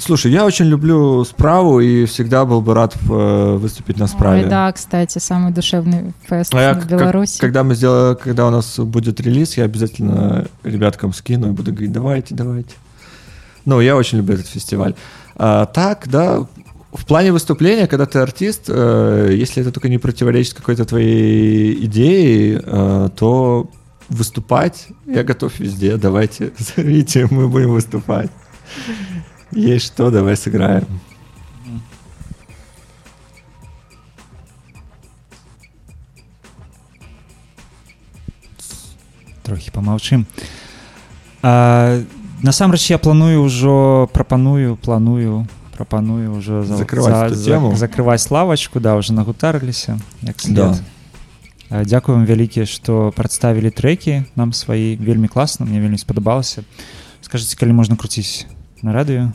Слушай, 0.00 0.30
я 0.30 0.46
очень 0.46 0.66
люблю 0.66 1.24
справу 1.24 1.80
и 1.80 2.04
всегда 2.04 2.44
был 2.44 2.60
бы 2.60 2.72
рад 2.72 2.94
э, 3.10 3.56
выступить 3.56 3.98
на 3.98 4.06
справе. 4.06 4.44
Ой, 4.44 4.48
да, 4.48 4.70
кстати, 4.72 5.18
самый 5.18 5.52
душевный 5.52 6.12
фест 6.28 6.54
А 6.54 6.60
я, 6.60 6.74
в 6.74 6.78
как- 6.78 6.88
Беларуси. 6.88 7.40
когда 7.40 7.64
мы 7.64 7.74
сделаем, 7.74 8.16
когда 8.16 8.46
у 8.46 8.50
нас 8.50 8.78
будет 8.78 9.20
релиз, 9.20 9.56
я 9.56 9.64
обязательно 9.64 10.46
ребяткам 10.62 11.12
скину 11.12 11.48
и 11.48 11.50
буду 11.50 11.72
говорить, 11.72 11.90
давайте, 11.90 12.34
давайте. 12.36 12.74
Ну, 13.64 13.80
я 13.80 13.96
очень 13.96 14.18
люблю 14.18 14.34
этот 14.34 14.46
фестиваль. 14.46 14.94
А, 15.34 15.66
так, 15.66 16.06
да, 16.08 16.46
в 16.92 17.04
плане 17.04 17.32
выступления, 17.32 17.88
когда 17.88 18.06
ты 18.06 18.20
артист, 18.20 18.66
э, 18.68 19.32
если 19.34 19.62
это 19.62 19.72
только 19.72 19.88
не 19.88 19.98
противоречит 19.98 20.54
какой-то 20.54 20.84
твоей 20.84 21.84
идее, 21.86 22.62
э, 22.64 23.08
то 23.16 23.68
выступать 24.08 24.86
я 25.06 25.24
готов 25.24 25.58
везде. 25.58 25.96
Давайте, 25.96 26.52
зовите, 26.76 27.26
мы 27.32 27.48
будем 27.48 27.72
выступать. 27.72 28.30
Есть 29.51 29.85
что, 29.87 30.09
давай 30.11 30.35
сыграем. 30.37 30.87
трохі 39.43 39.71
памаўчым 39.75 40.25
а, 41.43 42.01
насамрэч 42.43 42.89
я 42.91 42.97
планую 42.97 43.43
ўжо 43.43 44.07
прапаную 44.13 44.75
планую 44.79 45.45
прапаную 45.75 46.31
ўжо 46.37 46.63
за- 46.63 46.77
Закрываць 46.77 47.31
эту 47.33 47.43
тему. 47.43 47.75
закрываць 47.75 48.29
лавачку 48.31 48.79
да 48.79 48.95
уже 48.95 49.13
нагутарыліся 49.13 49.99
як 50.21 50.37
Да. 50.49 50.73
след. 50.73 50.83
А, 51.69 51.83
дзякуем 51.83 52.25
вялікі 52.25 52.65
што 52.65 53.11
прадставілі 53.15 53.69
трэкі 53.69 54.23
нам 54.35 54.53
свае 54.53 54.95
вельмі 54.95 55.27
класна 55.27 55.65
мне 55.65 55.81
вельмі 55.81 55.97
спадабалася 55.97 56.63
скажитеце 57.21 57.57
калі 57.59 57.73
можна 57.73 57.95
круціць 57.95 58.45
на 58.81 58.93
радыё 58.93 59.31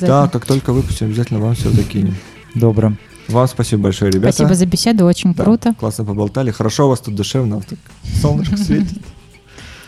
Да, 0.00 0.28
как 0.28 0.46
только 0.46 0.72
выпустим, 0.72 1.06
обязательно 1.06 1.40
вам 1.40 1.54
все 1.54 1.70
закинем. 1.70 2.14
добра 2.54 2.92
Вам 3.28 3.48
спасибо 3.48 3.82
большое, 3.84 4.10
ребята. 4.12 4.32
Спасибо 4.34 4.54
за 4.54 4.66
беседу, 4.66 5.06
очень 5.06 5.32
Да, 5.34 5.44
круто. 5.44 5.74
Классно 5.80 6.04
поболтали. 6.04 6.50
Хорошо 6.50 6.86
у 6.86 6.88
вас 6.90 7.00
тут 7.00 7.14
душевно. 7.14 7.60
Так 7.62 7.78
солнышко 8.22 8.56
светит. 8.56 8.98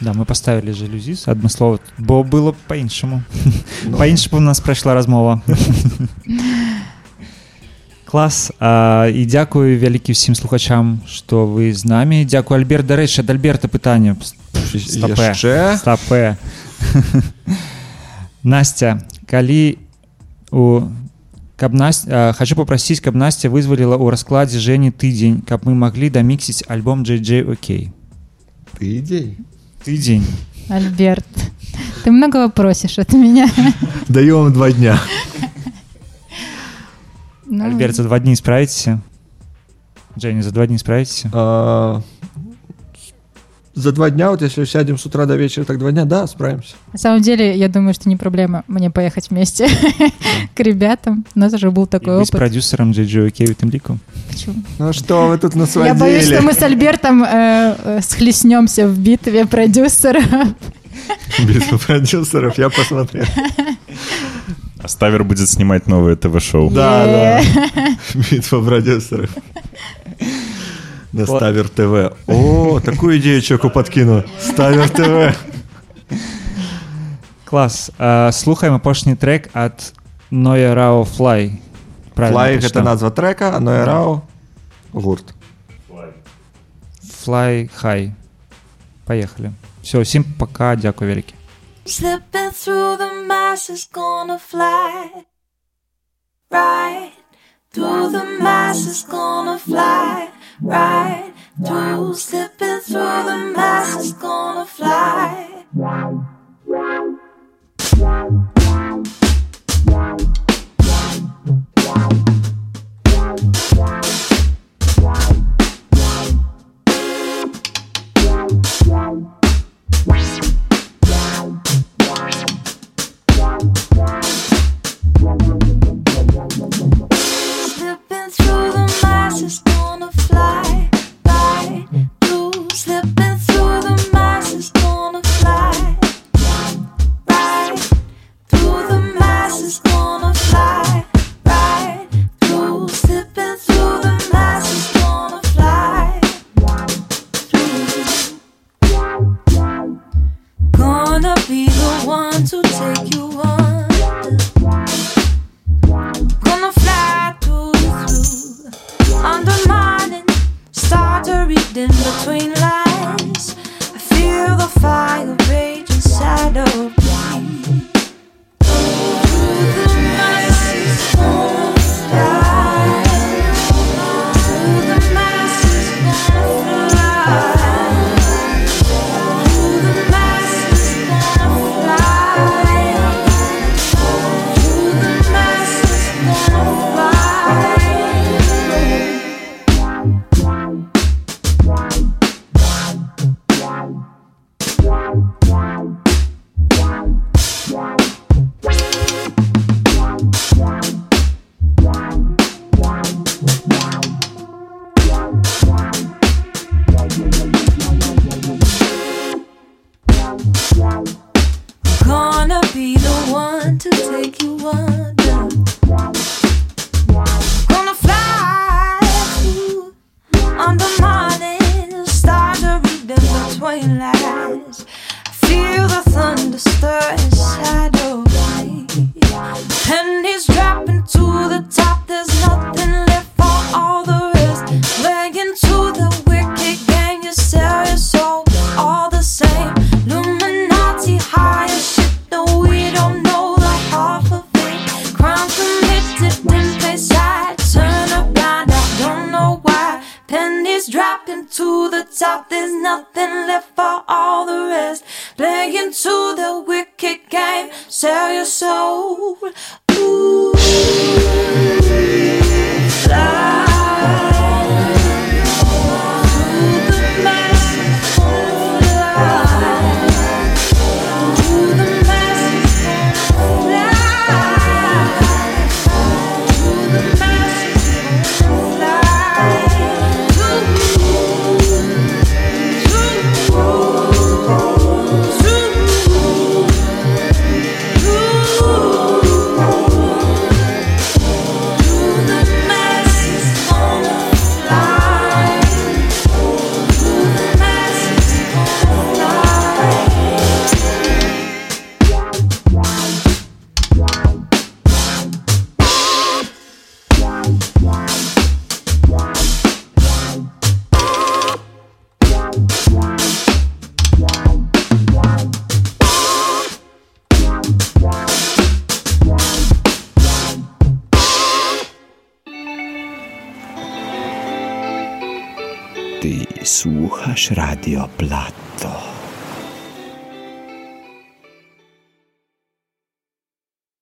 Да, 0.01 0.13
мы 0.13 0.25
поставілі 0.25 0.73
жалюзі 0.77 1.17
адмыслова 1.25 1.79
бо 1.99 2.23
было 2.23 2.53
па-іншаму 2.69 3.23
Ну. 3.87 3.97
па-іншаму 3.97 4.37
у 4.37 4.41
нас 4.45 4.61
прайшла 4.61 4.93
размова 4.95 5.41
клас 8.05 8.53
а, 8.61 9.09
і 9.09 9.25
дзякую 9.27 9.79
вялікі 9.81 10.13
ўсім 10.13 10.37
слухачам 10.37 11.01
што 11.09 11.47
вы 11.49 11.73
з 11.73 11.89
намі 11.89 12.25
дзякую 12.29 12.61
альберт 12.61 12.85
дарэчы 12.87 13.25
ад 13.25 13.31
альберта 13.33 13.69
пытанне 13.73 14.17
Яшчэ? 14.77 15.77
стапе 15.81 16.37
Настя 18.43 19.01
калі 19.27 19.79
у 20.51 20.83
каб 21.57 21.75
Нас... 21.75 22.07
а, 22.11 22.33
хочу 22.33 22.57
попросіць 22.57 23.01
каб 23.01 23.17
Насця 23.17 23.49
вызваліла 23.49 23.97
ў 23.97 24.11
раскладзе 24.11 24.61
Жені 24.61 24.93
тыдзень 24.93 25.41
каб 25.43 25.65
мы 25.65 25.75
маглі 25.75 26.11
даміксіць 26.11 26.65
альбом 26.69 27.03
JJ 27.03 27.49
OK 27.49 27.91
Тыдзень 28.79 29.37
тыдзень 29.85 30.27
Альберт, 30.69 31.27
ты 32.03 32.11
многого 32.11 32.49
просишь 32.51 32.99
от 32.99 33.13
меня. 33.13 33.49
Даю 34.09 34.39
вам 34.39 34.53
два 34.53 34.73
дня. 34.73 34.99
Ну, 37.47 37.65
Альберт 37.65 37.95
за 37.95 38.03
два 38.03 38.19
дні 38.19 38.37
справіцеся 38.37 39.01
Дженни 40.19 40.43
за 40.43 40.51
два 40.51 40.67
дні 40.67 40.79
справіцеся 40.79 41.31
А, 41.33 42.01
за 43.74 43.92
два 43.94 44.10
дня, 44.10 44.30
вот 44.32 44.42
если 44.42 44.66
сядем 44.66 44.98
с 44.98 45.06
утра 45.06 45.26
до 45.26 45.38
вечера, 45.38 45.64
так 45.64 45.78
два 45.80 45.92
дня, 45.92 46.04
да, 46.06 46.28
справимся. 46.28 46.76
На 46.92 47.00
самом 47.00 47.22
деле, 47.22 47.56
я 47.58 47.70
думаю, 47.70 47.94
что 47.94 48.10
не 48.10 48.18
проблема 48.18 48.64
мне 48.68 48.90
поехать 48.92 49.30
вместе 49.30 49.70
к 50.56 50.60
ребятам. 50.60 51.24
У 51.36 51.40
нас 51.40 51.54
уже 51.54 51.72
был 51.72 51.88
такой 51.88 52.18
опыт. 52.18 52.32
продюсером 52.32 52.92
JJ 52.92 53.28
OK 53.32 53.52
у 53.52 53.54
тым 53.54 53.70
ліку 53.72 53.98
Почему? 54.30 54.56
Ну 54.80 54.92
что 54.94 55.28
вы 55.28 55.38
тут 55.38 55.56
Я 55.56 55.62
насводили? 55.62 55.98
боюсь, 56.00 56.26
что 56.26 56.42
мы 56.42 56.54
с 56.54 56.62
Альбертом 56.62 57.24
э, 57.24 57.76
э, 57.84 58.02
схлестнемся 58.02 58.88
в 58.88 58.98
битве 59.00 59.46
продюсеров. 59.46 60.24
Битва 61.48 61.78
продюсеров, 61.78 62.58
я 62.58 62.70
посмотрел. 62.70 63.26
А 64.84 64.88
Ставер 64.88 65.24
будет 65.24 65.50
снимать 65.50 65.88
новое 65.88 66.16
ТВ-шоу. 66.16 66.70
Да, 66.72 67.06
да. 67.06 67.42
Битва 68.32 68.62
продюсеров. 68.62 69.30
На 71.13 71.27
Ставер 71.27 71.69
ТВ. 71.69 72.17
О, 72.27 72.81
такую 72.81 73.19
идею 73.19 73.41
человеку 73.41 73.71
подкину. 73.71 74.25
Ставер 74.41 74.91
ТВ. 74.91 75.37
клас 77.47 77.91
а, 77.99 78.33
слухаем 78.33 78.75
апошні 78.75 79.15
трек 79.15 79.51
ад 79.55 79.93
Ноя 80.31 80.75
Рао 80.75 81.05
Флай 81.05 81.61
Флай — 82.15 82.59
это 82.59 82.83
назва 82.83 83.11
трека, 83.11 83.57
а 83.57 83.61
Ноэрау — 83.61 84.93
гурт. 84.93 85.35
Fly 87.25 87.71
High 87.83 88.13
поехали 89.05 89.53
все 89.83 89.99
усім 89.99 90.25
пока 90.39 90.77
дзякую 90.77 91.11
вялікі 91.11 91.35
Slipping 91.87 92.51
through 92.51 92.97
the 92.99 93.11
masses, 93.29 93.89
gonna 93.93 94.39
fly. 94.53 95.23
Right 96.51 97.13
through 97.73 98.11
the 98.11 98.25
masses, 98.41 98.99
gonna 99.09 99.59
fly. 99.69 100.27
Right 100.64 101.34
through, 101.66 102.14
slipping 102.14 102.80
through 102.82 103.24
the 103.24 103.52
masses, 103.56 104.14
gonna 104.14 104.66
fly. 104.66 105.52